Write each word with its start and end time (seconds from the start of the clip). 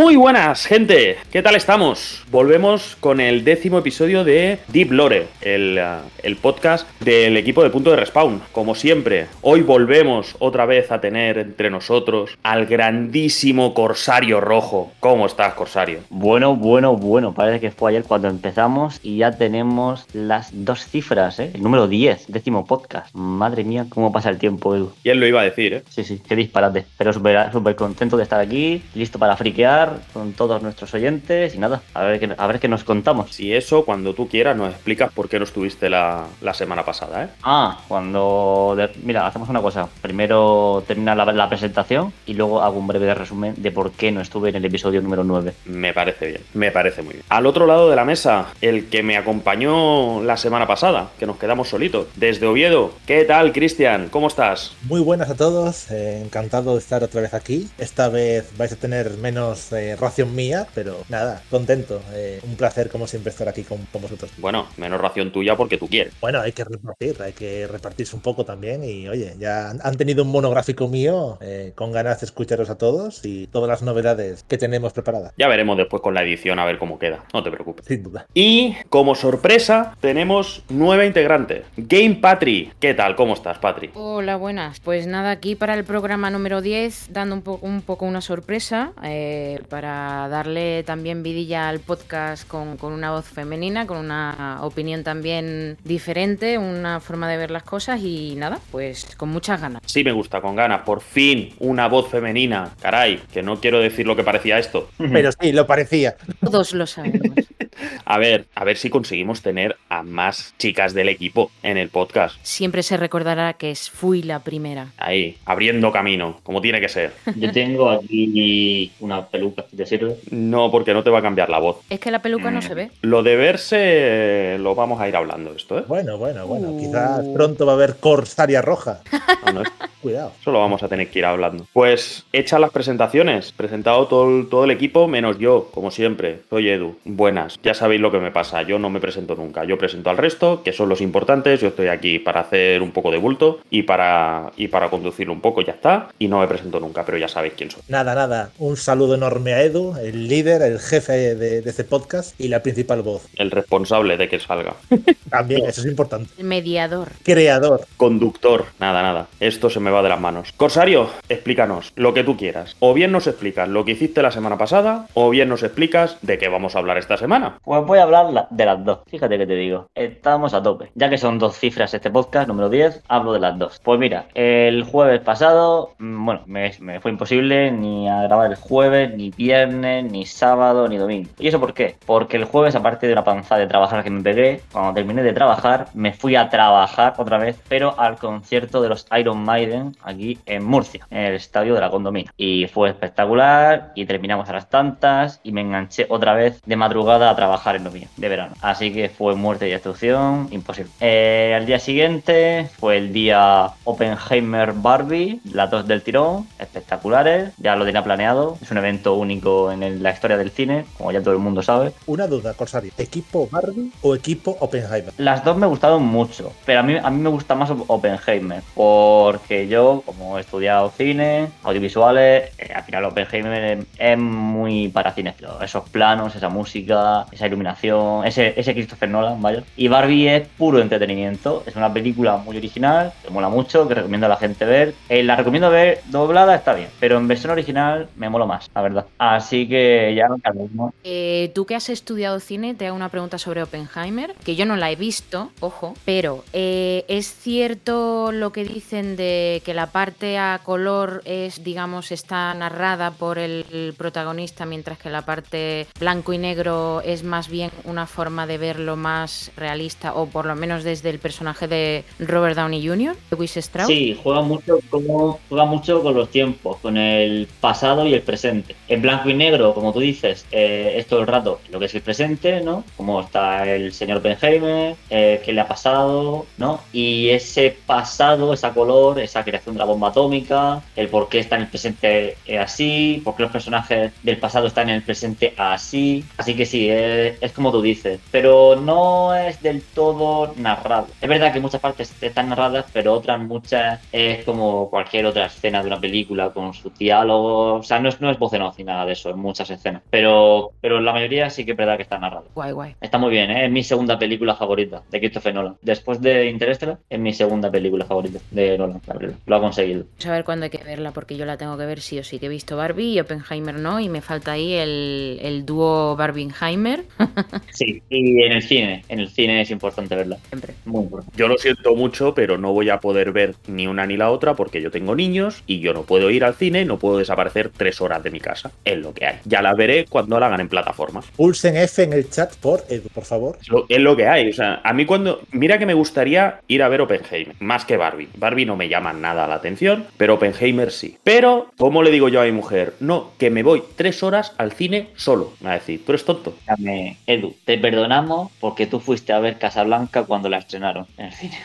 Muy 0.00 0.16
buenas, 0.16 0.64
gente. 0.64 1.18
¿Qué 1.30 1.42
tal 1.42 1.56
estamos? 1.56 2.24
Volvemos 2.30 2.96
con 3.00 3.20
el 3.20 3.44
décimo 3.44 3.76
episodio 3.76 4.24
de 4.24 4.58
Deep 4.68 4.92
Lore, 4.92 5.26
el, 5.42 5.78
uh, 5.78 6.08
el, 6.22 6.36
podcast 6.36 6.88
del 7.00 7.36
equipo 7.36 7.62
de 7.62 7.68
punto 7.68 7.90
de 7.90 7.96
respawn. 7.96 8.40
Como 8.50 8.74
siempre, 8.74 9.26
hoy 9.42 9.60
volvemos 9.60 10.36
otra 10.38 10.64
vez 10.64 10.90
a 10.90 11.02
tener 11.02 11.36
entre 11.36 11.68
nosotros 11.68 12.38
al 12.42 12.64
grandísimo 12.64 13.74
Corsario 13.74 14.40
Rojo. 14.40 14.90
¿Cómo 15.00 15.26
estás, 15.26 15.52
Corsario? 15.52 15.98
Bueno, 16.08 16.56
bueno, 16.56 16.96
bueno. 16.96 17.34
Parece 17.34 17.60
que 17.60 17.70
fue 17.70 17.90
ayer 17.90 18.04
cuando 18.04 18.28
empezamos 18.28 19.00
y 19.02 19.18
ya 19.18 19.32
tenemos 19.32 20.06
las 20.14 20.48
dos 20.50 20.86
cifras, 20.86 21.38
¿eh? 21.40 21.50
El 21.52 21.62
número 21.62 21.88
10, 21.88 22.24
décimo 22.28 22.64
podcast. 22.64 23.14
Madre 23.14 23.64
mía, 23.64 23.84
cómo 23.90 24.10
pasa 24.12 24.30
el 24.30 24.38
tiempo, 24.38 24.74
Edu. 24.74 24.94
Y 25.04 25.10
él 25.10 25.20
lo 25.20 25.26
iba 25.26 25.42
a 25.42 25.44
decir, 25.44 25.74
¿eh? 25.74 25.82
Sí, 25.90 26.04
sí, 26.04 26.22
qué 26.26 26.36
disparate. 26.36 26.86
Pero 26.96 27.12
súper 27.12 27.52
super 27.52 27.76
contento 27.76 28.16
de 28.16 28.22
estar 28.22 28.40
aquí, 28.40 28.82
listo 28.94 29.18
para 29.18 29.36
friquear 29.36 29.89
con 30.12 30.32
todos 30.32 30.62
nuestros 30.62 30.92
oyentes 30.94 31.54
y 31.54 31.58
nada, 31.58 31.82
a 31.94 32.04
ver, 32.04 32.20
qué, 32.20 32.34
a 32.36 32.46
ver 32.46 32.60
qué 32.60 32.68
nos 32.68 32.84
contamos. 32.84 33.34
Si 33.34 33.52
eso, 33.52 33.84
cuando 33.84 34.14
tú 34.14 34.28
quieras, 34.28 34.56
nos 34.56 34.72
explicas 34.72 35.12
por 35.12 35.28
qué 35.28 35.38
no 35.38 35.44
estuviste 35.44 35.90
la, 35.90 36.26
la 36.40 36.54
semana 36.54 36.84
pasada, 36.84 37.24
¿eh? 37.24 37.28
Ah, 37.42 37.78
cuando... 37.88 38.74
De, 38.76 38.90
mira, 39.02 39.26
hacemos 39.26 39.48
una 39.48 39.60
cosa. 39.60 39.88
Primero 40.00 40.84
termina 40.86 41.14
la, 41.14 41.24
la, 41.26 41.48
presentación 41.48 42.12
y 42.26 42.34
luego 42.34 42.62
hago 42.62 42.78
un 42.78 42.86
breve 42.86 43.12
resumen 43.14 43.54
de 43.56 43.72
por 43.72 43.92
qué 43.92 44.12
no 44.12 44.20
estuve 44.20 44.50
en 44.50 44.56
el 44.56 44.64
episodio 44.64 45.00
número 45.02 45.24
9. 45.24 45.54
Me 45.66 45.92
parece 45.92 46.26
bien, 46.26 46.40
me 46.54 46.70
parece 46.70 47.02
muy 47.02 47.14
bien. 47.14 47.24
Al 47.28 47.46
otro 47.46 47.66
lado 47.66 47.90
de 47.90 47.96
la 47.96 48.04
mesa, 48.04 48.46
el 48.60 48.88
que 48.88 49.02
me 49.02 49.16
acompañó 49.16 50.22
la 50.22 50.36
semana 50.36 50.66
pasada, 50.66 51.10
que 51.18 51.26
nos 51.26 51.36
quedamos 51.36 51.68
solitos, 51.68 52.06
desde 52.16 52.46
Oviedo. 52.46 52.92
¿Qué 53.06 53.24
tal, 53.24 53.52
Cristian? 53.52 54.08
¿Cómo 54.10 54.28
estás? 54.28 54.72
Muy 54.82 55.00
buenas 55.00 55.30
a 55.30 55.36
todos, 55.36 55.90
eh, 55.90 56.22
encantado 56.24 56.74
de 56.74 56.78
estar 56.78 57.02
otra 57.02 57.20
vez 57.20 57.34
aquí. 57.34 57.68
Esta 57.78 58.08
vez 58.08 58.50
vais 58.56 58.72
a 58.72 58.76
tener 58.76 59.16
menos 59.18 59.72
eh, 59.72 59.79
ración 59.98 60.34
mía, 60.34 60.66
pero 60.74 60.98
nada, 61.08 61.42
contento. 61.50 62.00
Eh, 62.12 62.40
un 62.42 62.56
placer, 62.56 62.88
como 62.88 63.06
siempre, 63.06 63.30
estar 63.30 63.48
aquí 63.48 63.62
con, 63.62 63.78
con, 63.92 64.02
vosotros. 64.02 64.30
Bueno, 64.38 64.66
menos 64.76 65.00
ración 65.00 65.32
tuya 65.32 65.56
porque 65.56 65.78
tú 65.78 65.88
quieres. 65.88 66.14
Bueno, 66.20 66.40
hay 66.40 66.52
que 66.52 66.64
repartir, 66.64 67.20
hay 67.22 67.32
que 67.32 67.66
repartirse 67.66 68.14
un 68.16 68.22
poco 68.22 68.44
también. 68.44 68.84
Y 68.84 69.08
oye, 69.08 69.34
ya 69.38 69.70
han 69.70 69.96
tenido 69.96 70.24
un 70.24 70.30
monográfico 70.30 70.88
mío 70.88 71.38
eh, 71.40 71.72
con 71.74 71.92
ganas 71.92 72.20
de 72.20 72.26
escucharos 72.26 72.70
a 72.70 72.78
todos 72.78 73.24
y 73.24 73.46
todas 73.48 73.68
las 73.68 73.82
novedades 73.82 74.44
que 74.48 74.58
tenemos 74.58 74.92
preparadas. 74.92 75.32
Ya 75.36 75.48
veremos 75.48 75.76
después 75.76 76.02
con 76.02 76.14
la 76.14 76.22
edición 76.22 76.58
a 76.58 76.64
ver 76.64 76.78
cómo 76.78 76.98
queda, 76.98 77.24
no 77.32 77.42
te 77.42 77.50
preocupes. 77.50 77.86
Sin 77.86 78.02
duda. 78.02 78.26
Y 78.34 78.76
como 78.88 79.14
sorpresa, 79.14 79.96
tenemos 80.00 80.62
nueva 80.68 81.06
integrante, 81.06 81.64
Game 81.76 82.16
Patri. 82.16 82.72
¿Qué 82.80 82.94
tal? 82.94 83.16
¿Cómo 83.16 83.34
estás, 83.34 83.58
Patri? 83.58 83.90
Hola, 83.94 84.36
buenas. 84.36 84.80
Pues 84.80 85.06
nada, 85.06 85.30
aquí 85.30 85.54
para 85.54 85.74
el 85.74 85.84
programa 85.84 86.30
número 86.30 86.60
10, 86.60 87.12
dando 87.12 87.36
un, 87.36 87.42
po 87.42 87.58
un 87.62 87.82
poco 87.82 88.06
una 88.06 88.20
sorpresa. 88.20 88.92
Eh, 89.02 89.59
para 89.68 90.28
darle 90.28 90.82
también 90.84 91.22
vidilla 91.22 91.68
al 91.68 91.80
podcast 91.80 92.46
con, 92.46 92.76
con, 92.76 92.92
una 92.92 93.10
voz 93.10 93.26
femenina, 93.26 93.86
con 93.86 93.98
una 93.98 94.58
opinión 94.62 95.04
también 95.04 95.76
diferente, 95.84 96.58
una 96.58 97.00
forma 97.00 97.28
de 97.28 97.36
ver 97.36 97.50
las 97.50 97.62
cosas 97.62 98.00
y 98.02 98.34
nada, 98.36 98.60
pues 98.70 99.14
con 99.16 99.28
muchas 99.28 99.60
ganas. 99.60 99.82
Sí 99.86 100.04
me 100.04 100.12
gusta, 100.12 100.40
con 100.40 100.56
ganas. 100.56 100.82
Por 100.82 101.00
fin, 101.00 101.54
una 101.58 101.88
voz 101.88 102.08
femenina. 102.10 102.70
Caray, 102.80 103.20
que 103.32 103.42
no 103.42 103.60
quiero 103.60 103.80
decir 103.80 104.06
lo 104.06 104.16
que 104.16 104.24
parecía 104.24 104.58
esto. 104.58 104.90
Pero 104.98 105.30
sí, 105.32 105.52
lo 105.52 105.66
parecía. 105.66 106.16
Todos 106.40 106.72
lo 106.72 106.86
sabemos. 106.86 107.20
A 108.04 108.18
ver, 108.18 108.46
a 108.54 108.64
ver 108.64 108.76
si 108.76 108.90
conseguimos 108.90 109.42
tener 109.42 109.76
a 109.88 110.02
más 110.02 110.54
chicas 110.58 110.94
del 110.94 111.08
equipo 111.08 111.50
en 111.62 111.76
el 111.76 111.88
podcast. 111.88 112.36
Siempre 112.42 112.82
se 112.82 112.96
recordará 112.96 113.54
que 113.54 113.74
fui 113.74 114.22
la 114.22 114.40
primera. 114.40 114.92
Ahí, 114.96 115.36
abriendo 115.44 115.92
camino, 115.92 116.40
como 116.42 116.60
tiene 116.60 116.80
que 116.80 116.88
ser. 116.88 117.12
Yo 117.36 117.52
tengo 117.52 117.90
aquí 117.90 118.92
una 119.00 119.26
peluca, 119.26 119.49
¿te 119.54 119.86
sirve? 119.86 120.16
No, 120.30 120.70
porque 120.70 120.94
no 120.94 121.02
te 121.02 121.10
va 121.10 121.18
a 121.18 121.22
cambiar 121.22 121.50
la 121.50 121.58
voz. 121.58 121.78
Es 121.88 122.00
que 122.00 122.10
la 122.10 122.22
peluca 122.22 122.50
mm. 122.50 122.54
no 122.54 122.62
se 122.62 122.74
ve. 122.74 122.90
Lo 123.02 123.22
de 123.22 123.36
verse 123.36 124.56
lo 124.58 124.74
vamos 124.74 125.00
a 125.00 125.08
ir 125.08 125.16
hablando 125.16 125.52
esto, 125.52 125.78
¿eh? 125.78 125.84
Bueno, 125.86 126.18
bueno, 126.18 126.46
bueno. 126.46 126.70
Uh. 126.70 126.78
Quizás 126.78 127.26
pronto 127.34 127.66
va 127.66 127.72
a 127.72 127.74
haber 127.76 127.96
Corsaria 127.96 128.62
Roja. 128.62 129.00
No, 129.46 129.52
no, 129.52 129.62
Cuidado. 130.02 130.32
Eso 130.40 130.50
lo 130.50 130.60
vamos 130.60 130.82
a 130.82 130.88
tener 130.88 131.08
que 131.10 131.18
ir 131.18 131.24
hablando. 131.24 131.66
Pues 131.72 132.24
hechas 132.32 132.60
las 132.60 132.70
presentaciones. 132.70 133.52
Presentado 133.52 134.06
todo 134.06 134.28
el, 134.28 134.48
todo 134.48 134.64
el 134.64 134.70
equipo, 134.70 135.08
menos 135.08 135.38
yo, 135.38 135.68
como 135.72 135.90
siempre. 135.90 136.40
Soy 136.48 136.68
Edu. 136.68 136.96
Buenas. 137.04 137.58
Ya 137.62 137.74
sabéis 137.74 138.00
lo 138.00 138.10
que 138.10 138.18
me 138.18 138.30
pasa. 138.30 138.62
Yo 138.62 138.78
no 138.78 138.88
me 138.88 139.00
presento 139.00 139.34
nunca. 139.34 139.64
Yo 139.64 139.76
presento 139.78 140.10
al 140.10 140.16
resto, 140.16 140.62
que 140.62 140.72
son 140.72 140.88
los 140.88 141.00
importantes. 141.00 141.60
Yo 141.60 141.68
estoy 141.68 141.88
aquí 141.88 142.18
para 142.18 142.40
hacer 142.40 142.82
un 142.82 142.92
poco 142.92 143.10
de 143.10 143.18
bulto 143.18 143.60
y 143.70 143.82
para, 143.82 144.52
y 144.56 144.68
para 144.68 144.88
conducirlo 144.88 145.32
un 145.32 145.40
poco, 145.40 145.60
ya 145.62 145.72
está. 145.72 146.08
Y 146.18 146.28
no 146.28 146.40
me 146.40 146.48
presento 146.48 146.80
nunca, 146.80 147.04
pero 147.04 147.18
ya 147.18 147.28
sabéis 147.28 147.54
quién 147.56 147.70
soy. 147.70 147.82
Nada, 147.88 148.14
nada. 148.14 148.50
Un 148.58 148.76
saludo 148.76 149.14
enorme 149.14 149.39
a 149.48 149.62
Edu, 149.62 149.96
el 149.96 150.28
líder, 150.28 150.62
el 150.62 150.78
jefe 150.78 151.34
de, 151.34 151.62
de 151.62 151.70
este 151.70 151.84
podcast 151.84 152.38
y 152.40 152.48
la 152.48 152.62
principal 152.62 153.02
voz. 153.02 153.26
El 153.36 153.50
responsable 153.50 154.16
de 154.16 154.28
que 154.28 154.38
salga. 154.38 154.74
También, 155.30 155.64
eso 155.66 155.80
es 155.80 155.86
importante. 155.86 156.30
El 156.38 156.44
mediador. 156.44 157.08
Creador. 157.22 157.86
Conductor. 157.96 158.66
Nada, 158.78 159.02
nada. 159.02 159.28
Esto 159.40 159.70
se 159.70 159.80
me 159.80 159.90
va 159.90 160.02
de 160.02 160.08
las 160.08 160.20
manos. 160.20 160.52
Corsario, 160.52 161.08
explícanos 161.28 161.92
lo 161.96 162.12
que 162.14 162.24
tú 162.24 162.36
quieras. 162.36 162.76
O 162.80 162.94
bien 162.94 163.12
nos 163.12 163.26
explicas 163.26 163.68
lo 163.68 163.84
que 163.84 163.92
hiciste 163.92 164.22
la 164.22 164.30
semana 164.30 164.58
pasada, 164.58 165.06
o 165.14 165.30
bien 165.30 165.48
nos 165.48 165.62
explicas 165.62 166.18
de 166.22 166.38
qué 166.38 166.48
vamos 166.48 166.76
a 166.76 166.78
hablar 166.78 166.98
esta 166.98 167.16
semana. 167.16 167.58
Pues 167.64 167.84
voy 167.86 167.98
a 167.98 168.02
hablar 168.02 168.48
de 168.50 168.64
las 168.66 168.84
dos. 168.84 169.00
Fíjate 169.06 169.38
que 169.38 169.46
te 169.46 169.54
digo. 169.54 169.88
Estamos 169.94 170.54
a 170.54 170.62
tope. 170.62 170.90
Ya 170.94 171.08
que 171.08 171.18
son 171.18 171.38
dos 171.38 171.58
cifras 171.58 171.94
este 171.94 172.10
podcast, 172.10 172.48
número 172.48 172.68
10, 172.68 173.02
hablo 173.08 173.32
de 173.32 173.40
las 173.40 173.58
dos. 173.58 173.80
Pues 173.82 173.98
mira, 173.98 174.26
el 174.34 174.84
jueves 174.84 175.20
pasado, 175.20 175.94
mm, 175.98 176.24
bueno, 176.24 176.42
me, 176.46 176.72
me 176.80 177.00
fue 177.00 177.10
imposible 177.10 177.70
ni 177.70 178.08
a 178.08 178.22
grabar 178.22 178.50
el 178.50 178.56
jueves, 178.56 179.14
ni 179.14 179.29
viernes, 179.36 180.10
ni 180.10 180.26
sábado, 180.26 180.88
ni 180.88 180.96
domingo. 180.96 181.30
¿Y 181.38 181.48
eso 181.48 181.60
por 181.60 181.74
qué? 181.74 181.96
Porque 182.06 182.36
el 182.36 182.44
jueves, 182.44 182.74
aparte 182.74 183.06
de 183.06 183.12
una 183.12 183.24
panzada 183.24 183.60
de 183.60 183.66
trabajar 183.66 184.04
que 184.04 184.10
me 184.10 184.22
pegué, 184.22 184.60
cuando 184.72 184.94
terminé 184.94 185.22
de 185.22 185.32
trabajar, 185.32 185.88
me 185.94 186.12
fui 186.12 186.36
a 186.36 186.48
trabajar 186.48 187.14
otra 187.18 187.38
vez, 187.38 187.58
pero 187.68 187.98
al 187.98 188.16
concierto 188.16 188.82
de 188.82 188.88
los 188.88 189.06
Iron 189.18 189.42
Maiden 189.44 189.96
aquí 190.02 190.38
en 190.46 190.64
Murcia, 190.64 191.06
en 191.10 191.18
el 191.18 191.34
estadio 191.34 191.74
de 191.74 191.80
la 191.80 191.90
condomina. 191.90 192.32
Y 192.36 192.66
fue 192.68 192.90
espectacular 192.90 193.92
y 193.94 194.06
terminamos 194.06 194.48
a 194.48 194.52
las 194.52 194.68
tantas 194.68 195.40
y 195.42 195.52
me 195.52 195.60
enganché 195.60 196.06
otra 196.08 196.34
vez 196.34 196.60
de 196.64 196.76
madrugada 196.76 197.30
a 197.30 197.36
trabajar 197.36 197.76
en 197.76 197.84
lo 197.84 197.90
mío, 197.90 198.08
de 198.16 198.28
verano. 198.28 198.54
Así 198.60 198.92
que 198.92 199.08
fue 199.08 199.34
muerte 199.34 199.68
y 199.68 199.70
destrucción, 199.70 200.48
imposible. 200.50 200.90
Eh, 201.00 201.54
al 201.56 201.66
día 201.66 201.78
siguiente 201.78 202.68
fue 202.78 202.96
el 202.96 203.12
día 203.12 203.70
Oppenheimer 203.84 204.72
Barbie, 204.72 205.40
las 205.52 205.70
dos 205.70 205.86
del 205.86 206.02
tirón, 206.02 206.46
espectaculares, 206.58 207.52
ya 207.58 207.76
lo 207.76 207.84
tenía 207.84 208.02
planeado, 208.02 208.58
es 208.60 208.70
un 208.70 208.78
evento 208.78 209.14
único 209.20 209.70
en 209.72 209.82
el, 209.82 210.02
la 210.02 210.10
historia 210.10 210.36
del 210.36 210.50
cine, 210.50 210.84
como 210.96 211.12
ya 211.12 211.22
todo 211.22 211.34
el 211.34 211.40
mundo 211.40 211.62
sabe. 211.62 211.92
Una 212.06 212.26
duda, 212.26 212.54
Corsario, 212.54 212.92
¿equipo 212.98 213.48
Barbie 213.50 213.90
o 214.02 214.14
equipo 214.14 214.56
Oppenheimer? 214.60 215.12
Las 215.18 215.44
dos 215.44 215.56
me 215.56 215.66
gustaron 215.66 216.02
mucho, 216.02 216.52
pero 216.64 216.80
a 216.80 216.82
mí, 216.82 216.96
a 217.02 217.10
mí 217.10 217.20
me 217.20 217.30
gusta 217.30 217.54
más 217.54 217.70
Oppenheimer, 217.70 218.62
porque 218.74 219.68
yo, 219.68 220.02
como 220.04 220.38
he 220.38 220.40
estudiado 220.40 220.90
cine, 220.90 221.48
audiovisuales, 221.62 222.50
eh, 222.58 222.72
al 222.74 222.82
final 222.82 223.04
Oppenheimer 223.04 223.86
es 223.98 224.18
muy 224.18 224.88
para 224.88 225.12
cine, 225.12 225.34
esos 225.62 225.88
planos, 225.88 226.34
esa 226.34 226.48
música, 226.48 227.26
esa 227.30 227.46
iluminación, 227.46 228.26
ese, 228.26 228.54
ese 228.58 228.74
Christopher 228.74 229.08
Nolan, 229.08 229.40
vaya. 229.40 229.62
Y 229.76 229.88
Barbie 229.88 230.28
es 230.28 230.48
puro 230.48 230.80
entretenimiento, 230.80 231.62
es 231.66 231.76
una 231.76 231.92
película 231.92 232.36
muy 232.36 232.56
original, 232.56 233.12
que 233.22 233.30
mola 233.30 233.48
mucho, 233.48 233.86
que 233.88 233.94
recomiendo 233.94 234.26
a 234.26 234.30
la 234.30 234.36
gente 234.36 234.64
ver. 234.64 234.94
Eh, 235.08 235.22
la 235.22 235.36
recomiendo 235.36 235.70
ver 235.70 236.00
doblada, 236.06 236.54
está 236.54 236.74
bien, 236.74 236.88
pero 236.98 237.16
en 237.16 237.28
versión 237.28 237.52
original 237.52 238.08
me 238.16 238.28
mola 238.28 238.46
más, 238.46 238.70
la 238.74 238.82
verdad. 238.82 239.06
Así 239.18 239.68
que 239.68 240.14
ya 240.16 240.28
mismo. 240.52 240.94
Eh, 241.04 241.50
Tú 241.54 241.66
que 241.66 241.74
has 241.74 241.90
estudiado 241.90 242.40
cine, 242.40 242.74
te 242.74 242.86
hago 242.86 242.96
una 242.96 243.08
pregunta 243.08 243.38
sobre 243.38 243.62
Oppenheimer, 243.62 244.34
que 244.44 244.56
yo 244.56 244.64
no 244.64 244.76
la 244.76 244.90
he 244.90 244.96
visto, 244.96 245.50
ojo, 245.60 245.94
pero 246.04 246.44
eh, 246.52 247.04
¿es 247.08 247.26
cierto 247.26 248.32
lo 248.32 248.52
que 248.52 248.64
dicen 248.64 249.16
de 249.16 249.62
que 249.64 249.74
la 249.74 249.88
parte 249.88 250.38
a 250.38 250.60
color 250.62 251.22
es, 251.24 251.62
digamos, 251.64 252.12
está 252.12 252.54
narrada 252.54 253.10
por 253.10 253.38
el, 253.38 253.66
el 253.72 253.94
protagonista, 253.96 254.64
mientras 254.64 254.98
que 254.98 255.10
la 255.10 255.22
parte 255.22 255.86
blanco 255.98 256.32
y 256.32 256.38
negro 256.38 257.02
es 257.04 257.22
más 257.22 257.48
bien 257.48 257.70
una 257.84 258.06
forma 258.06 258.46
de 258.46 258.58
verlo 258.58 258.96
más 258.96 259.52
realista, 259.56 260.14
o 260.14 260.26
por 260.26 260.46
lo 260.46 260.54
menos 260.56 260.84
desde 260.84 261.10
el 261.10 261.18
personaje 261.18 261.68
de 261.68 262.04
Robert 262.18 262.56
Downey 262.56 262.86
Jr., 262.86 263.16
de 263.30 263.36
Wiss 263.36 263.56
Strauss? 263.58 263.88
Sí, 263.88 264.18
juega 264.22 264.40
mucho, 264.42 264.78
como, 264.88 265.40
juega 265.48 265.64
mucho 265.64 266.02
con 266.02 266.14
los 266.14 266.30
tiempos, 266.30 266.78
con 266.78 266.96
el 266.96 267.48
pasado 267.60 268.06
y 268.06 268.14
el 268.14 268.22
presente. 268.22 268.74
En 268.88 268.99
blanco 269.00 269.30
y 269.30 269.34
negro, 269.34 269.74
como 269.74 269.92
tú 269.92 270.00
dices, 270.00 270.46
eh, 270.50 270.94
es 270.96 271.06
todo 271.06 271.20
el 271.20 271.26
rato 271.26 271.60
lo 271.70 271.78
que 271.78 271.86
es 271.86 271.94
el 271.94 272.02
presente, 272.02 272.60
¿no? 272.60 272.84
Como 272.96 273.20
está 273.20 273.66
el 273.66 273.92
señor 273.92 274.18
Oppenheimer, 274.18 274.96
eh, 275.10 275.40
qué 275.44 275.52
le 275.52 275.60
ha 275.60 275.68
pasado, 275.68 276.46
¿no? 276.58 276.80
Y 276.92 277.28
ese 277.30 277.76
pasado, 277.86 278.52
esa 278.52 278.72
color, 278.72 279.18
esa 279.20 279.44
creación 279.44 279.74
de 279.74 279.80
la 279.80 279.84
bomba 279.84 280.08
atómica, 280.08 280.82
el 280.96 281.08
por 281.08 281.28
qué 281.28 281.40
está 281.40 281.56
en 281.56 281.62
el 281.62 281.68
presente 281.68 282.36
así, 282.58 283.20
por 283.24 283.36
qué 283.36 283.42
los 283.44 283.52
personajes 283.52 284.12
del 284.22 284.38
pasado 284.38 284.66
están 284.66 284.88
en 284.88 284.96
el 284.96 285.02
presente 285.02 285.54
así. 285.56 286.24
Así 286.36 286.54
que 286.54 286.66
sí, 286.66 286.88
es 286.88 286.96
eh, 287.00 287.38
es 287.40 287.52
como 287.52 287.72
tú 287.72 287.82
dices, 287.82 288.20
pero 288.30 288.76
no 288.76 289.34
es 289.34 289.60
del 289.62 289.82
todo 289.82 290.54
narrado. 290.56 291.08
Es 291.20 291.28
verdad 291.28 291.52
que 291.52 291.60
muchas 291.60 291.80
partes 291.80 292.14
están 292.20 292.48
narradas, 292.48 292.86
pero 292.92 293.14
otras 293.14 293.40
muchas 293.40 294.00
es 294.12 294.44
como 294.44 294.88
cualquier 294.90 295.26
otra 295.26 295.46
escena 295.46 295.80
de 295.82 295.88
una 295.88 296.00
película 296.00 296.50
con 296.50 296.74
su 296.74 296.90
diálogo. 296.90 297.74
O 297.74 297.82
sea, 297.82 297.98
no 297.98 298.08
es, 298.08 298.20
no 298.20 298.30
es 298.30 298.38
voz 298.38 298.52
en 298.54 298.62
off 298.62 298.78
nada 298.90 299.06
de 299.06 299.12
eso 299.12 299.30
en 299.30 299.38
muchas 299.38 299.70
escenas. 299.70 300.02
Pero, 300.10 300.72
pero 300.80 301.00
la 301.00 301.12
mayoría 301.12 301.48
sí 301.50 301.64
que 301.64 301.72
es 301.72 301.76
verdad 301.76 301.96
que 301.96 302.02
está 302.02 302.18
narrado. 302.18 302.46
Guay, 302.54 302.72
guay. 302.72 302.96
Está 303.00 303.18
muy 303.18 303.30
bien, 303.30 303.50
¿eh? 303.50 303.66
es 303.66 303.70
mi 303.70 303.82
segunda 303.82 304.18
película 304.18 304.54
favorita 304.54 305.02
de 305.10 305.18
Christopher 305.18 305.54
Nolan. 305.54 305.76
Después 305.82 306.20
de 306.20 306.48
Interstellar, 306.48 306.98
es 307.08 307.18
mi 307.18 307.32
segunda 307.32 307.70
película 307.70 308.04
favorita 308.04 308.40
de 308.50 308.76
Nolan, 308.76 309.00
la 309.06 309.14
verdad. 309.14 309.34
Lo 309.46 309.56
ha 309.56 309.60
conseguido. 309.60 310.04
Vamos 310.04 310.26
a 310.26 310.32
ver 310.32 310.44
cuándo 310.44 310.64
hay 310.64 310.70
que 310.70 310.84
verla, 310.84 311.12
porque 311.12 311.36
yo 311.36 311.44
la 311.44 311.56
tengo 311.56 311.76
que 311.76 311.86
ver 311.86 312.00
sí 312.00 312.18
o 312.18 312.24
sí. 312.24 312.38
Que 312.38 312.46
he 312.46 312.48
visto 312.48 312.76
Barbie 312.76 313.14
y 313.14 313.20
Oppenheimer 313.20 313.78
no, 313.78 314.00
y 314.00 314.08
me 314.08 314.20
falta 314.20 314.52
ahí 314.52 314.74
el, 314.74 315.38
el 315.42 315.64
dúo 315.64 316.16
Barbieheimer. 316.16 317.04
sí, 317.72 318.02
y 318.08 318.42
en 318.42 318.52
el 318.52 318.62
cine. 318.62 319.04
En 319.08 319.20
el 319.20 319.28
cine 319.28 319.60
es 319.60 319.70
importante 319.70 320.14
verla. 320.14 320.38
Siempre. 320.48 320.74
Muy 320.84 321.04
importante. 321.04 321.36
Yo 321.36 321.48
lo 321.48 321.58
siento 321.58 321.94
mucho, 321.94 322.34
pero 322.34 322.58
no 322.58 322.72
voy 322.72 322.90
a 322.90 323.00
poder 323.00 323.32
ver 323.32 323.54
ni 323.66 323.86
una 323.86 324.06
ni 324.06 324.16
la 324.16 324.30
otra 324.30 324.54
porque 324.54 324.82
yo 324.82 324.90
tengo 324.90 325.14
niños 325.14 325.62
y 325.66 325.80
yo 325.80 325.92
no 325.92 326.02
puedo 326.02 326.30
ir 326.30 326.44
al 326.44 326.54
cine, 326.54 326.84
no 326.84 326.98
puedo 326.98 327.18
desaparecer 327.18 327.70
tres 327.76 328.00
horas 328.00 328.22
de 328.22 328.30
mi 328.30 328.40
casa. 328.40 328.69
Es 328.84 328.98
lo 328.98 329.12
que 329.12 329.26
hay. 329.26 329.38
Ya 329.44 329.62
la 329.62 329.74
veré 329.74 330.06
cuando 330.06 330.40
la 330.40 330.46
hagan 330.46 330.60
en 330.60 330.68
plataforma. 330.68 331.22
Pulsen 331.36 331.76
F 331.76 332.02
en 332.02 332.12
el 332.12 332.30
chat 332.30 332.54
por 332.56 332.84
Edu, 332.88 333.08
por 333.08 333.24
favor. 333.24 333.58
Es 333.60 333.68
lo, 333.68 333.86
es 333.88 334.00
lo 334.00 334.16
que 334.16 334.26
hay. 334.26 334.50
O 334.50 334.52
sea, 334.52 334.80
a 334.82 334.92
mí 334.92 335.04
cuando. 335.06 335.42
Mira 335.52 335.78
que 335.78 335.86
me 335.86 335.94
gustaría 335.94 336.60
ir 336.68 336.82
a 336.82 336.88
ver 336.88 337.00
Oppenheimer, 337.00 337.54
más 337.60 337.84
que 337.84 337.96
Barbie. 337.96 338.28
Barbie 338.36 338.66
no 338.66 338.76
me 338.76 338.88
llama 338.88 339.12
nada 339.12 339.46
la 339.46 339.56
atención, 339.56 340.06
pero 340.16 340.34
Oppenheimer 340.34 340.90
sí. 340.90 341.18
Pero, 341.24 341.70
¿cómo 341.76 342.02
le 342.02 342.10
digo 342.10 342.28
yo 342.28 342.40
a 342.40 342.44
mi 342.44 342.52
mujer? 342.52 342.94
No, 343.00 343.32
que 343.38 343.50
me 343.50 343.62
voy 343.62 343.82
tres 343.96 344.22
horas 344.22 344.54
al 344.58 344.72
cine 344.72 345.08
solo. 345.16 345.52
Me 345.60 345.68
va 345.68 345.74
a 345.74 345.78
decir, 345.78 346.04
tú 346.04 346.12
eres 346.12 346.24
tonto. 346.24 346.54
Dame, 346.66 347.18
Edu, 347.26 347.54
te 347.64 347.78
perdonamos 347.78 348.50
porque 348.60 348.86
tú 348.86 349.00
fuiste 349.00 349.32
a 349.32 349.40
ver 349.40 349.58
Casablanca 349.58 350.24
cuando 350.24 350.48
la 350.48 350.58
estrenaron 350.58 351.06
en 351.16 351.26
el 351.26 351.32
cine. 351.32 351.58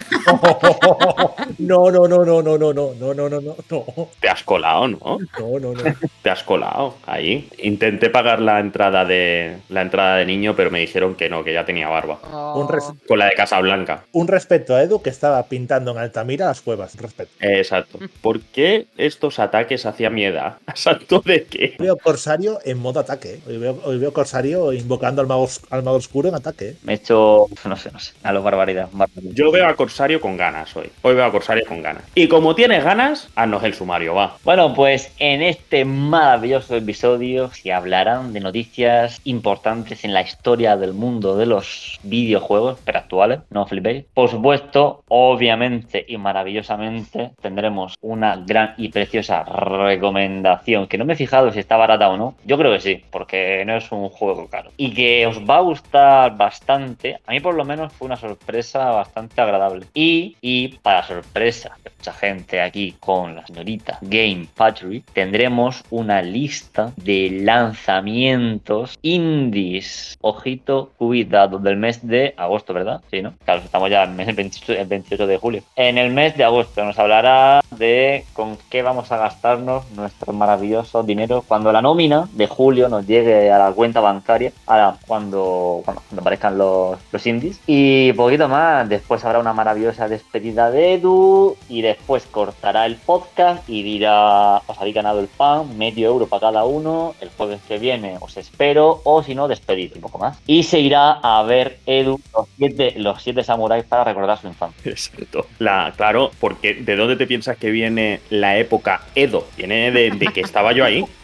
No, 1.59 1.91
no, 1.91 2.07
no, 2.07 2.25
no, 2.25 2.25
no, 2.25 2.41
no, 2.41 2.57
no, 2.57 2.73
no, 2.73 2.93
no, 2.93 3.13
no, 3.13 3.29
no, 3.29 3.55
no, 3.69 4.09
Te 4.19 4.29
has 4.29 4.43
colado, 4.43 4.87
¿no? 4.87 4.97
no, 5.39 5.59
no, 5.59 5.73
no. 5.73 5.83
Te 6.21 6.29
has 6.29 6.43
colado 6.43 6.94
ahí. 7.05 7.49
Intenté 7.59 8.09
pagar 8.09 8.39
la 8.41 8.59
entrada 8.59 9.05
de 9.05 9.57
la 9.69 9.81
entrada 9.81 10.17
de 10.17 10.25
niño, 10.25 10.55
pero 10.55 10.71
me 10.71 10.79
dijeron 10.79 11.15
que 11.15 11.29
no, 11.29 11.43
que 11.43 11.53
ya 11.53 11.65
tenía 11.65 11.87
barba. 11.87 12.19
Un, 12.55 12.67
res- 12.69 12.91
Con 13.07 13.19
la 13.19 13.25
de 13.25 13.33
Casablanca. 13.35 14.03
un 14.11 14.27
respeto 14.27 14.75
a 14.75 14.81
Edu 14.83 15.01
que 15.01 15.09
estaba 15.09 15.43
pintando 15.47 15.91
en 15.91 15.97
Altamira 15.97 16.47
las 16.47 16.61
cuevas. 16.61 16.93
Un 16.95 17.01
respeto. 17.01 17.31
Exacto. 17.39 17.99
¿Por 18.21 18.41
qué 18.41 18.87
estos 18.97 19.39
ataques 19.39 19.85
hacia 19.85 20.09
mi 20.09 20.25
edad? 20.25 20.57
¿A 20.65 20.75
santo 20.75 21.21
de 21.25 21.43
qué? 21.45 21.75
Hoy 21.79 21.85
veo 21.85 21.97
Corsario 21.97 22.59
en 22.65 22.77
modo 22.79 22.99
ataque. 22.99 23.35
¿eh? 23.35 23.39
Hoy 23.47 23.57
veo, 23.57 23.79
hoy 23.83 23.97
veo 23.97 24.13
Corsario 24.13 24.73
invocando 24.73 25.21
al 25.21 25.27
mago, 25.27 25.47
al 25.69 25.83
mago 25.83 25.97
oscuro 25.97 26.29
en 26.29 26.35
ataque. 26.35 26.69
¿eh? 26.69 26.75
Me 26.83 26.93
he 26.93 26.95
hecho, 26.95 27.47
no 27.65 27.75
sé, 27.75 27.91
no 27.91 27.99
sé, 27.99 28.13
a 28.23 28.31
lo 28.33 28.41
barbaridad. 28.43 28.87
barbaridad. 28.91 29.31
Yo 29.33 29.51
veo 29.51 29.67
a 29.67 29.75
Corsario 29.75 30.19
con 30.21 30.37
ganas 30.37 30.75
hoy. 30.75 30.89
Hoy 31.01 31.15
veo 31.15 31.25
a 31.25 31.31
Corsario 31.31 31.65
con 31.67 31.81
ganas. 31.81 32.03
Y 32.15 32.27
como 32.27 32.55
tienes 32.55 32.83
ganas, 32.83 33.29
haznos 33.35 33.63
el 33.63 33.73
sumario, 33.73 34.13
va. 34.15 34.37
Bueno, 34.43 34.73
pues 34.73 35.11
en 35.19 35.41
este 35.41 35.85
maravilloso 35.85 36.75
episodio 36.85 37.49
se 37.49 37.73
hablarán 37.73 38.31
de 38.31 38.39
noticias 38.39 39.19
importantes 39.23 40.05
en 40.05 40.13
la 40.13 40.21
historia 40.21 40.77
del 40.77 40.93
mundo 40.93 41.35
de 41.35 41.47
los 41.47 41.99
videojuegos, 42.03 42.79
pero 42.85 42.99
actuales, 42.99 43.39
no 43.49 43.65
flipéis. 43.65 44.05
Por 44.13 44.29
supuesto, 44.29 45.03
obviamente 45.07 46.05
y 46.07 46.17
maravillosamente 46.17 47.31
tendremos 47.41 47.95
una 48.01 48.35
gran 48.37 48.75
y 48.77 48.89
preciosa 48.89 49.43
recomendación, 49.43 50.87
que 50.87 50.99
no 50.99 51.05
me 51.05 51.13
he 51.13 51.17
fijado 51.17 51.51
si 51.51 51.59
está 51.59 51.75
barata 51.75 52.09
o 52.09 52.17
no. 52.17 52.35
Yo 52.45 52.57
creo 52.57 52.71
que 52.73 52.81
sí, 52.81 53.03
porque 53.09 53.63
no 53.65 53.75
es 53.75 53.91
un 53.91 54.09
juego 54.09 54.47
caro. 54.47 54.69
Y 54.77 54.93
que 54.93 55.25
os 55.25 55.39
va 55.39 55.57
a 55.57 55.61
gustar 55.61 56.37
bastante. 56.37 57.17
A 57.25 57.31
mí 57.31 57.39
por 57.39 57.55
lo 57.55 57.65
menos 57.65 57.93
fue 57.93 58.05
una 58.05 58.17
sorpresa 58.17 58.91
bastante 58.91 59.41
agradable. 59.41 59.87
Y, 59.95 60.37
y 60.39 60.77
para 60.83 61.01
sorpresa 61.01 61.77
de 61.83 61.91
mucha 61.97 62.13
gente 62.13 62.61
aquí 62.61 62.95
con 62.99 63.35
la 63.35 63.47
señorita 63.47 63.97
Game 64.01 64.47
Factory, 64.53 65.03
tendremos 65.13 65.83
una 65.89 66.21
lista 66.21 66.74
de 66.97 67.39
lanzamientos 67.41 68.97
indies. 69.01 70.17
Ojito, 70.21 70.91
cuidado, 70.97 71.59
del 71.59 71.77
mes 71.77 72.05
de 72.05 72.33
agosto, 72.37 72.73
¿verdad? 72.73 73.01
Sí, 73.11 73.21
¿no? 73.21 73.33
Claro, 73.45 73.61
estamos 73.63 73.89
ya 73.89 74.03
en 74.03 74.11
el 74.11 74.15
mes 74.15 74.35
28, 74.35 74.73
el 74.73 74.87
28 74.87 75.27
de 75.27 75.37
julio. 75.37 75.63
En 75.75 75.97
el 75.97 76.11
mes 76.11 76.35
de 76.37 76.43
agosto 76.43 76.83
nos 76.83 76.97
hablará 76.99 77.61
de 77.71 78.25
con 78.33 78.57
qué 78.69 78.81
vamos 78.81 79.11
a 79.11 79.17
gastarnos 79.17 79.89
nuestro 79.91 80.33
maravilloso 80.33 81.03
dinero 81.03 81.43
cuando 81.47 81.71
la 81.71 81.81
nómina 81.81 82.27
de 82.33 82.47
julio 82.47 82.89
nos 82.89 83.05
llegue 83.07 83.51
a 83.51 83.57
la 83.57 83.71
cuenta 83.71 83.99
bancaria, 83.99 84.51
ahora 84.65 84.97
cuando, 85.07 85.81
cuando, 85.85 86.01
cuando 86.07 86.21
aparezcan 86.21 86.57
los, 86.57 86.97
los 87.11 87.27
indies. 87.27 87.59
Y 87.67 88.13
poquito 88.13 88.47
más, 88.47 88.87
después 88.89 89.23
habrá 89.23 89.39
una 89.39 89.53
maravillosa 89.53 90.07
despedida 90.07 90.71
de 90.71 90.95
Edu 90.95 91.55
y 91.69 91.81
después 91.81 92.25
cortará 92.25 92.85
el 92.85 92.95
podcast 92.95 93.67
y 93.69 93.83
dirá, 93.83 94.57
os 94.57 94.77
habéis 94.77 94.95
ganado 94.95 95.19
el 95.19 95.27
pan, 95.27 95.77
medio 95.77 96.07
euro 96.09 96.27
para 96.27 96.41
cada 96.41 96.64
uno, 96.65 97.15
el 97.21 97.29
jueves 97.29 97.61
que 97.67 97.77
viene 97.77 98.17
os 98.19 98.37
espero 98.37 99.01
o 99.03 99.23
si 99.23 99.35
no, 99.35 99.47
despedido 99.47 99.95
un 99.95 100.01
poco 100.01 100.17
más. 100.17 100.37
Y 100.47 100.63
se 100.63 100.79
irá 100.79 101.11
a 101.11 101.43
ver 101.43 101.79
Edu 101.85 102.19
los 102.33 102.47
siete, 102.57 102.93
los 102.97 103.21
siete 103.21 103.43
samuráis 103.43 103.85
para 103.85 104.03
recordar 104.03 104.39
su 104.39 104.47
infancia. 104.47 104.91
Exacto. 104.91 105.45
La, 105.59 105.93
claro, 105.95 106.31
porque 106.39 106.73
¿de 106.75 106.95
dónde 106.95 107.15
te 107.15 107.27
piensas 107.27 107.57
que 107.57 107.71
viene 107.71 108.21
la 108.29 108.57
época 108.57 109.01
Edo? 109.15 109.45
Viene 109.57 109.91
de, 109.91 110.11
de 110.11 110.27
que 110.27 110.41
estaba 110.41 110.71
yo 110.73 110.85
ahí. 110.85 111.05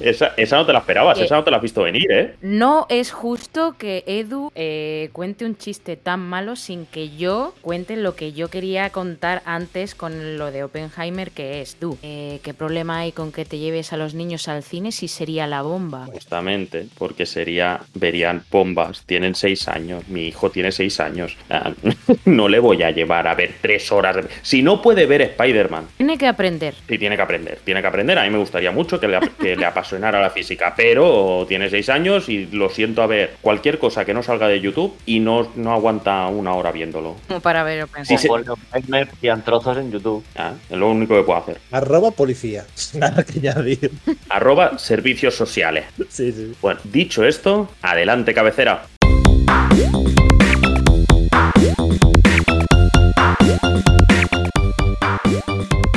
Esa, 0.00 0.32
esa 0.36 0.56
no 0.56 0.66
te 0.66 0.72
la 0.72 0.80
esperabas, 0.80 1.18
esa 1.20 1.36
no 1.36 1.44
te 1.44 1.50
la 1.50 1.58
has 1.58 1.62
visto 1.62 1.82
venir, 1.82 2.10
¿eh? 2.10 2.34
No 2.42 2.86
es 2.88 3.12
justo 3.12 3.76
que 3.78 4.02
Edu 4.06 4.50
eh, 4.56 5.10
cuente 5.12 5.44
un 5.44 5.56
chiste 5.56 5.96
tan 5.96 6.20
malo 6.20 6.56
sin 6.56 6.86
que 6.86 7.16
yo 7.16 7.54
cuente 7.60 7.96
lo 7.96 8.16
que 8.16 8.32
yo 8.32 8.48
quería 8.48 8.90
contar 8.90 9.42
antes 9.44 9.94
con 9.94 10.38
lo 10.38 10.50
de 10.50 10.64
Oppenheimer, 10.64 11.30
que 11.30 11.60
es 11.60 11.76
tú. 11.76 11.96
Eh, 12.02 12.40
¿Qué 12.42 12.52
problema 12.52 12.98
hay 12.98 13.12
con 13.12 13.30
que 13.30 13.44
te 13.44 13.58
lleves 13.68 13.92
a 13.92 13.96
los 13.96 14.14
niños 14.14 14.48
al 14.48 14.62
cine 14.62 14.92
si 14.92 15.08
sería 15.08 15.46
la 15.46 15.62
bomba? 15.62 16.06
Justamente, 16.06 16.86
porque 16.96 17.26
sería, 17.26 17.80
verían 17.94 18.42
bombas, 18.50 19.02
tienen 19.04 19.34
seis 19.34 19.68
años, 19.68 20.08
mi 20.08 20.26
hijo 20.28 20.50
tiene 20.50 20.72
seis 20.72 21.00
años. 21.00 21.36
Ah, 21.50 21.72
No 22.24 22.48
le 22.48 22.58
voy 22.58 22.82
a 22.82 22.90
llevar 22.90 23.26
a 23.28 23.34
ver 23.34 23.54
tres 23.60 23.90
horas. 23.92 24.16
de- 24.16 24.28
Si 24.42 24.62
no 24.62 24.80
puede 24.82 25.06
ver 25.06 25.22
Spider-Man, 25.22 25.86
Tiene 25.96 26.16
que 26.16 26.26
aprender. 26.26 26.74
sí 26.88 26.98
tiene 26.98 27.16
que 27.16 27.22
aprender, 27.22 27.58
tiene 27.64 27.80
que 27.82 27.86
aprender. 27.86 28.18
A 28.18 28.24
mí 28.24 28.30
me 28.30 28.38
gustaría 28.38 28.70
mucho 28.70 28.98
que 28.98 29.08
le, 29.08 29.16
ap- 29.16 29.36
que 29.38 29.54
le 29.56 29.64
apasionara 29.66 30.20
la 30.20 30.30
física, 30.30 30.72
pero 30.76 31.44
tiene 31.48 31.68
seis 31.70 31.88
años 31.88 32.28
y 32.28 32.46
lo 32.46 32.68
siento 32.70 33.02
a 33.02 33.06
ver 33.06 33.36
cualquier 33.40 33.78
cosa 33.78 34.04
que 34.04 34.14
no 34.14 34.22
salga 34.22 34.48
de 34.48 34.60
YouTube 34.60 34.94
y 35.06 35.20
no, 35.20 35.48
no 35.56 35.72
aguanta 35.72 36.26
una 36.28 36.54
hora 36.54 36.72
viéndolo. 36.72 37.16
Como 37.28 37.40
para 37.40 37.62
ver. 37.64 37.86
Sí, 38.04 38.16
sí. 38.18 38.28
Ponle 38.28 38.48
Oppenheimer 38.50 39.08
y 39.20 39.28
en 39.28 39.42
trozos 39.42 39.76
en 39.76 39.90
YouTube. 39.92 40.24
Ah, 40.36 40.52
Es 40.70 40.76
lo 40.76 40.88
único 40.90 41.14
que 41.16 41.22
puedo 41.22 41.38
hacer. 41.38 41.58
Arroba 41.70 42.10
policía. 42.10 42.64
Nada 42.94 43.22
que 43.24 43.40
añadir. 43.58 43.90
Arroba 44.28 44.78
servicios 44.78 45.34
sociales. 45.34 45.86
Sí, 46.08 46.32
sí. 46.32 46.52
Bueno, 46.60 46.80
dicho 46.84 47.24
esto, 47.24 47.70
adelante 47.82 48.34
cabecera. 48.34 48.86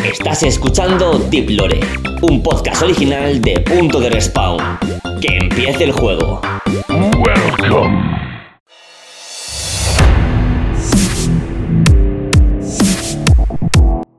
Estás 0.04 0.44
escuchando 0.44 1.18
Deep 1.18 1.50
Lore, 1.52 1.80
un 2.22 2.44
podcast 2.44 2.84
original 2.84 3.42
de 3.42 3.60
Punto 3.62 4.00
de 4.00 4.10
Respawn. 4.10 4.78
Que 5.20 5.38
empiece 5.38 5.84
el 5.84 5.92
juego. 5.92 6.42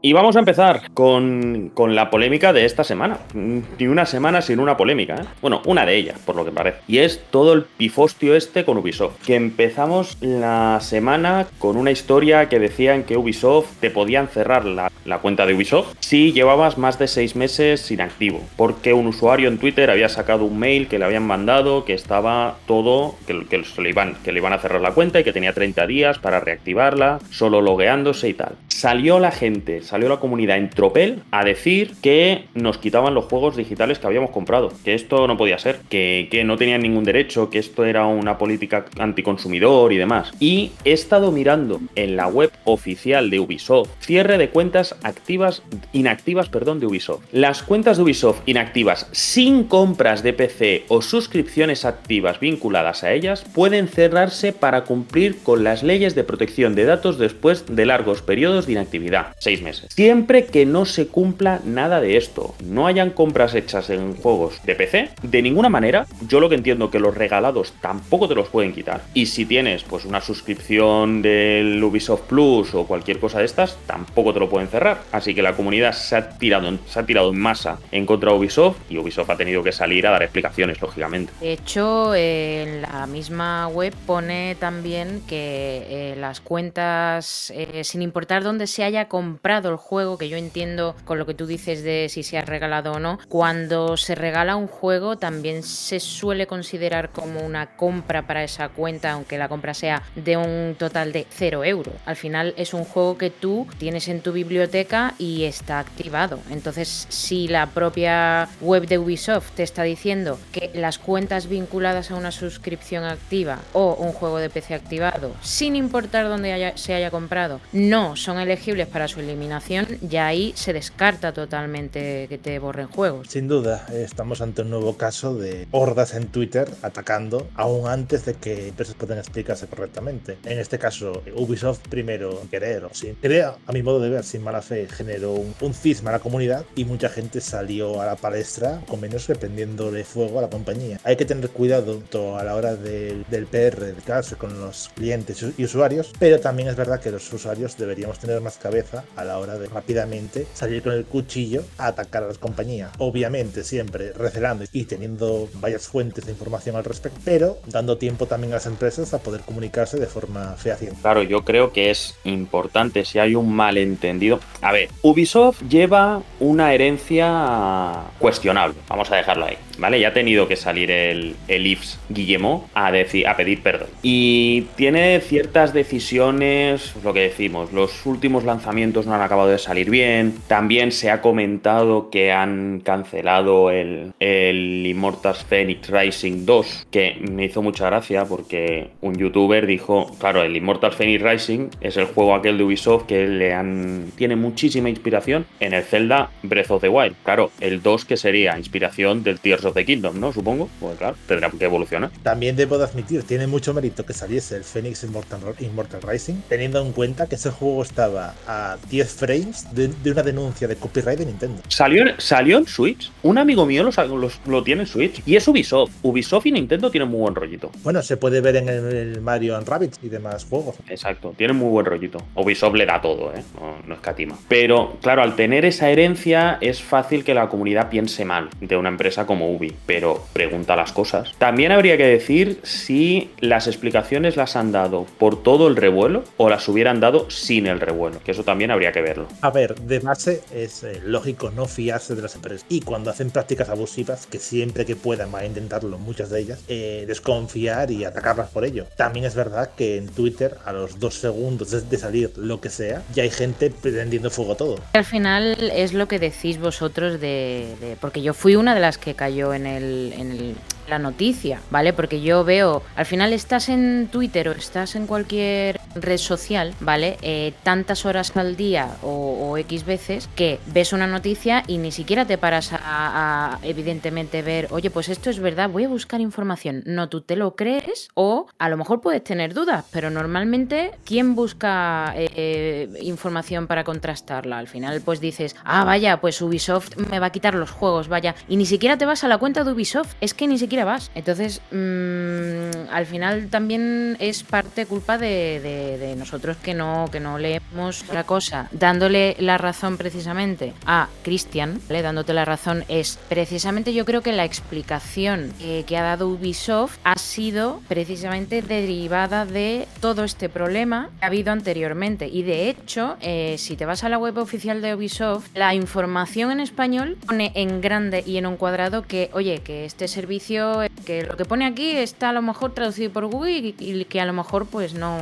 Y 0.04 0.14
vamos 0.14 0.34
a 0.34 0.40
empezar 0.40 0.90
con, 0.94 1.70
con 1.74 1.94
la 1.94 2.10
polémica 2.10 2.52
de 2.52 2.64
esta 2.64 2.82
semana. 2.82 3.18
Mm, 3.34 3.58
Ni 3.78 3.86
una 3.86 4.04
semana 4.04 4.42
sin 4.42 4.58
una 4.58 4.76
polémica, 4.76 5.14
¿eh? 5.14 5.24
Bueno, 5.40 5.62
una 5.64 5.86
de 5.86 5.94
ellas, 5.94 6.18
por 6.26 6.34
lo 6.34 6.44
que 6.44 6.50
parece. 6.50 6.78
Y 6.88 6.98
es 6.98 7.22
todo 7.30 7.52
el 7.52 7.62
pifostio 7.62 8.34
este 8.34 8.64
con 8.64 8.78
Ubisoft. 8.78 9.24
Que 9.24 9.36
empezamos 9.36 10.18
la 10.20 10.80
semana 10.80 11.46
con 11.60 11.76
una 11.76 11.92
historia 11.92 12.48
que 12.48 12.58
decían 12.58 13.04
que 13.04 13.16
Ubisoft 13.16 13.78
te 13.78 13.90
podían 13.90 14.26
cerrar 14.26 14.64
la, 14.64 14.90
la 15.04 15.18
cuenta 15.18 15.46
de 15.46 15.54
Ubisoft 15.54 15.94
si 16.00 16.32
llevabas 16.32 16.78
más 16.78 16.98
de 16.98 17.06
seis 17.06 17.36
meses 17.36 17.88
inactivo. 17.92 18.40
Porque 18.56 18.92
un 18.94 19.06
usuario 19.06 19.46
en 19.46 19.58
Twitter 19.58 19.88
había 19.88 20.08
sacado 20.08 20.44
un 20.44 20.58
mail 20.58 20.88
que 20.88 20.98
le 20.98 21.04
habían 21.04 21.24
mandado 21.28 21.84
que 21.84 21.94
estaba 21.94 22.56
todo, 22.66 23.14
que, 23.28 23.46
que 23.46 23.62
le 23.80 23.88
iban, 23.88 24.16
que 24.24 24.32
le 24.32 24.40
iban 24.40 24.52
a 24.52 24.58
cerrar 24.58 24.80
la 24.80 24.94
cuenta 24.94 25.20
y 25.20 25.24
que 25.24 25.32
tenía 25.32 25.52
30 25.52 25.86
días 25.86 26.18
para 26.18 26.40
reactivarla, 26.40 27.20
solo 27.30 27.60
logueándose 27.60 28.28
y 28.28 28.34
tal. 28.34 28.56
Salió 28.66 29.20
la 29.20 29.30
gente, 29.30 29.80
salió 29.92 30.08
la 30.08 30.16
comunidad 30.16 30.56
en 30.56 30.70
tropel 30.70 31.22
a 31.32 31.44
decir 31.44 31.92
que 32.00 32.46
nos 32.54 32.78
quitaban 32.78 33.12
los 33.12 33.26
juegos 33.26 33.56
digitales 33.56 33.98
que 33.98 34.06
habíamos 34.06 34.30
comprado, 34.30 34.72
que 34.86 34.94
esto 34.94 35.26
no 35.26 35.36
podía 35.36 35.58
ser, 35.58 35.80
que, 35.90 36.28
que 36.30 36.44
no 36.44 36.56
tenían 36.56 36.80
ningún 36.80 37.04
derecho, 37.04 37.50
que 37.50 37.58
esto 37.58 37.84
era 37.84 38.06
una 38.06 38.38
política 38.38 38.86
anticonsumidor 38.98 39.92
y 39.92 39.98
demás. 39.98 40.32
Y 40.40 40.72
he 40.86 40.92
estado 40.92 41.30
mirando 41.30 41.78
en 41.94 42.16
la 42.16 42.26
web 42.26 42.50
oficial 42.64 43.28
de 43.28 43.38
Ubisoft 43.38 43.90
cierre 44.00 44.38
de 44.38 44.48
cuentas 44.48 44.96
activas, 45.02 45.62
inactivas, 45.92 46.48
perdón, 46.48 46.80
de 46.80 46.86
Ubisoft. 46.86 47.24
Las 47.30 47.62
cuentas 47.62 47.98
de 47.98 48.04
Ubisoft 48.04 48.40
inactivas 48.46 49.08
sin 49.12 49.64
compras 49.64 50.22
de 50.22 50.32
PC 50.32 50.84
o 50.88 51.02
suscripciones 51.02 51.84
activas 51.84 52.40
vinculadas 52.40 53.04
a 53.04 53.12
ellas 53.12 53.44
pueden 53.52 53.88
cerrarse 53.88 54.54
para 54.54 54.84
cumplir 54.84 55.42
con 55.42 55.64
las 55.64 55.82
leyes 55.82 56.14
de 56.14 56.24
protección 56.24 56.74
de 56.74 56.86
datos 56.86 57.18
después 57.18 57.66
de 57.68 57.84
largos 57.84 58.22
periodos 58.22 58.64
de 58.64 58.72
inactividad, 58.72 59.34
seis 59.38 59.60
meses. 59.60 59.81
Siempre 59.88 60.46
que 60.46 60.66
no 60.66 60.84
se 60.84 61.08
cumpla 61.08 61.60
nada 61.64 62.00
de 62.00 62.16
esto, 62.16 62.54
no 62.64 62.86
hayan 62.86 63.10
compras 63.10 63.54
hechas 63.54 63.90
en 63.90 64.16
juegos 64.16 64.60
de 64.64 64.74
PC, 64.74 65.10
de 65.22 65.42
ninguna 65.42 65.68
manera, 65.68 66.06
yo 66.28 66.40
lo 66.40 66.48
que 66.48 66.54
entiendo 66.54 66.90
que 66.90 67.00
los 67.00 67.14
regalados 67.14 67.74
tampoco 67.80 68.28
te 68.28 68.34
los 68.34 68.48
pueden 68.48 68.72
quitar. 68.72 69.02
Y 69.14 69.26
si 69.26 69.46
tienes 69.46 69.82
pues 69.84 70.04
una 70.04 70.20
suscripción 70.20 71.22
del 71.22 71.82
Ubisoft 71.82 72.22
Plus 72.22 72.74
o 72.74 72.86
cualquier 72.86 73.18
cosa 73.18 73.38
de 73.38 73.44
estas, 73.44 73.78
tampoco 73.86 74.32
te 74.32 74.40
lo 74.40 74.48
pueden 74.48 74.68
cerrar. 74.68 75.02
Así 75.12 75.34
que 75.34 75.42
la 75.42 75.54
comunidad 75.54 75.92
se 75.92 76.16
ha 76.16 76.30
tirado, 76.30 76.78
se 76.86 77.00
ha 77.00 77.06
tirado 77.06 77.30
en 77.30 77.38
masa 77.38 77.78
en 77.90 78.06
contra 78.06 78.30
de 78.30 78.38
Ubisoft 78.38 78.76
y 78.90 78.98
Ubisoft 78.98 79.30
ha 79.30 79.36
tenido 79.36 79.62
que 79.62 79.72
salir 79.72 80.06
a 80.06 80.10
dar 80.10 80.22
explicaciones, 80.22 80.80
lógicamente. 80.80 81.32
De 81.40 81.52
hecho, 81.52 82.14
en 82.14 82.82
la 82.82 83.06
misma 83.06 83.68
web 83.68 83.94
pone 84.06 84.56
también 84.58 85.22
que 85.26 85.86
eh, 85.88 86.16
las 86.16 86.40
cuentas, 86.40 87.52
eh, 87.54 87.84
sin 87.84 88.02
importar 88.02 88.42
dónde 88.42 88.66
se 88.66 88.84
haya 88.84 89.08
comprado 89.08 89.71
el 89.72 89.78
juego, 89.78 90.18
que 90.18 90.28
yo 90.28 90.36
entiendo 90.36 90.94
con 91.04 91.18
lo 91.18 91.26
que 91.26 91.34
tú 91.34 91.46
dices 91.46 91.82
de 91.82 92.08
si 92.08 92.22
se 92.22 92.38
ha 92.38 92.42
regalado 92.42 92.92
o 92.92 93.00
no, 93.00 93.18
cuando 93.28 93.96
se 93.96 94.14
regala 94.14 94.56
un 94.56 94.68
juego 94.68 95.16
también 95.16 95.62
se 95.62 96.00
suele 96.00 96.46
considerar 96.46 97.10
como 97.10 97.40
una 97.40 97.76
compra 97.76 98.26
para 98.26 98.44
esa 98.44 98.68
cuenta, 98.68 99.12
aunque 99.12 99.38
la 99.38 99.48
compra 99.48 99.74
sea 99.74 100.02
de 100.14 100.36
un 100.36 100.76
total 100.78 101.12
de 101.12 101.26
0 101.30 101.64
euros. 101.64 101.94
Al 102.06 102.16
final 102.16 102.54
es 102.56 102.74
un 102.74 102.84
juego 102.84 103.18
que 103.18 103.30
tú 103.30 103.66
tienes 103.78 104.08
en 104.08 104.20
tu 104.20 104.32
biblioteca 104.32 105.14
y 105.18 105.44
está 105.44 105.78
activado. 105.78 106.38
Entonces, 106.50 107.06
si 107.08 107.48
la 107.48 107.66
propia 107.66 108.48
web 108.60 108.86
de 108.86 108.98
Ubisoft 108.98 109.52
te 109.52 109.62
está 109.62 109.82
diciendo 109.82 110.38
que 110.52 110.70
las 110.74 110.98
cuentas 110.98 111.48
vinculadas 111.48 112.10
a 112.10 112.16
una 112.16 112.32
suscripción 112.32 113.04
activa 113.04 113.58
o 113.72 113.94
un 113.94 114.12
juego 114.12 114.38
de 114.38 114.50
PC 114.50 114.74
activado, 114.74 115.32
sin 115.42 115.76
importar 115.76 116.28
dónde 116.28 116.72
se 116.76 116.94
haya 116.94 117.10
comprado, 117.10 117.60
no 117.72 118.16
son 118.16 118.38
elegibles 118.38 118.86
para 118.86 119.08
su 119.08 119.20
eliminación, 119.20 119.61
ya 119.68 120.26
ahí 120.26 120.52
se 120.56 120.72
descarta 120.72 121.32
totalmente 121.32 122.26
que 122.28 122.38
te 122.38 122.58
borren 122.58 122.88
juegos. 122.88 123.28
Sin 123.28 123.48
duda, 123.48 123.86
estamos 123.92 124.40
ante 124.40 124.62
un 124.62 124.70
nuevo 124.70 124.96
caso 124.96 125.34
de 125.34 125.66
hordas 125.70 126.14
en 126.14 126.28
Twitter 126.28 126.68
atacando 126.82 127.48
aún 127.54 127.88
antes 127.88 128.24
de 128.24 128.34
que 128.34 128.68
empresas 128.68 128.94
puedan 128.94 129.18
explicarse 129.18 129.66
correctamente. 129.66 130.38
En 130.44 130.58
este 130.58 130.78
caso, 130.78 131.22
Ubisoft 131.34 131.88
primero 131.88 132.42
querer 132.50 132.84
o 132.84 132.90
sin 132.92 133.16
querer, 133.16 133.52
a 133.66 133.72
mi 133.72 133.82
modo 133.82 134.00
de 134.00 134.10
ver, 134.10 134.24
sin 134.24 134.42
mala 134.42 134.62
fe, 134.62 134.88
generó 134.88 135.32
un, 135.32 135.74
cisma 135.74 136.10
a 136.10 136.14
la 136.14 136.18
comunidad 136.18 136.64
y 136.76 136.84
mucha 136.84 137.08
gente 137.08 137.40
salió 137.40 138.00
a 138.00 138.06
la 138.06 138.16
palestra 138.16 138.82
con 138.86 139.00
menos 139.00 139.26
que 139.26 139.34
prendiéndole 139.34 140.04
fuego 140.04 140.38
a 140.38 140.42
la 140.42 140.50
compañía. 140.50 141.00
Hay 141.04 141.16
que 141.16 141.24
tener 141.24 141.48
cuidado 141.50 142.02
a 142.38 142.44
la 142.44 142.54
hora 142.54 142.76
del 142.76 143.46
PR, 143.50 143.80
de 143.80 144.02
caso 144.04 144.36
con 144.36 144.60
los 144.60 144.90
clientes 144.94 145.44
y 145.56 145.64
usuarios, 145.64 146.12
pero 146.18 146.40
también 146.40 146.68
es 146.68 146.76
verdad 146.76 147.00
que 147.00 147.10
los 147.10 147.32
usuarios 147.32 147.76
deberíamos 147.76 148.18
tener 148.18 148.40
más 148.40 148.58
cabeza 148.58 149.04
a 149.16 149.24
la 149.24 149.38
hora 149.38 149.51
de 149.58 149.68
rápidamente 149.68 150.46
salir 150.54 150.82
con 150.82 150.92
el 150.92 151.04
cuchillo 151.04 151.64
a 151.78 151.88
atacar 151.88 152.24
a 152.24 152.28
las 152.28 152.38
compañías. 152.38 152.90
Obviamente 152.98 153.64
siempre 153.64 154.12
recelando 154.12 154.64
y 154.72 154.84
teniendo 154.84 155.48
varias 155.54 155.88
fuentes 155.88 156.26
de 156.26 156.32
información 156.32 156.76
al 156.76 156.84
respecto, 156.84 157.20
pero 157.24 157.58
dando 157.66 157.98
tiempo 157.98 158.26
también 158.26 158.52
a 158.52 158.56
las 158.56 158.66
empresas 158.66 159.14
a 159.14 159.18
poder 159.18 159.42
comunicarse 159.42 159.98
de 159.98 160.06
forma 160.06 160.54
fehaciente. 160.56 160.98
Claro, 161.02 161.22
yo 161.22 161.44
creo 161.44 161.72
que 161.72 161.90
es 161.90 162.16
importante 162.24 163.04
si 163.04 163.18
hay 163.18 163.34
un 163.34 163.52
malentendido. 163.52 164.40
A 164.60 164.72
ver, 164.72 164.88
Ubisoft 165.02 165.62
lleva 165.68 166.22
una 166.40 166.74
herencia 166.74 168.04
cuestionable, 168.18 168.76
vamos 168.88 169.10
a 169.10 169.16
dejarlo 169.16 169.46
ahí. 169.46 169.58
¿vale? 169.78 170.00
Ya 170.00 170.08
ha 170.08 170.12
tenido 170.12 170.48
que 170.48 170.56
salir 170.56 170.90
el, 170.90 171.36
el 171.48 171.66
IFS 171.66 171.98
Guillemot 172.08 172.64
a, 172.74 172.90
decir, 172.92 173.26
a 173.26 173.36
pedir 173.36 173.62
perdón. 173.62 173.88
Y 174.02 174.62
tiene 174.76 175.20
ciertas 175.20 175.72
decisiones, 175.72 176.94
lo 177.02 177.12
que 177.12 177.20
decimos, 177.20 177.72
los 177.72 178.06
últimos 178.06 178.44
lanzamientos 178.44 179.06
no 179.06 179.14
han 179.14 179.22
acabado 179.22 179.41
de 179.46 179.58
salir 179.58 179.90
bien. 179.90 180.34
También 180.46 180.92
se 180.92 181.10
ha 181.10 181.20
comentado 181.20 182.10
que 182.10 182.32
han 182.32 182.80
cancelado 182.80 183.70
el, 183.70 184.12
el 184.20 184.86
Immortals 184.86 185.44
Phoenix 185.44 185.88
Rising 185.88 186.44
2, 186.46 186.86
que 186.90 187.16
me 187.30 187.44
hizo 187.44 187.62
mucha 187.62 187.86
gracia 187.86 188.24
porque 188.24 188.90
un 189.00 189.16
youtuber 189.16 189.66
dijo, 189.66 190.10
claro, 190.18 190.42
el 190.42 190.56
Immortals 190.56 190.96
Phoenix 190.96 191.22
Rising 191.22 191.68
es 191.80 191.96
el 191.96 192.06
juego 192.06 192.34
aquel 192.34 192.58
de 192.58 192.64
Ubisoft 192.64 193.06
que 193.06 193.26
le 193.26 193.52
han 193.52 194.12
tiene 194.16 194.36
muchísima 194.36 194.88
inspiración 194.88 195.46
en 195.60 195.74
el 195.74 195.82
Zelda 195.82 196.30
Breath 196.42 196.70
of 196.70 196.82
the 196.82 196.88
Wild. 196.88 197.16
Claro, 197.24 197.50
el 197.60 197.82
2 197.82 198.04
que 198.04 198.16
sería 198.16 198.58
inspiración 198.58 199.22
del 199.22 199.40
Tears 199.40 199.64
of 199.64 199.74
the 199.74 199.84
Kingdom, 199.84 200.20
¿no? 200.20 200.32
Supongo. 200.32 200.68
Pues 200.80 200.98
claro, 200.98 201.16
tendrá 201.26 201.50
que 201.50 201.64
evolucionar. 201.64 202.10
También 202.22 202.56
debo 202.56 202.78
de 202.78 202.84
admitir, 202.84 203.22
tiene 203.24 203.46
mucho 203.46 203.74
mérito 203.74 204.04
que 204.04 204.12
saliese 204.12 204.56
el 204.56 204.64
Phoenix 204.64 205.04
Immortal, 205.04 206.02
Rising, 206.02 206.36
teniendo 206.48 206.80
en 206.84 206.92
cuenta 206.92 207.26
que 207.26 207.36
ese 207.36 207.50
juego 207.50 207.82
estaba 207.82 208.34
a 208.46 208.76
10 208.90 209.14
frames 209.22 209.66
de, 209.72 210.10
una 210.10 210.22
denuncia 210.22 210.66
de 210.66 210.74
copyright 210.74 211.18
de 211.20 211.26
Nintendo. 211.26 211.62
¿Salió, 211.68 212.04
salió 212.18 212.58
en 212.58 212.66
Switch? 212.66 213.12
Un 213.22 213.38
amigo 213.38 213.64
mío 213.64 213.84
lo, 213.84 214.30
lo, 214.46 214.62
tiene 214.64 214.82
en 214.82 214.88
Switch. 214.88 215.22
Y 215.24 215.36
es 215.36 215.46
Ubisoft. 215.46 215.92
Ubisoft 216.02 216.46
y 216.46 216.52
Nintendo 216.52 216.90
tienen 216.90 217.08
muy 217.08 217.20
buen 217.20 217.34
rollito. 217.34 217.70
Bueno, 217.84 218.02
se 218.02 218.16
puede 218.16 218.40
ver 218.40 218.56
en 218.56 218.68
el, 218.68 219.20
Mario 219.20 219.56
and 219.56 219.68
Rabbit 219.68 219.94
y 220.02 220.08
demás 220.08 220.44
juegos. 220.44 220.76
Exacto, 220.88 221.34
tiene 221.36 221.52
muy 221.52 221.70
buen 221.70 221.86
rollito. 221.86 222.18
Ubisoft 222.34 222.74
le 222.74 222.86
da 222.86 223.00
todo, 223.00 223.32
¿eh? 223.32 223.42
No, 223.54 223.76
no 223.86 223.94
escatima. 223.94 224.36
Pero, 224.48 224.98
claro, 225.00 225.22
al 225.22 225.36
tener 225.36 225.64
esa 225.64 225.88
herencia, 225.88 226.58
es 226.60 226.82
fácil 226.82 227.22
que 227.22 227.34
la 227.34 227.48
comunidad 227.48 227.88
piense 227.88 228.24
mal 228.24 228.48
de 228.60 228.76
una 228.76 228.88
empresa 228.88 229.24
como 229.26 229.54
Ubi 229.54 229.72
pero 229.86 230.24
pregunta 230.32 230.76
las 230.76 230.92
cosas. 230.92 231.32
También 231.38 231.72
habría 231.72 231.96
que 231.96 232.06
decir 232.06 232.60
si 232.62 233.30
las 233.40 233.66
explicaciones 233.66 234.36
las 234.36 234.56
han 234.56 234.72
dado 234.72 235.06
por 235.18 235.42
todo 235.42 235.68
el 235.68 235.76
revuelo 235.76 236.24
o 236.36 236.48
las 236.48 236.68
hubieran 236.68 237.00
dado 237.00 237.30
sin 237.30 237.66
el 237.66 237.80
revuelo, 237.80 238.20
que 238.24 238.32
eso 238.32 238.44
también 238.44 238.70
habría 238.70 238.92
que 238.92 239.02
verlo. 239.12 239.28
A 239.40 239.50
ver, 239.50 239.74
de 239.80 239.98
base 240.00 240.42
es 240.52 240.82
eh, 240.82 241.00
lógico 241.04 241.50
no 241.50 241.66
fiarse 241.66 242.14
de 242.14 242.22
las 242.22 242.34
empresas 242.34 242.66
y 242.68 242.80
cuando 242.80 243.10
hacen 243.10 243.30
prácticas 243.30 243.68
abusivas, 243.68 244.26
que 244.26 244.38
siempre 244.38 244.84
que 244.84 244.96
puedan 244.96 245.32
van 245.32 245.44
a 245.44 245.46
intentarlo, 245.46 245.98
muchas 245.98 246.30
de 246.30 246.40
ellas, 246.40 246.60
eh, 246.68 247.04
desconfiar 247.06 247.90
y 247.90 248.04
atacarlas 248.04 248.50
por 248.50 248.64
ello. 248.64 248.86
También 248.96 249.24
es 249.24 249.34
verdad 249.34 249.70
que 249.76 249.96
en 249.96 250.08
Twitter, 250.08 250.58
a 250.64 250.72
los 250.72 250.98
dos 250.98 251.14
segundos 251.14 251.70
de 251.88 251.98
salir 251.98 252.32
lo 252.36 252.60
que 252.60 252.68
sea, 252.68 253.02
ya 253.14 253.22
hay 253.22 253.30
gente 253.30 253.70
prendiendo 253.70 254.30
fuego 254.30 254.54
todo. 254.56 254.76
Al 254.92 255.04
final 255.04 255.56
es 255.74 255.94
lo 255.94 256.08
que 256.08 256.18
decís 256.18 256.58
vosotros 256.58 257.20
de, 257.20 257.74
de 257.80 257.96
porque 258.00 258.20
yo 258.20 258.34
fui 258.34 258.56
una 258.56 258.74
de 258.74 258.80
las 258.80 258.98
que 258.98 259.14
cayó 259.14 259.54
en 259.54 259.62
en 259.66 259.66
el, 259.66 260.12
en 260.16 260.30
el 260.32 260.54
la 260.88 260.98
noticia, 260.98 261.60
¿vale? 261.70 261.92
Porque 261.92 262.20
yo 262.20 262.44
veo, 262.44 262.82
al 262.96 263.06
final 263.06 263.32
estás 263.32 263.68
en 263.68 264.08
Twitter 264.10 264.48
o 264.48 264.52
estás 264.52 264.94
en 264.94 265.06
cualquier 265.06 265.80
red 265.94 266.18
social, 266.18 266.74
¿vale? 266.80 267.18
Eh, 267.22 267.52
tantas 267.62 268.04
horas 268.06 268.36
al 268.36 268.56
día 268.56 268.96
o, 269.02 269.56
X 269.58 269.84
veces 269.84 270.28
que 270.34 270.60
ves 270.66 270.92
una 270.92 271.06
noticia 271.06 271.62
y 271.66 271.76
ni 271.78 271.92
siquiera 271.92 272.24
te 272.24 272.38
paras 272.38 272.70
a, 272.72 273.58
evidentemente 273.62 274.42
ver, 274.42 274.68
oye, 274.70 274.90
pues 274.90 275.08
esto 275.08 275.30
es 275.30 275.40
verdad, 275.40 275.68
voy 275.68 275.84
a 275.84 275.88
buscar 275.88 276.20
información. 276.20 276.82
No, 276.86 277.08
tú 277.08 277.20
te 277.20 277.36
lo 277.36 277.54
crees 277.54 278.08
o 278.14 278.46
a 278.58 278.68
lo 278.68 278.76
mejor 278.76 279.00
puedes 279.00 279.22
tener 279.22 279.52
dudas, 279.52 279.84
pero 279.92 280.10
normalmente, 280.10 280.92
¿quién 281.04 281.34
busca 281.34 282.14
eh, 282.16 282.88
información 283.02 283.66
para 283.66 283.84
contrastarla? 283.84 284.58
Al 284.58 284.68
final, 284.68 285.02
pues 285.02 285.20
dices, 285.20 285.54
ah, 285.64 285.84
vaya, 285.84 286.20
pues 286.20 286.40
Ubisoft 286.40 286.96
me 286.96 287.18
va 287.18 287.26
a 287.26 287.30
quitar 287.30 287.54
los 287.54 287.70
juegos, 287.70 288.08
vaya, 288.08 288.34
y 288.48 288.56
ni 288.56 288.66
siquiera 288.66 288.96
te 288.96 289.04
vas 289.04 289.22
a 289.24 289.28
la 289.28 289.38
cuenta 289.38 289.64
de 289.64 289.72
Ubisoft, 289.72 290.14
es 290.20 290.34
que 290.34 290.46
ni 290.46 290.58
siquiera 290.58 290.71
Entonces, 291.14 291.60
mm, 291.70 292.88
al 292.90 293.06
final 293.06 293.48
también 293.48 294.16
es 294.20 294.42
parte 294.42 294.86
culpa 294.86 295.18
de, 295.18 296.14
nosotros 296.16 296.56
que 296.56 296.74
no, 296.74 297.08
que 297.12 297.20
no 297.20 297.38
leemos 297.38 298.04
la 298.12 298.24
cosa. 298.24 298.68
Dándole 298.72 299.36
la 299.38 299.58
razón 299.58 299.96
precisamente 299.96 300.72
a 300.86 301.08
Christian, 301.22 301.80
dándote 301.88 302.32
la 302.32 302.44
razón, 302.44 302.84
es 302.88 303.18
precisamente 303.28 303.92
yo 303.92 304.04
creo 304.04 304.22
que 304.22 304.32
la 304.32 304.44
explicación 304.44 305.52
que 305.86 305.96
ha 305.96 306.02
dado 306.02 306.28
Ubisoft 306.28 306.98
ha 307.04 307.18
sido 307.18 307.82
precisamente 307.88 308.62
derivada 308.62 309.44
de 309.44 309.86
todo 310.00 310.24
este 310.24 310.48
problema 310.48 311.10
que 311.18 311.24
ha 311.24 311.28
habido 311.28 311.52
anteriormente. 311.52 312.28
Y 312.28 312.42
de 312.42 312.70
hecho, 312.70 313.16
eh, 313.20 313.56
si 313.58 313.76
te 313.76 313.84
vas 313.84 314.04
a 314.04 314.08
la 314.08 314.18
web 314.18 314.38
oficial 314.38 314.80
de 314.80 314.94
Ubisoft, 314.94 315.48
la 315.54 315.74
información 315.74 316.50
en 316.50 316.60
español 316.60 317.18
pone 317.26 317.52
en 317.54 317.80
grande 317.80 318.22
y 318.26 318.38
en 318.38 318.46
un 318.46 318.56
cuadrado 318.56 319.02
que, 319.02 319.30
oye, 319.32 319.58
que 319.58 319.84
este 319.84 320.08
servicio 320.08 320.61
que 321.04 321.24
lo 321.24 321.36
que 321.36 321.44
pone 321.44 321.66
aquí 321.66 321.90
está 321.90 322.30
a 322.30 322.32
lo 322.32 322.42
mejor 322.42 322.72
traducido 322.72 323.10
por 323.10 323.26
Google 323.26 323.74
y, 323.78 324.04
que 324.04 324.20
a 324.20 324.26
lo 324.26 324.32
mejor 324.32 324.66
pues 324.66 324.94
no 324.94 325.18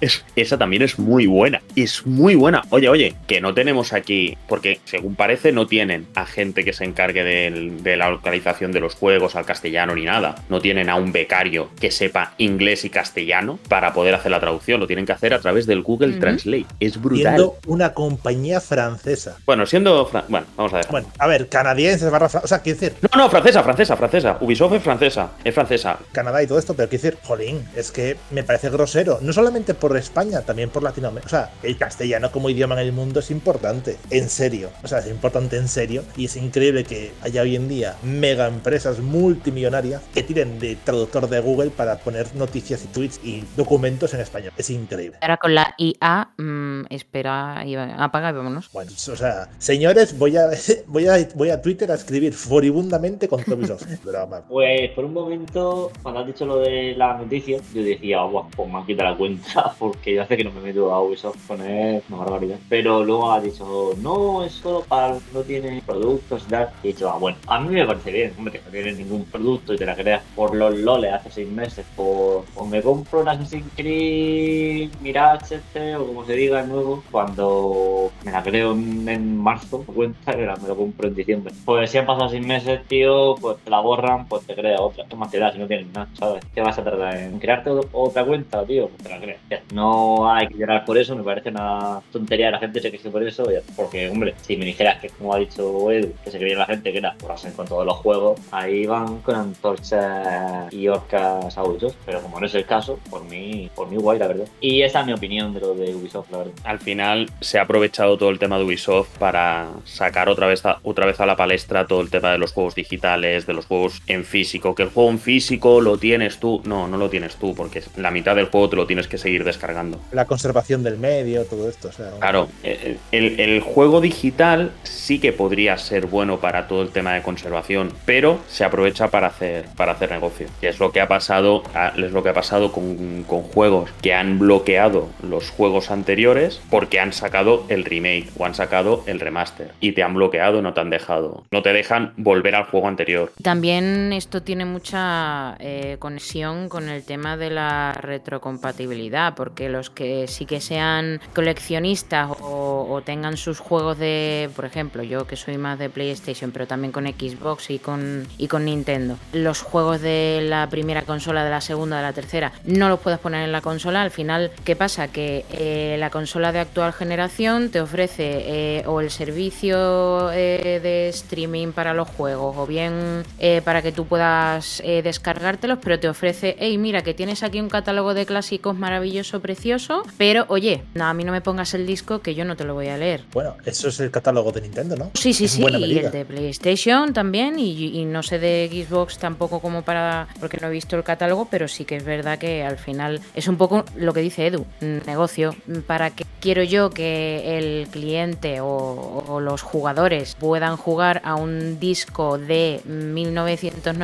esa 0.36 0.58
también 0.58 0.82
es 0.82 0.98
muy 0.98 1.26
buena. 1.26 1.62
Es 1.76 2.06
muy 2.06 2.34
buena. 2.34 2.62
Oye, 2.70 2.88
oye, 2.88 3.14
que 3.26 3.40
no 3.40 3.54
tenemos 3.54 3.92
aquí, 3.92 4.36
porque 4.48 4.80
según 4.84 5.14
parece 5.14 5.52
no 5.52 5.66
tienen 5.66 6.06
a 6.14 6.26
gente 6.26 6.64
que 6.64 6.72
se 6.72 6.84
encargue 6.84 7.24
de 7.24 7.96
la 7.96 8.10
localización 8.10 8.72
de 8.72 8.80
los 8.80 8.94
juegos 8.94 9.36
al 9.36 9.44
castellano 9.44 9.94
ni 9.94 10.04
nada. 10.04 10.36
No 10.48 10.60
tienen 10.60 10.88
a 10.88 10.96
un 10.96 11.12
becario 11.12 11.70
que 11.80 11.90
sepa 11.90 12.34
inglés 12.38 12.84
y 12.84 12.90
castellano 12.90 13.58
para 13.68 13.92
poder 13.92 14.14
hacer 14.14 14.30
la 14.30 14.40
traducción. 14.40 14.80
Lo 14.80 14.86
tienen 14.86 15.06
que 15.06 15.12
hacer 15.12 15.34
a 15.34 15.40
través 15.40 15.66
del 15.66 15.82
Google 15.82 16.18
Translate. 16.18 16.66
Es 16.80 17.00
brutal. 17.00 17.36
Siendo 17.36 17.56
una 17.66 17.92
compañía 17.94 18.60
francesa. 18.60 19.38
Bueno, 19.46 19.66
siendo... 19.66 20.10
bueno, 20.28 20.46
vamos 20.56 20.72
a 20.74 20.76
ver. 20.78 20.86
Bueno, 20.90 21.08
a 21.18 21.26
ver, 21.26 21.48
canadienses 21.48 22.10
barra... 22.10 22.26
O 22.26 22.46
sea, 22.46 22.60
quiero 22.60 22.80
decir... 22.80 22.96
No, 23.12 23.22
no, 23.22 23.30
francesa, 23.30 23.62
francesa, 23.62 23.96
francesa. 23.96 24.38
Ubisoft 24.40 24.67
es 24.76 24.82
francesa. 24.82 25.30
Es 25.44 25.54
francesa. 25.54 25.98
Canadá 26.12 26.42
y 26.42 26.46
todo 26.46 26.58
esto, 26.58 26.74
pero 26.74 26.88
quiero 26.88 27.02
decir, 27.02 27.18
jolín, 27.22 27.66
es 27.76 27.90
que 27.90 28.16
me 28.30 28.42
parece 28.42 28.70
grosero. 28.70 29.18
No 29.20 29.32
solamente 29.32 29.74
por 29.74 29.96
España, 29.96 30.42
también 30.42 30.70
por 30.70 30.82
Latinoamérica. 30.82 31.26
O 31.26 31.30
sea, 31.30 31.50
el 31.62 31.76
castellano 31.76 32.30
como 32.30 32.50
idioma 32.50 32.74
en 32.74 32.86
el 32.86 32.92
mundo 32.92 33.20
es 33.20 33.30
importante. 33.30 33.96
En 34.10 34.28
serio. 34.28 34.70
O 34.82 34.88
sea, 34.88 34.98
es 34.98 35.06
importante 35.06 35.56
en 35.56 35.68
serio. 35.68 36.04
Y 36.16 36.26
es 36.26 36.36
increíble 36.36 36.84
que 36.84 37.12
haya 37.22 37.42
hoy 37.42 37.56
en 37.56 37.68
día 37.68 37.96
mega 38.02 38.46
empresas 38.48 39.00
multimillonarias 39.00 40.02
que 40.14 40.22
tiren 40.22 40.58
de 40.58 40.76
traductor 40.76 41.28
de 41.28 41.40
Google 41.40 41.70
para 41.70 41.98
poner 41.98 42.34
noticias 42.34 42.84
y 42.84 42.88
tweets 42.88 43.20
y 43.22 43.44
documentos 43.56 44.14
en 44.14 44.20
español. 44.20 44.52
Es 44.56 44.70
increíble. 44.70 45.18
Ahora 45.20 45.36
con 45.36 45.54
la 45.54 45.74
IA, 45.78 46.30
mmm, 46.36 46.82
espera, 46.90 47.62
apaga 47.98 48.30
y 48.30 48.32
vámonos. 48.32 48.70
Bueno, 48.72 48.90
o 48.92 49.16
sea, 49.16 49.48
señores, 49.58 50.16
voy 50.18 50.36
a, 50.36 50.48
voy 50.86 51.06
a, 51.06 51.28
voy 51.34 51.50
a 51.50 51.60
Twitter 51.62 51.90
a 51.90 51.94
escribir 51.94 52.34
furibundamente 52.34 53.28
con 53.28 53.42
Ubisoft. 53.46 53.86
pues 54.58 54.90
por 54.90 55.04
un 55.04 55.12
momento, 55.12 55.92
cuando 56.02 56.18
has 56.18 56.26
dicho 56.26 56.44
lo 56.44 56.56
de 56.58 56.92
la 56.96 57.16
noticia, 57.16 57.60
yo 57.72 57.80
decía, 57.80 58.22
guau, 58.22 58.48
pues 58.56 58.68
me 58.68 58.78
han 58.78 58.86
quitado 58.86 59.10
la 59.10 59.16
cuenta 59.16 59.72
porque 59.78 60.14
yo 60.14 60.22
hace 60.22 60.36
que 60.36 60.42
no 60.42 60.50
me 60.50 60.60
meto 60.60 60.92
a 60.92 61.00
Ubisoft 61.00 61.46
con 61.46 61.60
una 61.60 62.00
barbaridad. 62.08 62.58
Pero 62.68 63.04
luego 63.04 63.30
ha 63.30 63.40
dicho, 63.40 63.94
no, 64.02 64.42
es 64.42 64.54
solo 64.54 64.80
para, 64.80 65.16
no 65.32 65.42
tiene 65.42 65.80
productos 65.86 66.42
y 66.44 66.50
tal. 66.50 66.70
Y 66.82 66.88
he 66.88 66.92
dicho, 66.92 67.08
ah, 67.08 67.18
bueno, 67.18 67.38
a 67.46 67.60
mí 67.60 67.68
me 67.68 67.86
parece 67.86 68.10
bien, 68.10 68.34
hombre, 68.36 68.58
que 68.58 68.64
no 68.64 68.70
tienes 68.72 68.98
ningún 68.98 69.26
producto 69.26 69.74
y 69.74 69.76
te 69.76 69.86
la 69.86 69.94
creas 69.94 70.24
por 70.34 70.56
los 70.56 70.76
loles 70.76 71.12
hace 71.12 71.30
seis 71.30 71.48
meses, 71.48 71.86
por, 71.94 72.44
o 72.56 72.66
me 72.66 72.82
compro 72.82 73.22
la 73.22 73.32
Assassin's 73.32 73.70
Creed 73.76 74.90
Mirage 75.00 75.54
este, 75.54 75.94
o 75.94 76.04
como 76.04 76.24
se 76.24 76.32
diga 76.32 76.64
nuevo, 76.64 77.04
cuando 77.12 78.10
me 78.24 78.32
la 78.32 78.42
creo 78.42 78.72
en, 78.72 79.38
marzo, 79.38 79.84
me 79.86 79.94
cuenta, 79.94 80.36
me 80.36 80.66
lo 80.66 80.76
compro 80.76 81.06
en 81.06 81.14
diciembre. 81.14 81.54
Pues 81.64 81.92
si 81.92 81.98
han 81.98 82.06
pasado 82.06 82.28
seis 82.28 82.44
meses, 82.44 82.80
tío, 82.88 83.36
pues 83.36 83.58
te 83.58 83.70
la 83.70 83.78
borran, 83.78 84.26
pues 84.26 84.47
te 84.48 84.54
crea 84.54 84.80
otra. 84.80 85.04
¿Qué 85.08 85.14
más 85.14 85.30
te 85.30 85.38
da 85.38 85.52
si 85.52 85.58
no 85.58 85.66
tienes 85.66 85.86
nada, 85.92 86.08
sabes? 86.18 86.42
¿Qué 86.54 86.60
vas 86.60 86.78
a 86.78 86.82
tardar 86.82 87.16
en 87.16 87.38
crearte 87.38 87.70
otra 87.92 88.24
cuenta, 88.24 88.64
tío? 88.64 88.88
Pues. 88.88 89.38
No 89.72 90.30
hay 90.30 90.48
que 90.48 90.54
llorar 90.54 90.84
por 90.84 90.96
eso, 90.96 91.14
me 91.14 91.22
parece 91.22 91.50
una 91.50 92.00
tontería 92.10 92.46
de 92.46 92.52
la 92.52 92.58
gente 92.58 92.80
se 92.80 92.90
queje 92.90 93.10
por 93.10 93.22
eso, 93.22 93.46
porque, 93.76 94.08
hombre, 94.08 94.34
si 94.40 94.56
me 94.56 94.64
dijeras 94.64 95.00
que, 95.00 95.10
como 95.10 95.34
ha 95.34 95.38
dicho 95.38 95.90
Edu, 95.90 96.14
que 96.24 96.30
se 96.30 96.38
creía 96.38 96.56
la 96.56 96.66
gente 96.66 96.90
que 96.90 96.98
era 96.98 97.14
por 97.14 97.32
hacer 97.32 97.52
con 97.52 97.66
todos 97.66 97.84
los 97.84 97.96
juegos, 97.96 98.40
ahí 98.50 98.86
van 98.86 99.18
con 99.18 99.34
antorchas 99.34 100.72
y 100.72 100.88
orcas 100.88 101.56
a 101.56 101.64
Ubisoft, 101.64 101.96
pero 102.06 102.22
como 102.22 102.40
no 102.40 102.46
es 102.46 102.54
el 102.54 102.64
caso, 102.64 102.98
por 103.10 103.24
mí, 103.24 103.70
por 103.74 103.88
mí 103.88 103.96
guay, 103.96 104.18
la 104.18 104.28
verdad. 104.28 104.46
Y 104.60 104.82
esa 104.82 105.00
es 105.00 105.06
mi 105.06 105.12
opinión 105.12 105.52
de 105.52 105.60
lo 105.60 105.74
de 105.74 105.94
Ubisoft, 105.94 106.30
la 106.30 106.38
verdad. 106.38 106.52
Al 106.64 106.78
final 106.78 107.30
se 107.40 107.58
ha 107.58 107.62
aprovechado 107.62 108.16
todo 108.16 108.30
el 108.30 108.38
tema 108.38 108.58
de 108.58 108.64
Ubisoft 108.64 109.18
para 109.18 109.68
sacar 109.84 110.28
otra 110.28 110.46
vez 110.46 110.64
a, 110.64 110.78
otra 110.82 111.04
vez 111.04 111.20
a 111.20 111.26
la 111.26 111.36
palestra 111.36 111.86
todo 111.86 112.00
el 112.00 112.10
tema 112.10 112.32
de 112.32 112.38
los 112.38 112.52
juegos 112.52 112.74
digitales, 112.74 113.46
de 113.46 113.52
los 113.52 113.66
juegos 113.66 114.02
en 114.06 114.24
físico, 114.38 114.72
que 114.72 114.84
el 114.84 114.90
juego 114.90 115.10
en 115.10 115.18
físico 115.18 115.80
lo 115.80 115.98
tienes 115.98 116.38
tú, 116.38 116.62
no, 116.64 116.86
no 116.86 116.96
lo 116.96 117.10
tienes 117.10 117.34
tú, 117.34 117.56
porque 117.56 117.82
la 117.96 118.12
mitad 118.12 118.36
del 118.36 118.46
juego 118.46 118.68
te 118.68 118.76
lo 118.76 118.86
tienes 118.86 119.08
que 119.08 119.18
seguir 119.18 119.42
descargando. 119.42 120.00
La 120.12 120.26
conservación 120.26 120.84
del 120.84 120.96
medio, 120.96 121.44
todo 121.44 121.68
esto. 121.68 121.88
O 121.88 121.92
sea, 121.92 122.12
claro, 122.20 122.48
el, 122.62 122.98
el 123.40 123.60
juego 123.60 124.00
digital 124.00 124.70
sí 124.84 125.18
que 125.18 125.32
podría 125.32 125.76
ser 125.76 126.06
bueno 126.06 126.38
para 126.38 126.68
todo 126.68 126.82
el 126.82 126.90
tema 126.90 127.14
de 127.14 127.22
conservación, 127.22 127.92
pero 128.04 128.38
se 128.46 128.62
aprovecha 128.62 129.08
para 129.08 129.26
hacer, 129.26 129.64
para 129.76 129.92
hacer 129.92 130.12
negocio. 130.12 130.46
Y 130.62 130.66
es 130.66 130.78
lo 130.78 130.92
que 130.92 131.00
ha 131.00 131.08
pasado, 131.08 131.64
es 131.96 132.12
lo 132.12 132.22
que 132.22 132.28
ha 132.28 132.34
pasado 132.34 132.70
con, 132.70 133.24
con 133.24 133.42
juegos 133.42 133.90
que 134.02 134.14
han 134.14 134.38
bloqueado 134.38 135.08
los 135.22 135.50
juegos 135.50 135.90
anteriores 135.90 136.60
porque 136.70 137.00
han 137.00 137.12
sacado 137.12 137.64
el 137.68 137.84
remake 137.84 138.28
o 138.38 138.44
han 138.44 138.54
sacado 138.54 139.02
el 139.06 139.18
remaster 139.18 139.72
y 139.80 139.92
te 139.92 140.04
han 140.04 140.14
bloqueado, 140.14 140.62
no 140.62 140.74
te 140.74 140.80
han 140.80 140.90
dejado, 140.90 141.44
no 141.50 141.62
te 141.62 141.72
dejan 141.72 142.12
volver 142.16 142.54
al 142.54 142.64
juego 142.64 142.86
anterior. 142.86 143.32
También 143.42 144.12
esto 144.28 144.42
tiene 144.42 144.66
mucha 144.66 145.56
eh, 145.58 145.96
conexión 145.98 146.68
con 146.68 146.90
el 146.90 147.02
tema 147.02 147.38
de 147.38 147.48
la 147.48 147.94
retrocompatibilidad, 147.94 149.34
porque 149.34 149.70
los 149.70 149.88
que 149.88 150.28
sí 150.28 150.44
que 150.44 150.60
sean 150.60 151.18
coleccionistas 151.34 152.32
o, 152.42 153.00
tengan 153.06 153.38
sus 153.38 153.58
juegos 153.58 153.96
de, 153.96 154.50
por 154.54 154.66
ejemplo, 154.66 155.02
yo 155.02 155.26
que 155.26 155.36
soy 155.36 155.56
más 155.56 155.78
de 155.78 155.88
PlayStation, 155.88 156.50
pero 156.50 156.66
también 156.66 156.92
con 156.92 157.06
Xbox 157.06 157.70
y 157.70 157.78
con, 157.78 158.26
y 158.36 158.48
con 158.48 158.66
Nintendo. 158.66 159.16
Los 159.32 159.62
juegos 159.62 160.02
de 160.02 160.40
la 160.42 160.68
primera 160.68 161.02
consola, 161.02 161.42
de 161.42 161.50
la 161.50 161.62
segunda, 161.62 161.96
de 161.96 162.02
la 162.02 162.12
tercera, 162.12 162.52
no 162.64 162.90
los 162.90 163.00
puedes 163.00 163.20
poner 163.20 163.44
en 163.44 163.52
la 163.52 163.62
consola. 163.62 164.02
Al 164.02 164.10
final, 164.10 164.50
¿qué 164.64 164.76
pasa? 164.76 165.08
Que 165.08 165.46
eh, 165.52 165.96
la 165.98 166.10
consola 166.10 166.52
de 166.52 166.58
actual 166.58 166.92
generación 166.92 167.70
te 167.70 167.80
ofrece 167.80 168.42
eh, 168.44 168.82
o 168.86 169.00
el 169.00 169.10
servicio 169.10 170.26
de 170.28 171.08
streaming 171.08 171.72
para 171.72 171.94
los 171.94 172.08
juegos, 172.08 172.56
o 172.58 172.66
bien 172.66 173.24
para 173.64 173.80
que 173.80 173.90
tú 173.90 174.04
puedas 174.04 174.17
descargártelos, 174.18 175.78
pero 175.82 175.98
te 175.98 176.08
ofrece, 176.08 176.56
hey, 176.58 176.78
mira, 176.78 177.02
que 177.02 177.14
tienes 177.14 177.42
aquí 177.42 177.60
un 177.60 177.68
catálogo 177.68 178.14
de 178.14 178.26
clásicos 178.26 178.76
maravilloso, 178.76 179.40
precioso, 179.40 180.02
pero 180.16 180.44
oye, 180.48 180.82
no, 180.94 181.04
a 181.06 181.14
mí 181.14 181.24
no 181.24 181.32
me 181.32 181.40
pongas 181.40 181.74
el 181.74 181.86
disco 181.86 182.20
que 182.20 182.34
yo 182.34 182.44
no 182.44 182.56
te 182.56 182.64
lo 182.64 182.74
voy 182.74 182.88
a 182.88 182.96
leer. 182.96 183.22
Bueno, 183.32 183.56
eso 183.64 183.88
es 183.88 184.00
el 184.00 184.10
catálogo 184.10 184.52
de 184.52 184.62
Nintendo, 184.62 184.96
¿no? 184.96 185.10
Sí, 185.14 185.32
sí, 185.32 185.48
sí, 185.48 185.62
y 185.62 185.98
el 185.98 186.10
de 186.10 186.24
PlayStation 186.24 187.12
también, 187.12 187.58
y, 187.58 188.04
no 188.04 188.22
sé 188.22 188.38
de 188.38 188.68
Xbox 188.70 189.18
tampoco 189.18 189.60
como 189.60 189.82
para, 189.82 190.28
porque 190.40 190.58
no 190.60 190.68
he 190.68 190.70
visto 190.70 190.96
el 190.96 191.04
catálogo, 191.04 191.48
pero 191.50 191.68
sí 191.68 191.84
que 191.84 191.96
es 191.96 192.04
verdad 192.04 192.38
que 192.38 192.62
al 192.62 192.78
final 192.78 193.20
es 193.34 193.48
un 193.48 193.56
poco 193.56 193.84
lo 193.96 194.12
que 194.12 194.20
dice 194.20 194.46
Edu, 194.46 194.66
negocio. 194.80 195.54
¿Para 195.86 196.10
qué 196.10 196.24
quiero 196.40 196.62
yo 196.62 196.90
que 196.90 197.58
el 197.58 197.88
cliente 197.88 198.60
o, 198.60 199.40
los 199.40 199.62
jugadores 199.62 200.34
puedan 200.34 200.76
jugar 200.76 201.20
a 201.24 201.34
un 201.34 201.78
disco 201.78 202.38
de 202.38 202.80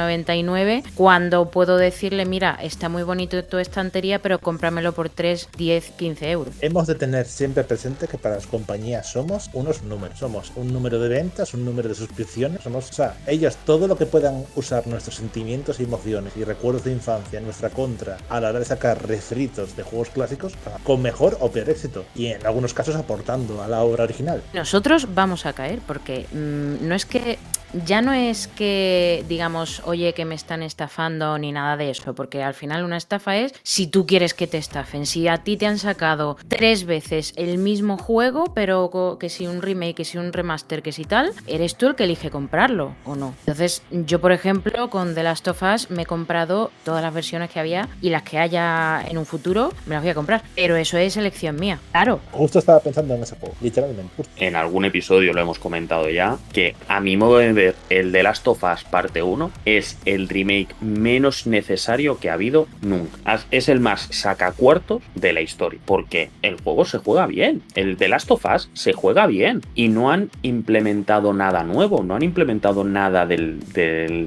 1999 0.06 0.84
cuando 0.94 1.50
puedo 1.50 1.76
decirle, 1.76 2.24
mira, 2.24 2.58
está 2.62 2.88
muy 2.88 3.02
bonito 3.02 3.42
tu 3.44 3.58
estantería, 3.58 4.20
pero 4.20 4.38
cómpramelo 4.38 4.92
por 4.92 5.08
3, 5.08 5.48
10, 5.56 5.90
15 5.92 6.30
euros? 6.30 6.54
Hemos 6.60 6.86
de 6.86 6.94
tener 6.94 7.26
siempre 7.26 7.64
presente 7.64 8.06
que 8.08 8.18
para 8.18 8.36
las 8.36 8.46
compañías 8.46 9.10
somos 9.10 9.50
unos 9.52 9.82
números, 9.82 10.18
somos 10.18 10.52
un 10.56 10.72
número 10.72 10.98
de 10.98 11.08
ventas, 11.08 11.54
un 11.54 11.64
número 11.64 11.88
de 11.88 11.94
suscripciones, 11.94 12.62
somos, 12.62 12.90
o 12.90 12.92
sea, 12.92 13.16
ellas 13.26 13.58
todo 13.64 13.88
lo 13.88 13.96
que 13.96 14.06
puedan 14.06 14.44
usar 14.54 14.86
nuestros 14.86 15.16
sentimientos 15.16 15.80
y 15.80 15.84
emociones 15.84 16.36
y 16.36 16.44
recuerdos 16.44 16.84
de 16.84 16.92
infancia 16.92 17.38
en 17.38 17.44
nuestra 17.44 17.70
contra 17.70 18.18
a 18.28 18.40
la 18.40 18.50
hora 18.50 18.58
de 18.58 18.64
sacar 18.64 19.06
refritos 19.06 19.76
de 19.76 19.82
juegos 19.82 20.10
clásicos 20.10 20.54
con 20.82 21.02
mejor 21.02 21.36
o 21.40 21.50
peor 21.50 21.70
éxito 21.70 22.04
y 22.14 22.26
en 22.26 22.46
algunos 22.46 22.74
casos 22.74 22.96
aportando 22.96 23.62
a 23.62 23.68
la 23.68 23.82
obra 23.82 24.04
original. 24.04 24.42
Nosotros 24.52 25.08
vamos 25.14 25.46
a 25.46 25.52
caer 25.52 25.80
porque 25.86 26.26
mm, 26.32 26.86
no 26.86 26.94
es 26.94 27.06
que 27.06 27.38
ya 27.86 28.02
no 28.02 28.12
es 28.12 28.48
que 28.48 29.24
digamos, 29.28 29.82
oye, 29.84 30.12
que 30.14 30.24
me 30.24 30.34
están 30.34 30.62
estafando 30.62 31.38
ni 31.38 31.52
nada 31.52 31.76
de 31.76 31.90
eso, 31.90 32.14
porque 32.14 32.42
al 32.42 32.54
final 32.54 32.84
una 32.84 32.96
estafa 32.96 33.36
es 33.36 33.54
si 33.62 33.86
tú 33.86 34.06
quieres 34.06 34.34
que 34.34 34.46
te 34.46 34.58
estafen. 34.58 35.06
Si 35.06 35.28
a 35.28 35.38
ti 35.38 35.56
te 35.56 35.66
han 35.66 35.78
sacado 35.78 36.36
tres 36.48 36.84
veces 36.84 37.32
el 37.36 37.58
mismo 37.58 37.98
juego, 37.98 38.52
pero 38.54 39.18
que 39.18 39.28
si 39.28 39.46
un 39.46 39.62
remake, 39.62 39.96
que 39.96 40.04
si 40.04 40.18
un 40.18 40.32
remaster, 40.32 40.82
que 40.82 40.92
si 40.92 41.04
tal, 41.04 41.32
eres 41.46 41.76
tú 41.76 41.86
el 41.86 41.94
que 41.94 42.04
elige 42.04 42.30
comprarlo 42.30 42.94
o 43.04 43.16
no. 43.16 43.34
Entonces, 43.40 43.82
yo, 43.90 44.20
por 44.20 44.32
ejemplo, 44.32 44.90
con 44.90 45.14
The 45.14 45.22
Last 45.22 45.48
of 45.48 45.62
Us 45.62 45.90
me 45.90 46.02
he 46.02 46.06
comprado 46.06 46.70
todas 46.84 47.02
las 47.02 47.12
versiones 47.12 47.50
que 47.50 47.60
había 47.60 47.88
y 48.00 48.10
las 48.10 48.22
que 48.22 48.38
haya 48.38 49.02
en 49.06 49.18
un 49.18 49.26
futuro 49.26 49.72
me 49.86 49.94
las 49.94 50.02
voy 50.02 50.10
a 50.10 50.14
comprar. 50.14 50.42
Pero 50.54 50.76
eso 50.76 50.98
es 50.98 51.16
elección 51.16 51.56
mía, 51.56 51.78
claro. 51.92 52.20
Justo 52.32 52.58
estaba 52.58 52.80
pensando 52.80 53.14
en 53.14 53.22
ese 53.22 53.36
juego, 53.36 53.54
literalmente. 53.60 54.24
En 54.36 54.56
algún 54.56 54.84
episodio 54.84 55.32
lo 55.32 55.40
hemos 55.40 55.58
comentado 55.58 56.08
ya, 56.08 56.38
que 56.52 56.76
a 56.88 57.00
mi 57.00 57.16
modo 57.16 57.38
de 57.38 57.63
ver, 57.64 57.74
el 57.90 58.12
The 58.12 58.22
Last 58.22 58.46
of 58.48 58.62
Us 58.62 58.84
parte 58.84 59.22
1 59.22 59.50
es 59.64 59.98
el 60.04 60.28
remake 60.28 60.74
menos 60.80 61.46
necesario 61.46 62.18
que 62.18 62.30
ha 62.30 62.34
habido 62.34 62.66
nunca. 62.82 63.40
Es 63.50 63.68
el 63.68 63.80
más 63.80 64.08
sacacuartos 64.10 65.02
de 65.14 65.32
la 65.32 65.40
historia, 65.40 65.80
porque 65.84 66.30
el 66.42 66.60
juego 66.60 66.84
se 66.84 66.98
juega 66.98 67.26
bien. 67.26 67.62
El 67.74 67.96
The 67.96 68.08
Last 68.08 68.30
of 68.30 68.44
Us 68.44 68.70
se 68.72 68.92
juega 68.92 69.26
bien 69.26 69.62
y 69.74 69.88
no 69.88 70.10
han 70.10 70.30
implementado 70.42 71.32
nada 71.32 71.64
nuevo, 71.64 72.02
no 72.02 72.16
han 72.16 72.22
implementado 72.22 72.84
nada 72.84 73.26
del, 73.26 73.60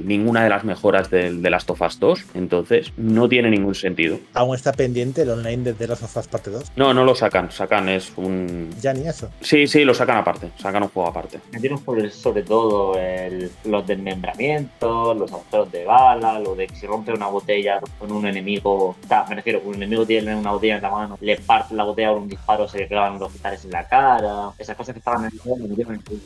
ninguna 0.05 0.43
de 0.43 0.49
las 0.49 0.63
mejoras 0.63 1.09
del 1.09 1.41
The 1.41 1.49
Last 1.49 1.69
of 1.69 1.81
Us 1.81 1.99
2, 1.99 2.25
entonces 2.33 2.93
no 2.97 3.29
tiene 3.29 3.49
ningún 3.49 3.75
sentido. 3.75 4.19
¿Aún 4.33 4.55
está 4.55 4.71
pendiente 4.71 5.21
el 5.21 5.29
online 5.29 5.63
de 5.63 5.73
The 5.73 5.87
Last 5.87 6.03
of 6.03 6.17
Us 6.17 6.27
parte 6.27 6.49
2? 6.49 6.71
No, 6.75 6.93
no 6.93 7.03
lo 7.03 7.15
sacan, 7.15 7.51
sacan 7.51 7.89
es 7.89 8.11
un... 8.15 8.69
Ya 8.81 8.93
ni 8.93 9.07
eso. 9.07 9.29
Sí, 9.41 9.67
sí, 9.67 9.83
lo 9.83 9.93
sacan 9.93 10.17
aparte, 10.17 10.51
sacan 10.57 10.83
un 10.83 10.89
juego 10.89 11.09
aparte. 11.09 11.39
Me 11.51 12.09
sobre 12.09 12.43
todo... 12.43 12.95
Eh 12.97 13.16
los 13.63 13.87
desmembramientos, 13.87 15.17
los 15.17 15.31
agujeros 15.31 15.71
de 15.71 15.85
bala, 15.85 16.39
lo 16.39 16.55
de 16.55 16.67
que 16.67 16.75
si 16.75 16.85
rompe 16.85 17.11
una 17.11 17.27
botella 17.27 17.79
con 17.99 18.11
un 18.11 18.25
enemigo, 18.27 18.95
me 19.29 19.35
refiero, 19.35 19.61
un 19.63 19.75
enemigo 19.75 20.05
tiene 20.05 20.35
una 20.35 20.51
botella 20.51 20.77
en 20.77 20.81
la 20.81 20.89
mano, 20.89 21.17
le 21.21 21.37
parte 21.37 21.75
la 21.75 21.83
botella 21.83 22.09
con 22.09 22.23
un 22.23 22.29
disparo, 22.29 22.67
se 22.67 22.79
le 22.79 22.87
clavan 22.87 23.19
los 23.19 23.29
cristales 23.29 23.65
en 23.65 23.71
la 23.71 23.87
cara, 23.87 24.51
esas 24.57 24.75
cosas 24.75 24.93
que 24.93 24.99
estaban 24.99 25.25
en 25.25 25.31
el 25.31 25.39
juego. 25.39 25.67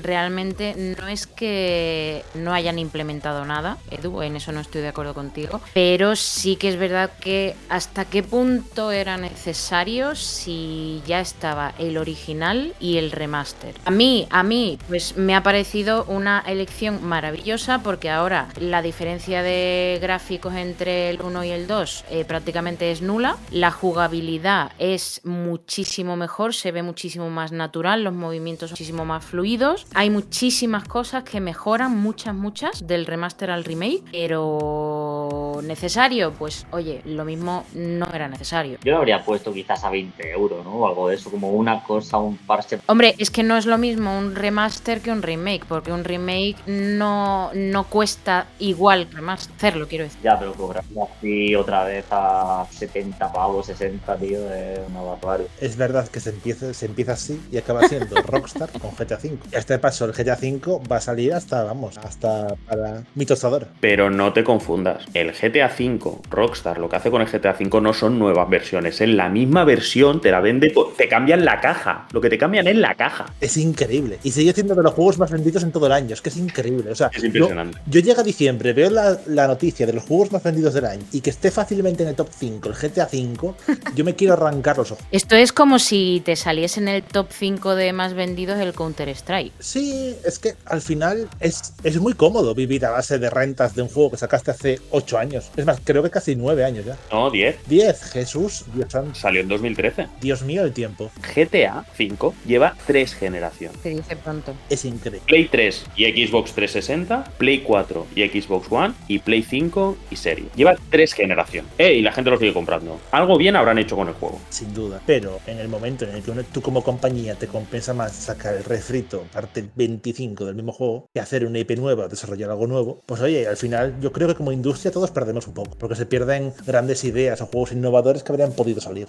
Realmente 0.01 0.75
no 0.99 1.07
es 1.07 1.27
que 1.27 2.23
no 2.35 2.53
hayan 2.53 2.79
implementado 2.79 3.45
nada, 3.45 3.77
Edu, 3.89 4.21
en 4.21 4.35
eso 4.35 4.51
no 4.51 4.59
estoy 4.59 4.81
de 4.81 4.89
acuerdo 4.89 5.13
contigo, 5.13 5.61
pero 5.73 6.15
sí 6.15 6.55
que 6.55 6.69
es 6.69 6.77
verdad 6.77 7.11
que 7.19 7.55
hasta 7.69 8.05
qué 8.05 8.23
punto 8.23 8.91
era 8.91 9.17
necesario 9.17 10.15
si 10.15 11.01
ya 11.05 11.19
estaba 11.19 11.73
el 11.77 11.97
original 11.97 12.73
y 12.79 12.97
el 12.97 13.11
remaster. 13.11 13.75
A 13.85 13.91
mí, 13.91 14.27
a 14.29 14.43
mí, 14.43 14.79
pues 14.87 15.17
me 15.17 15.35
ha 15.35 15.43
parecido 15.43 16.05
una 16.05 16.43
elección 16.45 16.80
maravillosa 16.89 17.83
porque 17.83 18.09
ahora 18.09 18.47
la 18.59 18.81
diferencia 18.81 19.43
de 19.43 19.99
gráficos 20.01 20.55
entre 20.55 21.09
el 21.09 21.21
1 21.21 21.43
y 21.43 21.49
el 21.49 21.67
2 21.67 22.05
eh, 22.09 22.25
prácticamente 22.25 22.91
es 22.91 23.01
nula, 23.01 23.37
la 23.51 23.71
jugabilidad 23.71 24.71
es 24.79 25.21
muchísimo 25.23 26.15
mejor, 26.15 26.53
se 26.53 26.71
ve 26.71 26.81
muchísimo 26.81 27.29
más 27.29 27.51
natural, 27.51 28.03
los 28.03 28.13
movimientos 28.13 28.69
son 28.69 28.75
muchísimo 28.75 29.05
más 29.05 29.23
fluidos, 29.23 29.85
hay 29.93 30.09
muchísimas 30.09 30.87
cosas 30.87 31.23
que 31.23 31.39
mejoran, 31.39 31.95
muchas, 31.95 32.33
muchas, 32.33 32.87
del 32.87 33.05
remaster 33.05 33.51
al 33.51 33.63
remake, 33.63 34.03
pero 34.11 35.59
necesario, 35.63 36.31
pues 36.31 36.65
oye, 36.71 37.01
lo 37.05 37.25
mismo 37.25 37.65
no 37.75 38.07
era 38.13 38.27
necesario. 38.27 38.77
Yo 38.83 38.91
lo 38.93 38.97
habría 38.99 39.23
puesto 39.23 39.53
quizás 39.53 39.83
a 39.83 39.89
20 39.89 40.31
euros, 40.31 40.63
¿no? 40.65 40.71
O 40.71 40.87
algo 40.87 41.09
de 41.09 41.15
eso, 41.15 41.29
como 41.29 41.51
una 41.51 41.83
cosa, 41.83 42.17
un 42.17 42.37
parche. 42.37 42.79
Hombre, 42.87 43.15
es 43.17 43.29
que 43.29 43.43
no 43.43 43.57
es 43.57 43.65
lo 43.65 43.77
mismo 43.77 44.17
un 44.17 44.35
remaster 44.35 45.01
que 45.01 45.11
un 45.11 45.21
remake, 45.21 45.65
porque 45.67 45.91
un 45.91 46.03
remake 46.03 46.55
no, 46.71 47.51
no 47.53 47.83
cuesta 47.85 48.47
igual 48.59 49.07
remasterlo, 49.11 49.87
quiero 49.87 50.05
decir. 50.05 50.19
Ya, 50.23 50.39
pero 50.39 50.53
cobrar 50.53 50.83
así 51.17 51.55
otra 51.55 51.83
vez 51.83 52.05
a 52.11 52.65
70 52.71 53.31
pavos, 53.31 53.65
60, 53.67 54.17
tío, 54.17 54.53
es 54.53 54.79
una 54.89 55.01
barbaridad. 55.01 55.49
Es 55.59 55.75
verdad 55.75 56.07
que 56.07 56.19
se 56.19 56.29
empieza, 56.29 56.73
se 56.73 56.85
empieza 56.85 57.13
así 57.13 57.41
y 57.51 57.57
acaba 57.57 57.87
siendo 57.87 58.15
Rockstar 58.25 58.69
con 58.71 58.91
GTA 58.91 59.19
V. 59.21 59.37
Este 59.51 59.79
paso, 59.79 60.05
el 60.05 60.13
GTA 60.13 60.37
V 60.41 60.81
va 60.89 60.97
a 60.97 61.01
salir 61.01 61.33
hasta, 61.33 61.63
vamos, 61.63 61.97
hasta 61.97 62.55
para 62.67 63.03
mi 63.15 63.25
tostadora. 63.25 63.67
Pero 63.79 64.09
no 64.09 64.33
te 64.33 64.43
confundas, 64.43 65.05
el 65.13 65.31
GTA 65.33 65.71
V, 65.77 65.99
Rockstar, 66.29 66.77
lo 66.77 66.89
que 66.89 66.95
hace 66.95 67.11
con 67.11 67.21
el 67.21 67.27
GTA 67.27 67.55
V 67.59 67.81
no 67.81 67.93
son 67.93 68.17
nuevas 68.17 68.49
versiones, 68.49 69.01
en 69.01 69.17
la 69.17 69.29
misma 69.29 69.63
versión 69.63 70.21
te 70.21 70.31
la 70.31 70.39
vende, 70.39 70.73
te 70.97 71.07
cambian 71.07 71.45
la 71.45 71.59
caja, 71.59 72.07
lo 72.11 72.21
que 72.21 72.29
te 72.29 72.37
cambian 72.37 72.67
es 72.67 72.75
la 72.75 72.95
caja. 72.95 73.25
Es 73.41 73.57
increíble. 73.57 74.19
Y 74.23 74.31
sigue 74.31 74.53
siendo 74.53 74.75
de 74.75 74.83
los 74.83 74.93
juegos 74.93 75.17
más 75.17 75.31
vendidos 75.31 75.63
en 75.63 75.71
todo 75.71 75.87
el 75.87 75.91
año, 75.91 76.13
es 76.13 76.21
que 76.21 76.29
es 76.29 76.37
increíble. 76.37 76.60
O 76.91 76.95
sea, 76.95 77.09
es 77.13 77.23
impresionante. 77.23 77.77
Yo, 77.85 77.99
yo 77.99 78.05
llego 78.05 78.21
a 78.21 78.23
diciembre, 78.23 78.73
veo 78.73 78.89
la, 78.89 79.19
la, 79.27 79.47
noticia 79.47 79.85
de 79.85 79.93
los 79.93 80.03
juegos 80.03 80.31
más 80.31 80.43
vendidos 80.43 80.73
del 80.73 80.85
año 80.85 81.03
y 81.11 81.21
que 81.21 81.29
esté 81.29 81.51
fácilmente 81.51 82.03
en 82.03 82.09
el 82.09 82.15
top 82.15 82.29
5 82.31 82.69
el 82.69 82.75
GTA 82.75 83.07
V, 83.11 83.53
yo 83.95 84.05
me 84.05 84.15
quiero 84.15 84.33
arrancar 84.33 84.77
los 84.77 84.91
ojos. 84.91 85.03
Esto 85.11 85.35
es 85.35 85.51
como 85.51 85.79
si 85.79 86.21
te 86.23 86.35
saliese 86.35 86.79
en 86.79 86.87
el 86.87 87.03
top 87.03 87.27
5 87.31 87.75
de 87.75 87.93
más 87.93 88.13
vendidos 88.13 88.59
el 88.59 88.73
Counter-Strike. 88.73 89.53
Sí, 89.59 90.15
es 90.25 90.39
que 90.39 90.55
al 90.65 90.81
final 90.81 91.27
es, 91.39 91.73
es 91.83 91.99
muy 91.99 92.13
cómodo 92.13 92.55
vivir 92.55 92.85
a 92.85 92.91
base 92.91 93.19
de 93.19 93.29
rentas 93.29 93.75
de 93.75 93.81
un 93.81 93.89
juego 93.89 94.11
que 94.11 94.17
sacaste 94.17 94.51
hace 94.51 94.79
8 94.91 95.17
años. 95.17 95.51
Es 95.55 95.65
más, 95.65 95.79
creo 95.83 96.03
que 96.03 96.09
casi 96.09 96.35
9 96.35 96.63
años 96.63 96.85
ya. 96.85 96.97
No, 97.11 97.29
10. 97.29 97.67
10, 97.67 98.03
Jesús, 98.11 98.65
Dios 98.73 98.91
santo. 98.91 99.15
Salió 99.15 99.41
en 99.41 99.47
2013. 99.47 100.07
Dios 100.21 100.41
mío, 100.43 100.63
el 100.63 100.73
tiempo. 100.73 101.11
GTA 101.35 101.85
5 101.95 102.33
lleva 102.45 102.75
3 102.87 103.13
generaciones. 103.13 103.77
Se 103.81 103.89
dice 103.89 104.15
pronto. 104.15 104.53
Es 104.69 104.85
increíble. 104.85 105.21
Play 105.25 105.47
3 105.47 105.85
y 105.95 106.25
Xbox 106.27 106.50
360, 106.53 107.31
Play 107.37 107.59
4 107.59 108.07
y 108.15 108.27
Xbox 108.27 108.71
One 108.71 108.93
y 109.07 109.19
Play 109.19 109.43
5 109.43 109.97
y 110.09 110.15
Serie. 110.15 110.45
Lleva 110.55 110.75
3 110.89 111.13
generaciones. 111.13 111.71
Eh, 111.77 111.93
y 111.93 112.01
la 112.01 112.11
gente 112.11 112.29
lo 112.29 112.37
sigue 112.37 112.53
comprando. 112.53 112.99
Algo 113.11 113.37
bien 113.37 113.55
habrán 113.55 113.77
hecho 113.77 113.95
con 113.95 114.07
el 114.07 114.13
juego. 114.13 114.39
Sin 114.49 114.73
duda. 114.73 115.01
Pero 115.05 115.39
en 115.47 115.59
el 115.59 115.67
momento 115.67 116.05
en 116.05 116.15
el 116.15 116.21
que 116.21 116.31
tú 116.51 116.61
como 116.61 116.83
compañía 116.83 117.35
te 117.35 117.47
compensa 117.47 117.93
más 117.93 118.13
sacar 118.13 118.55
el 118.55 118.63
refrito 118.63 119.23
parte 119.31 119.65
25 119.75 120.45
del 120.45 120.55
mismo 120.55 120.71
juego 120.71 121.09
que 121.13 121.19
hacer 121.19 121.45
una 121.45 121.59
IP 121.59 121.71
nueva, 121.77 122.07
desarrollar 122.07 122.51
algo 122.51 122.67
nuevo, 122.67 123.01
pues 123.05 123.21
oye, 123.21 123.47
al 123.47 123.57
final 123.57 123.95
yo 123.99 124.11
creo 124.11 124.27
que 124.27 124.35
como 124.35 124.51
industria 124.51 124.91
todos 124.91 125.11
perdemos 125.11 125.47
un 125.47 125.53
poco, 125.53 125.77
porque 125.77 125.95
se 125.95 126.05
pierden 126.05 126.53
grandes 126.65 127.03
ideas 127.03 127.41
o 127.41 127.47
juegos 127.47 127.71
innovadores 127.71 128.23
que 128.23 128.31
habrían 128.31 128.53
podido 128.53 128.81
salir. 128.81 129.07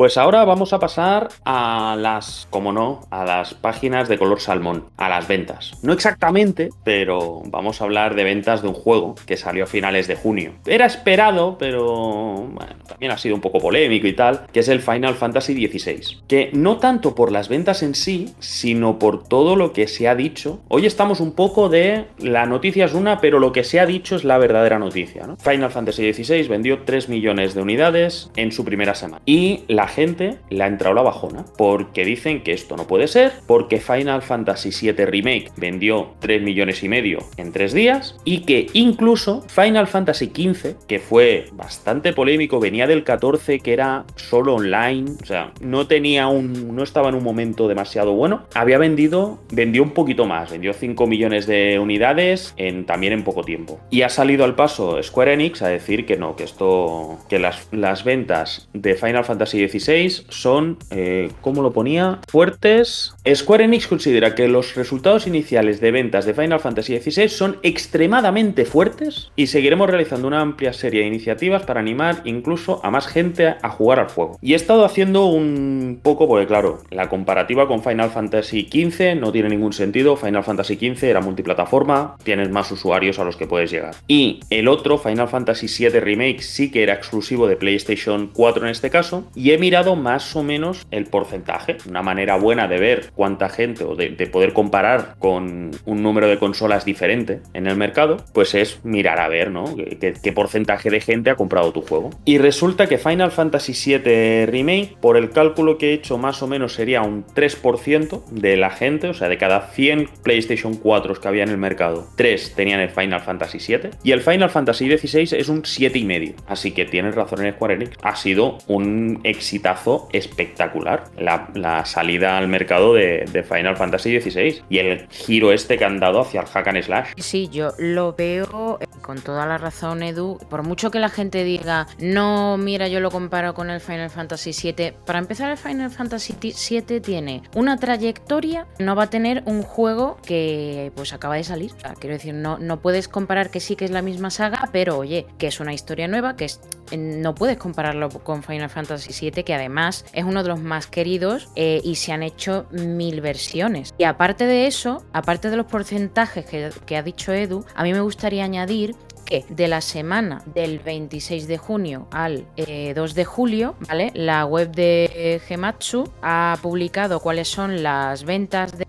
Pues 0.00 0.16
ahora 0.16 0.46
vamos 0.46 0.72
a 0.72 0.78
pasar 0.78 1.28
a 1.44 1.94
las, 1.98 2.48
como 2.48 2.72
no, 2.72 3.02
a 3.10 3.22
las 3.22 3.52
páginas 3.52 4.08
de 4.08 4.16
color 4.16 4.40
salmón, 4.40 4.86
a 4.96 5.10
las 5.10 5.28
ventas. 5.28 5.72
No 5.82 5.92
exactamente, 5.92 6.70
pero 6.84 7.42
vamos 7.44 7.82
a 7.82 7.84
hablar 7.84 8.14
de 8.14 8.24
ventas 8.24 8.62
de 8.62 8.68
un 8.68 8.74
juego 8.74 9.14
que 9.26 9.36
salió 9.36 9.64
a 9.64 9.66
finales 9.66 10.08
de 10.08 10.16
junio. 10.16 10.54
Era 10.64 10.86
esperado, 10.86 11.58
pero 11.58 11.84
bueno, 12.32 12.76
también 13.00 13.12
ha 13.12 13.18
sido 13.18 13.34
un 13.34 13.40
poco 13.40 13.60
polémico 13.60 14.06
y 14.06 14.12
tal, 14.12 14.42
que 14.52 14.60
es 14.60 14.68
el 14.68 14.82
Final 14.82 15.14
Fantasy 15.14 15.54
XVI. 15.54 16.18
Que 16.28 16.50
no 16.52 16.76
tanto 16.76 17.14
por 17.14 17.32
las 17.32 17.48
ventas 17.48 17.82
en 17.82 17.94
sí, 17.94 18.28
sino 18.40 18.98
por 18.98 19.26
todo 19.26 19.56
lo 19.56 19.72
que 19.72 19.88
se 19.88 20.06
ha 20.06 20.14
dicho. 20.14 20.60
Hoy 20.68 20.84
estamos 20.84 21.20
un 21.20 21.32
poco 21.32 21.70
de 21.70 22.04
la 22.18 22.44
noticia 22.44 22.84
es 22.84 22.92
una, 22.92 23.22
pero 23.22 23.38
lo 23.38 23.52
que 23.52 23.64
se 23.64 23.80
ha 23.80 23.86
dicho 23.86 24.16
es 24.16 24.24
la 24.24 24.36
verdadera 24.36 24.78
noticia. 24.78 25.26
¿no? 25.26 25.38
Final 25.38 25.70
Fantasy 25.70 26.12
XVI 26.12 26.46
vendió 26.46 26.80
3 26.80 27.08
millones 27.08 27.54
de 27.54 27.62
unidades 27.62 28.30
en 28.36 28.52
su 28.52 28.66
primera 28.66 28.94
semana. 28.94 29.22
Y 29.24 29.60
la 29.66 29.88
gente 29.88 30.36
le 30.50 30.62
ha 30.62 30.66
entrado 30.66 30.94
la 30.94 31.00
bajona 31.00 31.46
porque 31.56 32.04
dicen 32.04 32.42
que 32.42 32.52
esto 32.52 32.76
no 32.76 32.86
puede 32.86 33.08
ser, 33.08 33.32
porque 33.46 33.80
Final 33.80 34.20
Fantasy 34.20 34.72
VII 34.78 35.06
Remake 35.06 35.52
vendió 35.56 36.10
3 36.18 36.42
millones 36.42 36.82
y 36.82 36.90
medio 36.90 37.20
en 37.38 37.50
3 37.50 37.72
días 37.72 38.16
y 38.26 38.40
que 38.40 38.66
incluso 38.74 39.40
Final 39.48 39.86
Fantasy 39.86 40.26
XV, 40.26 40.86
que 40.86 40.98
fue 40.98 41.46
bastante 41.52 42.12
polémico, 42.12 42.60
venía 42.60 42.89
del 42.90 43.04
14 43.04 43.60
que 43.60 43.72
era 43.72 44.04
solo 44.16 44.56
online, 44.56 45.12
o 45.22 45.26
sea, 45.26 45.52
no 45.60 45.86
tenía 45.86 46.28
un 46.28 46.74
no 46.74 46.82
estaba 46.82 47.08
en 47.08 47.14
un 47.14 47.24
momento 47.24 47.68
demasiado 47.68 48.12
bueno, 48.12 48.44
había 48.54 48.78
vendido 48.78 49.40
vendió 49.50 49.82
un 49.82 49.90
poquito 49.90 50.26
más, 50.26 50.50
vendió 50.50 50.72
5 50.72 51.06
millones 51.06 51.46
de 51.46 51.78
unidades 51.78 52.54
en 52.56 52.86
también 52.86 53.12
en 53.12 53.24
poco 53.24 53.42
tiempo. 53.42 53.80
Y 53.90 54.02
ha 54.02 54.08
salido 54.08 54.44
al 54.44 54.54
paso 54.54 55.02
Square 55.02 55.34
Enix 55.34 55.62
a 55.62 55.68
decir 55.68 56.06
que 56.06 56.16
no, 56.16 56.36
que 56.36 56.44
esto 56.44 57.18
que 57.28 57.38
las, 57.38 57.68
las 57.72 58.04
ventas 58.04 58.68
de 58.72 58.94
Final 58.94 59.24
Fantasy 59.24 59.68
XVI 59.68 60.24
son, 60.28 60.78
eh, 60.90 61.30
¿cómo 61.40 61.62
lo 61.62 61.72
ponía? 61.72 62.20
Fuertes. 62.28 63.14
Square 63.32 63.64
Enix 63.64 63.86
considera 63.86 64.34
que 64.34 64.48
los 64.48 64.74
resultados 64.74 65.26
iniciales 65.26 65.80
de 65.80 65.90
ventas 65.90 66.24
de 66.24 66.34
Final 66.34 66.60
Fantasy 66.60 66.98
XVI 66.98 67.28
son 67.28 67.58
extremadamente 67.62 68.64
fuertes 68.64 69.30
y 69.36 69.46
seguiremos 69.46 69.88
realizando 69.88 70.28
una 70.28 70.40
amplia 70.40 70.72
serie 70.72 71.02
de 71.02 71.06
iniciativas 71.06 71.62
para 71.62 71.80
animar 71.80 72.22
incluso 72.24 72.79
a 72.82 72.90
más 72.90 73.06
gente 73.06 73.54
a 73.60 73.68
jugar 73.70 74.00
al 74.00 74.08
juego. 74.08 74.38
Y 74.40 74.52
he 74.52 74.56
estado 74.56 74.84
haciendo 74.84 75.26
un 75.26 76.00
poco, 76.02 76.28
porque 76.28 76.46
claro, 76.46 76.78
la 76.90 77.08
comparativa 77.08 77.66
con 77.66 77.82
Final 77.82 78.10
Fantasy 78.10 78.68
XV 78.70 79.16
no 79.16 79.32
tiene 79.32 79.48
ningún 79.48 79.72
sentido. 79.72 80.16
Final 80.16 80.44
Fantasy 80.44 80.76
XV 80.76 81.04
era 81.04 81.20
multiplataforma, 81.20 82.16
tienes 82.22 82.50
más 82.50 82.70
usuarios 82.70 83.18
a 83.18 83.24
los 83.24 83.36
que 83.36 83.46
puedes 83.46 83.70
llegar. 83.70 83.94
Y 84.08 84.40
el 84.50 84.68
otro, 84.68 84.98
Final 84.98 85.28
Fantasy 85.28 85.66
VII 85.66 86.00
Remake, 86.00 86.42
sí 86.42 86.70
que 86.70 86.82
era 86.82 86.94
exclusivo 86.94 87.46
de 87.46 87.56
PlayStation 87.56 88.30
4 88.32 88.64
en 88.64 88.70
este 88.70 88.90
caso, 88.90 89.24
y 89.34 89.52
he 89.52 89.58
mirado 89.58 89.96
más 89.96 90.34
o 90.36 90.42
menos 90.42 90.86
el 90.90 91.06
porcentaje. 91.06 91.76
Una 91.88 92.02
manera 92.02 92.36
buena 92.36 92.68
de 92.68 92.78
ver 92.78 93.10
cuánta 93.14 93.48
gente 93.48 93.84
o 93.84 93.94
de, 93.94 94.10
poder 94.30 94.52
comparar 94.52 95.16
con 95.18 95.70
un 95.84 96.02
número 96.02 96.28
de 96.28 96.38
consolas 96.38 96.84
diferente 96.84 97.40
en 97.54 97.66
el 97.66 97.76
mercado, 97.76 98.18
pues 98.32 98.54
es 98.54 98.84
mirar 98.84 99.18
a 99.18 99.28
ver, 99.28 99.50
¿no? 99.50 99.64
¿Qué, 99.76 100.32
porcentaje 100.32 100.90
de 100.90 101.00
gente 101.00 101.30
ha 101.30 101.36
comprado 101.36 101.72
tu 101.72 101.82
juego? 101.82 102.10
Y 102.24 102.38
resulta 102.38 102.69
que 102.76 102.98
Final 102.98 103.30
Fantasy 103.30 103.72
VII 103.72 104.46
Remake, 104.46 104.96
por 105.00 105.16
el 105.16 105.30
cálculo 105.30 105.78
que 105.78 105.90
he 105.90 105.92
hecho, 105.94 106.18
más 106.18 106.42
o 106.42 106.46
menos 106.46 106.74
sería 106.74 107.02
un 107.02 107.24
3% 107.26 108.24
de 108.26 108.56
la 108.56 108.70
gente, 108.70 109.08
o 109.08 109.14
sea, 109.14 109.28
de 109.28 109.38
cada 109.38 109.68
100 109.68 110.08
PlayStation 110.22 110.74
4 110.74 111.14
que 111.14 111.28
había 111.28 111.42
en 111.42 111.50
el 111.50 111.58
mercado, 111.58 112.08
3 112.16 112.54
tenían 112.54 112.80
el 112.80 112.90
Final 112.90 113.20
Fantasy 113.20 113.58
VII 113.58 113.90
y 114.02 114.12
el 114.12 114.20
Final 114.20 114.50
Fantasy 114.50 114.96
XVI 114.96 115.36
es 115.36 115.48
un 115.48 115.62
7,5. 115.62 116.34
Así 116.46 116.72
que 116.72 116.84
tienes 116.84 117.14
razón 117.14 117.44
en 117.44 117.52
Square 117.52 117.74
Enix. 117.74 117.96
Ha 118.02 118.16
sido 118.16 118.58
un 118.66 119.20
exitazo 119.24 120.08
espectacular 120.12 121.04
la, 121.18 121.84
salida 121.84 122.38
al 122.38 122.48
mercado 122.48 122.94
de, 122.94 123.44
Final 123.48 123.76
Fantasy 123.76 124.20
XVI 124.20 124.62
y 124.68 124.78
el 124.78 125.08
giro 125.08 125.52
este 125.52 125.78
que 125.78 125.84
han 125.84 125.98
dado 125.98 126.20
hacia 126.20 126.42
el 126.42 126.46
hack 126.46 126.68
and 126.68 126.82
slash. 126.82 127.08
Sí, 127.16 127.48
yo 127.50 127.70
lo 127.78 128.12
veo 128.12 128.78
eh, 128.80 128.86
con 129.00 129.20
toda 129.20 129.46
la 129.46 129.58
razón, 129.58 130.02
Edu. 130.02 130.38
Por 130.48 130.62
mucho 130.62 130.90
que 130.90 130.98
la 130.98 131.08
gente 131.08 131.42
diga, 131.42 131.86
no, 131.98 132.58
mira, 132.60 132.88
yo 132.88 133.00
lo 133.00 133.10
comparo 133.10 133.54
con 133.54 133.70
el 133.70 133.80
Final 133.80 134.10
Fantasy 134.10 134.52
VII. 134.52 134.92
Para 135.04 135.18
empezar, 135.18 135.50
el 135.50 135.56
Final 135.56 135.90
Fantasy 135.90 136.34
VII 136.40 137.00
tiene 137.00 137.42
una 137.54 137.76
trayectoria, 137.76 138.66
no 138.78 138.94
va 138.94 139.04
a 139.04 139.10
tener 139.10 139.42
un 139.46 139.62
juego 139.62 140.18
que 140.24 140.92
pues 140.94 141.12
acaba 141.12 141.36
de 141.36 141.44
salir. 141.44 141.72
quiero 141.98 142.14
decir, 142.14 142.34
no, 142.34 142.58
no 142.58 142.80
puedes 142.80 143.08
comparar 143.08 143.50
que 143.50 143.60
sí 143.60 143.76
que 143.76 143.84
es 143.84 143.90
la 143.90 144.02
misma 144.02 144.30
saga, 144.30 144.68
pero 144.72 144.98
oye, 144.98 145.26
que 145.38 145.48
es 145.48 145.60
una 145.60 145.72
historia 145.72 146.08
nueva, 146.08 146.36
que 146.36 146.46
es, 146.46 146.60
no 146.96 147.34
puedes 147.34 147.56
compararlo 147.58 148.08
con 148.08 148.42
Final 148.42 148.70
Fantasy 148.70 149.30
VII 149.30 149.44
que 149.44 149.54
además 149.54 150.04
es 150.12 150.24
uno 150.24 150.42
de 150.42 150.48
los 150.48 150.60
más 150.60 150.86
queridos 150.86 151.48
eh, 151.56 151.80
y 151.84 151.96
se 151.96 152.12
han 152.12 152.22
hecho 152.22 152.66
mil 152.70 153.20
versiones. 153.20 153.94
Y 153.98 154.04
aparte 154.04 154.46
de 154.46 154.66
eso, 154.66 155.04
aparte 155.12 155.50
de 155.50 155.56
los 155.56 155.66
porcentajes 155.66 156.44
que, 156.44 156.70
que 156.86 156.96
ha 156.96 157.02
dicho 157.02 157.32
Edu, 157.32 157.64
a 157.74 157.82
mí 157.82 157.92
me 157.92 158.00
gustaría 158.00 158.44
añadir 158.44 158.94
que 159.30 159.44
de 159.48 159.68
la 159.68 159.80
semana 159.80 160.42
del 160.44 160.80
26 160.80 161.46
de 161.46 161.56
junio 161.56 162.08
al 162.10 162.44
2 162.56 162.66
eh, 162.66 162.94
de 163.14 163.24
julio, 163.24 163.76
¿vale? 163.88 164.10
La 164.14 164.44
web 164.44 164.72
de 164.72 165.40
Gematsu 165.46 166.10
ha 166.20 166.58
publicado 166.60 167.20
cuáles 167.20 167.48
son 167.48 167.82
las 167.82 168.24
ventas 168.24 168.76
de, 168.76 168.86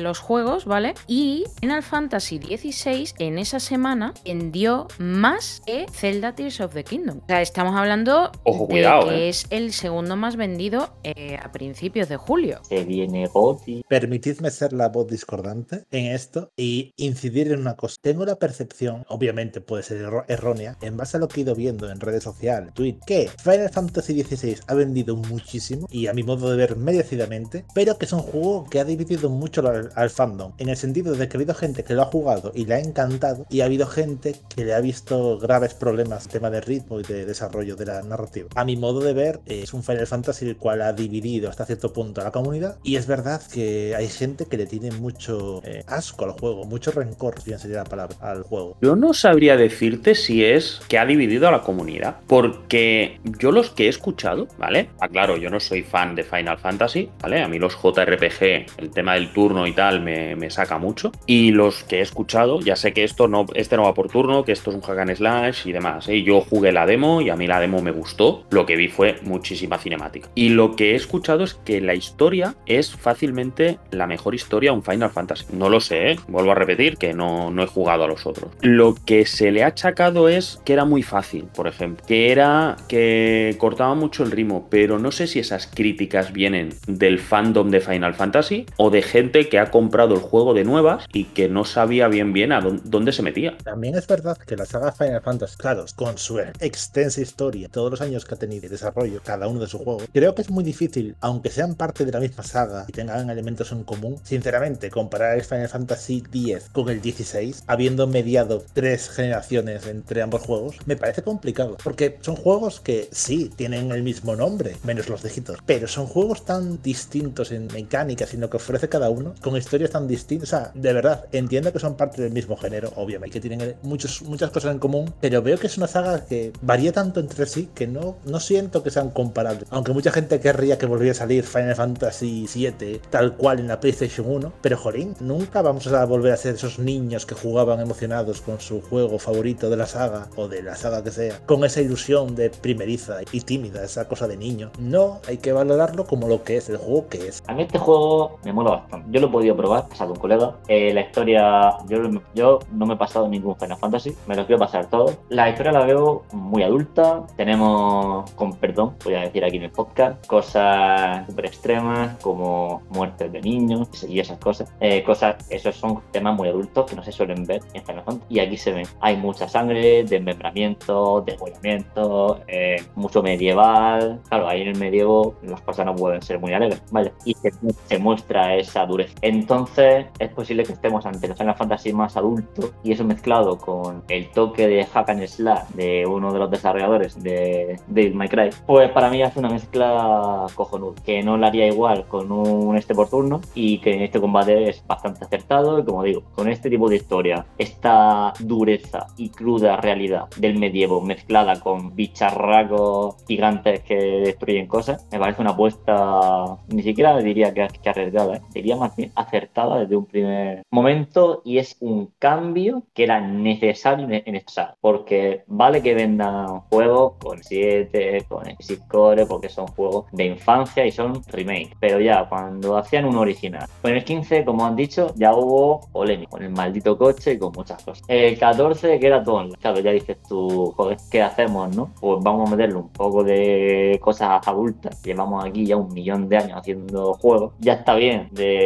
los 0.00 0.18
juegos, 0.18 0.64
¿vale? 0.64 0.94
Y 1.06 1.44
Final 1.60 1.82
Fantasy 1.82 2.38
XVI 2.38 3.10
en 3.18 3.38
esa 3.38 3.60
semana 3.60 4.14
vendió 4.24 4.88
más 4.98 5.62
que 5.66 5.86
Zelda 5.92 6.34
Tears 6.34 6.60
of 6.60 6.74
the 6.74 6.84
Kingdom. 6.84 7.18
O 7.18 7.26
sea, 7.26 7.42
estamos 7.42 7.74
hablando 7.74 8.30
de 8.44 8.66
que 9.04 9.26
eh. 9.26 9.28
es 9.28 9.46
el 9.50 9.72
segundo 9.72 10.16
más 10.16 10.36
vendido 10.36 10.90
eh, 11.02 11.38
a 11.42 11.50
principios 11.52 12.08
de 12.08 12.16
julio. 12.16 12.60
Se 12.68 12.84
viene 12.84 13.26
Goti. 13.26 13.84
Permitidme 13.88 14.50
ser 14.50 14.72
la 14.72 14.88
voz 14.88 15.08
discordante 15.08 15.84
en 15.90 16.06
esto 16.06 16.50
y 16.56 16.92
incidir 16.96 17.52
en 17.52 17.60
una 17.60 17.76
cosa. 17.76 17.96
Tengo 18.00 18.24
la 18.24 18.36
percepción, 18.36 19.04
obviamente 19.08 19.60
puede 19.60 19.82
ser 19.82 20.08
errónea, 20.28 20.76
en 20.80 20.96
base 20.96 21.16
a 21.16 21.20
lo 21.20 21.28
que 21.28 21.40
he 21.40 21.42
ido 21.42 21.54
viendo 21.54 21.90
en 21.90 22.00
redes 22.00 22.22
sociales, 22.22 22.72
tweet, 22.74 22.98
que 23.06 23.28
Final 23.42 23.70
Fantasy 23.70 24.22
XVI 24.22 24.56
ha 24.66 24.74
vendido 24.74 25.16
muchísimo 25.16 25.86
y 25.90 26.06
a 26.06 26.12
mi 26.12 26.22
modo 26.22 26.50
de 26.50 26.56
ver 26.56 26.76
merecidamente, 26.76 27.64
pero 27.74 27.98
que 27.98 28.06
es 28.06 28.12
un 28.12 28.20
juego 28.20 28.64
que 28.64 28.80
ha 28.80 28.84
dividido 28.84 29.30
mucho 29.38 29.62
al, 29.94 30.10
fandom, 30.10 30.52
en 30.58 30.68
el 30.68 30.76
sentido 30.76 31.14
de 31.14 31.28
que 31.28 31.36
ha 31.36 31.38
habido 31.38 31.54
gente 31.54 31.84
que 31.84 31.94
lo 31.94 32.02
ha 32.02 32.06
jugado 32.06 32.52
y 32.54 32.64
le 32.64 32.74
ha 32.74 32.80
encantado 32.80 33.46
y 33.50 33.60
ha 33.60 33.66
habido 33.66 33.86
gente 33.86 34.36
que 34.54 34.64
le 34.64 34.74
ha 34.74 34.80
visto 34.80 35.38
graves 35.38 35.74
problemas, 35.74 36.28
tema 36.28 36.50
de 36.50 36.60
ritmo 36.60 37.00
y 37.00 37.02
de 37.02 37.24
desarrollo 37.24 37.76
de 37.76 37.86
la 37.86 38.02
narrativa. 38.02 38.48
A 38.54 38.64
mi 38.64 38.76
modo 38.76 39.00
de 39.00 39.12
ver, 39.12 39.40
es 39.46 39.72
un 39.72 39.82
Final 39.82 40.06
Fantasy 40.06 40.48
el 40.48 40.56
cual 40.56 40.82
ha 40.82 40.92
dividido 40.92 41.48
hasta 41.48 41.64
cierto 41.64 41.92
punto 41.92 42.20
a 42.20 42.24
la 42.24 42.32
comunidad 42.32 42.78
y 42.82 42.96
es 42.96 43.06
verdad 43.06 43.40
que 43.52 43.94
hay 43.96 44.08
gente 44.08 44.46
que 44.46 44.56
le 44.56 44.66
tiene 44.66 44.90
mucho 44.90 45.62
eh, 45.64 45.84
asco 45.86 46.24
al 46.24 46.32
juego, 46.32 46.64
mucho 46.64 46.90
rencor, 46.90 47.40
si 47.40 47.50
bien 47.50 47.58
sería 47.58 47.78
la 47.78 47.84
palabra, 47.84 48.16
al 48.20 48.42
juego. 48.42 48.76
Yo 48.80 48.96
no 48.96 49.14
sabría 49.14 49.56
decirte 49.56 50.14
si 50.14 50.44
es 50.44 50.80
que 50.88 50.98
ha 50.98 51.06
dividido 51.06 51.48
a 51.48 51.50
la 51.50 51.62
comunidad. 51.62 52.16
Porque 52.26 53.20
yo 53.38 53.52
los 53.52 53.70
que 53.70 53.86
he 53.86 53.88
escuchado, 53.88 54.48
¿vale? 54.58 54.90
Aclaro, 55.00 55.36
yo 55.36 55.50
no 55.50 55.60
soy 55.60 55.82
fan 55.82 56.14
de 56.14 56.24
Final 56.24 56.58
Fantasy, 56.58 57.10
¿vale? 57.20 57.42
A 57.42 57.48
mí 57.48 57.58
los 57.58 57.74
JRPG, 57.74 58.78
el 58.78 58.90
tema 58.90 59.14
del 59.14 59.27
turno 59.28 59.66
y 59.66 59.72
tal, 59.72 60.00
me, 60.00 60.50
saca 60.50 60.78
mucho. 60.78 61.12
Y 61.26 61.50
los 61.50 61.84
que 61.84 61.98
he 61.98 62.00
escuchado, 62.00 62.60
ya 62.60 62.76
sé 62.76 62.92
que 62.92 63.04
esto 63.04 63.28
no, 63.28 63.46
este 63.54 63.76
no 63.76 63.82
va 63.84 63.94
por 63.94 64.08
turno, 64.08 64.44
que 64.44 64.52
esto 64.52 64.70
es 64.70 64.76
un 64.76 64.82
hack 64.82 64.98
and 64.98 65.14
slash 65.14 65.66
y 65.66 65.72
demás. 65.72 66.08
¿eh? 66.08 66.22
Yo 66.22 66.40
jugué 66.40 66.72
la 66.72 66.86
demo 66.86 67.20
y 67.20 67.30
a 67.30 67.36
mí 67.36 67.46
la 67.46 67.60
demo 67.60 67.82
me 67.82 67.90
gustó. 67.90 68.44
Lo 68.50 68.66
que 68.66 68.76
vi 68.76 68.88
fue 68.88 69.18
muchísima 69.22 69.78
cinemática. 69.78 70.28
Y 70.34 70.50
lo 70.50 70.74
que 70.74 70.92
he 70.92 70.94
escuchado 70.94 71.44
es 71.44 71.54
que 71.54 71.80
la 71.80 71.94
historia 71.94 72.54
es 72.66 72.94
fácilmente 72.94 73.78
la 73.90 74.06
mejor 74.06 74.34
historia 74.34 74.72
un 74.72 74.82
Final 74.82 75.10
Fantasy. 75.10 75.46
No 75.52 75.68
lo 75.68 75.80
sé, 75.80 76.12
¿eh? 76.12 76.20
vuelvo 76.28 76.52
a 76.52 76.54
repetir 76.54 76.96
que 76.96 77.12
no, 77.12 77.50
no 77.50 77.62
he 77.62 77.66
jugado 77.66 78.04
a 78.04 78.08
los 78.08 78.26
otros. 78.26 78.50
Lo 78.60 78.94
que 78.94 79.26
se 79.26 79.50
le 79.52 79.62
ha 79.62 79.68
achacado 79.68 80.28
es 80.28 80.60
que 80.64 80.72
era 80.72 80.84
muy 80.84 81.02
fácil, 81.02 81.44
por 81.54 81.66
ejemplo, 81.66 82.04
que 82.06 82.32
era 82.32 82.76
que 82.88 83.56
cortaba 83.58 83.94
mucho 83.94 84.22
el 84.22 84.30
ritmo, 84.30 84.68
pero 84.70 84.98
no 84.98 85.10
sé 85.10 85.26
si 85.26 85.38
esas 85.38 85.66
críticas 85.66 86.32
vienen 86.32 86.70
del 86.86 87.18
fandom 87.18 87.70
de 87.70 87.80
Final 87.80 88.14
Fantasy 88.14 88.66
o 88.76 88.90
de 88.90 89.02
gente 89.02 89.17
que 89.18 89.58
ha 89.58 89.70
comprado 89.70 90.14
el 90.14 90.20
juego 90.20 90.54
de 90.54 90.64
nuevas 90.64 91.04
y 91.12 91.24
que 91.24 91.48
no 91.48 91.64
sabía 91.64 92.06
bien 92.08 92.32
bien 92.32 92.52
a 92.52 92.60
dónde 92.60 93.12
se 93.12 93.22
metía. 93.22 93.56
También 93.58 93.96
es 93.96 94.06
verdad 94.06 94.38
que 94.38 94.56
la 94.56 94.64
saga 94.64 94.92
Final 94.92 95.22
Fantasy, 95.22 95.56
claro, 95.56 95.86
con 95.96 96.18
su 96.18 96.38
extensa 96.38 97.20
historia, 97.20 97.68
todos 97.68 97.90
los 97.90 98.00
años 98.00 98.24
que 98.24 98.34
ha 98.34 98.38
tenido 98.38 98.62
de 98.62 98.68
desarrollo 98.68 99.20
cada 99.24 99.48
uno 99.48 99.60
de 99.60 99.66
sus 99.66 99.82
juegos, 99.82 100.04
creo 100.12 100.34
que 100.34 100.42
es 100.42 100.50
muy 100.50 100.62
difícil, 100.62 101.16
aunque 101.20 101.50
sean 101.50 101.74
parte 101.74 102.04
de 102.04 102.12
la 102.12 102.20
misma 102.20 102.44
saga 102.44 102.84
y 102.86 102.92
tengan 102.92 103.28
elementos 103.28 103.72
en 103.72 103.82
común, 103.82 104.16
sinceramente, 104.22 104.90
comparar 104.90 105.36
el 105.36 105.44
Final 105.44 105.68
Fantasy 105.68 106.22
X 106.32 106.70
con 106.72 106.88
el 106.88 107.00
16, 107.00 107.64
habiendo 107.66 108.06
mediado 108.06 108.62
tres 108.72 109.10
generaciones 109.10 109.86
entre 109.86 110.22
ambos 110.22 110.42
juegos, 110.42 110.76
me 110.86 110.96
parece 110.96 111.22
complicado. 111.22 111.76
Porque 111.82 112.18
son 112.20 112.36
juegos 112.36 112.80
que 112.80 113.08
sí 113.10 113.50
tienen 113.54 113.90
el 113.90 114.02
mismo 114.02 114.36
nombre, 114.36 114.76
menos 114.84 115.08
los 115.08 115.22
dígitos, 115.22 115.58
pero 115.66 115.88
son 115.88 116.06
juegos 116.06 116.44
tan 116.44 116.80
distintos 116.82 117.50
en 117.52 117.66
mecánicas 117.66 118.32
y 118.32 118.38
que 118.38 118.56
ofrece 118.56 118.88
cada 118.88 119.07
uno, 119.10 119.34
con 119.40 119.56
historias 119.56 119.90
tan 119.90 120.06
distintas. 120.06 120.48
O 120.48 120.50
sea, 120.50 120.70
de 120.74 120.92
verdad, 120.92 121.26
entiendo 121.32 121.72
que 121.72 121.78
son 121.78 121.96
parte 121.96 122.22
del 122.22 122.32
mismo 122.32 122.56
género, 122.56 122.92
obviamente, 122.96 123.40
que 123.40 123.48
tienen 123.48 123.76
muchos, 123.82 124.22
muchas 124.22 124.50
cosas 124.50 124.72
en 124.72 124.78
común, 124.78 125.12
pero 125.20 125.42
veo 125.42 125.58
que 125.58 125.66
es 125.66 125.76
una 125.76 125.86
saga 125.86 126.24
que 126.24 126.52
varía 126.62 126.92
tanto 126.92 127.20
entre 127.20 127.46
sí 127.46 127.68
que 127.74 127.86
no, 127.86 128.16
no 128.24 128.40
siento 128.40 128.82
que 128.82 128.90
sean 128.90 129.10
comparables. 129.10 129.64
Aunque 129.70 129.92
mucha 129.92 130.10
gente 130.10 130.40
querría 130.40 130.78
que 130.78 130.86
volviera 130.86 131.12
a 131.12 131.14
salir 131.14 131.44
Final 131.44 131.74
Fantasy 131.74 132.46
VII 132.52 133.00
tal 133.10 133.36
cual 133.36 133.60
en 133.60 133.68
la 133.68 133.80
PlayStation 133.80 134.26
1, 134.28 134.52
pero 134.60 134.76
jolín, 134.76 135.14
nunca 135.20 135.62
vamos 135.62 135.86
a 135.86 136.04
volver 136.04 136.32
a 136.32 136.36
ser 136.36 136.54
esos 136.54 136.78
niños 136.78 137.26
que 137.26 137.34
jugaban 137.34 137.80
emocionados 137.80 138.40
con 138.40 138.60
su 138.60 138.80
juego 138.80 139.18
favorito 139.18 139.70
de 139.70 139.76
la 139.76 139.86
saga 139.86 140.28
o 140.36 140.48
de 140.48 140.62
la 140.62 140.76
saga 140.76 141.02
que 141.02 141.10
sea, 141.10 141.40
con 141.46 141.64
esa 141.64 141.80
ilusión 141.80 142.34
de 142.34 142.50
primeriza 142.50 143.18
y 143.32 143.40
tímida, 143.40 143.84
esa 143.84 144.08
cosa 144.08 144.28
de 144.28 144.36
niño. 144.36 144.70
No, 144.78 145.20
hay 145.26 145.38
que 145.38 145.52
valorarlo 145.52 146.06
como 146.06 146.28
lo 146.28 146.42
que 146.42 146.56
es, 146.56 146.68
el 146.68 146.76
juego 146.76 147.08
que 147.08 147.28
es. 147.28 147.42
A 147.46 147.54
mí 147.54 147.62
este 147.62 147.78
juego 147.78 148.38
me 148.44 148.52
mola 148.52 148.70
bastante. 148.70 148.87
Yo 149.10 149.20
lo 149.20 149.28
he 149.28 149.30
podido 149.30 149.56
probar, 149.56 149.88
pasado 149.88 150.12
un 150.12 150.18
colega. 150.18 150.56
Eh, 150.68 150.92
la 150.92 151.02
historia, 151.02 151.76
yo, 151.88 151.98
yo 152.34 152.58
no 152.72 152.86
me 152.86 152.94
he 152.94 152.96
pasado 152.96 153.28
ningún 153.28 153.56
Final 153.56 153.78
Fantasy, 153.78 154.14
me 154.26 154.36
lo 154.36 154.46
quiero 154.46 154.60
pasar 154.60 154.86
todo. 154.86 155.14
La 155.28 155.48
historia 155.48 155.72
la 155.72 155.84
veo 155.84 156.24
muy 156.32 156.62
adulta. 156.62 157.24
Tenemos, 157.36 158.30
con 158.32 158.52
perdón, 158.54 158.94
voy 159.04 159.14
a 159.14 159.20
decir 159.20 159.44
aquí 159.44 159.56
en 159.56 159.64
el 159.64 159.70
podcast, 159.70 160.26
cosas 160.26 161.26
súper 161.26 161.46
extremas 161.46 162.16
como 162.22 162.82
muertes 162.90 163.30
de 163.32 163.40
niños 163.40 163.88
y 164.08 164.20
esas 164.20 164.38
cosas. 164.38 164.72
Eh, 164.80 165.02
cosas, 165.02 165.36
esos 165.50 165.76
son 165.76 166.00
temas 166.10 166.36
muy 166.36 166.48
adultos 166.48 166.86
que 166.86 166.96
no 166.96 167.02
se 167.02 167.12
suelen 167.12 167.44
ver 167.44 167.62
en 167.74 167.84
Final 167.84 168.04
Fantasy. 168.04 168.26
Y 168.28 168.40
aquí 168.40 168.56
se 168.56 168.72
ven. 168.72 168.86
Hay 169.00 169.16
mucha 169.16 169.48
sangre, 169.48 170.04
desmembramiento, 170.04 171.22
degollamiento, 171.22 172.40
eh, 172.46 172.82
mucho 172.94 173.22
medieval. 173.22 174.20
Claro, 174.28 174.48
ahí 174.48 174.62
en 174.62 174.68
el 174.68 174.78
medievo 174.78 175.34
las 175.42 175.60
cosas 175.62 175.86
no 175.86 175.94
pueden 175.94 176.22
ser 176.22 176.38
muy 176.38 176.52
alegres, 176.52 176.82
¿vale? 176.90 177.12
Y 177.24 177.34
se, 177.34 177.98
muestra 177.98 178.54
esa 178.56 178.77
dureza. 178.86 179.14
Entonces, 179.22 180.06
es 180.18 180.30
posible 180.30 180.64
que 180.64 180.72
estemos 180.72 181.06
ante 181.06 181.28
los 181.28 181.38
Final 181.38 181.56
Fantasy 181.56 181.92
más 181.92 182.16
adultos 182.16 182.72
y 182.82 182.92
eso 182.92 183.04
mezclado 183.04 183.58
con 183.58 184.02
el 184.08 184.30
toque 184.30 184.66
de 184.66 184.84
hack 184.84 185.10
and 185.10 185.26
slash 185.26 185.68
de 185.74 186.06
uno 186.06 186.32
de 186.32 186.38
los 186.38 186.50
desarrolladores 186.50 187.22
de 187.22 187.80
Devil 187.86 188.14
May 188.14 188.28
Cry, 188.28 188.50
pues 188.66 188.90
para 188.90 189.10
mí 189.10 189.22
hace 189.22 189.38
una 189.38 189.48
mezcla 189.48 190.46
cojonuda, 190.54 191.02
que 191.04 191.22
no 191.22 191.36
la 191.36 191.48
haría 191.48 191.66
igual 191.66 192.06
con 192.06 192.30
un 192.30 192.76
este 192.76 192.94
por 192.94 193.08
turno 193.08 193.40
y 193.54 193.78
que 193.78 193.94
en 193.94 194.02
este 194.02 194.20
combate 194.20 194.68
es 194.68 194.84
bastante 194.86 195.24
acertado 195.24 195.78
y 195.78 195.84
como 195.84 196.02
digo, 196.02 196.22
con 196.34 196.48
este 196.48 196.70
tipo 196.70 196.88
de 196.88 196.96
historia, 196.96 197.46
esta 197.58 198.32
dureza 198.40 199.06
y 199.16 199.30
cruda 199.30 199.76
realidad 199.76 200.26
del 200.36 200.58
medievo 200.58 201.00
mezclada 201.00 201.60
con 201.60 201.94
bicharracos 201.94 203.16
gigantes 203.26 203.80
que 203.82 203.94
destruyen 203.94 204.66
cosas, 204.66 205.06
me 205.10 205.18
parece 205.18 205.40
una 205.40 205.50
apuesta, 205.50 206.58
ni 206.68 206.82
siquiera 206.82 207.16
diría 207.18 207.52
que 207.52 207.68
arriesgada, 207.88 208.36
¿eh? 208.36 208.42
Diría 208.68 208.76
más 208.80 208.96
bien 208.96 209.12
acertada 209.14 209.80
desde 209.80 209.96
un 209.96 210.04
primer 210.04 210.62
momento 210.70 211.42
y 211.44 211.58
es 211.58 211.76
un 211.80 212.12
cambio 212.18 212.82
que 212.94 213.04
era 213.04 213.20
necesario 213.20 214.06
en 214.10 214.36
esta 214.36 214.76
porque 214.80 215.44
vale 215.46 215.82
que 215.82 215.94
vendan 215.94 216.60
juegos 216.70 217.14
con 217.18 217.42
7, 217.42 218.26
con 218.28 218.48
X 218.48 218.80
Core, 218.88 219.26
porque 219.26 219.48
son 219.48 219.66
juegos 219.68 220.06
de 220.12 220.26
infancia 220.26 220.84
y 220.84 220.90
son 220.90 221.22
remake, 221.28 221.76
pero 221.80 222.00
ya 222.00 222.28
cuando 222.28 222.76
hacían 222.76 223.04
un 223.04 223.16
original, 223.16 223.66
con 223.82 223.92
el 223.92 224.04
15, 224.04 224.44
como 224.44 224.66
han 224.66 224.76
dicho, 224.76 225.12
ya 225.16 225.34
hubo 225.34 225.80
polémica 225.92 226.30
con 226.30 226.42
el 226.42 226.50
maldito 226.50 226.98
coche 226.98 227.32
y 227.32 227.38
con 227.38 227.52
muchas 227.52 227.82
cosas. 227.82 228.04
El 228.08 228.38
14, 228.38 228.98
que 228.98 229.06
era 229.06 229.22
Claro, 229.60 229.80
ya 229.80 229.90
dices 229.90 230.16
tú, 230.28 230.72
joder, 230.76 230.96
¿qué 231.10 231.22
hacemos, 231.22 231.74
no? 231.74 231.90
Pues 232.00 232.22
vamos 232.22 232.48
a 232.48 232.56
meterle 232.56 232.76
un 232.76 232.88
poco 232.88 233.22
de 233.22 233.98
cosas 234.00 234.46
adultas. 234.46 235.02
Llevamos 235.02 235.44
aquí 235.44 235.66
ya 235.66 235.76
un 235.76 235.92
millón 235.92 236.28
de 236.28 236.38
años 236.38 236.58
haciendo 236.58 237.14
juegos. 237.14 237.52
Ya 237.58 237.74
está 237.74 237.94
bien 237.94 238.28
de 238.32 238.57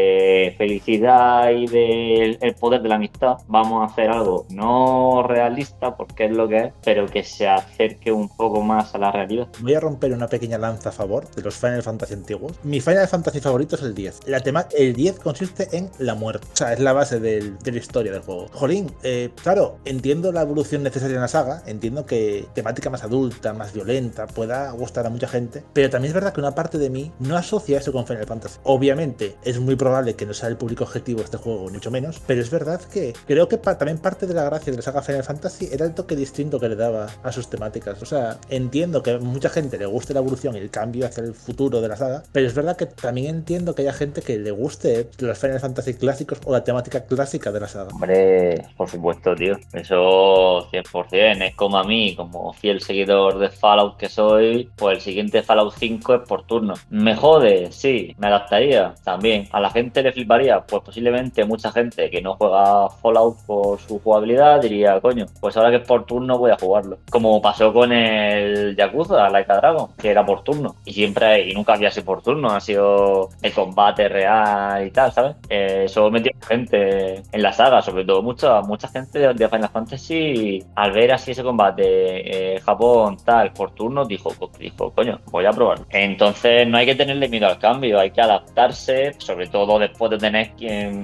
felicidad 0.57 1.51
y 1.51 1.67
del 1.67 2.39
poder 2.59 2.83
de 2.83 2.89
la 2.89 2.97
amistad. 2.97 3.39
Vamos 3.49 3.83
a 3.83 3.93
hacer 3.93 4.11
algo 4.11 4.47
no 4.51 5.25
realista, 5.27 5.97
porque 5.97 6.27
es 6.27 6.33
lo 6.33 6.49
que 6.49 6.59
es, 6.59 6.73
pero 6.85 7.07
que 7.07 7.23
se 7.23 7.49
acerque 7.49 8.13
un 8.13 8.29
poco 8.29 8.63
más 8.63 8.95
a 8.95 8.99
la 8.99 9.13
realidad. 9.13 9.49
Voy 9.61 9.75
a 9.75 9.81
romper 9.81 10.13
una 10.13 10.29
pequeña 10.29 10.59
lanza 10.59 10.91
a 10.91 10.93
favor 10.93 11.31
de 11.31 11.43
los 11.43 11.57
Final 11.57 11.83
Fantasy 11.83 12.15
antiguos. 12.15 12.53
Mi 12.63 12.81
Final 12.81 13.09
Fantasy 13.09 13.41
favorito 13.41 13.77
es 13.77 13.83
el 13.83 13.95
10. 13.95 14.27
La 14.27 14.41
tema, 14.41 14.67
el 14.77 14.95
10 14.95 15.19
consiste 15.19 15.69
en 15.77 15.91
la 15.99 16.15
muerte. 16.15 16.47
O 16.53 16.57
sea, 16.57 16.73
es 16.73 16.81
la 16.81 16.93
base 16.93 17.21
de 17.21 17.55
la 17.65 17.79
historia 17.79 18.13
del 18.13 18.23
juego. 18.23 18.49
Jolín, 18.53 18.91
eh, 19.03 19.31
claro, 19.43 19.79
entiendo 19.85 20.33
la 20.33 20.43
evolución 20.43 20.83
necesaria 20.83 21.17
en 21.17 21.23
la 21.23 21.29
saga, 21.29 21.63
entiendo 21.67 22.07
que 22.07 22.47
temática 22.55 22.91
más 22.91 23.03
adulta, 23.03 23.53
más 23.53 23.73
violenta, 23.73 24.27
pueda 24.27 24.71
gustar 24.73 25.07
a 25.07 25.11
mucha 25.11 25.29
gente, 25.29 25.63
pero 25.73 25.91
también 25.91 26.11
es 26.11 26.15
verdad 26.15 26.33
que 26.33 26.41
una 26.41 26.55
parte 26.55 26.79
de 26.79 26.91
mí 26.91 27.11
no 27.19 27.37
asocia 27.37 27.79
eso 27.79 27.93
con 27.93 28.07
Final 28.07 28.27
Fantasy. 28.27 28.59
Obviamente 28.65 29.37
es 29.45 29.59
muy 29.61 29.77
probable 29.83 30.15
que 30.15 30.27
no 30.27 30.33
sea 30.33 30.49
el 30.49 30.57
público 30.57 30.85
objetivo 30.85 31.19
de 31.19 31.25
este 31.25 31.39
juego, 31.39 31.69
mucho 31.69 31.91
menos, 31.91 32.23
pero 32.25 32.41
es 32.41 32.51
verdad 32.51 32.81
que 32.81 33.13
creo 33.27 33.49
que 33.49 33.57
también 33.57 33.99
parte 33.99 34.29
de 34.29 34.35
la 34.35 34.45
gracia 34.45 34.71
de 34.71 34.77
la 34.77 34.83
saga 34.83 35.03
Final 35.03 35.25
Fantasy 35.25 35.69
era 35.73 35.85
el 35.85 35.93
toque 35.93 36.15
distinto 36.15 36.61
que 36.61 36.69
le 36.69 36.77
daba 36.77 37.09
a 37.25 37.33
sus 37.33 37.51
temáticas. 37.51 38.01
O 38.01 38.07
sea, 38.07 38.39
entiendo 38.49 39.03
que 39.03 39.11
a 39.13 39.19
mucha 39.19 39.49
gente 39.49 39.79
le 39.79 39.87
guste 39.87 40.15
la 40.15 40.21
evolución 40.21 40.55
y 40.55 40.61
el 40.61 40.71
cambio 40.71 41.05
hacia 41.05 41.25
el 41.25 41.35
futuro 41.35 41.81
de 41.81 41.89
la 41.89 41.97
saga, 41.97 42.23
pero 42.31 42.47
es 42.47 42.55
verdad 42.55 42.77
que 42.77 42.87
también 42.87 43.35
entiendo 43.35 43.75
que 43.75 43.83
haya 43.83 43.93
gente 43.93 44.23
que 44.23 44.39
le 44.39 44.53
guste 44.53 45.11
los 45.19 45.37
Final 45.37 45.59
Fantasy 45.59 45.95
clásicos 45.95 46.39
o 46.45 46.53
la 46.53 46.63
temática 46.63 47.05
clásica 47.05 47.51
de 47.51 47.59
la 47.59 47.67
saga. 47.67 47.91
Hombre, 47.93 48.65
por 48.77 48.89
supuesto, 48.89 49.35
tío. 49.35 49.57
Eso 49.73 50.71
100%. 50.71 51.43
Es 51.43 51.57
como 51.57 51.79
a 51.79 51.85
mí, 51.85 52.15
como 52.15 52.53
fiel 52.53 52.81
seguidor 52.81 53.41
de 53.41 53.49
Fallout 53.49 53.97
que 53.97 54.09
soy, 54.09 54.71
pues 54.77 54.99
el 54.99 55.01
siguiente 55.03 55.43
Fallout 55.43 55.75
5 55.77 56.15
es 56.15 56.21
por 56.29 56.47
turno. 56.47 56.75
¿Me 56.91 57.17
jode? 57.17 57.73
Sí. 57.73 58.15
¿Me 58.19 58.29
adaptaría? 58.29 58.95
También. 59.03 59.49
¿A 59.51 59.61
la 59.61 59.72
gente 59.73 60.03
le 60.03 60.13
fliparía? 60.13 60.61
Pues 60.61 60.83
posiblemente 60.83 61.45
mucha 61.45 61.73
gente 61.73 62.11
que 62.11 62.23
no 62.23 62.35
juega 62.35 62.89
Fallout 62.89 63.39
por 63.47 63.81
su 63.81 63.99
jugabilidad 63.99 64.61
diría, 64.61 65.01
coño, 65.01 65.27
pues 65.41 65.57
ahora 65.57 65.71
que 65.71 65.77
es 65.77 65.87
por 65.87 66.07
turno 66.07 66.39
voy 66.39 66.51
a 66.51 66.57
jugarlo. 66.57 66.99
Como 67.11 67.41
pasó 67.43 67.73
con 67.73 67.93
el 67.93 68.77
Yakuza, 68.77 69.29
Laika 69.29 69.57
Dragon, 69.57 69.89
que 69.97 70.11
era 70.11 70.25
por 70.25 70.43
turno. 70.43 70.77
Y 70.85 70.93
siempre, 70.93 71.49
y 71.49 71.55
nunca 71.55 71.75
había 71.75 71.91
sido 71.91 72.07
por 72.07 72.23
turno, 72.23 72.51
ha 72.51 72.61
sido 72.61 73.31
el 73.43 73.53
combate 73.53 74.09
real 74.09 74.87
y 74.87 74.91
tal, 74.91 75.13
¿sabes? 75.13 75.37
Eh, 75.49 75.83
eso 75.87 76.11
metió 76.11 76.33
gente 76.47 77.23
en 77.31 77.43
la 77.43 77.53
saga, 77.53 77.83
sobre 77.83 78.05
todo 78.05 78.23
mucha, 78.23 78.61
mucha 78.63 78.89
gente 78.89 79.19
de, 79.19 79.49
Final 79.49 79.69
Fantasy, 79.69 80.65
al 80.77 80.93
ver 80.93 81.13
así 81.13 81.33
ese 81.33 81.43
combate, 81.43 82.55
eh, 82.55 82.61
Japón, 82.61 83.17
tal, 83.25 83.53
por 83.53 83.73
turno, 83.75 84.05
dijo, 84.05 84.33
dijo, 84.59 84.91
coño, 84.93 85.21
voy 85.31 85.45
a 85.47 85.51
probarlo. 85.51 85.87
Entonces 85.91 86.67
no 86.67 86.79
hay 86.79 86.87
que 86.87 86.95
tenerle 86.95 87.29
miedo 87.29 87.47
al 87.47 87.59
cambio, 87.59 87.99
hay 87.99 88.11
que 88.11 88.21
adaptarse, 88.21 89.15
sobre 89.19 89.49
todo 89.49 89.62
después 89.79 90.11
de 90.11 90.19
tener 90.19 90.53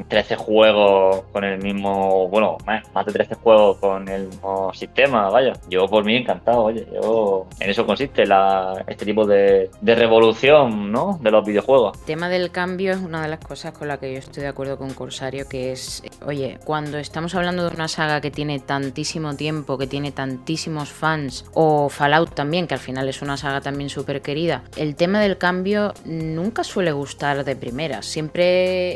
13 0.08 0.36
juegos 0.36 1.22
con 1.32 1.44
el 1.44 1.62
mismo, 1.62 2.28
bueno, 2.28 2.58
más 2.66 3.06
de 3.06 3.12
13 3.12 3.34
juegos 3.36 3.78
con 3.78 4.08
el 4.08 4.28
mismo 4.28 4.72
sistema, 4.74 5.28
vaya. 5.30 5.52
Yo 5.68 5.86
por 5.86 6.04
mí 6.04 6.16
encantado, 6.16 6.64
oye, 6.64 6.86
yo 6.92 7.46
en 7.60 7.70
eso 7.70 7.86
consiste 7.86 8.24
este 8.86 9.04
tipo 9.04 9.26
de, 9.26 9.70
de 9.80 9.94
revolución, 9.94 10.92
¿no? 10.92 11.18
De 11.22 11.30
los 11.30 11.44
videojuegos. 11.44 11.98
El 12.00 12.04
tema 12.04 12.28
del 12.28 12.50
cambio 12.50 12.92
es 12.92 12.98
una 12.98 13.22
de 13.22 13.28
las 13.28 13.40
cosas 13.40 13.72
con 13.72 13.88
la 13.88 13.98
que 13.98 14.12
yo 14.12 14.18
estoy 14.18 14.42
de 14.42 14.48
acuerdo 14.48 14.78
con 14.78 14.92
Corsario, 14.94 15.48
que 15.48 15.72
es, 15.72 16.02
oye, 16.26 16.58
cuando 16.64 16.98
estamos 16.98 17.34
hablando 17.34 17.68
de 17.68 17.74
una 17.74 17.88
saga 17.88 18.20
que 18.20 18.30
tiene 18.30 18.58
tantísimo 18.60 19.34
tiempo, 19.36 19.78
que 19.78 19.86
tiene 19.86 20.12
tantísimos 20.12 20.90
fans, 20.90 21.44
o 21.54 21.88
Fallout 21.88 22.34
también, 22.34 22.66
que 22.66 22.74
al 22.74 22.80
final 22.80 23.08
es 23.08 23.22
una 23.22 23.36
saga 23.36 23.60
también 23.60 23.90
súper 23.90 24.22
querida, 24.22 24.62
el 24.76 24.96
tema 24.96 25.20
del 25.20 25.38
cambio 25.38 25.94
nunca 26.04 26.64
suele 26.64 26.92
gustar 26.92 27.44
de 27.44 27.56
primera. 27.56 28.02
Siempre 28.02 28.47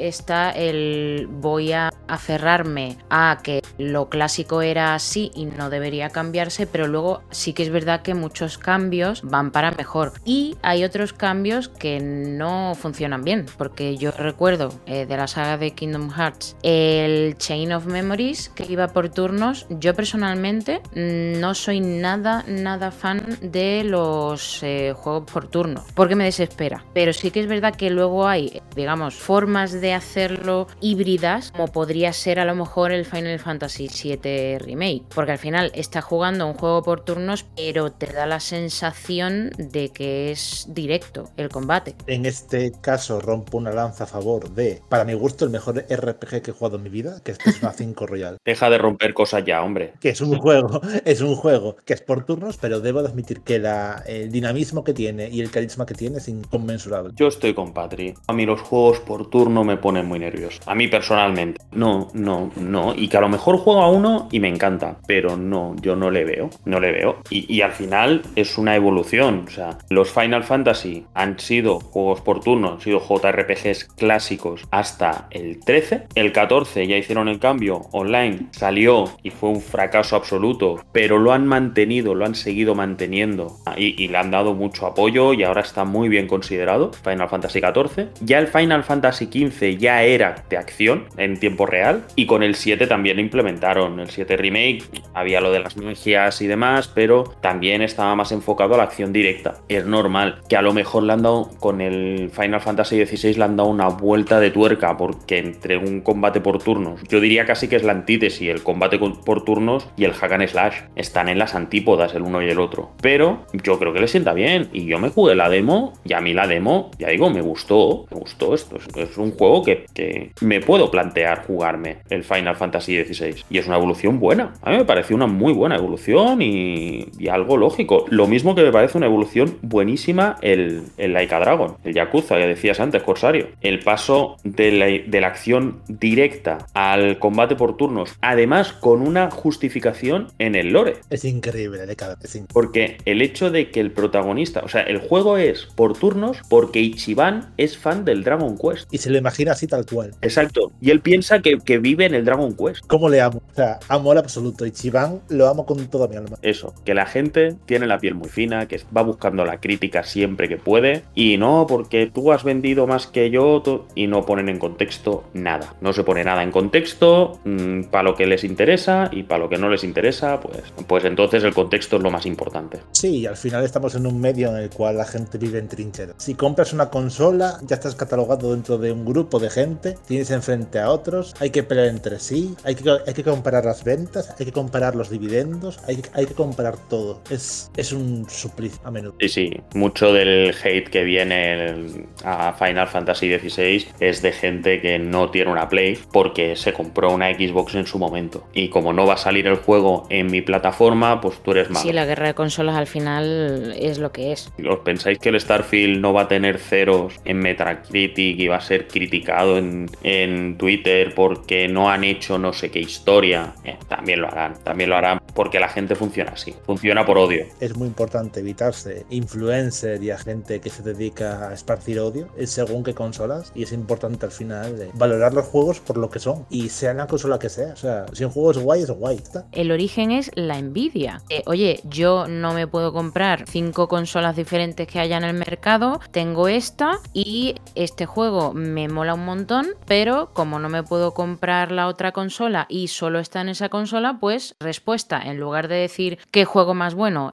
está 0.06 0.50
el 0.50 1.28
voy 1.30 1.72
a 1.72 1.90
aferrarme 2.08 2.98
a 3.10 3.40
que 3.42 3.62
lo 3.78 4.08
clásico 4.08 4.62
era 4.62 4.94
así 4.94 5.30
y 5.34 5.46
no 5.46 5.70
debería 5.70 6.10
cambiarse, 6.10 6.66
pero 6.66 6.86
luego 6.86 7.22
sí 7.30 7.52
que 7.52 7.62
es 7.62 7.70
verdad 7.70 8.02
que 8.02 8.14
muchos 8.14 8.58
cambios 8.58 9.22
van 9.22 9.50
para 9.50 9.70
mejor. 9.72 10.12
Y 10.24 10.56
hay 10.62 10.84
otros 10.84 11.12
cambios 11.12 11.68
que 11.68 12.00
no 12.00 12.74
funcionan 12.74 13.24
bien, 13.24 13.46
porque 13.56 13.96
yo 13.96 14.10
recuerdo 14.10 14.72
eh, 14.86 15.06
de 15.06 15.16
la 15.16 15.26
saga 15.26 15.58
de 15.58 15.72
Kingdom 15.72 16.10
Hearts 16.10 16.56
el 16.62 17.36
Chain 17.38 17.72
of 17.72 17.86
Memories 17.86 18.50
que 18.50 18.64
iba 18.70 18.88
por 18.88 19.08
turnos. 19.08 19.66
Yo 19.70 19.94
personalmente 19.94 20.80
no 20.94 21.54
soy 21.54 21.80
nada, 21.80 22.44
nada 22.46 22.90
fan 22.90 23.38
de 23.40 23.84
los 23.84 24.62
eh, 24.62 24.94
juegos 24.96 25.30
por 25.30 25.48
turno, 25.48 25.84
porque 25.94 26.14
me 26.14 26.24
desespera. 26.24 26.84
Pero 26.94 27.12
sí 27.12 27.30
que 27.30 27.40
es 27.40 27.46
verdad 27.46 27.74
que 27.74 27.90
luego 27.90 28.26
hay, 28.26 28.62
digamos, 28.74 29.14
formas 29.32 29.72
de 29.72 29.94
hacerlo 29.94 30.66
híbridas, 30.82 31.52
como 31.52 31.68
podría 31.68 32.12
ser 32.12 32.38
a 32.38 32.44
lo 32.44 32.54
mejor 32.54 32.92
el 32.92 33.06
Final 33.06 33.38
Fantasy 33.38 33.88
VII 33.88 34.58
Remake, 34.58 35.04
porque 35.14 35.32
al 35.32 35.38
final 35.38 35.72
está 35.74 36.02
jugando 36.02 36.46
un 36.46 36.52
juego 36.52 36.82
por 36.82 37.00
turnos, 37.00 37.46
pero 37.56 37.90
te 37.90 38.12
da 38.12 38.26
la 38.26 38.40
sensación 38.40 39.50
de 39.56 39.88
que 39.88 40.32
es 40.32 40.66
directo 40.68 41.30
el 41.38 41.48
combate. 41.48 41.94
En 42.06 42.26
este 42.26 42.72
caso 42.82 43.20
rompo 43.20 43.56
una 43.56 43.70
lanza 43.70 44.04
a 44.04 44.06
favor 44.06 44.50
de, 44.50 44.82
para 44.90 45.06
mi 45.06 45.14
gusto, 45.14 45.46
el 45.46 45.50
mejor 45.50 45.78
RPG 45.78 46.42
que 46.42 46.50
he 46.50 46.52
jugado 46.54 46.76
en 46.76 46.82
mi 46.82 46.90
vida, 46.90 47.22
que 47.24 47.32
es 47.32 47.38
Persona 47.38 47.72
5 47.74 48.06
Royal. 48.06 48.36
Deja 48.44 48.68
de 48.68 48.76
romper 48.76 49.14
cosas 49.14 49.46
ya, 49.46 49.62
hombre. 49.62 49.94
Que 49.98 50.10
es 50.10 50.20
un 50.20 50.36
juego, 50.36 50.82
es 51.06 51.22
un 51.22 51.36
juego 51.36 51.76
que 51.86 51.94
es 51.94 52.02
por 52.02 52.26
turnos, 52.26 52.58
pero 52.58 52.80
debo 52.80 52.98
admitir 52.98 53.40
que 53.40 53.58
la, 53.58 54.02
el 54.04 54.30
dinamismo 54.30 54.84
que 54.84 54.92
tiene 54.92 55.30
y 55.30 55.40
el 55.40 55.50
carisma 55.50 55.86
que 55.86 55.94
tiene 55.94 56.18
es 56.18 56.28
inconmensurable. 56.28 57.14
Yo 57.16 57.28
estoy 57.28 57.54
con 57.54 57.72
Patri. 57.72 58.12
A 58.26 58.34
mí 58.34 58.44
los 58.44 58.60
juegos 58.60 59.00
por 59.00 59.21
turno 59.26 59.64
me 59.64 59.76
ponen 59.76 60.06
muy 60.06 60.18
nervioso. 60.18 60.60
A 60.66 60.74
mí 60.74 60.88
personalmente. 60.88 61.60
No, 61.72 62.08
no, 62.14 62.50
no. 62.56 62.94
Y 62.94 63.08
que 63.08 63.16
a 63.16 63.20
lo 63.20 63.28
mejor 63.28 63.58
juego 63.58 63.82
a 63.82 63.90
uno 63.90 64.28
y 64.30 64.40
me 64.40 64.48
encanta, 64.48 64.98
pero 65.06 65.36
no, 65.36 65.74
yo 65.80 65.96
no 65.96 66.10
le 66.10 66.24
veo. 66.24 66.50
No 66.64 66.80
le 66.80 66.92
veo. 66.92 67.16
Y, 67.30 67.62
al 67.62 67.72
final 67.72 68.22
es 68.34 68.58
una 68.58 68.74
evolución. 68.74 69.44
O 69.46 69.50
sea, 69.50 69.78
los 69.88 70.10
Final 70.10 70.42
Fantasy 70.44 71.06
han 71.14 71.38
sido 71.38 71.78
juegos 71.78 72.20
por 72.20 72.40
turno, 72.40 72.72
han 72.72 72.80
sido 72.80 73.00
JRPGs 73.00 73.84
clásicos 73.96 74.66
hasta 74.70 75.28
el 75.30 75.60
13. 75.60 76.08
El 76.14 76.32
14 76.32 76.86
ya 76.86 76.96
hicieron 76.96 77.28
el 77.28 77.38
cambio 77.38 77.82
online, 77.92 78.48
salió 78.50 79.04
y 79.22 79.30
fue 79.30 79.50
un 79.50 79.60
fracaso 79.60 80.16
absoluto, 80.16 80.84
pero 80.92 81.18
lo 81.18 81.32
han 81.32 81.46
mantenido, 81.46 82.14
lo 82.14 82.24
han 82.24 82.34
seguido 82.34 82.74
manteniendo 82.74 83.58
y, 83.76 84.02
y 84.02 84.08
le 84.08 84.18
han 84.18 84.30
dado 84.30 84.54
mucho 84.54 84.86
apoyo 84.86 85.32
y 85.32 85.44
ahora 85.44 85.62
está 85.62 85.84
muy 85.84 86.08
bien 86.08 86.26
considerado 86.26 86.92
Final 86.92 87.28
Fantasy 87.28 87.60
14. 87.60 88.08
Ya 88.20 88.38
el 88.38 88.48
Final 88.48 88.84
Fantasy 88.84 89.11
15 89.18 89.76
ya 89.76 90.02
era 90.02 90.44
de 90.48 90.56
acción 90.56 91.06
en 91.16 91.38
tiempo 91.38 91.66
real 91.66 92.04
y 92.16 92.26
con 92.26 92.42
el 92.42 92.54
7 92.54 92.86
también 92.86 93.16
lo 93.16 93.22
implementaron. 93.22 94.00
El 94.00 94.10
7 94.10 94.36
Remake 94.36 94.84
había 95.14 95.40
lo 95.40 95.52
de 95.52 95.60
las 95.60 95.76
magias 95.76 96.40
y 96.40 96.46
demás, 96.46 96.88
pero 96.88 97.24
también 97.40 97.82
estaba 97.82 98.14
más 98.14 98.32
enfocado 98.32 98.74
a 98.74 98.78
la 98.78 98.84
acción 98.84 99.12
directa. 99.12 99.54
Es 99.68 99.86
normal 99.86 100.40
que 100.48 100.56
a 100.56 100.62
lo 100.62 100.72
mejor 100.72 101.02
le 101.02 101.12
han 101.12 101.22
dado 101.22 101.50
con 101.60 101.80
el 101.80 102.30
Final 102.30 102.60
Fantasy 102.60 103.04
XVI 103.04 103.34
le 103.34 103.44
han 103.44 103.56
dado 103.56 103.68
una 103.68 103.88
vuelta 103.88 104.40
de 104.40 104.50
tuerca 104.50 104.96
porque 104.96 105.38
entre 105.38 105.76
un 105.76 106.00
combate 106.00 106.40
por 106.40 106.62
turnos, 106.62 107.00
yo 107.08 107.20
diría 107.20 107.46
casi 107.46 107.68
que 107.68 107.76
es 107.76 107.82
la 107.82 107.92
antítesis, 107.92 108.48
el 108.48 108.62
combate 108.62 108.98
por 108.98 109.44
turnos 109.44 109.88
y 109.96 110.04
el 110.04 110.12
hack 110.12 110.32
and 110.32 110.48
slash 110.48 110.76
están 110.96 111.28
en 111.28 111.38
las 111.38 111.54
antípodas 111.54 112.14
el 112.14 112.22
uno 112.22 112.42
y 112.42 112.48
el 112.48 112.58
otro. 112.58 112.92
Pero 113.00 113.46
yo 113.52 113.78
creo 113.78 113.92
que 113.92 114.00
le 114.00 114.08
sienta 114.08 114.32
bien 114.32 114.68
y 114.72 114.86
yo 114.86 114.98
me 114.98 115.10
jugué 115.10 115.34
la 115.34 115.48
demo 115.48 115.92
y 116.04 116.12
a 116.14 116.20
mí 116.20 116.34
la 116.34 116.46
demo, 116.46 116.90
ya 116.98 117.08
digo, 117.08 117.30
me 117.30 117.40
gustó, 117.40 118.06
me 118.10 118.18
gustó 118.18 118.54
esto. 118.54 118.76
Es, 119.02 119.18
un 119.18 119.32
juego 119.32 119.62
que, 119.62 119.86
que 119.94 120.32
me 120.40 120.60
puedo 120.60 120.90
plantear 120.90 121.46
jugarme 121.46 121.98
el 122.10 122.24
Final 122.24 122.56
Fantasy 122.56 123.02
XVI 123.04 123.44
y 123.50 123.58
es 123.58 123.66
una 123.66 123.76
evolución 123.76 124.18
buena. 124.18 124.54
A 124.62 124.70
mí 124.70 124.78
me 124.78 124.84
pareció 124.84 125.16
una 125.16 125.26
muy 125.26 125.52
buena 125.52 125.76
evolución 125.76 126.42
y, 126.42 127.08
y 127.18 127.28
algo 127.28 127.56
lógico. 127.56 128.06
Lo 128.08 128.26
mismo 128.26 128.54
que 128.54 128.62
me 128.62 128.72
parece 128.72 128.98
una 128.98 129.06
evolución 129.06 129.58
buenísima 129.62 130.36
el, 130.42 130.82
el 130.96 131.12
Laika 131.12 131.38
Dragon, 131.38 131.76
el 131.84 131.94
Yakuza 131.94 132.36
que 132.36 132.46
decías 132.46 132.80
antes, 132.80 133.02
Corsario. 133.02 133.48
El 133.60 133.80
paso 133.80 134.36
de 134.44 134.72
la, 134.72 134.86
de 134.86 135.20
la 135.20 135.26
acción 135.26 135.80
directa 135.88 136.66
al 136.74 137.18
combate 137.18 137.56
por 137.56 137.76
turnos, 137.76 138.16
además 138.20 138.72
con 138.72 139.02
una 139.02 139.30
justificación 139.30 140.28
en 140.38 140.54
el 140.54 140.72
lore. 140.72 140.96
Es 141.10 141.24
increíble, 141.24 141.86
de 141.86 141.96
cada 141.96 142.16
Porque 142.52 142.98
el 143.04 143.22
hecho 143.22 143.50
de 143.50 143.70
que 143.70 143.80
el 143.80 143.92
protagonista, 143.92 144.60
o 144.64 144.68
sea, 144.68 144.82
el 144.82 144.98
juego 144.98 145.36
es 145.36 145.66
por 145.74 145.96
turnos 145.96 146.38
porque 146.48 146.80
Ichiban 146.80 147.52
es 147.56 147.78
fan 147.78 148.04
del 148.04 148.24
Dragon 148.24 148.56
Quest. 148.56 148.91
Y 148.92 148.98
se 148.98 149.10
lo 149.10 149.18
imagina 149.18 149.52
así 149.52 149.66
tal 149.66 149.84
cual. 149.84 150.14
Exacto. 150.22 150.70
Y 150.80 150.90
él 150.90 151.00
piensa 151.00 151.40
que, 151.40 151.58
que 151.58 151.78
vive 151.78 152.06
en 152.06 152.14
el 152.14 152.24
Dragon 152.24 152.54
Quest. 152.54 152.86
¿Cómo 152.86 153.08
le 153.08 153.20
amo? 153.20 153.42
O 153.50 153.54
sea, 153.54 153.80
amo 153.88 154.12
al 154.12 154.18
absoluto. 154.18 154.64
Ichiban 154.64 155.20
lo 155.28 155.48
amo 155.48 155.66
con 155.66 155.84
toda 155.88 156.06
mi 156.06 156.16
alma. 156.16 156.36
Eso, 156.42 156.74
que 156.84 156.94
la 156.94 157.06
gente 157.06 157.56
tiene 157.66 157.86
la 157.86 157.98
piel 157.98 158.14
muy 158.14 158.28
fina, 158.28 158.68
que 158.68 158.80
va 158.96 159.02
buscando 159.02 159.44
la 159.44 159.58
crítica 159.58 160.04
siempre 160.04 160.48
que 160.48 160.58
puede. 160.58 161.02
Y 161.14 161.38
no, 161.38 161.66
porque 161.66 162.10
tú 162.12 162.32
has 162.32 162.44
vendido 162.44 162.86
más 162.86 163.06
que 163.06 163.30
yo 163.30 163.62
y 163.94 164.06
no 164.06 164.26
ponen 164.26 164.48
en 164.48 164.58
contexto 164.58 165.24
nada. 165.32 165.74
No 165.80 165.92
se 165.92 166.04
pone 166.04 166.22
nada 166.22 166.42
en 166.42 166.50
contexto 166.50 167.40
mmm, 167.44 167.84
para 167.84 168.04
lo 168.04 168.14
que 168.14 168.26
les 168.26 168.44
interesa 168.44 169.08
y 169.10 169.22
para 169.22 169.44
lo 169.44 169.48
que 169.48 169.56
no 169.56 169.68
les 169.68 169.84
interesa, 169.84 170.38
pues, 170.40 170.62
pues 170.86 171.04
entonces 171.04 171.42
el 171.44 171.54
contexto 171.54 171.96
es 171.96 172.02
lo 172.02 172.10
más 172.10 172.26
importante. 172.26 172.80
Sí, 172.92 173.26
al 173.26 173.36
final 173.36 173.64
estamos 173.64 173.94
en 173.94 174.06
un 174.06 174.20
medio 174.20 174.50
en 174.50 174.62
el 174.62 174.70
cual 174.70 174.98
la 174.98 175.06
gente 175.06 175.38
vive 175.38 175.58
en 175.58 175.68
trincheras. 175.68 176.16
Si 176.18 176.34
compras 176.34 176.72
una 176.72 176.90
consola, 176.90 177.58
ya 177.62 177.76
estás 177.76 177.94
catalogado 177.94 178.52
dentro 178.52 178.78
de 178.78 178.81
un 178.90 179.04
grupo 179.04 179.38
de 179.38 179.50
gente, 179.50 179.96
tienes 180.08 180.30
enfrente 180.30 180.78
a 180.80 180.90
otros, 180.90 181.34
hay 181.38 181.50
que 181.50 181.62
pelear 181.62 181.88
entre 181.88 182.18
sí, 182.18 182.56
hay 182.64 182.74
que, 182.74 182.90
hay 183.06 183.14
que 183.14 183.22
comparar 183.22 183.64
las 183.64 183.84
ventas, 183.84 184.34
hay 184.38 184.46
que 184.46 184.52
comparar 184.52 184.96
los 184.96 185.10
dividendos, 185.10 185.78
hay, 185.86 186.02
hay 186.14 186.26
que 186.26 186.34
comparar 186.34 186.76
todo. 186.88 187.20
Es, 187.30 187.70
es 187.76 187.92
un 187.92 188.28
suplicio 188.28 188.80
a 188.84 188.90
menudo. 188.90 189.14
Sí, 189.20 189.28
sí, 189.28 189.60
mucho 189.74 190.12
del 190.12 190.54
hate 190.64 190.88
que 190.88 191.04
viene 191.04 192.02
a 192.24 192.54
Final 192.54 192.88
Fantasy 192.88 193.38
XVI 193.38 193.86
es 194.00 194.22
de 194.22 194.32
gente 194.32 194.80
que 194.80 194.98
no 194.98 195.30
tiene 195.30 195.50
una 195.50 195.68
Play 195.68 195.98
porque 196.12 196.56
se 196.56 196.72
compró 196.72 197.12
una 197.12 197.32
Xbox 197.32 197.74
en 197.74 197.86
su 197.86 197.98
momento. 197.98 198.46
Y 198.52 198.68
como 198.68 198.92
no 198.92 199.06
va 199.06 199.14
a 199.14 199.18
salir 199.18 199.46
el 199.46 199.56
juego 199.56 200.06
en 200.10 200.26
mi 200.26 200.42
plataforma, 200.42 201.20
pues 201.20 201.42
tú 201.42 201.52
eres 201.52 201.70
malo. 201.70 201.84
Sí, 201.84 201.92
la 201.92 202.06
guerra 202.06 202.28
de 202.28 202.34
consolas 202.34 202.76
al 202.76 202.86
final 202.86 203.74
es 203.78 203.98
lo 203.98 204.12
que 204.12 204.32
es. 204.32 204.50
¿Os 204.68 204.80
pensáis 204.80 205.18
que 205.18 205.28
el 205.28 205.40
Starfield 205.40 206.00
no 206.00 206.12
va 206.12 206.22
a 206.22 206.28
tener 206.28 206.58
ceros 206.58 207.20
en 207.24 207.38
Metacritic 207.38 208.38
y 208.38 208.48
va 208.48 208.56
a 208.56 208.60
ser 208.60 208.71
ser 208.72 208.88
criticado 208.88 209.58
en, 209.58 209.90
en 210.02 210.56
Twitter 210.56 211.12
porque 211.14 211.68
no 211.68 211.90
han 211.90 212.04
hecho 212.04 212.38
no 212.38 212.54
sé 212.54 212.70
qué 212.70 212.80
historia, 212.80 213.54
eh, 213.64 213.76
también 213.86 214.22
lo 214.22 214.28
harán, 214.28 214.54
también 214.64 214.88
lo 214.88 214.96
harán 214.96 215.20
porque 215.34 215.60
la 215.60 215.68
gente 215.68 215.94
funciona 215.94 216.32
así, 216.32 216.54
funciona 216.64 217.04
por 217.04 217.18
odio. 217.18 217.44
Es 217.60 217.76
muy 217.76 217.86
importante 217.86 218.40
evitarse 218.40 219.04
influencer 219.10 220.02
y 220.02 220.10
a 220.10 220.18
gente 220.18 220.60
que 220.60 220.70
se 220.70 220.82
dedica 220.82 221.48
a 221.48 221.54
esparcir 221.54 222.00
odio 222.00 222.28
según 222.46 222.82
qué 222.82 222.94
consolas 222.94 223.52
y 223.54 223.62
es 223.62 223.72
importante 223.72 224.26
al 224.26 224.32
final 224.32 224.80
eh, 224.80 224.90
valorar 224.94 225.34
los 225.34 225.46
juegos 225.46 225.80
por 225.80 225.96
lo 225.96 226.08
que 226.10 226.18
son 226.18 226.46
y 226.50 226.68
sea 226.68 226.94
la 226.94 227.06
consola 227.06 227.38
que 227.38 227.48
sea. 227.48 227.72
O 227.72 227.76
sea, 227.76 228.06
si 228.12 228.24
un 228.24 228.30
juego 228.30 228.52
es 228.52 228.58
guay, 228.58 228.82
es 228.82 228.90
guay. 228.90 229.20
El 229.52 229.70
origen 229.70 230.10
es 230.10 230.30
la 230.34 230.58
envidia. 230.58 231.22
Eh, 231.28 231.42
oye, 231.46 231.80
yo 231.84 232.26
no 232.28 232.54
me 232.54 232.66
puedo 232.66 232.92
comprar 232.92 233.44
cinco 233.48 233.88
consolas 233.88 234.36
diferentes 234.36 234.86
que 234.86 234.98
haya 234.98 235.16
en 235.16 235.24
el 235.24 235.34
mercado, 235.34 236.00
tengo 236.10 236.48
esta 236.48 237.00
y 237.12 237.56
este 237.74 238.06
juego 238.06 238.52
me 238.62 238.88
mola 238.88 239.14
un 239.14 239.24
montón, 239.24 239.66
pero 239.86 240.30
como 240.32 240.58
no 240.58 240.68
me 240.68 240.82
puedo 240.82 241.12
comprar 241.14 241.72
la 241.72 241.88
otra 241.88 242.12
consola 242.12 242.66
y 242.68 242.88
solo 242.88 243.18
está 243.18 243.40
en 243.40 243.50
esa 243.50 243.68
consola, 243.68 244.18
pues 244.20 244.54
respuesta, 244.60 245.20
en 245.20 245.38
lugar 245.38 245.68
de 245.68 245.76
decir 245.76 246.18
qué 246.30 246.44
juego 246.44 246.74
más 246.74 246.94
bueno, 246.94 247.32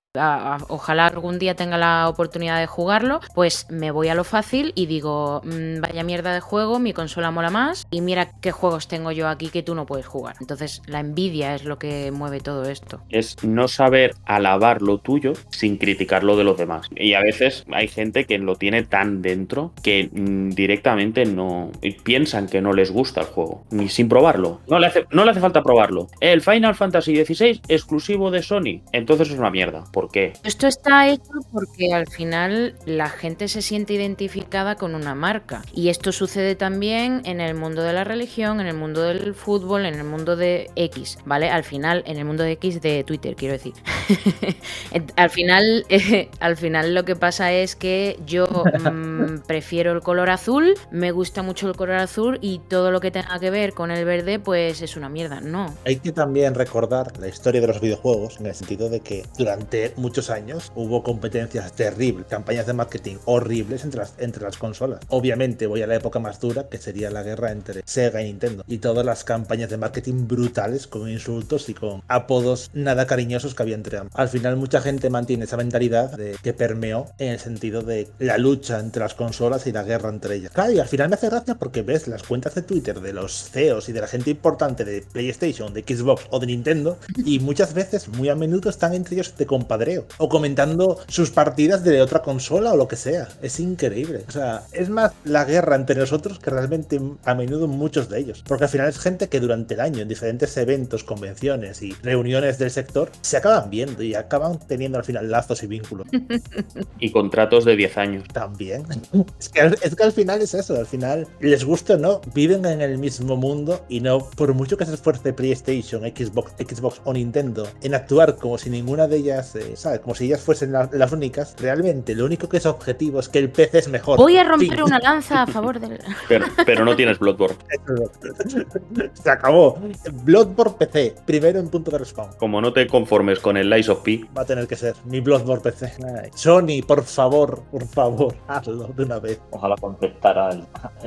ojalá 0.68 1.08
algún 1.08 1.40
día 1.40 1.56
tenga 1.56 1.78
la 1.78 2.10
oportunidad 2.10 2.60
de 2.60 2.68
jugarlo, 2.68 3.20
pues 3.36 3.68
me 3.70 3.92
voy 3.92 4.08
a 4.08 4.16
lo 4.16 4.24
fácil 4.24 4.74
y 4.76 4.86
digo, 4.88 5.42
mm, 5.44 5.82
vaya 5.82 6.04
mierda 6.04 6.34
de 6.34 6.40
juego, 6.40 6.80
mi 6.80 6.94
consola 6.94 7.32
mola 7.32 7.50
más 7.50 7.88
y 7.92 8.02
mira 8.02 8.32
qué 8.42 8.52
juegos 8.52 8.88
tengo 8.88 9.12
yo 9.12 9.28
aquí 9.28 9.50
que 9.50 9.64
tú 9.64 9.76
no 9.76 9.86
puedes 9.86 10.08
jugar. 10.08 10.36
Entonces 10.40 10.82
la 10.88 11.00
envidia 11.00 11.56
es 11.56 11.64
lo 11.64 11.78
que 11.78 12.12
mueve 12.12 12.40
todo 12.40 12.66
esto. 12.66 13.02
Es 13.10 13.44
no 13.44 13.68
saber 13.68 14.16
alabar 14.26 14.82
lo 14.82 14.98
tuyo 14.98 15.34
sin 15.50 15.78
criticar 15.78 16.24
lo 16.24 16.38
de 16.38 16.44
los 16.44 16.58
demás. 16.58 16.88
Y 16.96 17.14
a 17.14 17.22
veces 17.22 17.66
hay 17.72 17.88
gente 17.88 18.26
que 18.26 18.38
lo 18.40 18.56
tiene 18.56 18.84
tan 18.84 19.22
dentro 19.22 19.74
que 19.84 20.10
mm, 20.12 20.50
directamente 20.50 21.19
no 21.26 21.72
piensan 22.04 22.48
que 22.48 22.62
no 22.62 22.74
les 22.74 22.92
gusta 22.92 23.22
el 23.22 23.28
juego, 23.28 23.64
ni 23.72 23.90
sin 23.90 24.10
probarlo. 24.10 24.62
No 24.68 24.80
le 24.80 24.88
hace, 24.88 25.06
no 25.12 25.26
le 25.26 25.32
hace 25.32 25.40
falta 25.40 25.64
probarlo. 25.64 26.08
El 26.20 26.42
Final 26.42 26.76
Fantasy 26.76 27.24
XVI 27.24 27.62
exclusivo 27.68 28.32
de 28.32 28.42
Sony, 28.42 28.82
entonces 28.92 29.30
es 29.30 29.40
una 29.40 29.52
mierda. 29.52 29.84
¿Por 29.92 30.12
qué? 30.12 30.34
Esto 30.44 30.68
está 30.68 31.10
hecho 31.10 31.32
porque 31.52 31.94
al 31.94 32.08
final 32.08 32.76
la 32.86 33.10
gente 33.10 33.48
se 33.48 33.62
siente 33.62 33.94
identificada 33.94 34.76
con 34.76 34.96
una 34.96 35.16
marca. 35.16 35.62
Y 35.74 35.90
esto 35.90 36.12
sucede 36.12 36.56
también 36.56 37.22
en 37.26 37.42
el 37.42 37.56
mundo 37.56 37.84
de 37.84 37.94
la 37.94 38.04
religión, 38.04 38.60
en 38.60 38.68
el 38.68 38.76
mundo 38.76 39.02
del 39.02 39.34
fútbol, 39.34 39.86
en 39.86 39.96
el 39.96 40.04
mundo 40.04 40.36
de 40.36 40.70
X, 40.76 41.20
¿vale? 41.26 41.50
Al 41.50 41.64
final, 41.64 42.04
en 42.06 42.18
el 42.18 42.26
mundo 42.26 42.44
de 42.44 42.54
X 42.54 42.82
de 42.82 43.04
Twitter, 43.04 43.36
quiero 43.36 43.54
decir. 43.54 43.74
al 45.16 45.30
final, 45.30 45.86
al 46.40 46.58
final 46.58 46.94
lo 46.94 47.06
que 47.06 47.16
pasa 47.16 47.52
es 47.54 47.76
que 47.76 48.18
yo 48.26 48.48
mm, 48.92 49.40
prefiero 49.48 49.92
el 49.92 50.02
color 50.02 50.30
azul, 50.30 50.76
me 51.00 51.12
gusta 51.12 51.42
mucho 51.42 51.68
el 51.68 51.76
color 51.76 51.96
azul 51.96 52.38
y 52.42 52.60
todo 52.60 52.92
lo 52.92 53.00
que 53.00 53.10
tenga 53.10 53.40
que 53.40 53.50
ver 53.50 53.74
con 53.74 53.90
el 53.90 54.06
verde, 54.06 54.38
pues 54.40 54.82
es 54.82 54.98
una 54.98 55.10
mierda. 55.10 55.40
No. 55.42 55.74
Hay 55.86 55.98
que 55.98 56.12
también 56.12 56.54
recordar 56.54 57.18
la 57.20 57.28
historia 57.28 57.62
de 57.62 57.68
los 57.68 57.82
videojuegos 57.82 58.40
en 58.40 58.48
el 58.48 58.56
sentido 58.56 58.90
de 58.90 59.00
que 59.00 59.26
durante 59.38 59.94
muchos 59.96 60.30
años 60.30 60.72
hubo 60.76 61.02
competencias 61.02 61.72
terribles, 61.74 62.26
campañas 62.28 62.68
de 62.68 62.74
marketing 62.74 63.16
horribles 63.26 63.84
entre 63.84 64.02
las, 64.02 64.14
entre 64.18 64.44
las 64.44 64.58
consolas. 64.58 65.00
Obviamente 65.08 65.68
voy 65.68 65.82
a 65.82 65.88
la 65.88 65.96
época 65.96 66.20
más 66.20 66.40
dura, 66.40 66.68
que 66.70 66.78
sería 66.78 67.10
la 67.10 67.24
guerra 67.24 67.52
entre 67.52 67.82
Sega 67.86 68.22
y 68.22 68.26
Nintendo, 68.26 68.64
y 68.68 68.80
todas 68.80 69.06
las 69.06 69.24
campañas 69.24 69.70
de 69.70 69.78
marketing 69.78 70.28
brutales 70.28 70.88
con 70.88 71.10
insultos 71.10 71.70
y 71.70 71.74
con 71.74 72.04
apodos 72.08 72.70
nada 72.74 73.08
cariñosos 73.08 73.56
que 73.56 73.64
había 73.64 73.76
entre 73.76 73.98
ambos. 73.98 74.14
Al 74.16 74.30
final 74.30 74.58
mucha 74.58 74.82
gente 74.82 75.10
mantiene 75.10 75.46
esa 75.46 75.58
mentalidad 75.58 76.12
de, 76.12 76.36
que 76.44 76.54
permeó 76.54 77.08
en 77.18 77.30
el 77.30 77.40
sentido 77.40 77.82
de 77.82 78.10
la 78.20 78.38
lucha 78.38 78.80
entre 78.80 79.02
las 79.02 79.16
consolas 79.16 79.66
y 79.68 79.72
la 79.72 79.84
guerra 79.84 80.10
entre 80.10 80.36
ellas. 80.36 80.52
Claro, 80.52 80.72
final 80.90 81.10
me 81.10 81.16
hace 81.16 81.30
gracia 81.30 81.56
porque 81.56 81.82
ves 81.82 82.08
las 82.08 82.24
cuentas 82.24 82.56
de 82.56 82.62
Twitter 82.62 83.00
de 83.00 83.14
los 83.14 83.50
CEOs 83.52 83.90
y 83.90 83.94
de 83.94 84.02
la 84.02 84.08
gente 84.08 84.32
importante 84.32 84.84
de 84.84 85.02
PlayStation, 85.02 85.74
de 85.74 85.82
Xbox 85.82 86.26
o 86.30 86.40
de 86.40 86.48
Nintendo, 86.48 86.98
y 87.18 87.40
muchas 87.40 87.74
veces, 87.74 88.08
muy 88.10 88.30
a 88.30 88.36
menudo, 88.36 88.70
están 88.70 88.94
entre 88.94 89.16
ellos 89.16 89.36
de 89.38 89.46
compadreo 89.46 90.06
o 90.18 90.30
comentando 90.30 91.00
sus 91.08 91.30
partidas 91.32 91.84
de 91.84 92.02
otra 92.02 92.22
consola 92.22 92.74
o 92.74 92.78
lo 92.78 92.88
que 92.88 92.96
sea. 92.96 93.28
Es 93.42 93.60
increíble. 93.60 94.26
O 94.28 94.32
sea, 94.32 94.64
es 94.72 94.90
más 94.90 95.14
la 95.24 95.46
guerra 95.46 95.76
entre 95.76 95.96
nosotros 95.96 96.40
que 96.40 96.50
realmente 96.50 97.00
a 97.24 97.36
menudo 97.36 97.68
muchos 97.68 98.10
de 98.10 98.20
ellos. 98.20 98.44
Porque 98.48 98.66
al 98.66 98.70
final 98.70 98.90
es 98.90 99.00
gente 99.00 99.30
que 99.30 99.40
durante 99.40 99.76
el 99.76 99.80
año 99.80 100.02
en 100.02 100.08
diferentes 100.08 100.56
eventos, 100.58 101.04
convenciones 101.04 101.82
y 101.82 101.94
reuniones 102.04 102.58
del 102.58 102.72
sector 102.72 103.12
se 103.22 103.38
acaban 103.38 103.70
viendo 103.70 104.04
y 104.04 104.16
acaban 104.16 104.60
teniendo 104.60 104.98
al 104.98 105.04
final 105.04 105.30
lazos 105.30 105.64
y 105.64 105.68
vínculos. 105.68 106.08
y 107.00 107.12
contratos 107.12 107.66
de 107.66 107.76
10 107.76 107.98
años. 107.98 108.24
También. 108.34 108.84
Es 109.40 109.50
que, 109.50 109.62
es 109.82 109.96
que 109.96 110.04
al 110.04 110.12
final 110.12 110.42
es 110.42 110.54
eso. 110.54 110.79
Al 110.80 110.88
final, 110.88 111.28
les 111.40 111.64
gusta 111.64 111.96
o 111.96 111.98
no, 111.98 112.22
viven 112.34 112.66
en 112.66 112.82
el 112.82 112.98
mismo 112.98 113.36
mundo 113.36 113.82
y 113.90 114.00
no, 114.00 114.20
por 114.20 114.54
mucho 114.54 114.78
que 114.78 114.86
se 114.86 114.94
esfuerce 114.94 115.34
PlayStation, 115.34 116.02
Xbox, 116.02 116.54
Xbox 116.58 117.02
o 117.04 117.14
Nintendo 117.14 117.68
en 117.82 117.96
actuar 117.96 118.36
como 118.36 118.58
si 118.58 118.70
ninguna 118.70 119.08
de 119.08 119.18
ellas, 119.18 119.56
eh, 119.56 119.76
¿sabes? 119.76 120.00
Como 120.00 120.16
si 120.16 120.26
ellas 120.26 120.42
fuesen 120.42 120.72
las 120.72 121.12
únicas, 121.12 121.56
realmente 121.60 122.16
lo 122.16 122.26
único 122.26 122.48
que 122.50 122.58
es 122.58 122.66
objetivo 122.66 123.20
es 123.20 123.30
que 123.30 123.40
el 123.40 123.50
PC 123.50 123.80
es 123.80 123.88
mejor. 123.90 124.18
Voy 124.18 124.38
a 124.38 124.44
romper 124.44 124.84
una 124.84 125.00
lanza 125.04 125.44
a 125.44 125.48
favor 125.48 125.80
del. 125.80 126.00
Pero, 126.28 126.86
no 126.86 126.96
tienes 126.96 127.20
Bloodborne. 127.20 127.58
Se 129.14 129.30
acabó. 129.30 129.80
Bloodborne 130.24 130.76
PC, 130.78 131.16
primero 131.26 131.60
en 131.60 131.70
punto 131.70 131.92
de 131.92 132.00
respawn. 132.00 132.32
Como 132.38 132.62
no 132.62 132.74
te 132.74 132.88
conformes 132.88 133.40
con 133.40 133.58
el 133.58 133.70
Lies 133.70 133.90
of 133.90 134.02
P, 134.02 134.26
va 134.38 134.44
a 134.44 134.46
tener 134.46 134.68
que 134.68 134.76
ser 134.76 134.96
mi 135.06 135.20
Bloodborne 135.20 135.62
PC. 135.62 135.94
Sony, 136.36 136.82
por 136.86 137.04
favor, 137.04 137.64
por 137.72 137.86
favor, 137.88 138.36
hazlo 138.48 138.88
de 138.96 139.04
una 139.04 139.20
vez. 139.20 139.40
Ojalá 139.52 139.76
contestara 139.76 140.50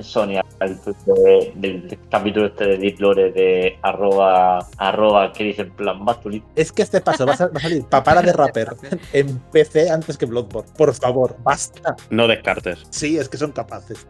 Sony 0.01 0.41
al 0.61 0.81
del 1.55 1.99
capítulo 2.11 2.47
este 2.47 2.67
de 2.67 2.79
Deep 2.79 3.01
Lore 3.01 3.33
de 3.33 3.79
arroba, 3.83 4.67
arroba 4.77 5.33
que 5.33 5.45
dice 5.45 5.63
en 5.63 5.71
plan, 5.71 5.99
Es 6.57 6.73
que 6.73 6.83
este 6.83 7.01
paso 7.01 7.27
va 7.27 7.33
a, 7.33 7.37
salir 7.37 7.85
papara 7.85 8.23
de 8.23 8.33
rapper 8.33 8.77
en 9.13 9.39
PC 9.51 9.91
antes 9.91 10.19
que 10.19 10.27
Bloodborne. 10.27 10.71
Por 10.77 10.95
favor, 10.95 11.37
basta. 11.43 11.97
No 12.11 12.27
descartes. 12.27 12.83
Sí, 12.91 13.19
es 13.19 13.29
que 13.29 13.37
son 13.37 13.53
capaces. 13.53 14.07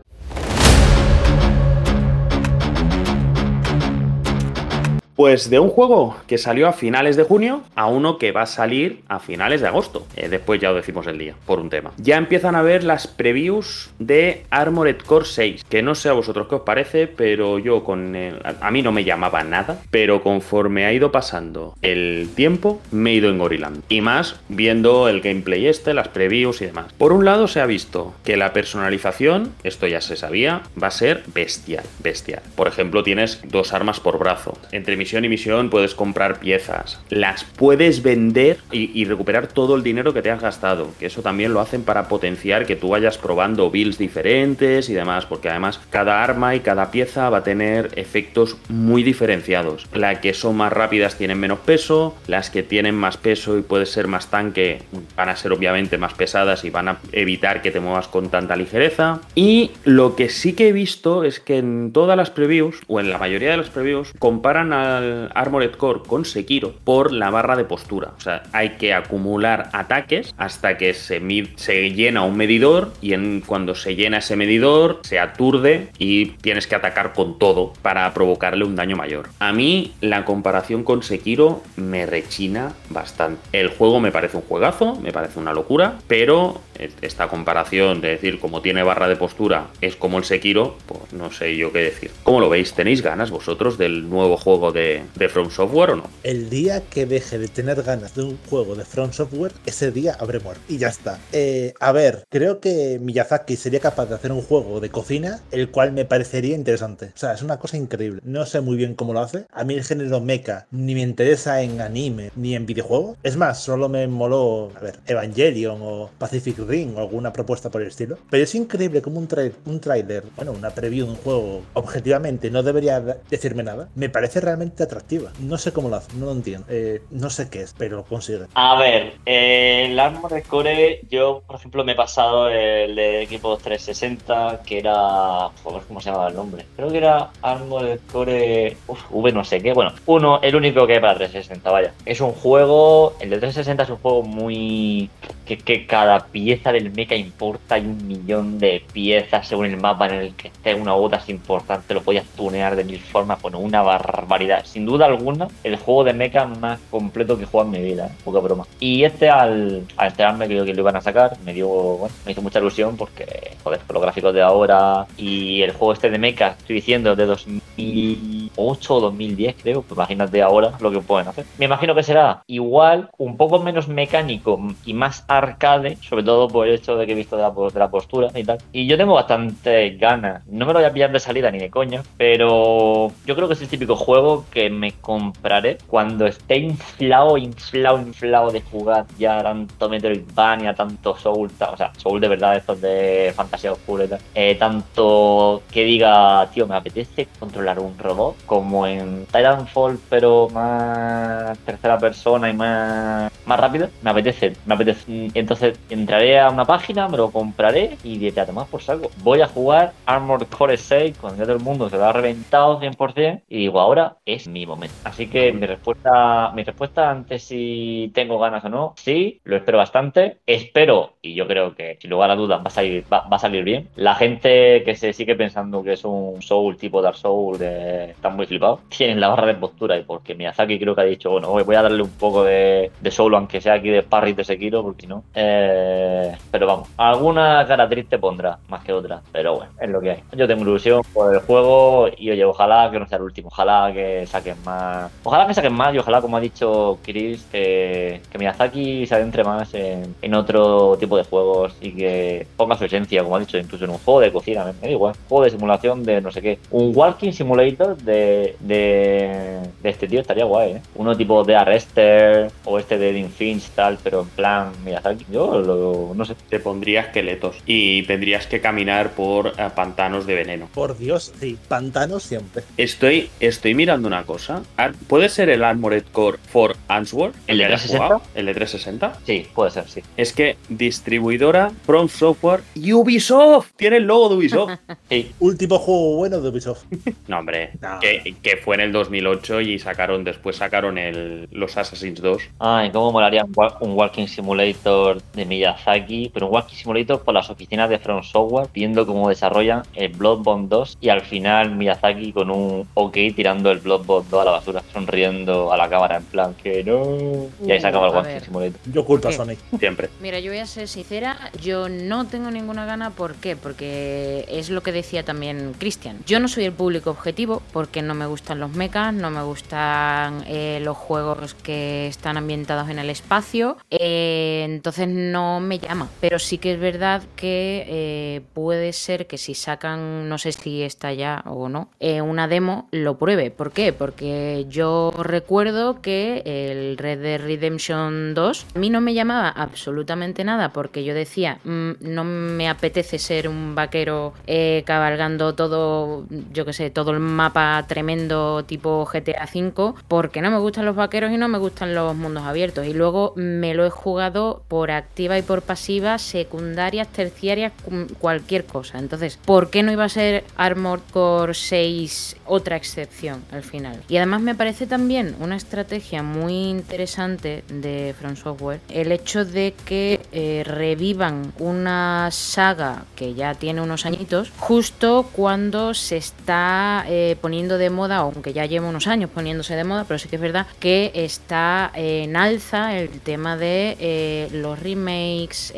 Pues 5.22 5.50
de 5.50 5.60
un 5.60 5.68
juego 5.68 6.16
que 6.26 6.36
salió 6.36 6.66
a 6.66 6.72
finales 6.72 7.14
de 7.14 7.22
junio 7.22 7.62
a 7.76 7.86
uno 7.86 8.18
que 8.18 8.32
va 8.32 8.42
a 8.42 8.46
salir 8.46 9.02
a 9.06 9.20
finales 9.20 9.60
de 9.60 9.68
agosto. 9.68 10.04
Eh, 10.16 10.28
después 10.28 10.60
ya 10.60 10.70
lo 10.70 10.74
decimos 10.74 11.06
el 11.06 11.16
día, 11.16 11.36
por 11.46 11.60
un 11.60 11.70
tema. 11.70 11.92
Ya 11.96 12.16
empiezan 12.16 12.56
a 12.56 12.62
ver 12.62 12.82
las 12.82 13.06
previews 13.06 13.92
de 14.00 14.42
Armored 14.50 14.96
Core 14.96 15.24
6, 15.24 15.64
que 15.68 15.80
no 15.80 15.94
sé 15.94 16.08
a 16.08 16.14
vosotros 16.14 16.48
qué 16.48 16.56
os 16.56 16.62
parece, 16.62 17.06
pero 17.06 17.60
yo 17.60 17.84
con... 17.84 18.16
a 18.16 18.70
mí 18.72 18.82
no 18.82 18.90
me 18.90 19.04
llamaba 19.04 19.44
nada, 19.44 19.80
pero 19.92 20.24
conforme 20.24 20.86
ha 20.86 20.92
ido 20.92 21.12
pasando 21.12 21.76
el 21.82 22.28
tiempo, 22.34 22.80
me 22.90 23.12
he 23.12 23.14
ido 23.14 23.30
engorilando. 23.30 23.82
Y 23.88 24.00
más 24.00 24.40
viendo 24.48 25.08
el 25.08 25.20
gameplay 25.20 25.68
este, 25.68 25.94
las 25.94 26.08
previews 26.08 26.62
y 26.62 26.66
demás. 26.66 26.92
Por 26.98 27.12
un 27.12 27.24
lado 27.24 27.46
se 27.46 27.60
ha 27.60 27.66
visto 27.66 28.12
que 28.24 28.36
la 28.36 28.52
personalización, 28.52 29.52
esto 29.62 29.86
ya 29.86 30.00
se 30.00 30.16
sabía, 30.16 30.62
va 30.82 30.88
a 30.88 30.90
ser 30.90 31.22
bestial, 31.32 31.84
bestial. 32.02 32.42
Por 32.56 32.66
ejemplo, 32.66 33.04
tienes 33.04 33.40
dos 33.46 33.72
armas 33.72 34.00
por 34.00 34.18
brazo. 34.18 34.58
Entre 34.72 34.96
y 35.12 35.28
misión 35.28 35.70
puedes 35.70 35.94
comprar 35.94 36.40
piezas, 36.40 37.00
las 37.10 37.44
puedes 37.44 38.02
vender 38.02 38.58
y, 38.70 39.04
recuperar 39.04 39.46
todo 39.48 39.74
el 39.74 39.82
dinero 39.82 40.14
que 40.14 40.22
te 40.22 40.30
has 40.30 40.40
gastado, 40.40 40.90
que 40.98 41.06
eso 41.06 41.22
también 41.22 41.52
lo 41.52 41.60
hacen 41.60 41.82
para 41.82 42.08
potenciar 42.08 42.64
que 42.66 42.76
tú 42.76 42.88
vayas 42.88 43.18
probando 43.18 43.70
builds 43.70 43.98
diferentes 43.98 44.88
y 44.88 44.94
demás, 44.94 45.26
porque 45.26 45.50
además 45.50 45.80
cada 45.90 46.22
arma 46.22 46.54
y 46.54 46.60
cada 46.60 46.90
pieza 46.90 47.28
va 47.28 47.38
a 47.38 47.44
tener 47.44 47.90
efectos 47.96 48.56
muy 48.68 49.02
diferenciados. 49.02 49.86
Las 49.92 50.20
que 50.20 50.32
son 50.34 50.56
más 50.56 50.72
rápidas 50.72 51.18
tienen 51.18 51.38
menos 51.38 51.58
peso, 51.58 52.16
las 52.26 52.48
que 52.48 52.62
tienen 52.62 52.94
más 52.94 53.16
peso 53.16 53.58
y 53.58 53.62
puedes 53.62 53.90
ser 53.90 54.06
más 54.06 54.30
tanque 54.30 54.82
van 55.16 55.28
a 55.28 55.36
ser 55.36 55.52
obviamente 55.52 55.98
más 55.98 56.14
pesadas 56.14 56.64
y 56.64 56.70
van 56.70 56.88
a 56.88 56.98
evitar 57.12 57.60
que 57.60 57.70
te 57.70 57.80
muevas 57.80 58.08
con 58.08 58.30
tanta 58.30 58.56
ligereza. 58.56 59.20
Y 59.34 59.72
lo 59.84 60.16
que 60.16 60.28
sí 60.28 60.54
que 60.54 60.68
he 60.68 60.72
visto 60.72 61.24
es 61.24 61.40
que 61.40 61.58
en 61.58 61.92
todas 61.92 62.16
las 62.16 62.30
previews, 62.30 62.80
o 62.86 63.00
en 63.00 63.10
la 63.10 63.18
mayoría 63.18 63.50
de 63.50 63.56
las 63.58 63.70
previews, 63.70 64.12
comparan 64.18 64.72
a 64.72 65.00
Armored 65.34 65.72
Core 65.72 66.00
con 66.06 66.24
Sekiro 66.24 66.74
por 66.84 67.12
la 67.12 67.30
barra 67.30 67.56
de 67.56 67.64
postura. 67.64 68.12
O 68.16 68.20
sea, 68.20 68.42
hay 68.52 68.70
que 68.70 68.94
acumular 68.94 69.70
ataques 69.72 70.34
hasta 70.36 70.76
que 70.78 70.94
se, 70.94 71.20
se 71.56 71.90
llena 71.90 72.22
un 72.22 72.36
medidor 72.36 72.92
y 73.00 73.12
cuando 73.40 73.74
se 73.74 73.94
llena 73.94 74.18
ese 74.18 74.36
medidor 74.36 75.00
se 75.02 75.18
aturde 75.18 75.88
y 75.98 76.26
tienes 76.42 76.66
que 76.66 76.74
atacar 76.74 77.12
con 77.12 77.38
todo 77.38 77.72
para 77.82 78.12
provocarle 78.14 78.64
un 78.64 78.76
daño 78.76 78.96
mayor. 78.96 79.28
A 79.38 79.52
mí 79.52 79.92
la 80.00 80.24
comparación 80.24 80.84
con 80.84 81.02
Sekiro 81.02 81.62
me 81.76 82.06
rechina 82.06 82.72
bastante. 82.90 83.40
El 83.52 83.68
juego 83.68 84.00
me 84.00 84.12
parece 84.12 84.36
un 84.36 84.42
juegazo, 84.42 84.96
me 84.96 85.12
parece 85.12 85.38
una 85.38 85.52
locura, 85.52 85.98
pero 86.06 86.60
esta 87.00 87.28
comparación 87.28 88.00
de 88.00 88.10
decir 88.10 88.40
como 88.40 88.60
tiene 88.60 88.82
barra 88.82 89.08
de 89.08 89.16
postura 89.16 89.68
es 89.80 89.96
como 89.96 90.18
el 90.18 90.24
Sekiro, 90.24 90.76
pues 90.86 91.12
no 91.12 91.30
sé 91.30 91.56
yo 91.56 91.72
qué 91.72 91.80
decir. 91.80 92.10
¿Cómo 92.22 92.40
lo 92.40 92.48
veis? 92.48 92.74
¿Tenéis 92.74 93.02
ganas 93.02 93.30
vosotros 93.30 93.78
del 93.78 94.08
nuevo 94.08 94.36
juego 94.36 94.72
de 94.72 94.81
de, 95.14 95.28
From 95.28 95.50
Software 95.50 95.90
o 95.90 95.96
no. 95.96 96.04
El 96.22 96.50
día 96.50 96.82
que 96.82 97.06
deje 97.06 97.38
de 97.38 97.48
tener 97.48 97.82
ganas 97.82 98.14
de 98.14 98.22
un 98.22 98.38
juego 98.50 98.74
de 98.74 98.84
From 98.84 99.12
Software, 99.12 99.52
ese 99.66 99.90
día 99.92 100.16
habré 100.18 100.40
muerto. 100.40 100.62
Y 100.68 100.78
ya 100.78 100.88
está. 100.88 101.18
Eh, 101.32 101.74
a 101.80 101.92
ver, 101.92 102.24
creo 102.28 102.60
que 102.60 102.98
Miyazaki 103.00 103.56
sería 103.56 103.80
capaz 103.80 104.06
de 104.06 104.14
hacer 104.14 104.32
un 104.32 104.42
juego 104.42 104.80
de 104.80 104.90
cocina, 104.90 105.40
el 105.50 105.70
cual 105.70 105.92
me 105.92 106.04
parecería 106.04 106.54
interesante. 106.54 107.12
O 107.14 107.18
sea, 107.18 107.32
es 107.32 107.42
una 107.42 107.58
cosa 107.58 107.76
increíble. 107.76 108.20
No 108.24 108.44
sé 108.46 108.60
muy 108.60 108.76
bien 108.76 108.94
cómo 108.94 109.12
lo 109.12 109.20
hace. 109.20 109.46
A 109.52 109.64
mí 109.64 109.74
el 109.74 109.84
género 109.84 110.20
mecha 110.20 110.66
ni 110.70 110.94
me 110.94 111.02
interesa 111.02 111.62
en 111.62 111.80
anime 111.80 112.30
ni 112.36 112.54
en 112.54 112.66
videojuegos. 112.66 113.16
Es 113.22 113.36
más, 113.36 113.62
solo 113.62 113.88
me 113.88 114.06
moló, 114.08 114.70
a 114.76 114.80
ver, 114.80 114.98
Evangelion 115.06 115.78
o 115.82 116.10
Pacific 116.18 116.58
Ring 116.58 116.96
o 116.96 117.00
alguna 117.00 117.32
propuesta 117.32 117.70
por 117.70 117.82
el 117.82 117.88
estilo. 117.88 118.18
Pero 118.30 118.44
es 118.44 118.54
increíble 118.54 119.02
como 119.02 119.18
un, 119.18 119.28
un 119.66 119.80
trailer, 119.80 120.24
bueno, 120.36 120.52
una 120.52 120.70
preview 120.70 121.06
de 121.06 121.12
un 121.12 121.18
juego, 121.18 121.62
objetivamente 121.74 122.50
no 122.50 122.62
debería 122.62 123.00
decirme 123.30 123.62
nada. 123.62 123.88
Me 123.94 124.08
parece 124.08 124.40
realmente 124.40 124.71
atractiva. 124.80 125.32
No 125.40 125.58
sé 125.58 125.72
cómo 125.72 125.88
lo 125.88 125.96
hace, 125.96 126.14
no 126.16 126.26
lo 126.26 126.32
entiendo. 126.32 126.66
Eh, 126.68 127.02
no 127.10 127.30
sé 127.30 127.48
qué 127.50 127.62
es, 127.62 127.74
pero 127.76 127.98
lo 127.98 128.04
consigue. 128.04 128.46
A 128.54 128.78
ver, 128.78 129.14
eh, 129.26 129.86
el 129.88 129.98
Armored 129.98 130.44
Core, 130.44 131.02
yo 131.10 131.42
por 131.46 131.56
ejemplo 131.56 131.84
me 131.84 131.92
he 131.92 131.94
pasado 131.94 132.48
el 132.48 132.94
de 132.94 133.22
equipo 133.22 133.56
360, 133.56 134.62
que 134.64 134.78
era. 134.78 135.50
Joder, 135.62 135.82
¿cómo 135.88 136.00
se 136.00 136.10
llamaba 136.10 136.28
el 136.28 136.36
nombre? 136.36 136.66
Creo 136.76 136.90
que 136.90 136.98
era 136.98 137.30
Armored 137.42 138.00
Core. 138.10 138.76
Uf, 138.86 139.00
V 139.10 139.32
no 139.32 139.44
sé 139.44 139.60
qué. 139.62 139.72
Bueno, 139.72 139.92
uno, 140.06 140.40
el 140.42 140.56
único 140.56 140.86
que 140.86 140.94
hay 140.94 141.00
para 141.00 141.14
360, 141.14 141.70
vaya. 141.70 141.92
Es 142.04 142.20
un 142.20 142.32
juego. 142.32 143.14
El 143.20 143.30
de 143.30 143.38
360 143.38 143.82
es 143.82 143.90
un 143.90 143.96
juego 143.96 144.22
muy. 144.22 145.10
Que, 145.46 145.86
cada 145.86 146.20
pieza 146.26 146.72
del 146.72 146.92
mecha 146.92 147.14
importa. 147.14 147.74
Hay 147.74 147.82
un 147.82 148.06
millón 148.06 148.58
de 148.58 148.84
piezas 148.92 149.46
según 149.46 149.66
el 149.66 149.76
mapa 149.76 150.06
en 150.06 150.14
el 150.14 150.34
que 150.34 150.48
esté. 150.48 150.74
Una 150.74 150.96
u 150.96 151.04
otra 151.04 151.18
es 151.18 151.28
importante. 151.28 151.94
Lo 151.94 152.02
podías 152.02 152.26
tunear 152.36 152.76
de 152.76 152.84
mil 152.84 153.00
formas. 153.00 153.40
Bueno, 153.42 153.58
una 153.58 153.82
barbaridad. 153.82 154.61
Sin 154.64 154.86
duda 154.86 155.06
alguna, 155.06 155.48
el 155.64 155.76
juego 155.76 156.04
de 156.04 156.12
mecha 156.12 156.46
más 156.46 156.80
completo 156.90 157.36
que 157.36 157.44
he 157.44 157.46
jugado 157.46 157.72
en 157.74 157.82
mi 157.82 157.88
vida. 157.88 158.06
¿eh? 158.06 158.10
Poca 158.24 158.40
broma. 158.40 158.66
Y 158.80 159.04
este, 159.04 159.28
al, 159.28 159.84
al 159.96 160.08
enterarme 160.08 160.48
que, 160.48 160.64
que 160.64 160.74
lo 160.74 160.80
iban 160.80 160.96
a 160.96 161.00
sacar, 161.00 161.36
me 161.44 161.52
dio. 161.52 161.68
Bueno, 161.68 162.14
me 162.24 162.32
hizo 162.32 162.42
mucha 162.42 162.58
ilusión 162.58 162.96
porque, 162.96 163.56
joder, 163.62 163.80
con 163.80 163.94
los 163.94 164.02
gráficos 164.02 164.34
de 164.34 164.42
ahora 164.42 165.06
y 165.16 165.62
el 165.62 165.72
juego 165.72 165.92
este 165.92 166.10
de 166.10 166.18
mecha, 166.18 166.56
estoy 166.58 166.76
diciendo, 166.76 167.14
de 167.16 167.26
2008 167.26 168.94
o 168.94 169.00
2010, 169.00 169.56
creo. 169.62 169.82
Pues 169.82 169.96
imagínate 169.96 170.42
ahora 170.42 170.72
lo 170.80 170.90
que 170.90 171.00
pueden 171.00 171.28
hacer. 171.28 171.44
Me 171.58 171.66
imagino 171.66 171.94
que 171.94 172.02
será 172.02 172.42
igual, 172.46 173.10
un 173.18 173.36
poco 173.36 173.58
menos 173.60 173.88
mecánico 173.88 174.60
y 174.84 174.94
más 174.94 175.24
arcade, 175.28 175.96
sobre 175.96 176.22
todo 176.22 176.48
por 176.48 176.66
el 176.66 176.74
hecho 176.74 176.96
de 176.96 177.06
que 177.06 177.12
he 177.12 177.16
visto 177.16 177.36
de 177.36 177.42
la, 177.42 177.50
de 177.50 177.78
la 177.78 177.90
postura 177.90 178.28
y 178.34 178.44
tal. 178.44 178.58
Y 178.72 178.86
yo 178.86 178.96
tengo 178.96 179.14
bastante 179.14 179.90
ganas. 179.90 180.46
No 180.46 180.66
me 180.66 180.72
lo 180.72 180.78
voy 180.78 180.88
a 180.88 180.92
pillar 180.92 181.12
de 181.12 181.20
salida 181.20 181.50
ni 181.50 181.58
de 181.58 181.70
coña, 181.70 182.02
pero 182.16 183.12
yo 183.26 183.34
creo 183.34 183.48
que 183.48 183.54
es 183.54 183.62
el 183.62 183.68
típico 183.68 183.96
juego 183.96 184.44
que 184.52 184.70
me 184.70 184.92
compraré 184.92 185.78
cuando 185.86 186.26
esté 186.26 186.58
inflado, 186.58 187.38
inflado, 187.38 187.98
inflado 187.98 188.50
de 188.50 188.60
jugar 188.60 189.06
ya 189.18 189.42
tanto 189.42 189.88
Metroidvania, 189.88 190.74
tanto 190.74 191.16
Soul, 191.16 191.50
o 191.58 191.76
sea, 191.76 191.92
Soul 191.96 192.20
de 192.20 192.28
verdad, 192.28 192.56
estos 192.56 192.80
de 192.80 193.32
fantasía 193.34 193.72
oscura 193.72 194.04
y 194.04 194.08
tal. 194.08 194.20
Eh, 194.34 194.54
tanto 194.56 195.62
que 195.70 195.84
diga, 195.84 196.48
tío, 196.52 196.66
me 196.66 196.76
apetece 196.76 197.28
controlar 197.38 197.78
un 197.78 197.98
robot 197.98 198.36
como 198.46 198.86
en 198.86 199.26
Titanfall, 199.26 199.98
pero 200.08 200.48
más 200.50 201.58
tercera 201.60 201.98
persona 201.98 202.50
y 202.50 202.54
más, 202.54 203.32
más 203.46 203.60
rápido. 203.60 203.88
Me 204.02 204.10
apetece, 204.10 204.54
me 204.66 204.74
apetece. 204.74 205.30
Entonces 205.34 205.78
entraré 205.90 206.38
a 206.40 206.50
una 206.50 206.64
página, 206.64 207.08
me 207.08 207.16
lo 207.16 207.30
compraré 207.30 207.96
y 208.04 208.18
diré, 208.18 208.40
además 208.40 208.68
por 208.68 208.82
algo. 208.88 209.10
Voy 209.22 209.40
a 209.40 209.48
jugar 209.48 209.92
Armored 210.06 210.46
Core 210.48 210.76
6 210.76 211.16
cuando 211.20 211.38
ya 211.38 211.44
todo 211.44 211.56
el 211.56 211.62
mundo 211.62 211.88
se 211.88 211.96
lo 211.96 212.04
ha 212.04 212.12
reventado 212.12 212.80
100% 212.80 213.42
y 213.48 213.58
digo, 213.58 213.80
ahora 213.80 214.16
es 214.26 214.41
mi 214.48 214.66
momento. 214.66 214.94
Así 215.04 215.28
que 215.28 215.52
mi 215.52 215.66
respuesta, 215.66 216.52
mi 216.54 216.62
respuesta 216.62 217.10
ante 217.10 217.38
si 217.38 218.10
tengo 218.14 218.38
ganas 218.38 218.64
o 218.64 218.68
no, 218.68 218.94
sí, 218.96 219.40
lo 219.44 219.56
espero 219.56 219.78
bastante. 219.78 220.38
Espero, 220.46 221.14
y 221.22 221.34
yo 221.34 221.46
creo 221.46 221.74
que 221.74 221.98
sin 222.00 222.10
lugar 222.10 222.30
a 222.30 222.36
dudas 222.36 222.60
va 222.60 222.66
a 222.66 222.70
salir, 222.70 223.04
va, 223.12 223.26
a 223.30 223.38
salir 223.38 223.64
bien. 223.64 223.88
La 223.96 224.14
gente 224.14 224.82
que 224.84 224.94
se 224.94 225.12
sigue 225.12 225.34
pensando 225.36 225.82
que 225.82 225.92
es 225.94 226.04
un 226.04 226.42
Soul 226.42 226.76
tipo 226.76 227.02
Dark 227.02 227.16
Soul, 227.16 227.58
de, 227.58 228.10
están 228.10 228.36
muy 228.36 228.46
flipados, 228.46 228.80
tienen 228.88 229.20
la 229.20 229.28
barra 229.28 229.46
de 229.46 229.54
postura 229.54 229.96
y 229.96 230.02
porque 230.02 230.34
Miyazaki 230.34 230.78
creo 230.78 230.94
que 230.94 231.00
ha 231.00 231.04
dicho, 231.04 231.30
bueno, 231.30 231.48
voy 231.48 231.74
a 231.74 231.82
darle 231.82 232.02
un 232.02 232.10
poco 232.10 232.44
de, 232.44 232.90
de 233.00 233.10
Soul, 233.10 233.34
aunque 233.34 233.60
sea 233.60 233.74
aquí 233.74 233.90
de 233.90 234.02
Parry 234.02 234.32
de 234.32 234.44
Sekiro, 234.44 234.82
porque 234.82 235.06
no. 235.06 235.24
Eh, 235.34 236.34
pero 236.50 236.66
vamos, 236.66 236.88
alguna 236.96 237.64
cara 237.66 237.88
triste 237.88 238.18
pondrá, 238.18 238.58
más 238.68 238.84
que 238.84 238.92
otra, 238.92 239.22
pero 239.32 239.56
bueno, 239.56 239.72
es 239.80 239.88
lo 239.88 240.00
que 240.00 240.10
hay. 240.10 240.22
Yo 240.32 240.46
tengo 240.46 240.62
ilusión 240.62 241.02
por 241.12 241.34
el 241.34 241.40
juego 241.40 242.08
y 242.16 242.30
oye, 242.30 242.44
ojalá 242.44 242.90
que 242.90 242.98
no 242.98 243.06
sea 243.06 243.18
el 243.18 243.24
último, 243.24 243.48
ojalá 243.48 243.90
que 243.92 244.26
saquen 244.32 244.56
más, 244.64 245.10
ojalá 245.22 245.46
que 245.46 245.54
saquen 245.54 245.74
más 245.74 245.94
y 245.94 245.98
ojalá, 245.98 246.20
como 246.20 246.36
ha 246.36 246.40
dicho 246.40 246.98
Chris, 247.02 247.44
que, 247.52 248.20
que 248.30 248.38
Miyazaki 248.38 249.06
se 249.06 249.14
adentre 249.14 249.44
más 249.44 249.72
en, 249.74 250.14
en, 250.22 250.34
otro 250.34 250.96
tipo 250.98 251.16
de 251.16 251.24
juegos 251.24 251.74
y 251.80 251.92
que 251.92 252.46
ponga 252.56 252.76
su 252.76 252.84
esencia, 252.84 253.22
como 253.22 253.36
ha 253.36 253.40
dicho, 253.40 253.58
incluso 253.58 253.84
en 253.84 253.90
un 253.90 253.98
juego 253.98 254.20
de 254.20 254.32
cocina, 254.32 254.64
me, 254.64 254.72
me 254.72 254.80
da 254.80 254.90
igual, 254.90 255.14
juego 255.28 255.44
de 255.44 255.50
simulación 255.50 256.02
de 256.02 256.20
no 256.20 256.30
sé 256.30 256.40
qué, 256.40 256.58
un 256.70 256.92
walking 256.94 257.32
simulator 257.32 257.96
de, 257.98 258.56
de, 258.60 259.60
de 259.82 259.90
este 259.90 260.08
tío 260.08 260.20
estaría 260.20 260.44
guay, 260.44 260.72
¿eh? 260.72 260.82
Uno 260.94 261.16
tipo 261.16 261.44
de 261.44 261.54
Arrester 261.54 262.50
o 262.64 262.78
este 262.78 262.98
de 262.98 263.12
Dean 263.12 263.30
Finch 263.30 263.70
tal, 263.74 263.98
pero 264.02 264.22
en 264.22 264.28
plan 264.28 264.72
Miyazaki, 264.84 265.26
yo 265.30 265.60
lo, 265.60 266.12
no 266.14 266.24
sé. 266.24 266.34
Te 266.48 266.58
pondría 266.58 267.02
esqueletos 267.02 267.56
y 267.66 268.02
tendrías 268.04 268.46
que 268.46 268.60
caminar 268.60 269.10
por 269.10 269.48
uh, 269.48 269.70
pantanos 269.74 270.26
de 270.26 270.34
veneno. 270.34 270.68
Por 270.72 270.96
Dios, 270.96 271.32
sí, 271.38 271.58
pantanos 271.68 272.22
siempre. 272.22 272.62
Estoy, 272.76 273.30
estoy 273.40 273.74
mirando 273.74 274.08
una 274.08 274.21
cosa. 274.24 274.62
¿Puede 275.08 275.28
ser 275.28 275.48
el 275.48 275.64
Armored 275.64 276.04
Core 276.12 276.38
for 276.48 276.76
Answer? 276.88 277.32
¿El 277.46 277.58
de 277.58 277.66
360? 277.66 278.20
¿El 278.34 278.46
de 278.46 278.54
360? 278.54 279.18
Sí, 279.24 279.46
puede 279.54 279.70
ser, 279.70 279.88
sí. 279.88 280.02
Es 280.16 280.32
que 280.32 280.56
distribuidora 280.68 281.70
From 281.84 282.08
Software 282.08 282.62
y 282.74 282.92
Ubisoft. 282.92 283.72
Tiene 283.76 283.98
el 283.98 284.04
logo 284.04 284.30
de 284.30 284.34
Ubisoft. 284.36 284.78
sí. 285.10 285.32
Último 285.40 285.78
juego 285.78 286.16
bueno 286.16 286.40
de 286.40 286.48
Ubisoft. 286.48 286.84
no, 287.28 287.38
hombre. 287.38 287.72
No. 287.80 288.00
Que, 288.00 288.34
que, 288.42 288.56
fue 288.56 288.76
en 288.76 288.82
el 288.82 288.92
2008 288.92 289.60
y 289.62 289.78
sacaron, 289.78 290.24
después 290.24 290.56
sacaron 290.56 290.98
el, 290.98 291.48
los 291.50 291.76
Assassin's 291.76 292.20
2. 292.20 292.42
Ay, 292.58 292.90
cómo 292.90 293.12
molaría 293.12 293.44
un, 293.44 293.54
un 293.80 293.92
Walking 293.92 294.26
Simulator 294.26 295.22
de 295.34 295.44
Miyazaki, 295.44 296.30
pero 296.32 296.46
un 296.46 296.54
Walking 296.54 296.76
Simulator 296.76 297.22
por 297.22 297.34
las 297.34 297.50
oficinas 297.50 297.90
de 297.90 297.98
From 297.98 298.22
Software, 298.22 298.68
viendo 298.72 299.06
cómo 299.06 299.28
desarrollan 299.28 299.82
el 299.94 300.12
Bloodborne 300.12 300.68
2 300.68 300.98
y 301.00 301.08
al 301.08 301.22
final 301.22 301.74
Miyazaki 301.74 302.32
con 302.32 302.50
un 302.50 302.86
OK 302.94 303.16
tirando 303.34 303.70
el 303.70 303.78
Bloodborne 303.78 304.11
2 304.20 304.40
a 304.40 304.44
la 304.44 304.50
basura, 304.50 304.82
sonriendo 304.92 305.72
a 305.72 305.76
la 305.76 305.88
cámara 305.88 306.18
en 306.18 306.24
plan 306.24 306.54
que 306.54 306.84
no. 306.84 307.48
Y 307.66 307.72
ahí 307.72 307.80
se 307.80 307.86
acaba 307.86 308.08
el 308.08 308.14
Walking 308.14 308.44
Simulator. 308.44 308.80
Yo 308.92 309.04
culto 309.04 309.28
a 309.28 309.32
Sonic. 309.32 309.58
Siempre. 309.78 310.10
Mira, 310.20 310.38
yo 310.40 310.50
voy 310.52 310.60
a 310.60 310.66
ser 310.66 310.88
sincera, 310.88 311.50
yo 311.60 311.88
no 311.88 312.26
tengo 312.26 312.50
ninguna 312.50 312.84
gana, 312.84 313.10
¿por 313.10 313.34
qué? 313.36 313.56
Porque 313.56 314.44
es 314.48 314.70
lo 314.70 314.82
que 314.82 314.92
decía 314.92 315.24
también 315.24 315.74
Cristian. 315.78 316.18
Yo 316.26 316.40
no 316.40 316.48
soy 316.48 316.64
el 316.64 316.72
público 316.72 317.10
objetivo 317.10 317.62
porque 317.72 318.02
no 318.02 318.14
me 318.14 318.26
gustan 318.26 318.60
los 318.60 318.70
mechas, 318.72 319.14
no 319.14 319.30
me 319.30 319.42
gustan 319.42 320.44
eh, 320.46 320.80
los 320.82 320.96
juegos 320.96 321.54
que 321.54 322.06
están 322.06 322.36
ambientados 322.36 322.88
en 322.90 322.98
el 322.98 323.10
espacio, 323.10 323.76
eh, 323.90 324.62
entonces 324.64 325.08
no 325.08 325.60
me 325.60 325.78
llama. 325.78 326.08
Pero 326.20 326.38
sí 326.38 326.58
que 326.58 326.74
es 326.74 326.80
verdad 326.80 327.22
que 327.36 327.84
eh, 327.88 328.42
puede 328.52 328.92
ser 328.92 329.26
que 329.26 329.38
si 329.38 329.54
sacan, 329.54 330.28
no 330.28 330.38
sé 330.38 330.52
si 330.52 330.82
está 330.82 331.12
ya 331.12 331.42
o 331.46 331.68
no, 331.68 331.88
eh, 332.00 332.20
una 332.20 332.48
demo, 332.48 332.88
lo 332.90 333.18
pruebe. 333.18 333.50
¿Por 333.50 333.72
qué? 333.72 333.92
Porque 334.02 334.66
yo 334.68 335.12
recuerdo 335.16 336.02
que 336.02 336.42
el 336.44 336.98
Red 336.98 337.20
Dead 337.20 337.40
Redemption 337.40 338.34
2 338.34 338.66
a 338.74 338.78
mí 338.80 338.90
no 338.90 339.00
me 339.00 339.14
llamaba 339.14 339.48
absolutamente 339.48 340.42
nada 340.42 340.72
porque 340.72 341.04
yo 341.04 341.14
decía, 341.14 341.60
mmm, 341.62 341.92
no 342.00 342.24
me 342.24 342.68
apetece 342.68 343.20
ser 343.20 343.46
un 343.46 343.76
vaquero 343.76 344.32
eh, 344.48 344.82
cabalgando 344.86 345.54
todo, 345.54 346.26
yo 346.52 346.64
que 346.64 346.72
sé, 346.72 346.90
todo 346.90 347.12
el 347.12 347.20
mapa 347.20 347.84
tremendo 347.86 348.64
tipo 348.64 349.04
GTA 349.04 349.48
V 349.54 349.94
porque 350.08 350.42
no 350.42 350.50
me 350.50 350.58
gustan 350.58 350.84
los 350.84 350.96
vaqueros 350.96 351.30
y 351.30 351.38
no 351.38 351.46
me 351.46 351.58
gustan 351.58 351.94
los 351.94 352.16
mundos 352.16 352.42
abiertos. 352.42 352.84
Y 352.86 352.94
luego 352.94 353.34
me 353.36 353.72
lo 353.72 353.86
he 353.86 353.90
jugado 353.90 354.64
por 354.66 354.90
activa 354.90 355.38
y 355.38 355.42
por 355.42 355.62
pasiva, 355.62 356.18
secundarias, 356.18 357.06
terciarias, 357.06 357.72
cualquier 358.18 358.64
cosa. 358.64 358.98
Entonces, 358.98 359.36
¿por 359.36 359.70
qué 359.70 359.84
no 359.84 359.92
iba 359.92 360.02
a 360.02 360.08
ser 360.08 360.42
Armored 360.56 361.02
Core 361.12 361.54
6 361.54 362.38
otra 362.46 362.74
excepción 362.74 363.44
al 363.52 363.62
final? 363.62 363.81
Y 364.08 364.16
además 364.16 364.40
me 364.40 364.54
parece 364.54 364.86
también 364.86 365.34
una 365.40 365.56
estrategia 365.56 366.22
muy 366.22 366.68
interesante 366.68 367.64
de 367.68 368.14
From 368.18 368.36
Software 368.36 368.80
el 368.88 369.12
hecho 369.12 369.44
de 369.44 369.74
que 369.84 370.20
eh, 370.32 370.62
revivan 370.64 371.52
una 371.58 372.28
saga 372.30 373.04
que 373.16 373.34
ya 373.34 373.54
tiene 373.54 373.80
unos 373.80 374.06
añitos 374.06 374.52
justo 374.58 375.28
cuando 375.32 375.94
se 375.94 376.16
está 376.16 377.04
eh, 377.08 377.36
poniendo 377.40 377.78
de 377.78 377.90
moda, 377.90 378.18
aunque 378.18 378.52
ya 378.52 378.66
lleva 378.66 378.88
unos 378.88 379.06
años 379.06 379.30
poniéndose 379.30 379.74
de 379.74 379.84
moda, 379.84 380.04
pero 380.06 380.18
sí 380.18 380.28
que 380.28 380.36
es 380.36 380.42
verdad 380.42 380.66
que 380.78 381.10
está 381.14 381.90
en 381.94 382.36
alza 382.36 382.96
el 382.98 383.08
tema 383.20 383.56
de 383.56 383.96
eh, 384.00 384.48
los 384.52 384.78
remakes, 384.78 385.72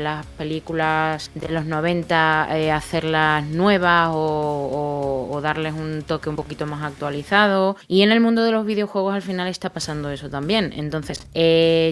las 0.00 0.26
películas 0.38 1.30
de 1.34 1.48
los 1.48 1.66
90, 1.66 2.74
hacerlas 2.74 3.44
nuevas 3.44 4.10
o, 4.12 5.40
darles 5.42 5.74
un 5.74 6.02
toque 6.02 6.28
un 6.28 6.36
poquito 6.36 6.66
más 6.66 6.82
actualizado. 6.82 7.35
Y 7.86 8.02
en 8.02 8.12
el 8.12 8.20
mundo 8.20 8.42
de 8.44 8.52
los 8.52 8.64
videojuegos 8.64 9.14
al 9.14 9.22
final 9.22 9.48
está 9.48 9.70
pasando 9.70 10.10
eso 10.10 10.30
también. 10.30 10.72
Entonces, 10.74 11.26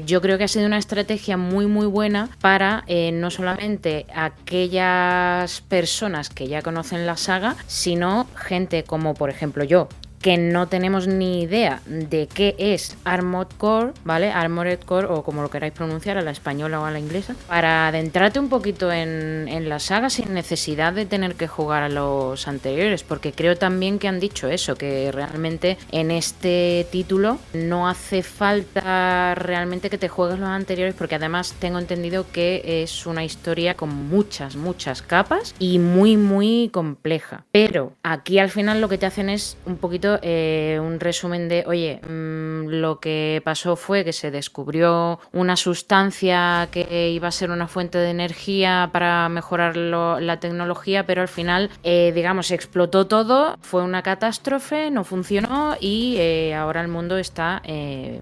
yo 0.06 0.20
creo 0.20 0.38
que 0.38 0.44
ha 0.44 0.48
sido 0.48 0.66
una 0.66 0.78
estrategia 0.78 1.36
muy, 1.36 1.66
muy 1.66 1.86
buena 1.86 2.30
para 2.40 2.84
no 3.12 3.30
solamente 3.30 4.06
aquellas 4.14 5.60
personas 5.62 6.30
que 6.30 6.48
ya 6.48 6.62
conocen 6.62 7.06
la 7.06 7.16
saga, 7.16 7.56
sino 7.66 8.26
gente 8.36 8.84
como 8.84 9.14
por 9.14 9.30
ejemplo 9.30 9.64
yo, 9.64 9.88
que 10.24 10.38
no 10.38 10.68
tenemos 10.68 11.06
ni 11.06 11.42
idea 11.42 11.82
de 11.84 12.26
qué 12.26 12.56
es 12.58 12.96
Armored 13.04 13.54
Core, 13.58 13.92
¿vale? 14.04 14.32
Armored 14.32 14.78
Core 14.78 15.06
o 15.08 15.22
como 15.22 15.42
lo 15.42 15.50
queráis 15.50 15.74
pronunciar, 15.74 16.16
a 16.16 16.22
la 16.22 16.30
española 16.30 16.80
o 16.80 16.86
a 16.86 16.90
la 16.90 16.98
inglesa, 16.98 17.36
para 17.46 17.88
adentrarte 17.88 18.40
un 18.40 18.48
poquito 18.48 18.90
en, 18.90 19.48
en 19.48 19.68
la 19.68 19.78
saga 19.80 20.08
sin 20.08 20.32
necesidad 20.32 20.94
de 20.94 21.04
tener 21.04 21.34
que 21.34 21.46
jugar 21.46 21.82
a 21.82 21.90
los 21.90 22.48
anteriores, 22.48 23.02
porque 23.02 23.32
creo 23.32 23.58
también 23.58 23.98
que 23.98 24.08
han 24.08 24.18
dicho 24.18 24.48
eso, 24.48 24.76
que 24.76 25.12
realmente 25.12 25.76
en 25.92 26.10
este 26.10 26.86
título 26.90 27.36
no 27.52 27.86
hace 27.86 28.22
falta 28.22 29.34
realmente 29.34 29.90
que 29.90 29.98
te 29.98 30.08
juegues 30.08 30.38
los 30.38 30.48
anteriores, 30.48 30.94
porque 30.94 31.16
además 31.16 31.54
tengo 31.58 31.78
entendido 31.78 32.24
que 32.32 32.82
es 32.82 33.04
una 33.04 33.24
historia 33.24 33.74
con 33.74 33.90
muchas, 33.90 34.56
muchas 34.56 35.02
capas 35.02 35.54
y 35.58 35.78
muy, 35.78 36.16
muy 36.16 36.70
compleja. 36.72 37.44
Pero 37.52 37.92
aquí 38.02 38.38
al 38.38 38.48
final 38.48 38.80
lo 38.80 38.88
que 38.88 38.96
te 38.96 39.04
hacen 39.04 39.28
es 39.28 39.58
un 39.66 39.76
poquito 39.76 40.13
eh, 40.22 40.78
un 40.80 41.00
resumen 41.00 41.48
de, 41.48 41.64
oye, 41.66 42.00
mm, 42.02 42.68
lo 42.68 42.98
que 43.00 43.42
pasó 43.44 43.76
fue 43.76 44.04
que 44.04 44.12
se 44.12 44.30
descubrió 44.30 45.20
una 45.32 45.56
sustancia 45.56 46.68
que 46.70 47.10
iba 47.10 47.28
a 47.28 47.32
ser 47.32 47.50
una 47.50 47.68
fuente 47.68 47.98
de 47.98 48.10
energía 48.10 48.90
para 48.92 49.28
mejorar 49.28 49.76
la 49.76 50.40
tecnología, 50.40 51.06
pero 51.06 51.22
al 51.22 51.28
final, 51.28 51.70
eh, 51.82 52.12
digamos, 52.14 52.50
explotó 52.50 53.06
todo, 53.06 53.56
fue 53.60 53.82
una 53.82 54.02
catástrofe, 54.02 54.90
no 54.90 55.04
funcionó 55.04 55.76
y 55.80 56.16
eh, 56.18 56.54
ahora 56.54 56.80
el 56.80 56.88
mundo 56.88 57.18
está 57.18 57.62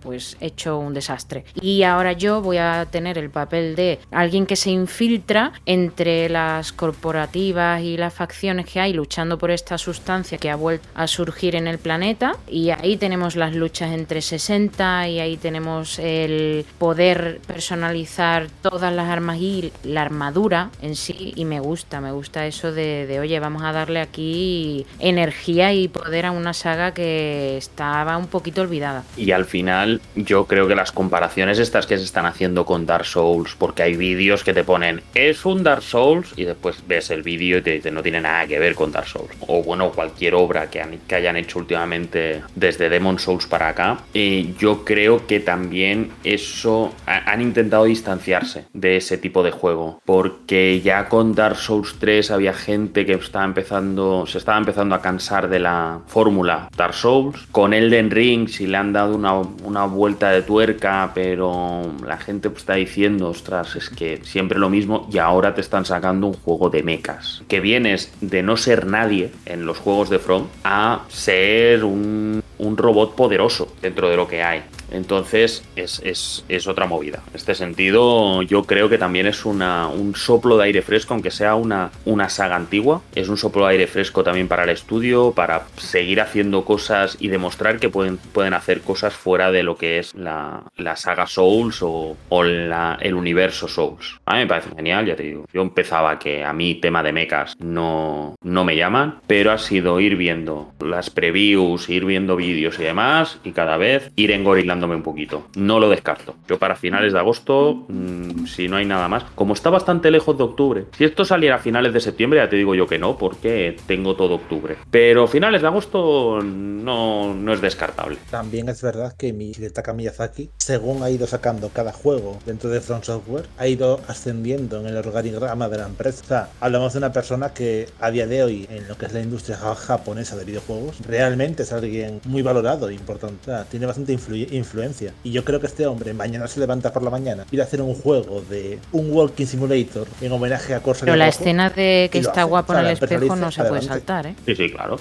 pues 0.03 0.37
hecho 0.41 0.79
un 0.79 0.95
desastre. 0.95 1.45
Y 1.61 1.83
ahora 1.83 2.13
yo 2.13 2.41
voy 2.41 2.59
a 2.59 2.87
tener 2.91 3.19
el 3.19 3.31
papel 3.31 3.77
de 3.77 3.99
alguien 4.11 4.47
que 4.47 4.57
se 4.57 4.71
infiltra 4.71 5.53
entre 5.67 6.29
las 6.29 6.73
corporativas 6.73 7.83
y 7.83 7.97
las 7.97 8.15
facciones 8.15 8.67
que 8.67 8.81
hay 8.81 8.93
luchando 8.93 9.39
por 9.39 9.51
esta 9.51 9.79
sustancia 9.79 10.39
que 10.39 10.51
ha 10.51 10.57
vuelto 10.57 10.89
a 10.95 11.07
surgir 11.07 11.57
en 11.57 11.67
el 11.67 11.79
planeta 11.83 12.37
y 12.49 12.71
ahí 12.71 12.97
tenemos 12.97 13.37
las 13.37 13.55
luchas 13.55 13.93
entre 13.93 14.23
60 14.23 15.09
y 15.09 15.21
ahí 15.21 15.37
tenemos 15.37 15.99
el 15.99 16.65
poder 16.79 17.41
personalizar 17.47 18.47
todas 18.63 18.93
las 18.93 19.09
armas 19.09 19.39
y 19.39 19.73
la 19.85 20.03
armadura 20.03 20.71
en 20.81 20.97
sí 20.97 21.33
y 21.37 21.45
me 21.45 21.61
gusta, 21.61 22.01
me 22.01 22.13
gusta 22.13 22.47
eso 22.47 22.73
de, 22.73 23.19
oye, 23.21 23.39
vamos 23.41 23.63
a 23.63 23.73
darle 23.73 24.01
aquí 24.01 24.87
energía 24.99 25.73
y 25.73 25.89
poder 25.89 26.27
a 26.27 26.31
una 26.31 26.53
saga 26.53 26.95
que 26.95 27.57
estaba 27.57 28.17
un 28.17 28.27
poquito 28.27 28.63
olvidada. 28.63 29.05
Y 29.17 29.33
al 29.33 29.45
final 29.45 30.01
yo 30.15 30.47
creo 30.47 30.69
que 30.69 30.75
las 30.75 30.93
comparaciones 30.93 31.59
estas 31.59 31.87
que 31.87 31.99
se 31.99 32.05
están 32.05 32.27
haciendo 32.27 32.65
con 32.65 32.87
Dark 32.87 33.07
Souls, 33.07 33.55
porque 33.59 33.83
hay 33.83 33.97
vídeos 33.97 34.45
que 34.45 34.55
te 34.55 34.65
ponen 34.65 35.03
es 35.15 35.45
un 35.45 35.63
Dark 35.63 35.83
Souls 35.83 36.33
y 36.37 36.45
después 36.45 36.77
ves 36.87 37.11
el 37.11 37.23
vídeo 37.23 37.59
y 37.59 37.63
te 37.63 37.71
dicen 37.73 37.95
no 37.95 38.03
tiene 38.03 38.21
nada 38.21 38.47
que 38.47 38.59
ver 38.59 38.75
con 38.75 38.93
Dark 38.93 39.09
Souls. 39.09 39.33
O 39.47 39.63
bueno, 39.63 39.91
cualquier 39.91 40.35
obra 40.35 40.71
que 40.71 41.15
hayan 41.15 41.37
hecho 41.37 41.59
últimamente 41.63 42.43
desde 42.55 42.91
Demon 42.91 43.19
Souls 43.19 43.47
para 43.47 43.69
acá. 43.69 43.99
Y 44.13 44.55
yo 44.55 44.85
creo 44.85 45.27
que 45.27 45.41
también 45.41 46.11
eso 46.25 46.93
han 47.07 47.41
intentado 47.41 47.85
distanciarse 47.85 48.67
de 48.73 48.97
ese 48.97 49.19
tipo 49.19 49.43
de 49.43 49.51
juego. 49.51 50.01
Porque 50.05 50.81
ya 50.81 51.09
con 51.09 51.35
Dark 51.35 51.57
Souls 51.57 51.97
3 51.99 52.31
había 52.31 52.53
gente 52.53 53.07
que 53.07 53.15
estaba 53.15 53.45
empezando, 53.45 54.27
se 54.27 54.39
estaba 54.39 54.59
empezando 54.59 54.95
a 54.95 55.01
cansar 55.01 55.49
de 55.49 55.61
la 55.61 56.01
fórmula 56.07 56.69
Dark 56.77 56.95
Souls. 56.95 57.47
Con 57.51 57.73
Elden 57.73 58.11
Ring 58.11 58.49
si 58.49 58.67
le 58.67 58.77
han 58.77 58.93
dado 58.93 59.15
una, 59.15 59.35
una 59.35 59.87
vuelta 59.87 60.31
de 60.31 60.43
tuerca, 60.43 61.13
pero 61.15 61.93
la 62.05 62.19
gente 62.19 62.51
pues 62.51 62.63
está 62.63 62.75
diciendo, 62.75 63.29
ostras, 63.29 63.77
es 63.77 63.89
que 63.91 64.21
siempre 64.25 64.59
lo 64.59 64.69
mismo 64.69 65.09
y 65.13 65.19
ahora 65.19 65.55
te 65.55 65.61
están 65.61 65.85
sacando 65.85 66.27
un 66.27 66.35
juego 66.35 66.71
de 66.71 66.83
mechas. 66.83 67.43
Que 67.49 67.61
vienes 67.61 68.13
de 68.21 68.43
no 68.43 68.57
ser 68.57 68.87
nadie 68.87 69.31
en 69.47 69.67
los 69.67 69.79
juegos 69.79 70.11
de 70.11 70.19
From 70.19 70.47
a 70.65 71.05
ser 71.09 71.52
un, 71.83 72.43
un 72.59 72.77
robot 72.77 73.15
poderoso 73.15 73.69
dentro 73.81 74.09
de 74.09 74.17
lo 74.17 74.27
que 74.27 74.43
hay. 74.43 74.63
Entonces 74.93 75.65
es, 75.77 76.43
otra 76.67 76.87
movida. 76.87 77.23
En 77.31 77.37
este 77.37 77.55
sentido, 77.55 78.43
yo 78.43 78.65
creo 78.65 78.89
que 78.89 78.99
también 78.99 79.27
es 79.27 79.45
una, 79.45 79.89
un 79.89 80.15
soplo 80.15 80.57
de 80.57 80.65
aire 80.65 80.83
fresco, 80.83 81.15
aunque 81.15 81.31
sea 81.31 81.55
una, 81.55 81.91
una 82.05 82.29
saga 82.29 82.57
antigua. 82.57 83.03
Es 83.15 83.29
un 83.29 83.37
soplo 83.37 83.67
de 83.67 83.73
aire 83.73 83.87
fresco 83.87 84.23
también 84.23 84.49
para 84.49 84.65
el 84.65 84.71
estudio, 84.71 85.33
para 85.33 85.67
seguir 85.77 86.21
haciendo 86.21 86.65
cosas 86.65 87.17
y 87.19 87.29
demostrar 87.29 87.79
que 87.79 87.89
pueden, 87.89 88.19
pueden 88.19 88.55
hacer 88.55 88.83
cosas 88.83 89.15
fuera 89.15 89.51
de 89.51 89.63
lo 89.63 89.77
que 89.77 89.99
es 89.99 90.15
la, 90.15 90.65
saga 90.95 91.27
Souls 91.27 91.79
o, 91.83 92.17
el 92.31 93.15
universo 93.15 93.69
Souls. 93.69 94.21
A 94.27 94.35
mí 94.35 94.41
me 94.41 94.47
parece 94.47 94.71
genial, 94.77 95.07
ya 95.07 95.17
te 95.17 95.23
digo. 95.23 95.47
Yo 95.53 95.63
empezaba 95.63 96.19
que 96.19 96.45
a 96.45 96.53
mí 96.53 96.77
tema 96.77 97.03
de 97.03 97.13
mechas 97.13 97.55
no, 97.59 98.35
no 98.43 98.65
me 98.65 98.77
llaman, 98.77 99.21
pero 99.27 99.53
ha 99.53 99.59
sido 99.59 100.01
ir 100.01 100.17
viendo 100.17 100.73
las 100.81 101.11
previews, 101.11 101.89
ir 101.89 102.05
viendo 102.05 102.37
vídeos 102.37 102.79
y 102.79 102.85
demás, 102.85 103.39
y 103.45 103.53
cada 103.53 103.77
vez 103.77 104.11
ir 104.17 104.31
engorilando 104.31 104.82
un 104.91 105.03
poquito. 105.03 105.47
No 105.57 105.79
lo 105.79 105.89
descarto. 105.89 106.35
Yo 106.49 106.59
para 106.59 106.77
finales 106.77 107.13
de 107.13 107.19
agosto, 107.19 107.85
mm, 107.89 108.47
si 108.47 108.69
no 108.69 108.77
hay 108.77 108.85
nada 108.85 109.09
más, 109.09 109.25
como 109.35 109.55
está 109.55 109.71
bastante 109.71 110.11
lejos 110.11 110.37
de 110.37 110.45
octubre, 110.45 110.87
si 110.97 111.05
esto 111.05 111.25
saliera 111.25 111.57
a 111.57 111.59
finales 111.59 111.93
de 111.93 112.01
septiembre, 112.01 112.41
ya 112.41 112.49
te 112.49 112.57
digo 112.57 112.75
yo 112.75 112.87
que 112.87 112.99
no, 112.99 113.17
porque 113.17 113.77
tengo 113.87 114.17
todo 114.17 114.35
octubre. 114.35 114.77
Pero 114.91 115.27
finales 115.27 115.63
de 115.63 115.69
agosto 115.69 116.41
no, 116.43 117.35
no 117.35 117.53
es 117.53 117.61
descartable. 117.61 118.19
También 118.31 118.69
es 118.69 118.83
verdad 118.83 119.15
que 119.17 119.33
mi 119.33 119.51
Hidetaka 119.51 119.93
Miyazaki, 119.93 120.51
según 120.59 121.03
ha 121.03 121.11
ido 121.11 121.27
sacando 121.27 121.69
cada 121.71 121.93
juego 121.93 122.39
dentro 122.47 122.71
de 122.71 122.81
From 122.81 123.03
Software, 123.03 123.47
ha 123.59 123.67
ido 123.69 124.01
ascendiendo 124.09 124.81
en 124.81 124.87
el 124.87 124.97
organigrama 124.97 125.69
de 125.69 125.79
la 125.79 125.87
empresa. 125.87 126.23
O 126.23 126.27
sea, 126.27 126.49
hablamos 126.61 126.93
de 126.93 126.99
una 126.99 127.13
persona 127.13 127.53
que 127.53 127.89
a 128.01 128.11
día 128.11 128.27
de 128.27 128.43
hoy, 128.43 128.67
en 128.71 128.89
lo 128.89 128.97
que 128.97 129.07
es 129.07 129.13
la 129.13 129.21
industria 129.21 129.57
japonesa 129.57 130.37
de 130.37 130.45
videojuegos, 130.45 130.99
realmente 131.07 131.63
es 131.63 131.73
alguien 131.73 132.21
muy 132.25 132.43
valorado 132.43 132.89
e 132.89 132.95
importante. 132.95 133.53
Tiene 133.71 133.87
bastante 133.87 134.13
influencia 134.13 134.63
influencia. 134.73 135.13
Y 135.23 135.33
yo 135.33 135.45
creo 135.45 135.61
que 135.61 135.67
este 135.67 135.87
hombre 135.87 136.15
mañana 136.15 136.49
se 136.49 136.59
levanta 136.59 136.93
por 136.93 137.03
la 137.03 137.11
mañana 137.11 137.45
y 137.51 137.61
a 137.61 137.65
hacer 137.65 137.83
un 137.83 137.95
juego 137.95 138.43
de 138.49 138.79
un 138.93 139.13
Walking 139.13 139.47
Simulator 139.47 140.07
en 140.21 140.33
homenaje 140.33 140.75
a 140.75 140.81
Corsa. 140.81 141.05
Pero 141.05 141.17
la 141.17 141.29
escena 141.29 141.69
de 141.69 142.09
que 142.11 142.19
está 142.19 142.45
guapo 142.45 142.73
en 142.73 142.81
el 142.81 142.87
espejo 142.89 143.37
no 143.37 143.53
se 143.53 143.63
puede 143.65 143.83
saltar, 143.83 144.27
¿eh? 144.27 144.35
Sí, 144.47 144.57
sí, 144.57 144.71
claro. 144.71 144.99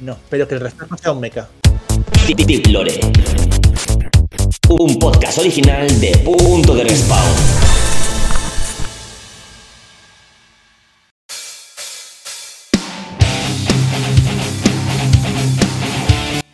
no, 0.00 0.18
pero 0.28 0.48
que 0.48 0.54
el 0.56 0.60
resto 0.60 0.86
sea 1.00 1.12
un 1.12 1.20
mecha. 1.20 1.48
Lore. 2.70 3.00
Un 4.68 4.98
podcast 4.98 5.38
original 5.38 6.00
de 6.00 6.18
Punto 6.18 6.74
de 6.74 6.84
Respawn. 6.84 7.75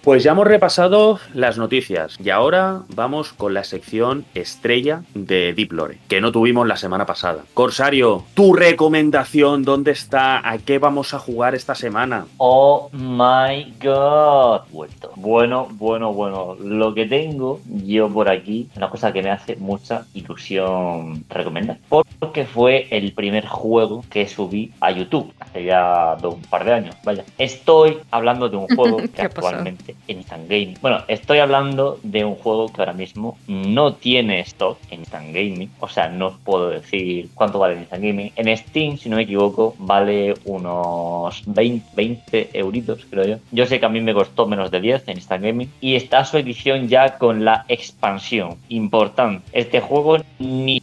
Pues 0.03 0.25
ya 0.25 0.33
hemos 0.33 0.49
repasado 0.49 1.21
las 1.33 1.59
noticias 1.59 2.19
y 2.19 2.31
ahora 2.31 2.81
vamos 2.97 3.33
con 3.33 3.55
la 3.55 3.63
sección 3.63 4.25
estrella 4.35 5.05
de 5.15 5.55
Deep 5.55 5.71
Lore, 5.71 5.99
que 6.09 6.21
no 6.21 6.33
tuvimos 6.33 6.67
la 6.67 6.77
semana 6.77 7.07
pasada. 7.07 7.45
Corsario, 7.55 8.25
tu 8.35 8.53
recomendación, 8.53 9.63
¿dónde 9.63 9.93
está? 9.93 10.41
¿A 10.49 10.59
qué 10.59 10.81
vamos 10.81 11.15
a 11.15 11.21
jugar 11.21 11.55
esta 11.55 11.77
semana? 11.77 12.27
Oh 12.39 12.91
my 12.93 13.75
god, 13.81 14.63
vuelto. 14.73 15.13
Bueno, 15.15 15.69
bueno, 15.71 16.13
bueno. 16.13 16.57
Lo 16.61 16.95
que 16.95 17.07
tengo 17.07 17.61
yo 17.85 18.09
por 18.09 18.29
aquí, 18.29 18.69
una 18.75 18.91
cosa 18.91 19.13
que 19.13 19.23
me 19.23 19.31
hace 19.31 19.55
mucha 19.55 20.05
ilusión 20.15 21.25
recomendar, 21.29 21.79
porque 22.19 22.45
fue 22.45 22.89
el 22.91 23.13
primer 23.13 23.47
juego 23.47 24.05
que 24.11 24.27
subí 24.27 24.73
a 24.81 24.91
YouTube 24.91 25.33
hace 25.39 25.65
ya 25.65 26.17
un 26.25 26.43
par 26.43 26.65
de 26.65 26.73
años. 26.73 26.97
Vaya, 27.05 27.25
estoy 27.39 27.99
hablando 28.11 28.49
de 28.49 28.57
un 28.57 28.67
juego 28.75 28.97
que 29.15 29.23
actualmente 29.23 29.92
en 30.09 30.19
Instant 30.19 30.49
Gaming. 30.49 30.77
Bueno, 30.81 30.99
estoy 31.09 31.39
hablando 31.39 31.99
de 32.03 32.25
un 32.25 32.35
juego 32.35 32.69
que 32.69 32.81
ahora 32.81 32.93
mismo 32.93 33.39
no 33.47 33.95
tiene 33.95 34.41
stock 34.41 34.79
en 34.91 35.01
Instant 35.01 35.29
Gaming. 35.29 35.71
O 35.81 35.89
sea, 35.89 36.09
no 36.09 36.29
os 36.29 36.39
puedo 36.39 36.71
decir 36.71 37.29
cuánto 37.35 37.59
vale 37.59 37.75
en 37.75 37.81
Instant 37.81 38.03
Gaming. 38.03 38.33
En 38.37 38.57
Steam, 38.57 38.99
si 38.99 39.09
no 39.09 39.17
me 39.17 39.23
equivoco, 39.23 39.75
vale 39.79 40.35
unos 40.45 41.43
20, 41.47 41.87
20 41.95 42.51
euritos, 42.53 43.07
creo 43.09 43.25
yo. 43.25 43.37
Yo 43.51 43.67
sé 43.67 43.81
que 43.81 43.87
a 43.87 43.89
mí 43.89 44.01
me 44.01 44.15
costó 44.15 44.47
menos 44.47 44.71
de 44.71 44.81
10 44.81 45.09
en 45.09 45.17
Instant 45.17 45.45
Gaming. 45.45 45.71
Y 45.81 45.95
está 45.95 46.25
su 46.25 46.39
edición 46.39 46.89
ya 46.89 47.19
con 47.19 47.45
la 47.45 47.65
expansión. 47.69 48.57
Importante. 48.69 49.45
Este 49.53 49.81
juego 49.81 50.19
ni 50.39 50.82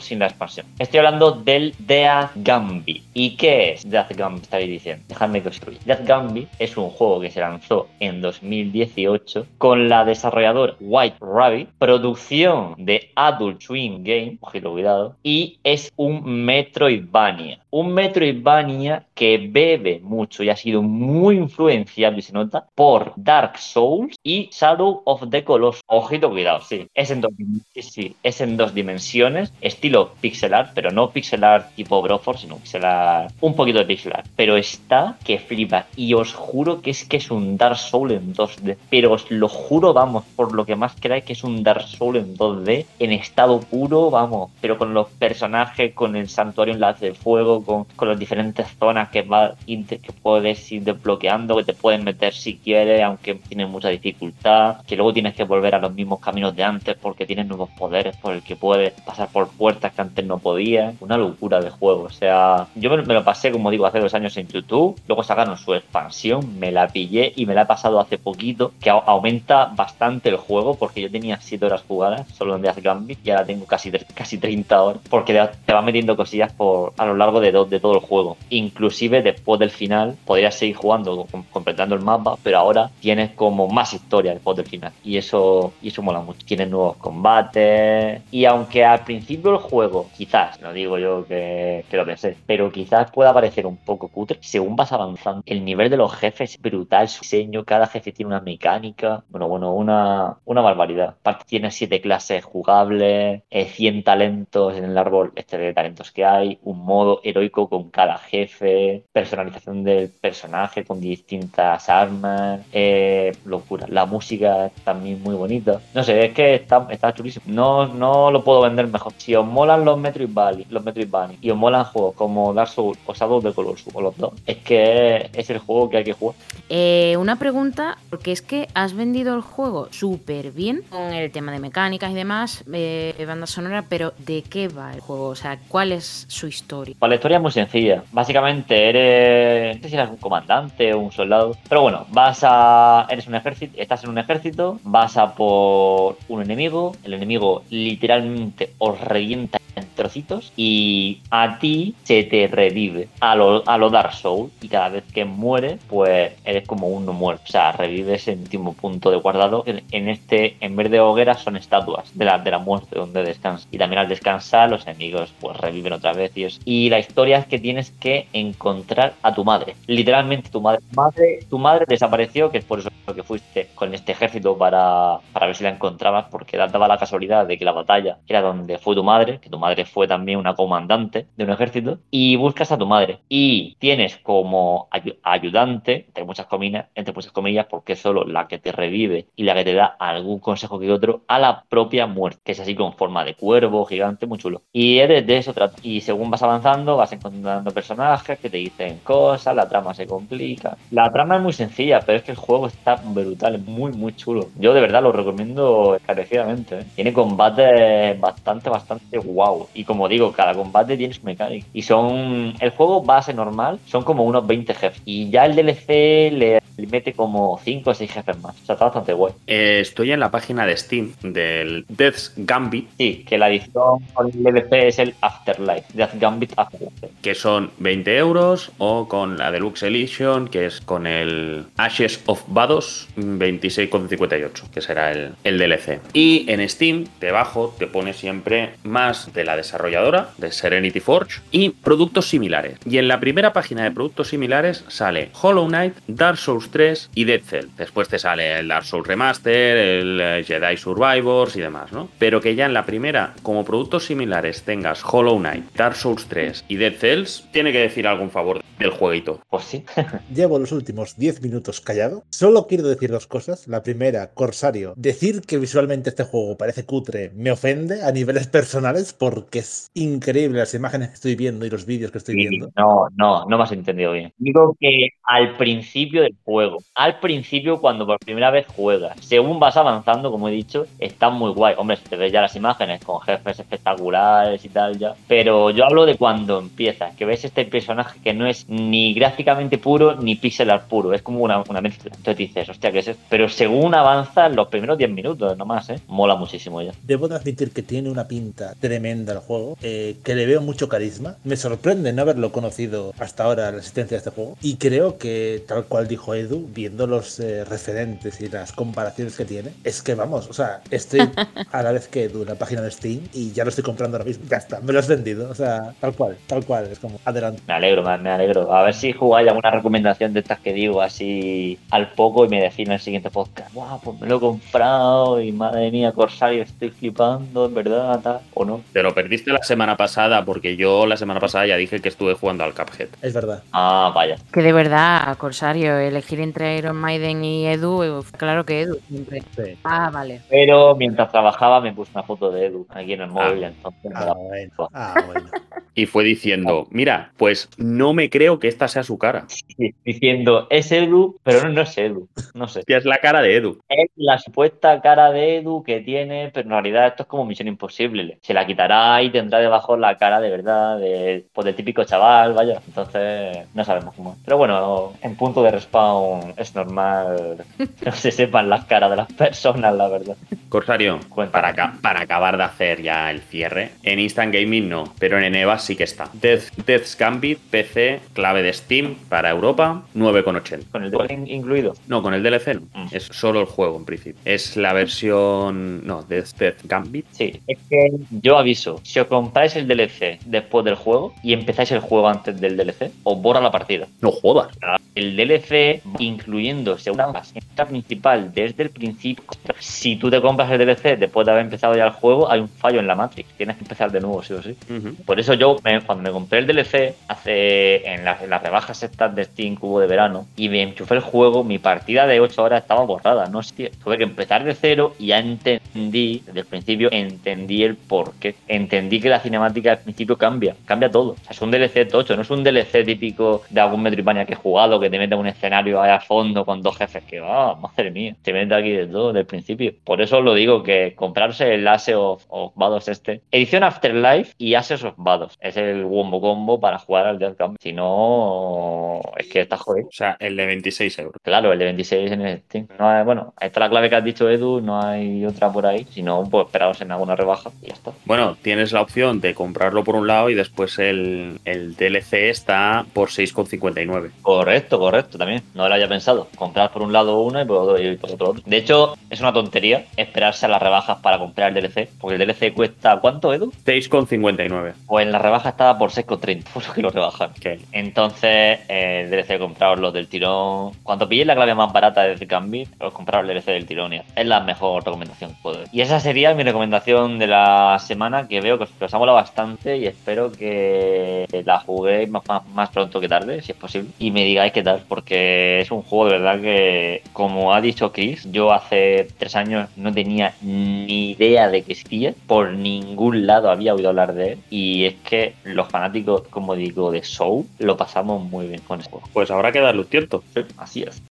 sin 0.00 0.18
la 0.18 0.26
expansión. 0.26 0.66
Estoy 0.78 0.98
hablando 0.98 1.32
del 1.32 1.74
Death 1.78 2.32
Gambit. 2.36 3.02
¿Y 3.14 3.36
qué 3.36 3.72
es 3.72 3.88
Death 3.88 4.16
Gambit? 4.16 4.44
Estaréis 4.44 4.70
diciendo. 4.70 5.04
Dejadme 5.08 5.42
que 5.42 5.48
os 5.48 5.56
explique. 5.56 5.84
Death 5.84 6.06
Gambit 6.06 6.48
es 6.58 6.76
un 6.76 6.90
juego 6.90 7.20
que 7.20 7.30
se 7.30 7.40
lanzó 7.40 7.88
en 8.00 8.20
2018 8.20 9.46
con 9.58 9.88
la 9.88 10.04
desarrolladora 10.04 10.74
White 10.80 11.16
Rabbit, 11.20 11.68
producción 11.78 12.74
de 12.78 13.10
Adult 13.14 13.60
Swim 13.60 14.02
Game, 14.02 14.38
ojito 14.40 14.70
cuidado, 14.70 15.16
y 15.22 15.58
es 15.64 15.92
un 15.96 16.24
Metroidvania. 16.44 17.60
Un 17.70 17.92
Metroidvania 17.92 19.06
que 19.14 19.48
bebe 19.50 20.00
mucho 20.00 20.42
y 20.42 20.50
ha 20.50 20.56
sido 20.56 20.82
muy 20.82 21.36
influenciado 21.36 22.16
y 22.16 22.22
se 22.22 22.32
nota 22.32 22.66
por 22.74 23.12
Dark 23.16 23.58
Souls 23.58 24.16
y 24.22 24.48
Shadow 24.52 25.02
of 25.04 25.24
the 25.30 25.44
Colossus. 25.44 25.82
Ojito 25.86 26.30
cuidado, 26.30 26.60
sí. 26.62 26.86
Es 26.94 27.10
en 27.10 27.20
dos, 27.20 27.32
sí, 27.74 28.16
es 28.22 28.40
en 28.40 28.56
dos 28.56 28.74
dimensiones, 28.74 29.23
estilo 29.60 30.12
pixel 30.20 30.54
art, 30.54 30.70
pero 30.74 30.90
no 30.90 31.10
pixel 31.10 31.44
art 31.44 31.74
tipo 31.74 32.00
Broforce, 32.02 32.42
sino 32.42 32.56
pixel 32.56 32.84
art, 32.84 33.32
un 33.40 33.54
poquito 33.54 33.78
de 33.78 33.84
pixel 33.86 34.12
art. 34.12 34.26
Pero 34.36 34.56
está 34.56 35.16
que 35.24 35.38
flipa 35.38 35.86
y 35.96 36.14
os 36.14 36.32
juro 36.32 36.80
que 36.80 36.90
es 36.90 37.04
que 37.04 37.16
es 37.18 37.30
un 37.30 37.56
Dark 37.56 37.78
Soul 37.78 38.12
en 38.12 38.34
2D. 38.34 38.76
Pero 38.90 39.12
os 39.12 39.30
lo 39.30 39.48
juro, 39.48 39.92
vamos, 39.92 40.24
por 40.36 40.54
lo 40.54 40.64
que 40.64 40.76
más 40.76 40.94
creáis 40.98 41.24
que 41.24 41.32
es 41.34 41.44
un 41.44 41.62
Dark 41.62 41.86
Soul 41.86 42.16
en 42.16 42.36
2D, 42.36 42.86
en 42.98 43.12
estado 43.12 43.60
puro, 43.60 44.10
vamos, 44.10 44.50
pero 44.60 44.78
con 44.78 44.94
los 44.94 45.08
personajes, 45.08 45.94
con 45.94 46.16
el 46.16 46.28
santuario 46.28 46.74
en 46.74 46.80
las 46.80 47.00
de 47.00 47.14
fuego, 47.14 47.64
con, 47.64 47.84
con 47.96 48.08
las 48.08 48.18
diferentes 48.18 48.66
zonas 48.78 49.08
que, 49.08 49.22
va, 49.22 49.54
que 49.66 50.12
puedes 50.22 50.70
ir 50.72 50.82
desbloqueando, 50.82 51.56
que 51.56 51.64
te 51.64 51.74
pueden 51.74 52.04
meter 52.04 52.34
si 52.34 52.56
quieres, 52.56 53.02
aunque 53.02 53.34
tiene 53.34 53.66
mucha 53.66 53.88
dificultad, 53.88 54.82
que 54.86 54.96
luego 54.96 55.12
tienes 55.12 55.34
que 55.34 55.44
volver 55.44 55.74
a 55.74 55.78
los 55.78 55.92
mismos 55.94 56.20
caminos 56.20 56.54
de 56.54 56.64
antes 56.64 56.96
porque 56.96 57.26
tienes 57.26 57.46
nuevos 57.46 57.70
poderes 57.70 58.16
por 58.16 58.34
el 58.34 58.42
que 58.42 58.56
puedes 58.56 58.92
pasar 59.14 59.28
por 59.28 59.48
puertas 59.48 59.92
que 59.92 60.00
antes 60.00 60.24
no 60.24 60.38
podías. 60.38 60.94
Una 61.00 61.16
locura 61.16 61.60
de 61.60 61.70
juego. 61.70 62.02
O 62.02 62.10
sea, 62.10 62.66
yo 62.74 62.90
me, 62.90 63.14
lo 63.14 63.24
pasé, 63.24 63.52
como 63.52 63.70
digo, 63.70 63.86
hace 63.86 64.00
dos 64.00 64.14
años 64.14 64.36
en 64.36 64.48
YouTube. 64.48 65.00
Luego 65.06 65.22
sacaron 65.22 65.56
su 65.56 65.74
expansión, 65.74 66.58
me 66.58 66.72
la 66.72 66.88
pillé 66.88 67.32
y 67.36 67.46
me 67.46 67.54
la 67.54 67.62
he 67.62 67.66
pasado 67.66 68.00
hace 68.00 68.18
poquito, 68.18 68.72
que 68.80 68.90
aumenta 68.90 69.66
bastante 69.66 70.28
el 70.28 70.36
juego 70.36 70.74
porque 70.74 71.00
yo 71.00 71.10
tenía 71.10 71.38
7 71.40 71.64
horas 71.64 71.84
jugadas 71.86 72.26
solo 72.28 72.56
en 72.56 72.62
Death 72.62 72.78
Gambit 72.78 73.18
y 73.24 73.30
ahora 73.30 73.44
tengo 73.44 73.66
casi, 73.66 73.90
casi 73.90 74.38
30 74.38 74.82
horas 74.82 75.02
porque 75.08 75.48
te 75.64 75.72
va 75.72 75.82
metiendo 75.82 76.16
cosillas 76.16 76.52
por, 76.52 76.92
a 76.96 77.06
lo 77.06 77.16
largo 77.16 77.40
de, 77.40 77.52
todo 77.52 77.94
el 77.94 78.00
juego. 78.00 78.36
Inclusive 78.50 79.22
después 79.22 79.60
del 79.60 79.70
final 79.70 80.16
podrías 80.24 80.56
seguir 80.56 80.76
jugando, 80.76 81.26
completando 81.52 81.94
el 81.94 82.02
mapa, 82.02 82.36
pero 82.42 82.58
ahora 82.58 82.90
tienes 83.00 83.30
como 83.32 83.68
más 83.68 83.92
historia 83.92 84.32
después 84.32 84.56
del 84.56 84.66
final 84.66 84.92
y 85.04 85.16
eso, 85.16 85.72
y 85.82 85.88
eso 85.88 86.02
mola 86.02 86.20
mucho. 86.20 86.40
Tienes 86.44 86.68
nuevos 86.68 86.96
combates 86.96 88.22
y 88.30 88.44
aunque 88.44 88.84
principio 89.04 89.52
el 89.52 89.58
juego, 89.58 90.08
quizás, 90.16 90.60
no 90.60 90.72
digo 90.72 90.98
yo 90.98 91.26
que, 91.26 91.84
que 91.90 91.96
lo 91.96 92.04
pensé, 92.04 92.36
pero 92.46 92.70
quizás 92.70 93.10
pueda 93.10 93.32
parecer 93.32 93.66
un 93.66 93.76
poco 93.76 94.08
cutre, 94.08 94.38
según 94.40 94.76
vas 94.76 94.92
avanzando, 94.92 95.42
el 95.46 95.64
nivel 95.64 95.90
de 95.90 95.96
los 95.96 96.14
jefes 96.14 96.54
es 96.54 96.60
brutal, 96.60 97.08
su 97.08 97.20
diseño, 97.22 97.64
cada 97.64 97.86
jefe 97.86 98.12
tiene 98.12 98.28
una 98.28 98.40
mecánica, 98.40 99.24
bueno, 99.28 99.48
bueno, 99.48 99.72
una, 99.72 100.36
una 100.44 100.60
barbaridad. 100.60 101.16
Aparte 101.20 101.44
tiene 101.46 101.70
siete 101.70 102.00
clases 102.00 102.44
jugables, 102.44 103.42
100 103.50 103.96
eh, 103.96 104.02
talentos 104.02 104.76
en 104.76 104.84
el 104.84 104.98
árbol 104.98 105.32
este 105.36 105.58
de 105.58 105.72
talentos 105.72 106.10
que 106.10 106.24
hay, 106.24 106.58
un 106.62 106.84
modo 106.84 107.20
heroico 107.24 107.68
con 107.68 107.90
cada 107.90 108.18
jefe, 108.18 109.04
personalización 109.12 109.84
del 109.84 110.10
personaje 110.10 110.84
con 110.84 111.00
distintas 111.00 111.88
armas, 111.88 112.60
eh, 112.72 113.32
locura. 113.44 113.86
La 113.88 114.06
música 114.06 114.70
también 114.84 115.22
muy 115.22 115.34
bonita. 115.34 115.80
No 115.94 116.02
sé, 116.02 116.26
es 116.26 116.34
que 116.34 116.54
está, 116.54 116.86
está 116.90 117.12
chulísimo. 117.14 117.44
No, 117.48 117.86
no 117.86 118.30
lo 118.30 118.44
puedo 118.44 118.62
vender 118.62 118.90
mejor. 118.94 119.12
Si 119.18 119.34
os 119.34 119.46
molan 119.46 119.84
los 119.84 119.98
Metroidvania, 119.98 120.66
los 120.70 120.84
Metroidvania 120.84 121.36
y 121.40 121.50
os 121.50 121.56
molan 121.56 121.84
juegos 121.84 122.14
como 122.14 122.54
Dark 122.54 122.70
Souls 122.70 122.98
o 123.06 123.12
Shadow 123.12 123.40
de 123.42 123.52
Colossus 123.52 123.94
o 123.94 124.00
los 124.00 124.16
dos, 124.16 124.32
es 124.46 124.58
que 124.58 125.30
es 125.32 125.50
el 125.50 125.58
juego 125.58 125.90
que 125.90 125.98
hay 125.98 126.04
que 126.04 126.14
jugar. 126.14 126.36
Eh, 126.68 127.16
una 127.18 127.36
pregunta, 127.36 127.98
porque 128.08 128.32
es 128.32 128.40
que 128.40 128.68
has 128.74 128.94
vendido 128.94 129.34
el 129.34 129.42
juego 129.42 129.88
súper 129.90 130.52
bien 130.52 130.82
con 130.88 131.12
el 131.12 131.30
tema 131.30 131.52
de 131.52 131.58
mecánicas 131.58 132.10
y 132.10 132.14
demás, 132.14 132.64
eh, 132.72 133.24
banda 133.26 133.46
sonora, 133.46 133.84
pero 133.88 134.14
¿de 134.18 134.42
qué 134.42 134.68
va 134.68 134.94
el 134.94 135.00
juego? 135.00 135.28
O 135.28 135.34
sea, 135.34 135.58
¿cuál 135.68 135.92
es 135.92 136.26
su 136.28 136.46
historia? 136.46 136.94
Pues 136.98 137.08
la 137.08 137.16
historia 137.16 137.36
es 137.36 137.42
muy 137.42 137.52
sencilla. 137.52 138.02
Básicamente 138.12 138.88
eres, 138.88 139.76
no 139.76 139.82
sé 139.82 139.88
si 139.88 139.94
eres 139.96 140.10
un 140.10 140.16
comandante 140.16 140.94
o 140.94 141.00
un 141.00 141.12
soldado, 141.12 141.56
pero 141.68 141.82
bueno, 141.82 142.06
vas 142.10 142.40
a, 142.42 143.06
eres 143.10 143.26
un 143.26 143.34
ejército, 143.34 143.74
estás 143.80 144.04
en 144.04 144.10
un 144.10 144.18
ejército, 144.18 144.78
vas 144.84 145.16
a 145.16 145.34
por 145.34 146.16
un 146.28 146.42
enemigo, 146.42 146.94
el 147.04 147.14
enemigo 147.14 147.62
literalmente 147.70 148.72
os 148.84 149.00
revienta 149.00 149.58
en 149.58 149.63
trocitos 149.94 150.52
y 150.56 151.20
a 151.30 151.58
ti 151.58 151.94
se 152.04 152.24
te 152.24 152.46
revive. 152.46 153.08
A 153.20 153.34
lo, 153.34 153.68
a 153.68 153.78
lo 153.78 153.90
Dark 153.90 154.14
Soul 154.14 154.50
y 154.60 154.68
cada 154.68 154.88
vez 154.88 155.04
que 155.12 155.24
muere 155.24 155.78
pues 155.88 156.32
eres 156.44 156.66
como 156.66 156.88
un 156.88 157.06
no 157.06 157.12
muerto, 157.12 157.44
o 157.46 157.50
sea, 157.50 157.72
revives 157.72 158.28
en 158.28 158.40
último 158.40 158.74
punto 158.74 159.10
de 159.10 159.16
guardado. 159.16 159.64
En 159.66 160.08
este, 160.08 160.56
en 160.60 160.76
vez 160.76 160.90
de 160.90 161.00
hogueras 161.00 161.42
son 161.42 161.56
estatuas 161.56 162.16
de 162.16 162.24
la, 162.24 162.38
de 162.38 162.50
la 162.50 162.58
muerte 162.58 162.98
donde 162.98 163.22
descansas 163.22 163.68
y 163.70 163.78
también 163.78 164.00
al 164.00 164.08
descansar 164.08 164.70
los 164.70 164.86
enemigos 164.86 165.32
pues 165.40 165.56
reviven 165.56 165.92
otra 165.92 166.12
vez 166.12 166.32
y, 166.36 166.46
y 166.64 166.90
la 166.90 166.98
historia 166.98 167.38
es 167.38 167.46
que 167.46 167.58
tienes 167.58 167.90
que 167.90 168.28
encontrar 168.32 169.14
a 169.22 169.34
tu 169.34 169.44
madre, 169.44 169.76
literalmente 169.86 170.50
tu 170.50 170.60
madre, 170.60 170.80
madre 170.94 171.40
tu 171.48 171.58
madre 171.58 171.84
desapareció 171.88 172.50
que 172.50 172.58
es 172.58 172.64
por 172.64 172.78
eso 172.78 172.90
que 173.14 173.22
fuiste 173.22 173.68
con 173.74 173.94
este 173.94 174.12
ejército 174.12 174.56
para, 174.56 175.18
para 175.32 175.46
ver 175.46 175.56
si 175.56 175.64
la 175.64 175.70
encontrabas 175.70 176.26
porque 176.30 176.56
daba 176.56 176.88
la 176.88 176.98
casualidad 176.98 177.46
de 177.46 177.58
que 177.58 177.64
la 177.64 177.72
batalla 177.72 178.18
era 178.26 178.40
donde 178.40 178.78
fue 178.78 178.94
tu 178.94 179.04
madre, 179.04 179.38
que 179.40 179.50
tu 179.50 179.58
madre 179.58 179.63
fue 179.84 180.06
también 180.06 180.38
una 180.38 180.54
comandante 180.54 181.26
de 181.36 181.44
un 181.44 181.50
ejército, 181.50 181.98
y 182.10 182.36
buscas 182.36 182.72
a 182.72 182.78
tu 182.78 182.86
madre. 182.86 183.20
Y 183.28 183.76
tienes 183.78 184.16
como 184.18 184.88
ayudante, 185.22 186.04
entre 186.06 186.24
muchas 186.24 186.46
comillas, 186.46 186.86
entre 186.94 187.14
muchas 187.14 187.32
comillas, 187.32 187.66
porque 187.68 187.96
solo 187.96 188.24
la 188.24 188.46
que 188.48 188.58
te 188.58 188.72
revive 188.72 189.26
y 189.36 189.44
la 189.44 189.54
que 189.54 189.64
te 189.64 189.74
da 189.74 189.86
algún 189.86 190.38
consejo 190.38 190.78
que 190.78 190.90
otro, 190.90 191.22
a 191.28 191.38
la 191.38 191.64
propia 191.68 192.06
muerte, 192.06 192.40
que 192.44 192.52
es 192.52 192.60
así 192.60 192.74
con 192.74 192.94
forma 192.94 193.24
de 193.24 193.34
cuervo, 193.34 193.84
gigante, 193.84 194.26
muy 194.26 194.38
chulo. 194.38 194.62
Y 194.72 194.98
eres 194.98 195.26
de 195.26 195.38
eso 195.38 195.52
trata. 195.52 195.76
Y 195.82 196.00
según 196.00 196.30
vas 196.30 196.42
avanzando, 196.42 196.96
vas 196.96 197.12
encontrando 197.12 197.70
personajes 197.70 198.38
que 198.38 198.50
te 198.50 198.58
dicen 198.58 199.00
cosas, 199.02 199.54
la 199.54 199.68
trama 199.68 199.94
se 199.94 200.06
complica. 200.06 200.76
La 200.90 201.10
trama 201.12 201.36
es 201.36 201.42
muy 201.42 201.52
sencilla, 201.52 202.00
pero 202.00 202.18
es 202.18 202.24
que 202.24 202.32
el 202.32 202.36
juego 202.36 202.66
está 202.66 202.96
brutal, 202.96 203.58
muy, 203.60 203.92
muy 203.92 204.14
chulo. 204.14 204.48
Yo 204.58 204.74
de 204.74 204.80
verdad 204.80 205.02
lo 205.02 205.12
recomiendo 205.12 205.96
encarecidamente. 205.96 206.80
¿eh? 206.80 206.84
Tiene 206.94 207.12
combates 207.12 208.18
bastante, 208.20 208.70
bastante 208.70 209.18
wow 209.54 209.68
y 209.74 209.84
como 209.84 210.08
digo, 210.08 210.32
cada 210.32 210.54
combate 210.54 210.96
tiene 210.96 211.14
su 211.14 211.22
mecánica. 211.22 211.66
Y 211.72 211.82
son. 211.82 212.54
El 212.60 212.70
juego 212.70 213.02
base 213.02 213.34
normal 213.34 213.78
son 213.86 214.04
como 214.04 214.24
unos 214.24 214.46
20 214.46 214.74
jefes. 214.74 215.02
Y 215.04 215.30
ya 215.30 215.46
el 215.46 215.56
DLC 215.56 216.32
le, 216.32 216.62
mete 216.90 217.12
como 217.12 217.60
5 217.62 217.90
o 217.90 217.94
6 217.94 218.10
jefes 218.10 218.38
más. 218.40 218.54
O 218.62 218.66
sea, 218.66 218.74
está 218.74 218.86
bastante 218.86 219.12
guay. 219.12 219.32
Eh, 219.46 219.78
estoy 219.80 220.12
en 220.12 220.20
la 220.20 220.30
página 220.30 220.66
de 220.66 220.76
Steam 220.76 221.12
del 221.22 221.84
Death's 221.88 222.32
Gambit. 222.36 222.88
Sí, 222.98 223.24
que 223.26 223.38
la 223.38 223.48
edición 223.48 224.00
con 224.12 224.26
el 224.26 224.42
DLC 224.42 224.72
es 224.72 224.98
el 224.98 225.14
Afterlife. 225.20 225.84
Death 225.92 226.14
Gambit 226.14 226.52
Afterlife. 226.56 227.08
Que 227.22 227.34
son 227.34 227.70
20 227.78 228.16
euros. 228.16 228.72
O 228.78 229.08
con 229.08 229.38
la 229.38 229.50
Deluxe 229.50 229.84
Edition, 229.84 230.48
que 230.48 230.66
es 230.66 230.80
con 230.80 231.06
el 231.06 231.66
Ashes 231.76 232.22
of 232.26 232.42
Vados 232.48 233.08
26,58, 233.16 234.70
que 234.70 234.80
será 234.80 235.12
el, 235.12 235.34
el 235.44 235.58
DLC. 235.58 236.00
Y 236.12 236.44
en 236.48 236.66
Steam, 236.68 237.04
debajo, 237.20 237.74
te 237.78 237.86
pone 237.86 238.12
siempre 238.12 238.74
más 238.82 239.32
de 239.32 239.43
la 239.44 239.56
desarrolladora, 239.56 240.30
de 240.38 240.52
Serenity 240.52 241.00
Forge, 241.00 241.40
y 241.50 241.70
productos 241.70 242.28
similares. 242.28 242.78
Y 242.88 242.98
en 242.98 243.08
la 243.08 243.20
primera 243.20 243.52
página 243.52 243.84
de 243.84 243.90
productos 243.90 244.28
similares 244.28 244.84
sale 244.88 245.30
Hollow 245.40 245.66
Knight, 245.66 245.94
Dark 246.06 246.38
Souls 246.38 246.70
3 246.70 247.10
y 247.14 247.24
Dead 247.24 247.42
Cell. 247.42 247.68
Después 247.76 248.08
te 248.08 248.18
sale 248.18 248.58
el 248.58 248.68
Dark 248.68 248.84
Souls 248.84 249.06
Remaster, 249.06 249.76
el 249.76 250.20
eh, 250.20 250.44
Jedi 250.44 250.76
Survivors 250.76 251.56
y 251.56 251.60
demás, 251.60 251.92
¿no? 251.92 252.08
Pero 252.18 252.40
que 252.40 252.54
ya 252.54 252.66
en 252.66 252.74
la 252.74 252.86
primera, 252.86 253.34
como 253.42 253.64
productos 253.64 254.06
similares, 254.06 254.62
tengas 254.62 255.02
Hollow 255.04 255.38
Knight, 255.38 255.64
Dark 255.74 255.96
Souls 255.96 256.26
3 256.28 256.64
y 256.68 256.76
Dead 256.76 256.94
Cells, 256.94 257.44
tiene 257.52 257.72
que 257.72 257.80
decir 257.80 258.06
algún 258.06 258.30
favor 258.30 258.60
del 258.78 258.90
jueguito. 258.90 259.40
Pues 259.48 259.64
sí. 259.64 259.84
Llevo 260.34 260.58
los 260.58 260.72
últimos 260.72 261.16
10 261.16 261.42
minutos 261.42 261.80
callado. 261.80 262.24
Solo 262.30 262.66
quiero 262.66 262.88
decir 262.88 263.10
dos 263.10 263.26
cosas. 263.26 263.68
La 263.68 263.82
primera, 263.82 264.32
Corsario. 264.32 264.94
Decir 264.96 265.42
que 265.42 265.58
visualmente 265.58 266.10
este 266.10 266.24
juego 266.24 266.56
parece 266.56 266.84
cutre 266.84 267.30
me 267.34 267.50
ofende 267.50 268.02
a 268.02 268.12
niveles 268.12 268.46
personales 268.46 269.12
porque 269.34 269.54
que 269.54 269.58
es 269.60 269.90
increíble 269.94 270.58
las 270.58 270.74
imágenes 270.74 271.08
que 271.08 271.14
estoy 271.14 271.36
viendo 271.36 271.64
y 271.64 271.70
los 271.70 271.86
vídeos 271.86 272.10
que 272.10 272.18
estoy 272.18 272.34
viendo. 272.34 272.70
No, 272.76 273.06
no, 273.16 273.44
no 273.46 273.56
me 273.56 273.62
has 273.62 273.72
entendido 273.72 274.12
bien. 274.12 274.32
Digo 274.38 274.76
que 274.80 275.10
al 275.22 275.56
principio 275.56 276.22
del 276.22 276.34
juego, 276.44 276.78
al 276.94 277.20
principio 277.20 277.80
cuando 277.80 278.06
por 278.06 278.18
primera 278.18 278.50
vez 278.50 278.66
juegas, 278.66 279.16
según 279.20 279.60
vas 279.60 279.76
avanzando, 279.76 280.30
como 280.30 280.48
he 280.48 280.52
dicho, 280.52 280.86
está 280.98 281.30
muy 281.30 281.52
guay. 281.52 281.74
Hombre, 281.78 281.96
si 281.96 282.04
te 282.04 282.16
ves 282.16 282.32
ya 282.32 282.42
las 282.42 282.56
imágenes 282.56 283.04
con 283.04 283.20
jefes 283.20 283.60
espectaculares 283.60 284.64
y 284.64 284.68
tal 284.68 284.98
ya. 284.98 285.14
Pero 285.28 285.70
yo 285.70 285.84
hablo 285.84 286.06
de 286.06 286.16
cuando 286.16 286.58
empiezas, 286.58 287.14
que 287.16 287.24
ves 287.24 287.44
este 287.44 287.64
personaje 287.64 288.20
que 288.22 288.34
no 288.34 288.46
es 288.46 288.68
ni 288.68 289.14
gráficamente 289.14 289.78
puro 289.78 290.16
ni 290.16 290.34
pixel 290.34 290.70
art 290.70 290.88
puro, 290.88 291.12
es 291.12 291.22
como 291.22 291.40
una, 291.40 291.62
una 291.68 291.80
mezcla. 291.80 292.10
Entonces 292.14 292.36
dices, 292.36 292.68
hostia, 292.68 292.90
¿qué 292.90 293.00
es 293.00 293.08
esto? 293.08 293.22
Pero 293.28 293.48
según 293.48 293.94
avanzas, 293.94 294.54
los 294.54 294.68
primeros 294.68 294.98
10 294.98 295.10
minutos 295.10 295.56
nomás, 295.56 295.90
¿eh? 295.90 296.00
Mola 296.08 296.34
muchísimo 296.34 296.82
ya. 296.82 296.92
Debo 297.02 297.28
de 297.28 297.36
admitir 297.36 297.70
que 297.72 297.82
tiene 297.82 298.10
una 298.10 298.26
pinta 298.26 298.74
tremenda 298.80 299.23
el 299.32 299.38
juego, 299.38 299.76
eh, 299.82 300.16
que 300.24 300.34
le 300.34 300.46
veo 300.46 300.60
mucho 300.60 300.88
carisma. 300.88 301.36
Me 301.44 301.56
sorprende 301.56 302.12
no 302.12 302.22
haberlo 302.22 302.52
conocido 302.52 303.12
hasta 303.18 303.44
ahora 303.44 303.70
la 303.70 303.78
existencia 303.78 304.16
de 304.16 304.18
este 304.18 304.30
juego. 304.30 304.56
Y 304.62 304.76
creo 304.76 305.18
que, 305.18 305.64
tal 305.66 305.84
cual 305.84 306.08
dijo 306.08 306.34
Edu, 306.34 306.68
viendo 306.72 307.06
los 307.06 307.40
eh, 307.40 307.64
referentes 307.64 308.40
y 308.40 308.48
las 308.48 308.72
comparaciones 308.72 309.36
que 309.36 309.44
tiene, 309.44 309.72
es 309.84 310.02
que 310.02 310.14
vamos, 310.14 310.48
o 310.48 310.52
sea, 310.52 310.80
estoy 310.90 311.20
a 311.72 311.82
la 311.82 311.92
vez 311.92 312.08
que 312.08 312.24
Edu 312.24 312.42
en 312.42 312.48
la 312.48 312.54
página 312.54 312.82
de 312.82 312.90
Steam 312.90 313.20
y 313.32 313.52
ya 313.52 313.64
lo 313.64 313.70
estoy 313.70 313.84
comprando 313.84 314.16
ahora 314.16 314.26
mismo. 314.26 314.44
Ya 314.48 314.58
está, 314.58 314.80
me 314.80 314.92
lo 314.92 314.98
has 314.98 315.08
vendido. 315.08 315.50
O 315.50 315.54
sea, 315.54 315.94
tal 316.00 316.14
cual, 316.14 316.36
tal 316.46 316.64
cual. 316.64 316.88
Es 316.90 316.98
como, 316.98 317.18
adelante. 317.24 317.62
Me 317.66 317.74
alegro, 317.74 318.02
man, 318.02 318.22
me 318.22 318.30
alegro. 318.30 318.72
A 318.72 318.82
ver 318.82 318.94
si 318.94 319.12
jugáis 319.12 319.48
alguna 319.48 319.70
recomendación 319.70 320.32
de 320.32 320.40
estas 320.40 320.60
que 320.60 320.72
digo 320.72 321.00
así 321.00 321.78
al 321.90 322.12
poco 322.12 322.44
y 322.44 322.48
me 322.48 322.60
decís 322.60 322.86
en 322.86 322.92
el 322.92 323.00
siguiente 323.00 323.30
podcast. 323.30 323.72
Guau, 323.72 324.00
pues 324.02 324.20
me 324.20 324.26
lo 324.26 324.36
he 324.36 324.40
comprado 324.40 325.40
y 325.40 325.52
madre 325.52 325.90
mía, 325.90 326.12
Corsario, 326.12 326.62
estoy 326.62 326.90
flipando, 326.90 327.66
en 327.66 327.74
verdad, 327.74 328.20
tal, 328.20 328.40
o 328.54 328.64
no. 328.64 328.80
Te 328.92 329.02
lo 329.04 329.14
perdiste 329.14 329.52
la 329.52 329.62
semana 329.62 329.96
pasada 329.96 330.44
porque 330.44 330.76
yo 330.76 331.06
la 331.06 331.16
semana 331.16 331.38
pasada 331.38 331.66
ya 331.66 331.76
dije 331.76 332.00
que 332.00 332.08
estuve 332.08 332.34
jugando 332.34 332.64
al 332.64 332.74
Cuphead. 332.74 333.08
Es 333.22 333.32
verdad. 333.32 333.62
Ah, 333.72 334.10
vaya. 334.14 334.36
Que 334.52 334.62
de 334.62 334.72
verdad, 334.72 335.36
Corsario, 335.38 335.96
elegir 335.98 336.40
entre 336.40 336.76
Iron 336.76 336.96
Maiden 336.96 337.44
y 337.44 337.66
Edu, 337.66 338.02
eh, 338.02 338.24
claro 338.36 338.64
que 338.64 338.80
Edu 338.82 338.98
siempre. 339.08 339.42
Sí. 339.56 339.78
Ah, 339.84 340.10
vale. 340.12 340.40
Pero 340.50 340.96
mientras 340.96 341.30
trabajaba 341.30 341.80
me 341.80 341.92
puse 341.92 342.10
una 342.14 342.24
foto 342.24 342.50
de 342.50 342.66
Edu 342.66 342.86
aquí 342.90 343.12
en 343.12 343.20
el 343.22 343.30
móvil, 343.30 343.62
entonces 343.64 344.04
me 344.10 344.10
Ah, 344.16 344.24
la 344.26 344.34
bueno. 344.34 344.70
puso. 344.76 344.90
Ah, 344.92 345.14
bueno. 345.26 345.50
Y 345.96 346.06
fue 346.06 346.24
diciendo, 346.24 346.88
mira, 346.90 347.30
pues 347.36 347.68
no 347.76 348.14
me 348.14 348.28
creo 348.28 348.58
que 348.58 348.66
esta 348.66 348.88
sea 348.88 349.04
su 349.04 349.16
cara. 349.16 349.44
Sí, 349.46 349.94
diciendo, 350.04 350.66
es 350.70 350.90
Edu, 350.90 351.38
pero 351.44 351.62
no, 351.62 351.68
no 351.68 351.82
es 351.82 351.96
Edu, 351.96 352.28
no 352.54 352.66
sé. 352.66 352.82
Ya 352.88 352.96
es 352.96 353.04
la 353.04 353.18
cara 353.18 353.40
de 353.42 353.54
Edu. 353.56 353.78
Es 353.88 354.10
la 354.16 354.38
supuesta 354.38 355.00
cara 355.00 355.30
de 355.30 355.58
Edu 355.58 355.84
que 355.84 356.00
tiene, 356.00 356.50
pero 356.52 356.64
en 356.66 356.70
realidad 356.72 357.06
esto 357.06 357.22
es 357.24 357.28
como 357.28 357.44
Misión 357.44 357.68
Imposible. 357.68 358.38
Se 358.42 358.54
la 358.54 358.66
quitará 358.66 358.93
y 359.22 359.30
tendrá 359.30 359.58
debajo 359.60 359.96
la 359.96 360.16
cara 360.16 360.40
de 360.40 360.50
verdad 360.50 360.98
de, 360.98 361.44
pues, 361.52 361.64
del 361.64 361.74
típico 361.74 362.04
chaval, 362.04 362.52
vaya. 362.54 362.80
Entonces, 362.86 363.66
no 363.74 363.84
sabemos 363.84 364.14
cómo. 364.14 364.36
Pero 364.44 364.58
bueno, 364.58 365.12
en 365.22 365.36
punto 365.36 365.62
de 365.62 365.70
respawn 365.70 366.54
es 366.56 366.74
normal 366.74 367.64
que 367.78 368.06
no 368.06 368.12
se 368.12 368.30
sepan 368.30 368.68
las 368.68 368.84
caras 368.84 369.10
de 369.10 369.16
las 369.16 369.32
personas, 369.32 369.94
la 369.94 370.08
verdad. 370.08 370.36
Corsario, 370.68 371.20
para, 371.52 371.94
para 372.02 372.20
acabar 372.22 372.56
de 372.56 372.64
hacer 372.64 373.02
ya 373.02 373.30
el 373.30 373.40
cierre, 373.40 373.92
en 374.02 374.18
Instant 374.18 374.52
Gaming 374.52 374.88
no, 374.88 375.04
pero 375.18 375.38
en 375.38 375.44
Eneva 375.44 375.78
sí 375.78 375.94
que 375.96 376.04
está. 376.04 376.28
Death, 376.32 376.72
Death's 376.86 377.16
Gambit, 377.16 377.58
PC, 377.70 378.20
clave 378.32 378.62
de 378.62 378.72
Steam 378.72 379.14
para 379.28 379.50
Europa, 379.50 380.02
9,80. 380.14 380.90
Con 380.90 381.04
el 381.04 381.10
DLC 381.10 381.30
in- 381.32 381.46
incluido. 381.50 381.94
No, 382.08 382.22
con 382.22 382.34
el 382.34 382.42
DLC 382.42 382.74
no. 382.74 382.80
Mm. 382.94 383.08
Es 383.12 383.24
solo 383.24 383.60
el 383.60 383.66
juego 383.66 383.96
en 383.98 384.04
principio. 384.04 384.40
Es 384.44 384.76
la 384.76 384.92
versión. 384.92 386.06
No, 386.06 386.22
Death, 386.22 386.54
Death 386.58 386.80
Gambit. 386.84 387.26
Sí, 387.32 387.60
es 387.66 387.78
que 387.88 388.10
yo 388.30 388.58
aviso, 388.58 388.83
si 389.02 389.18
os 389.20 389.26
compráis 389.26 389.74
el 389.76 389.86
DLC 389.88 390.38
después 390.44 390.84
del 390.84 390.94
juego 390.94 391.34
y 391.42 391.52
empezáis 391.52 391.90
el 391.92 392.00
juego 392.00 392.28
antes 392.28 392.60
del 392.60 392.76
DLC, 392.76 393.10
os 393.24 393.40
borra 393.40 393.60
la 393.60 393.70
partida. 393.70 394.06
No 394.20 394.30
jodas. 394.30 394.68
El 395.14 395.36
DLC, 395.36 396.02
incluyendo 396.18 396.98
segunda 396.98 397.32
la 397.76 397.86
principal 397.86 398.52
desde 398.52 398.82
el 398.84 398.90
principio, 398.90 399.44
si 399.78 400.16
tú 400.16 400.30
te 400.30 400.40
compras 400.40 400.70
el 400.70 400.78
DLC 400.78 401.16
después 401.18 401.44
de 401.46 401.52
haber 401.52 401.64
empezado 401.64 401.96
ya 401.96 402.04
el 402.04 402.10
juego, 402.10 402.50
hay 402.50 402.60
un 402.60 402.68
fallo 402.68 402.98
en 403.00 403.06
la 403.06 403.14
Matrix. 403.14 403.48
Tienes 403.56 403.76
que 403.76 403.82
empezar 403.84 404.10
de 404.10 404.20
nuevo, 404.20 404.42
sí 404.42 404.52
o 404.54 404.62
sí. 404.62 404.76
Por 405.24 405.38
eso 405.40 405.54
yo, 405.54 405.76
me- 405.84 406.00
cuando 406.00 406.22
me 406.24 406.30
compré 406.30 406.58
el 406.60 406.66
DLC, 406.66 407.14
hace 407.28 408.06
en, 408.12 408.24
las- 408.24 408.42
en 408.42 408.50
las 408.50 408.62
rebajas 408.62 409.02
estas 409.02 409.34
de 409.34 409.44
Steam 409.44 409.76
hubo 409.80 410.00
de 410.00 410.06
verano, 410.06 410.46
y 410.56 410.68
me 410.68 410.82
enchufé 410.82 411.14
el 411.14 411.20
juego, 411.20 411.62
mi 411.64 411.78
partida 411.78 412.26
de 412.26 412.40
8 412.40 412.62
horas 412.62 412.82
estaba 412.82 413.04
borrada. 413.04 413.46
No 413.46 413.62
sé, 413.62 413.92
tuve 414.02 414.16
que 414.18 414.24
empezar 414.24 414.64
de 414.64 414.74
cero 414.74 415.14
y 415.18 415.26
ya 415.28 415.38
entendí, 415.38 416.42
desde 416.46 416.60
el 416.60 416.66
principio, 416.66 417.08
entendí 417.12 417.82
el 417.84 417.96
porqué. 417.96 418.54
Entendí 418.74 419.20
que 419.20 419.28
la 419.28 419.40
cinemática 419.40 419.92
al 419.92 419.98
principio 419.98 420.36
cambia, 420.36 420.74
cambia 420.84 421.10
todo. 421.10 421.30
O 421.32 421.36
sea, 421.36 421.50
es 421.50 421.62
un 421.62 421.70
DLC 421.70 422.06
tocho, 422.08 422.34
no 422.36 422.42
es 422.42 422.50
un 422.50 422.64
DLC 422.64 423.04
típico 423.04 423.62
de 423.70 423.80
algún 423.80 424.02
Metroidvania 424.02 424.44
que 424.44 424.54
he 424.54 424.56
jugado, 424.56 424.98
que 424.98 425.08
te 425.10 425.18
mete 425.18 425.34
un 425.34 425.46
escenario 425.46 426.00
ahí 426.02 426.10
a 426.10 426.20
fondo 426.20 426.64
con 426.64 426.82
dos 426.82 426.96
jefes 426.96 427.22
que, 427.24 427.40
ah, 427.42 427.76
madre 427.80 428.10
mía, 428.10 428.34
te 428.42 428.52
mete 428.52 428.74
aquí 428.74 428.90
de 428.90 429.06
todo, 429.06 429.32
del 429.32 429.46
principio. 429.46 429.92
Por 430.04 430.20
eso 430.20 430.38
os 430.38 430.44
lo 430.44 430.54
digo, 430.54 430.82
que 430.82 431.14
comprarse 431.14 431.74
el 431.74 431.86
Ace 431.86 432.14
of, 432.14 432.44
of 432.48 432.72
Vados 432.74 433.08
este, 433.08 433.42
edición 433.50 433.84
Afterlife 433.84 434.54
y 434.58 434.74
Aces 434.74 435.04
of 435.04 435.14
Vados, 435.16 435.56
es 435.60 435.76
el 435.76 436.04
wombo 436.04 436.40
combo 436.40 436.80
para 436.80 436.98
jugar 436.98 437.26
al 437.26 437.38
Death 437.38 437.58
Gambit. 437.58 437.80
Si 437.80 437.92
no, 437.92 439.20
es 439.36 439.46
que 439.48 439.60
está 439.60 439.76
jodido. 439.76 440.08
O 440.08 440.12
sea, 440.12 440.36
el 440.40 440.56
de 440.56 440.66
26 440.66 441.18
euros. 441.18 441.34
Claro, 441.42 441.72
el 441.72 441.78
de 441.78 441.84
26 441.86 442.32
en 442.32 442.40
el 442.42 442.58
Steam. 442.60 442.88
No 442.98 443.08
hay- 443.08 443.24
bueno, 443.24 443.54
esta 443.60 443.80
es 443.80 443.80
la 443.80 443.90
clave 443.90 444.08
que 444.10 444.16
has 444.16 444.24
dicho, 444.24 444.48
Edu, 444.50 444.80
no 444.80 445.00
hay 445.00 445.44
otra 445.44 445.70
por 445.72 445.86
ahí. 445.86 446.06
Si 446.10 446.22
no, 446.22 446.44
pues 446.50 446.66
esperaos 446.66 447.00
en 447.00 447.12
alguna 447.12 447.36
rebaja 447.36 447.70
y 447.82 447.86
ya 447.88 447.94
está. 447.94 448.12
Bueno, 448.24 448.56
tienes 448.64 448.92
la 448.92 449.02
opción 449.02 449.40
de 449.40 449.54
comprarlo 449.54 450.02
por 450.02 450.16
un 450.16 450.26
lado 450.26 450.48
y 450.48 450.54
después 450.54 450.98
el, 450.98 451.60
el 451.66 451.94
DLC 451.94 452.48
está 452.48 453.04
por 453.12 453.28
6,59. 453.28 454.30
Correcto, 454.42 454.98
correcto, 454.98 455.38
también. 455.38 455.62
No 455.74 455.86
lo 455.86 455.94
había 455.94 456.08
pensado. 456.08 456.48
Comprar 456.56 456.90
por 456.90 457.02
un 457.02 457.12
lado 457.12 457.40
uno 457.42 457.60
y 457.60 457.66
por 457.66 457.76
otro, 457.76 458.02
y 458.02 458.16
por 458.16 458.32
otro 458.32 458.50
otro. 458.50 458.62
De 458.66 458.76
hecho, 458.78 459.16
es 459.28 459.40
una 459.40 459.52
tontería 459.52 460.06
esperarse 460.16 460.64
a 460.64 460.70
las 460.70 460.82
rebajas 460.82 461.18
para 461.18 461.38
comprar 461.38 461.76
el 461.76 461.82
DLC. 461.82 462.08
Porque 462.18 462.36
el 462.36 462.46
DLC 462.46 462.72
cuesta, 462.72 463.20
¿cuánto, 463.20 463.52
Edu? 463.52 463.70
6,59. 463.84 464.94
Pues 465.06 465.26
en 465.26 465.32
la 465.32 465.38
rebaja 465.38 465.68
estaba 465.68 465.98
por 465.98 466.10
6,30, 466.10 466.64
por 466.72 466.82
eso 466.82 466.92
que 466.94 467.02
lo 467.02 467.10
rebajan. 467.10 467.50
Entonces, 467.92 468.80
eh, 468.88 469.24
el 469.24 469.30
DLC 469.30 469.58
compraros 469.58 470.00
los 470.00 470.14
del 470.14 470.26
tirón. 470.26 470.92
Cuando 471.02 471.28
pilléis 471.28 471.46
la 471.46 471.54
clave 471.54 471.74
más 471.74 471.92
barata 471.92 472.22
de 472.22 472.46
Gambit, 472.46 472.88
os 472.98 473.12
compraros 473.12 473.48
el 473.48 473.54
DLC 473.54 473.66
del 473.66 473.86
tirón. 473.86 474.14
Es 474.14 474.46
la 474.46 474.60
mejor 474.60 475.04
recomendación 475.04 475.50
que 475.50 475.56
puedo. 475.62 475.80
Y 475.92 476.00
esa 476.00 476.18
sería 476.18 476.54
mi 476.54 476.62
recomendación 476.62 477.38
de 477.38 477.46
la 477.46 477.98
semana, 477.98 478.48
que 478.48 478.53
que 478.62 478.72
os, 478.72 478.90
que 478.90 479.04
os 479.04 479.14
ha 479.14 479.18
molado 479.18 479.36
bastante 479.36 479.96
y 479.96 480.06
espero 480.06 480.50
que 480.52 481.46
la 481.64 481.80
juguéis 481.80 482.28
más, 482.28 482.46
más, 482.46 482.66
más 482.68 482.90
pronto 482.90 483.20
que 483.20 483.28
tarde, 483.28 483.62
si 483.62 483.72
es 483.72 483.78
posible. 483.78 484.10
Y 484.18 484.30
me 484.30 484.44
digáis 484.44 484.72
qué 484.72 484.82
tal, 484.82 485.02
porque 485.08 485.80
es 485.80 485.90
un 485.90 486.02
juego 486.02 486.26
de 486.26 486.38
verdad 486.38 486.60
que, 486.60 487.22
como 487.32 487.74
ha 487.74 487.80
dicho 487.80 488.12
Chris, 488.12 488.50
yo 488.50 488.72
hace 488.72 489.28
tres 489.38 489.56
años 489.56 489.88
no 489.96 490.12
tenía 490.12 490.54
ni 490.62 491.30
idea 491.32 491.68
de 491.68 491.82
que 491.82 491.92
existía. 491.92 492.34
Por 492.46 492.72
ningún 492.72 493.46
lado 493.46 493.70
había 493.70 493.94
oído 493.94 494.10
hablar 494.10 494.34
de 494.34 494.52
él. 494.52 494.58
Y 494.70 495.04
es 495.04 495.14
que 495.28 495.54
los 495.64 495.88
fanáticos, 495.88 496.42
como 496.48 496.74
digo, 496.74 497.10
de 497.10 497.22
Soul, 497.22 497.66
lo 497.78 497.96
pasamos 497.96 498.42
muy 498.42 498.66
bien 498.66 498.80
con 498.80 499.02
juego. 499.02 499.26
pues 499.32 499.50
habrá 499.50 499.72
que 499.72 499.80
darle 499.80 500.02
un 500.02 500.06
tiento. 500.06 500.42
Sí, 500.54 500.60
así 500.78 501.02
es. 501.02 501.22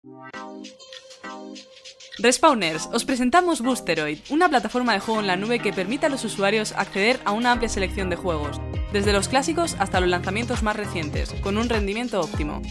Respawners, 2.24 2.88
os 2.93 3.03
presentamos 3.03 3.59
Boosteroid, 3.59 4.17
una 4.30 4.47
plataforma 4.47 4.93
de 4.93 5.01
juego 5.01 5.19
en 5.19 5.28
la 5.28 5.36
nube 5.36 5.59
que 5.59 5.74
permite 5.74 6.05
a 6.05 6.09
los 6.09 6.24
usuarios 6.24 6.71
acceder 6.71 7.19
a 7.26 7.34
una 7.34 7.51
amplia 7.51 7.67
selección 7.67 8.09
de 8.09 8.15
juegos, 8.15 8.61
desde 8.93 9.11
los 9.11 9.28
clásicos 9.28 9.76
hasta 9.78 9.99
los 9.99 10.07
lanzamientos 10.07 10.63
más 10.63 10.78
recientes, 10.78 11.36
con 11.41 11.57
un 11.57 11.67
rendimiento 11.67 12.21
óptimo. 12.21 12.61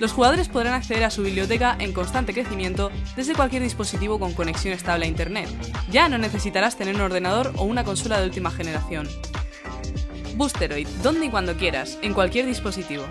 Los 0.00 0.12
jugadores 0.12 0.48
podrán 0.48 0.72
acceder 0.72 1.04
a 1.04 1.10
su 1.10 1.22
biblioteca 1.22 1.76
en 1.80 1.92
constante 1.92 2.32
crecimiento 2.32 2.90
desde 3.14 3.34
cualquier 3.34 3.62
dispositivo 3.62 4.18
con 4.18 4.32
conexión 4.32 4.72
estable 4.72 5.04
a 5.04 5.08
Internet. 5.08 5.50
Ya 5.90 6.08
no 6.08 6.16
necesitarás 6.16 6.78
tener 6.78 6.94
un 6.94 7.02
ordenador 7.02 7.52
o 7.58 7.64
una 7.64 7.84
consola 7.84 8.18
de 8.18 8.24
última 8.24 8.50
generación. 8.50 9.06
Boosteroid, 10.36 10.88
donde 11.02 11.26
y 11.26 11.28
cuando 11.28 11.58
quieras, 11.58 11.98
en 12.00 12.14
cualquier 12.14 12.46
dispositivo. 12.46 13.04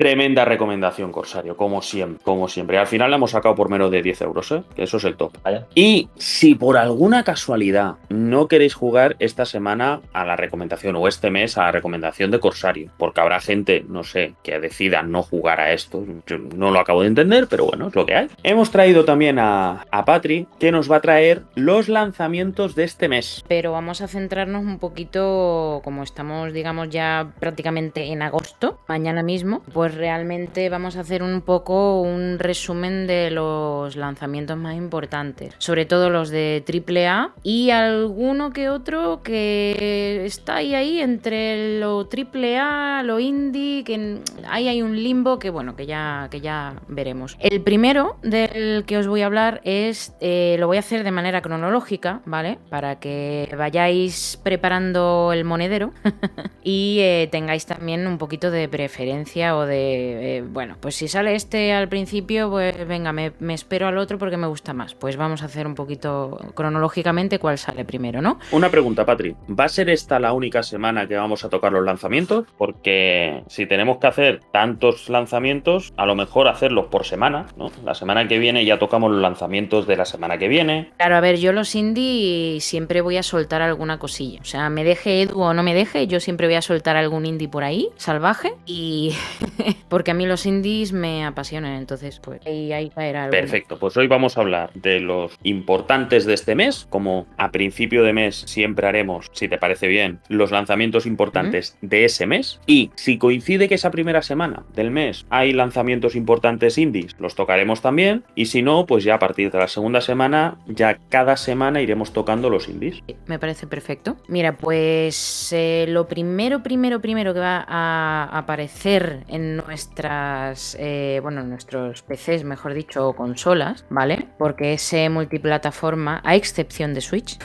Tremenda 0.00 0.46
recomendación, 0.46 1.12
Corsario, 1.12 1.58
como 1.58 1.82
siempre, 1.82 2.24
como 2.24 2.48
siempre. 2.48 2.78
Al 2.78 2.86
final 2.86 3.10
la 3.10 3.16
hemos 3.16 3.32
sacado 3.32 3.54
por 3.54 3.68
menos 3.68 3.90
de 3.90 4.00
10 4.00 4.22
euros, 4.22 4.50
¿eh? 4.50 4.62
Que 4.74 4.84
eso 4.84 4.96
es 4.96 5.04
el 5.04 5.14
top. 5.14 5.36
Y 5.74 6.08
si 6.16 6.54
por 6.54 6.78
alguna 6.78 7.22
casualidad 7.22 7.96
no 8.08 8.48
queréis 8.48 8.72
jugar 8.72 9.16
esta 9.18 9.44
semana 9.44 10.00
a 10.14 10.24
la 10.24 10.36
recomendación 10.36 10.96
o 10.96 11.06
este 11.06 11.30
mes 11.30 11.58
a 11.58 11.64
la 11.64 11.72
recomendación 11.72 12.30
de 12.30 12.40
Corsario, 12.40 12.90
porque 12.96 13.20
habrá 13.20 13.40
gente, 13.40 13.84
no 13.90 14.02
sé, 14.02 14.32
que 14.42 14.58
decida 14.58 15.02
no 15.02 15.22
jugar 15.22 15.60
a 15.60 15.74
esto, 15.74 16.02
yo 16.26 16.38
no 16.38 16.70
lo 16.70 16.80
acabo 16.80 17.02
de 17.02 17.08
entender, 17.08 17.46
pero 17.46 17.66
bueno, 17.66 17.88
es 17.88 17.94
lo 17.94 18.06
que 18.06 18.14
hay. 18.14 18.28
Hemos 18.42 18.70
traído 18.70 19.04
también 19.04 19.38
a, 19.38 19.84
a 19.90 20.06
Patri, 20.06 20.46
que 20.58 20.72
nos 20.72 20.90
va 20.90 20.96
a 20.96 21.00
traer 21.02 21.42
los 21.56 21.90
lanzamientos 21.90 22.74
de 22.74 22.84
este 22.84 23.10
mes. 23.10 23.44
Pero 23.48 23.72
vamos 23.72 24.00
a 24.00 24.08
centrarnos 24.08 24.62
un 24.62 24.78
poquito, 24.78 25.82
como 25.84 26.02
estamos, 26.04 26.54
digamos, 26.54 26.88
ya 26.88 27.34
prácticamente 27.38 28.04
en 28.12 28.22
agosto, 28.22 28.80
mañana 28.88 29.22
mismo, 29.22 29.62
pues 29.74 29.89
pues 29.90 29.98
realmente 29.98 30.68
vamos 30.68 30.96
a 30.96 31.00
hacer 31.00 31.20
un 31.20 31.40
poco 31.40 32.00
un 32.00 32.38
resumen 32.38 33.08
de 33.08 33.32
los 33.32 33.96
lanzamientos 33.96 34.56
más 34.56 34.76
importantes, 34.76 35.54
sobre 35.58 35.84
todo 35.84 36.10
los 36.10 36.30
de 36.30 36.62
AAA 36.64 37.32
y 37.42 37.70
alguno 37.70 38.52
que 38.52 38.68
otro 38.68 39.20
que 39.24 40.24
está 40.24 40.56
ahí, 40.56 40.76
ahí 40.76 41.00
entre 41.00 41.80
lo 41.80 42.08
AAA, 42.08 43.02
lo 43.02 43.18
indie, 43.18 43.82
que 43.82 44.18
ahí 44.48 44.68
hay 44.68 44.80
un 44.80 44.94
limbo 45.02 45.40
que 45.40 45.50
bueno, 45.50 45.74
que 45.74 45.86
ya, 45.86 46.28
que 46.30 46.40
ya 46.40 46.74
veremos. 46.86 47.36
El 47.40 47.60
primero 47.60 48.16
del 48.22 48.84
que 48.86 48.96
os 48.96 49.08
voy 49.08 49.22
a 49.22 49.26
hablar 49.26 49.60
es, 49.64 50.14
eh, 50.20 50.54
lo 50.60 50.68
voy 50.68 50.76
a 50.76 50.80
hacer 50.80 51.02
de 51.02 51.10
manera 51.10 51.42
cronológica, 51.42 52.20
¿vale? 52.26 52.58
Para 52.68 53.00
que 53.00 53.52
vayáis 53.58 54.38
preparando 54.40 55.32
el 55.32 55.42
monedero 55.44 55.92
y 56.62 56.98
eh, 57.00 57.28
tengáis 57.32 57.66
también 57.66 58.06
un 58.06 58.18
poquito 58.18 58.52
de 58.52 58.68
preferencia 58.68 59.56
o 59.56 59.66
de, 59.66 59.79
eh, 59.80 60.44
bueno, 60.46 60.76
pues 60.80 60.94
si 60.96 61.08
sale 61.08 61.34
este 61.34 61.72
al 61.72 61.88
principio, 61.88 62.50
pues 62.50 62.86
venga, 62.86 63.12
me, 63.12 63.32
espero 63.48 63.86
al 63.86 63.98
otro 63.98 64.18
porque 64.18 64.36
me 64.36 64.46
gusta 64.46 64.72
más. 64.72 64.94
Pues 64.94 65.16
vamos 65.16 65.42
a 65.42 65.46
hacer 65.46 65.66
un 65.66 65.74
poquito 65.74 66.38
cronológicamente 66.54 67.38
cuál 67.38 67.58
sale 67.58 67.84
primero, 67.84 68.22
¿no? 68.22 68.38
Una 68.52 68.70
pregunta, 68.70 69.04
Patri. 69.04 69.34
¿Va 69.48 69.64
a 69.64 69.68
ser 69.68 69.90
esta 69.90 70.18
la 70.18 70.32
única 70.32 70.62
semana 70.62 71.06
que 71.06 71.16
vamos 71.16 71.44
a 71.44 71.48
tocar 71.48 71.72
los 71.72 71.84
lanzamientos? 71.84 72.46
Porque 72.58 73.42
si 73.48 73.66
tenemos 73.66 73.98
que 73.98 74.06
hacer 74.06 74.40
tantos 74.52 75.08
lanzamientos, 75.08 75.92
a 75.96 76.06
lo 76.06 76.14
mejor 76.14 76.48
hacerlos 76.48 76.86
por 76.86 77.04
semana, 77.04 77.46
¿no? 77.56 77.70
La 77.84 77.94
semana 77.94 78.26
que 78.28 78.38
viene 78.38 78.64
ya 78.64 78.78
tocamos 78.78 79.10
los 79.10 79.20
lanzamientos 79.20 79.86
de 79.86 79.96
la 79.96 80.04
semana 80.04 80.38
que 80.38 80.48
viene. 80.48 80.90
Claro, 80.96 81.16
a 81.16 81.20
ver, 81.20 81.36
yo 81.38 81.52
los 81.52 81.74
indie 81.74 82.58
siempre 82.60 83.00
voy 83.00 83.16
a 83.16 83.22
soltar 83.22 83.62
alguna 83.62 83.98
cosilla. 83.98 84.40
O 84.40 84.44
sea, 84.44 84.68
me 84.70 84.84
deje 84.84 85.22
Edu 85.22 85.40
o 85.40 85.54
no 85.54 85.62
me 85.62 85.74
deje, 85.74 86.06
yo 86.06 86.20
siempre 86.20 86.46
voy 86.46 86.56
a 86.56 86.62
soltar 86.62 86.96
algún 86.96 87.26
indie 87.26 87.48
por 87.48 87.64
ahí, 87.64 87.88
salvaje, 87.96 88.54
y 88.66 89.14
porque 89.88 90.10
a 90.10 90.14
mí 90.14 90.26
los 90.26 90.46
indies 90.46 90.92
me 90.92 91.24
apasionan, 91.24 91.74
entonces 91.74 92.20
pues 92.20 92.40
ahí, 92.46 92.72
ahí 92.72 92.90
caerá 92.90 93.24
algo. 93.24 93.32
Perfecto, 93.32 93.78
pues 93.78 93.96
hoy 93.96 94.06
vamos 94.06 94.36
a 94.36 94.40
hablar 94.40 94.70
de 94.74 95.00
los 95.00 95.38
importantes 95.42 96.26
de 96.26 96.34
este 96.34 96.54
mes, 96.54 96.86
como 96.90 97.26
a 97.36 97.50
principio 97.50 98.02
de 98.02 98.12
mes 98.12 98.44
siempre 98.46 98.86
haremos, 98.86 99.30
si 99.32 99.48
te 99.48 99.58
parece 99.58 99.88
bien, 99.88 100.20
los 100.28 100.50
lanzamientos 100.50 101.06
importantes 101.06 101.76
de 101.80 102.04
ese 102.04 102.26
mes, 102.26 102.60
y 102.66 102.90
si 102.94 103.18
coincide 103.18 103.68
que 103.68 103.74
esa 103.74 103.90
primera 103.90 104.22
semana 104.22 104.64
del 104.74 104.90
mes 104.90 105.26
hay 105.30 105.52
lanzamientos 105.52 106.16
importantes 106.16 106.78
indies, 106.78 107.16
los 107.18 107.34
tocaremos 107.34 107.82
también, 107.82 108.24
y 108.34 108.46
si 108.46 108.62
no, 108.62 108.86
pues 108.86 109.04
ya 109.04 109.14
a 109.14 109.18
partir 109.18 109.50
de 109.50 109.58
la 109.58 109.68
segunda 109.68 110.00
semana, 110.00 110.58
ya 110.66 110.98
cada 111.08 111.36
semana 111.36 111.80
iremos 111.80 112.12
tocando 112.12 112.50
los 112.50 112.68
indies. 112.68 113.02
Me 113.26 113.38
parece 113.38 113.66
perfecto. 113.66 114.16
Mira, 114.28 114.56
pues 114.56 115.52
eh, 115.52 115.86
lo 115.88 116.06
primero, 116.08 116.62
primero, 116.62 117.00
primero 117.00 117.34
que 117.34 117.40
va 117.40 117.64
a 117.66 118.28
aparecer 118.32 119.24
en 119.28 119.49
nuestras, 119.56 120.76
eh, 120.78 121.20
bueno, 121.22 121.42
nuestros 121.42 122.02
PCs, 122.02 122.44
mejor 122.44 122.74
dicho, 122.74 123.08
o 123.08 123.14
consolas, 123.14 123.84
¿vale? 123.90 124.28
Porque 124.38 124.74
es 124.74 124.94
multiplataforma, 125.10 126.20
a 126.24 126.34
excepción 126.34 126.94
de 126.94 127.00
Switch, 127.00 127.38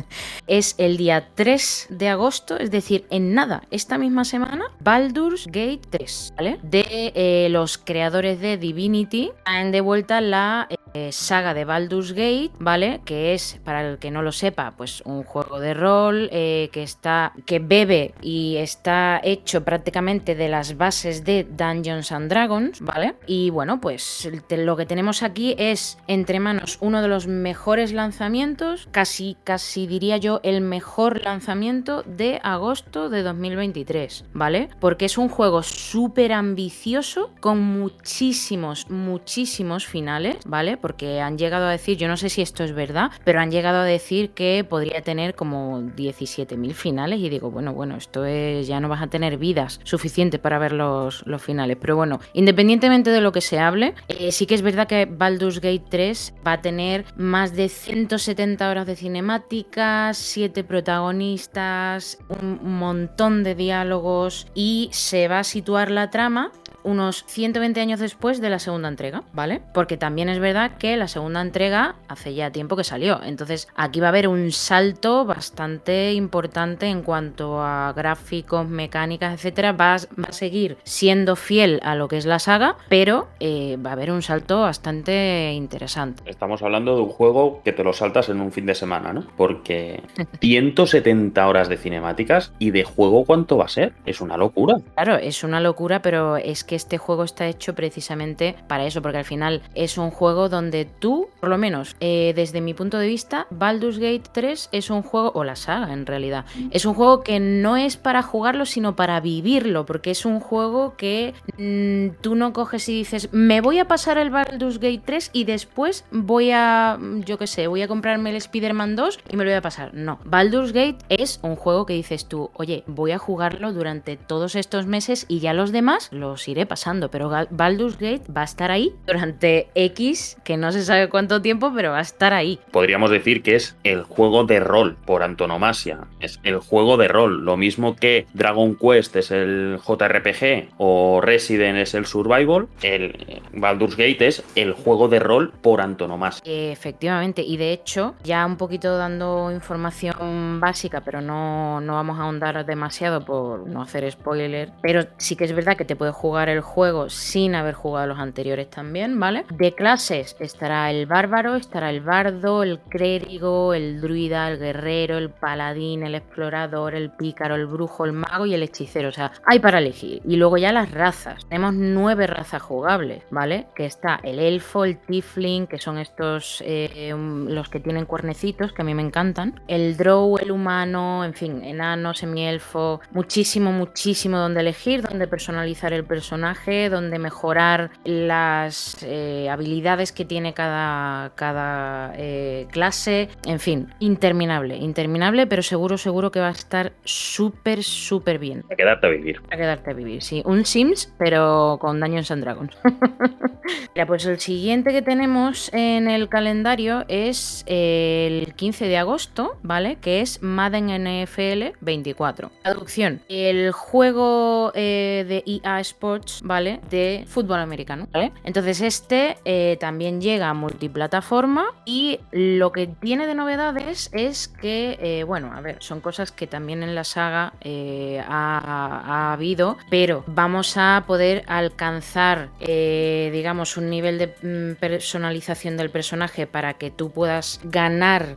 es 0.46 0.74
el 0.78 0.96
día 0.96 1.28
3 1.34 1.88
de 1.90 2.08
agosto, 2.08 2.58
es 2.58 2.70
decir, 2.70 3.06
en 3.10 3.34
nada, 3.34 3.62
esta 3.70 3.98
misma 3.98 4.24
semana, 4.24 4.64
Baldur's 4.80 5.46
Gate 5.46 5.82
3, 5.90 6.34
¿vale? 6.36 6.58
De 6.62 7.12
eh, 7.14 7.48
los 7.50 7.78
creadores 7.78 8.40
de 8.40 8.56
Divinity, 8.56 9.32
han 9.44 9.72
de 9.72 9.80
vuelta 9.80 10.20
la 10.20 10.68
eh, 10.94 11.10
saga 11.12 11.54
de 11.54 11.64
Baldur's 11.64 12.12
Gate, 12.12 12.50
¿vale? 12.58 13.00
Que 13.04 13.34
es, 13.34 13.60
para 13.64 13.88
el 13.88 13.98
que 13.98 14.10
no 14.10 14.22
lo 14.22 14.32
sepa, 14.32 14.72
pues 14.76 15.02
un 15.04 15.24
juego 15.24 15.58
de 15.58 15.74
rol 15.74 16.28
que 16.30 16.70
está, 16.74 17.32
que 17.46 17.58
bebe 17.58 18.14
y 18.20 18.56
está 18.56 19.20
hecho 19.22 19.64
prácticamente 19.64 20.34
de 20.34 20.48
las 20.48 20.76
bases 20.76 21.24
de 21.24 21.46
Dungeons 21.56 22.12
and 22.12 22.28
Dragons, 22.28 22.80
¿vale? 22.80 23.14
Y 23.26 23.50
bueno, 23.50 23.80
pues 23.80 24.28
lo 24.50 24.76
que 24.76 24.86
tenemos 24.86 25.22
aquí 25.22 25.54
es 25.58 25.98
entre 26.06 26.40
manos 26.40 26.78
uno 26.80 27.02
de 27.02 27.08
los 27.08 27.26
mejores 27.26 27.92
lanzamientos, 27.92 28.88
casi, 28.90 29.36
casi 29.44 29.86
diría 29.86 30.16
yo 30.16 30.40
el 30.42 30.60
mejor 30.60 31.22
lanzamiento 31.22 32.02
de 32.02 32.40
agosto 32.42 33.08
de 33.10 33.22
2023, 33.22 34.24
¿vale? 34.32 34.68
Porque 34.80 35.06
es 35.06 35.18
un 35.18 35.28
juego 35.28 35.62
súper 35.62 36.32
ambicioso 36.32 37.30
con 37.40 37.60
muchísimos, 37.60 38.90
muchísimos 38.90 39.86
finales, 39.86 40.36
¿vale? 40.46 40.76
Porque 40.76 41.20
han 41.20 41.38
llegado 41.38 41.66
a 41.66 41.70
decir, 41.70 41.96
yo 41.96 42.08
no 42.08 42.16
sé 42.16 42.28
si 42.28 42.42
esto 42.42 42.64
es 42.64 42.72
verdad, 42.72 43.10
pero 43.24 43.40
han 43.40 43.50
llegado 43.50 43.80
a 43.80 43.84
decir 43.84 44.30
que 44.30 44.64
podría 44.68 45.02
tener 45.02 45.34
como 45.34 45.80
17.000 45.80 46.72
finales 46.72 47.20
y 47.20 47.28
digo, 47.28 47.50
bueno, 47.50 47.72
bueno, 47.72 47.96
esto 47.96 48.24
es, 48.24 48.66
ya 48.66 48.80
no 48.80 48.88
vas 48.88 49.02
a 49.02 49.08
tener 49.08 49.38
vidas 49.38 49.80
suficientes 49.84 50.40
para 50.40 50.58
ver 50.58 50.72
los, 50.72 51.26
los 51.26 51.41
finales. 51.42 51.76
Pero 51.80 51.96
bueno, 51.96 52.20
independientemente 52.32 53.10
de 53.10 53.20
lo 53.20 53.32
que 53.32 53.40
se 53.40 53.58
hable, 53.58 53.94
eh, 54.08 54.32
sí 54.32 54.46
que 54.46 54.54
es 54.54 54.62
verdad 54.62 54.86
que 54.86 55.06
Baldur's 55.06 55.60
Gate 55.60 55.84
3 55.88 56.34
va 56.46 56.52
a 56.54 56.60
tener 56.60 57.04
más 57.16 57.54
de 57.54 57.68
170 57.68 58.68
horas 58.70 58.86
de 58.86 58.96
cinemáticas, 58.96 60.16
7 60.16 60.64
protagonistas, 60.64 62.18
un 62.28 62.78
montón 62.78 63.42
de 63.42 63.54
diálogos 63.54 64.46
y 64.54 64.88
se 64.92 65.28
va 65.28 65.40
a 65.40 65.44
situar 65.44 65.90
la 65.90 66.10
trama 66.10 66.52
unos 66.84 67.24
120 67.26 67.80
años 67.80 68.00
después 68.00 68.40
de 68.40 68.50
la 68.50 68.58
segunda 68.58 68.88
entrega, 68.88 69.22
¿vale? 69.32 69.60
Porque 69.74 69.96
también 69.96 70.28
es 70.28 70.38
verdad 70.38 70.72
que 70.78 70.96
la 70.96 71.08
segunda 71.08 71.40
entrega 71.40 71.96
hace 72.08 72.34
ya 72.34 72.50
tiempo 72.50 72.76
que 72.76 72.84
salió. 72.84 73.22
Entonces 73.22 73.68
aquí 73.74 74.00
va 74.00 74.06
a 74.06 74.10
haber 74.10 74.28
un 74.28 74.52
salto 74.52 75.24
bastante 75.24 76.12
importante 76.12 76.86
en 76.86 77.02
cuanto 77.02 77.60
a 77.62 77.92
gráficos, 77.92 78.68
mecánicas, 78.68 79.34
etcétera. 79.34 79.72
Va, 79.72 79.94
a 79.94 80.32
seguir 80.32 80.76
siendo 80.84 81.36
fiel 81.36 81.80
a 81.82 81.94
lo 81.94 82.08
que 82.08 82.16
es 82.16 82.26
la 82.26 82.38
saga, 82.38 82.76
pero 82.88 83.28
eh, 83.40 83.76
va 83.84 83.90
a 83.90 83.92
haber 83.94 84.10
un 84.10 84.22
salto 84.22 84.62
bastante 84.62 85.52
interesante. 85.52 86.22
Estamos 86.26 86.62
hablando 86.62 86.94
de 86.96 87.02
un 87.02 87.08
juego 87.08 87.60
que 87.64 87.72
te 87.72 87.84
lo 87.84 87.92
saltas 87.92 88.28
en 88.28 88.40
un 88.40 88.52
fin 88.52 88.66
de 88.66 88.74
semana, 88.74 89.12
¿no? 89.12 89.24
Porque 89.36 90.02
170 90.40 91.46
horas 91.46 91.68
de 91.68 91.76
cinemáticas 91.76 92.52
y 92.58 92.70
de 92.70 92.84
juego, 92.84 93.24
¿cuánto 93.24 93.56
va 93.56 93.66
a 93.66 93.68
ser? 93.68 93.92
Es 94.06 94.20
una 94.20 94.36
locura. 94.36 94.76
Claro, 94.94 95.16
es 95.16 95.44
una 95.44 95.60
locura, 95.60 96.02
pero 96.02 96.36
es 96.36 96.64
que 96.64 96.71
este 96.76 96.98
juego 96.98 97.24
está 97.24 97.46
hecho 97.46 97.74
precisamente 97.74 98.56
para 98.68 98.86
eso, 98.86 99.02
porque 99.02 99.18
al 99.18 99.24
final 99.24 99.62
es 99.74 99.98
un 99.98 100.10
juego 100.10 100.48
donde 100.48 100.84
tú, 100.84 101.28
por 101.40 101.48
lo 101.48 101.58
menos 101.58 101.96
eh, 102.00 102.32
desde 102.34 102.60
mi 102.60 102.74
punto 102.74 102.98
de 102.98 103.06
vista, 103.06 103.46
Baldur's 103.50 103.98
Gate 103.98 104.22
3 104.32 104.68
es 104.72 104.90
un 104.90 105.02
juego, 105.02 105.32
o 105.34 105.44
la 105.44 105.56
saga 105.56 105.92
en 105.92 106.06
realidad, 106.06 106.44
es 106.70 106.84
un 106.84 106.94
juego 106.94 107.22
que 107.22 107.40
no 107.40 107.76
es 107.76 107.96
para 107.96 108.22
jugarlo, 108.22 108.66
sino 108.66 108.96
para 108.96 109.20
vivirlo, 109.20 109.86
porque 109.86 110.10
es 110.10 110.24
un 110.24 110.40
juego 110.40 110.96
que 110.96 111.34
mm, 111.58 112.20
tú 112.20 112.34
no 112.34 112.52
coges 112.52 112.88
y 112.88 112.98
dices, 112.98 113.28
me 113.32 113.60
voy 113.60 113.78
a 113.78 113.86
pasar 113.86 114.18
el 114.18 114.30
Baldur's 114.30 114.78
Gate 114.78 115.02
3 115.04 115.30
y 115.32 115.44
después 115.44 116.04
voy 116.10 116.50
a, 116.52 116.98
yo 117.24 117.38
qué 117.38 117.46
sé, 117.46 117.66
voy 117.66 117.82
a 117.82 117.88
comprarme 117.88 118.30
el 118.30 118.36
Spider-Man 118.36 118.96
2 118.96 119.20
y 119.30 119.36
me 119.36 119.44
lo 119.44 119.50
voy 119.50 119.56
a 119.56 119.62
pasar. 119.62 119.94
No, 119.94 120.18
Baldur's 120.24 120.72
Gate 120.72 120.98
es 121.08 121.40
un 121.42 121.56
juego 121.56 121.86
que 121.86 121.94
dices 121.94 122.26
tú, 122.26 122.50
oye, 122.54 122.84
voy 122.86 123.12
a 123.12 123.18
jugarlo 123.18 123.72
durante 123.72 124.16
todos 124.16 124.54
estos 124.54 124.86
meses 124.86 125.26
y 125.28 125.40
ya 125.40 125.52
los 125.52 125.72
demás 125.72 126.08
los 126.12 126.48
iré 126.48 126.61
pasando, 126.66 127.10
pero 127.10 127.30
Baldur's 127.50 127.98
Gate 127.98 128.24
va 128.34 128.42
a 128.42 128.44
estar 128.44 128.70
ahí 128.70 128.92
durante 129.06 129.68
X, 129.74 130.36
que 130.44 130.56
no 130.56 130.72
se 130.72 130.82
sabe 130.84 131.08
cuánto 131.08 131.42
tiempo, 131.42 131.72
pero 131.74 131.90
va 131.90 131.98
a 131.98 132.02
estar 132.02 132.32
ahí. 132.32 132.58
Podríamos 132.70 133.10
decir 133.10 133.42
que 133.42 133.56
es 133.56 133.76
el 133.84 134.02
juego 134.02 134.44
de 134.44 134.60
rol 134.60 134.96
por 135.04 135.22
antonomasia, 135.22 136.00
es 136.20 136.40
el 136.42 136.58
juego 136.58 136.96
de 136.96 137.08
rol, 137.08 137.44
lo 137.44 137.56
mismo 137.56 137.96
que 137.96 138.26
Dragon 138.34 138.76
Quest 138.76 139.16
es 139.16 139.30
el 139.30 139.78
JRPG 139.86 140.70
o 140.78 141.20
Resident 141.20 141.78
es 141.78 141.94
el 141.94 142.06
Survival, 142.06 142.68
el 142.82 143.42
Baldur's 143.52 143.96
Gate 143.96 144.26
es 144.26 144.42
el 144.54 144.72
juego 144.72 145.08
de 145.08 145.18
rol 145.18 145.52
por 145.62 145.80
antonomasia. 145.80 146.42
Efectivamente, 146.44 147.42
y 147.42 147.56
de 147.56 147.72
hecho, 147.72 148.14
ya 148.24 148.44
un 148.46 148.56
poquito 148.56 148.96
dando 148.96 149.50
información 149.52 150.60
básica, 150.60 151.02
pero 151.02 151.20
no, 151.20 151.80
no 151.80 151.94
vamos 151.94 152.18
a 152.18 152.22
ahondar 152.22 152.64
demasiado 152.64 153.24
por 153.24 153.68
no 153.68 153.82
hacer 153.82 154.10
spoiler, 154.10 154.70
pero 154.80 155.04
sí 155.16 155.36
que 155.36 155.44
es 155.44 155.52
verdad 155.52 155.76
que 155.76 155.84
te 155.84 155.96
puedes 155.96 156.14
jugar 156.14 156.48
el 156.52 156.60
juego 156.60 157.08
sin 157.10 157.54
haber 157.54 157.74
jugado 157.74 158.06
los 158.06 158.18
anteriores 158.18 158.70
también, 158.70 159.18
¿vale? 159.18 159.44
De 159.50 159.74
clases 159.74 160.36
estará 160.38 160.90
el 160.90 161.06
bárbaro, 161.06 161.56
estará 161.56 161.90
el 161.90 162.00
bardo, 162.00 162.62
el 162.62 162.78
clérigo, 162.80 163.74
el 163.74 164.00
druida, 164.00 164.48
el 164.48 164.58
guerrero, 164.58 165.18
el 165.18 165.30
paladín, 165.30 166.02
el 166.02 166.14
explorador, 166.14 166.94
el 166.94 167.10
pícaro, 167.10 167.54
el 167.54 167.66
brujo, 167.66 168.04
el 168.04 168.12
mago 168.12 168.46
y 168.46 168.54
el 168.54 168.62
hechicero. 168.62 169.08
O 169.08 169.12
sea, 169.12 169.32
hay 169.46 169.58
para 169.58 169.78
elegir. 169.78 170.22
Y 170.26 170.36
luego 170.36 170.56
ya 170.56 170.72
las 170.72 170.90
razas. 170.90 171.46
Tenemos 171.48 171.74
nueve 171.74 172.26
razas 172.26 172.62
jugables, 172.62 173.24
¿vale? 173.30 173.66
Que 173.74 173.86
está 173.86 174.20
el 174.22 174.38
elfo, 174.38 174.84
el 174.84 174.98
tiefling, 174.98 175.66
que 175.66 175.78
son 175.78 175.98
estos 175.98 176.62
eh, 176.66 177.14
los 177.16 177.68
que 177.68 177.80
tienen 177.80 178.06
cuernecitos, 178.06 178.72
que 178.72 178.82
a 178.82 178.84
mí 178.84 178.94
me 178.94 179.02
encantan. 179.02 179.60
El 179.68 179.96
drow, 179.96 180.36
el 180.38 180.50
humano, 180.50 181.24
en 181.24 181.34
fin, 181.34 181.62
enano, 181.64 182.14
semielfo. 182.14 183.00
Muchísimo, 183.12 183.72
muchísimo 183.72 184.38
donde 184.38 184.60
elegir, 184.60 185.02
donde 185.02 185.26
personalizar 185.26 185.92
el 185.92 186.04
personaje 186.04 186.41
personaje, 186.42 186.88
donde 186.88 187.18
mejorar 187.18 187.90
las 188.04 188.96
eh, 189.02 189.48
habilidades 189.48 190.10
que 190.10 190.24
tiene 190.24 190.54
cada, 190.54 191.30
cada 191.36 192.12
eh, 192.16 192.66
clase. 192.72 193.28
En 193.46 193.60
fin, 193.60 193.88
interminable, 194.00 194.76
interminable, 194.76 195.46
pero 195.46 195.62
seguro, 195.62 195.98
seguro 195.98 196.32
que 196.32 196.40
va 196.40 196.48
a 196.48 196.52
estar 196.52 196.92
súper, 197.04 197.84
súper 197.84 198.38
bien. 198.40 198.64
A 198.72 198.74
quedarte 198.74 199.06
a 199.06 199.10
vivir. 199.10 199.40
A 199.52 199.56
quedarte 199.56 199.90
a 199.90 199.94
vivir, 199.94 200.22
sí. 200.22 200.42
Un 200.44 200.64
Sims, 200.64 201.12
pero 201.16 201.78
con 201.80 202.00
Dungeons 202.00 202.30
and 202.32 202.42
Dragons. 202.42 202.76
Mira, 203.94 204.06
pues 204.06 204.26
el 204.26 204.40
siguiente 204.40 204.90
que 204.90 205.02
tenemos 205.02 205.72
en 205.72 206.08
el 206.08 206.28
calendario 206.28 207.04
es 207.08 207.64
el 207.66 208.52
15 208.54 208.86
de 208.86 208.96
agosto, 208.96 209.58
¿vale? 209.62 209.96
Que 210.00 210.20
es 210.20 210.42
Madden 210.42 210.86
NFL 210.88 211.78
24. 211.80 212.50
Traducción. 212.62 213.20
El 213.28 213.70
juego 213.70 214.72
eh, 214.74 215.24
de 215.28 215.44
EA 215.46 215.80
Sports, 215.80 216.31
¿vale? 216.42 216.80
De 216.90 217.24
fútbol 217.28 217.60
americano, 217.60 218.08
¿vale? 218.12 218.32
Entonces 218.44 218.80
este 218.80 219.36
eh, 219.44 219.76
también 219.80 220.20
llega 220.20 220.48
a 220.48 220.54
multiplataforma 220.54 221.66
y 221.84 222.20
lo 222.30 222.72
que 222.72 222.86
tiene 222.86 223.26
de 223.26 223.34
novedades 223.34 224.10
es 224.12 224.48
que, 224.48 224.98
eh, 225.00 225.24
bueno, 225.24 225.52
a 225.54 225.60
ver, 225.60 225.76
son 225.80 226.00
cosas 226.00 226.32
que 226.32 226.46
también 226.46 226.82
en 226.82 226.94
la 226.94 227.04
saga 227.04 227.52
ha, 227.62 229.02
ha, 229.04 229.32
habido, 229.32 229.76
pero 229.90 230.24
vamos 230.26 230.76
a 230.76 231.04
poder 231.06 231.44
alcanzar, 231.46 232.50
digamos, 232.60 233.76
un 233.76 233.90
nivel 233.90 234.18
de 234.18 234.26
mm, 234.42 234.78
personalización 234.78 235.76
del 235.76 235.90
personaje 235.90 236.46
para 236.46 236.74
que 236.74 236.90
tú 236.90 237.10
puedas 237.10 237.60
ganar 237.64 238.36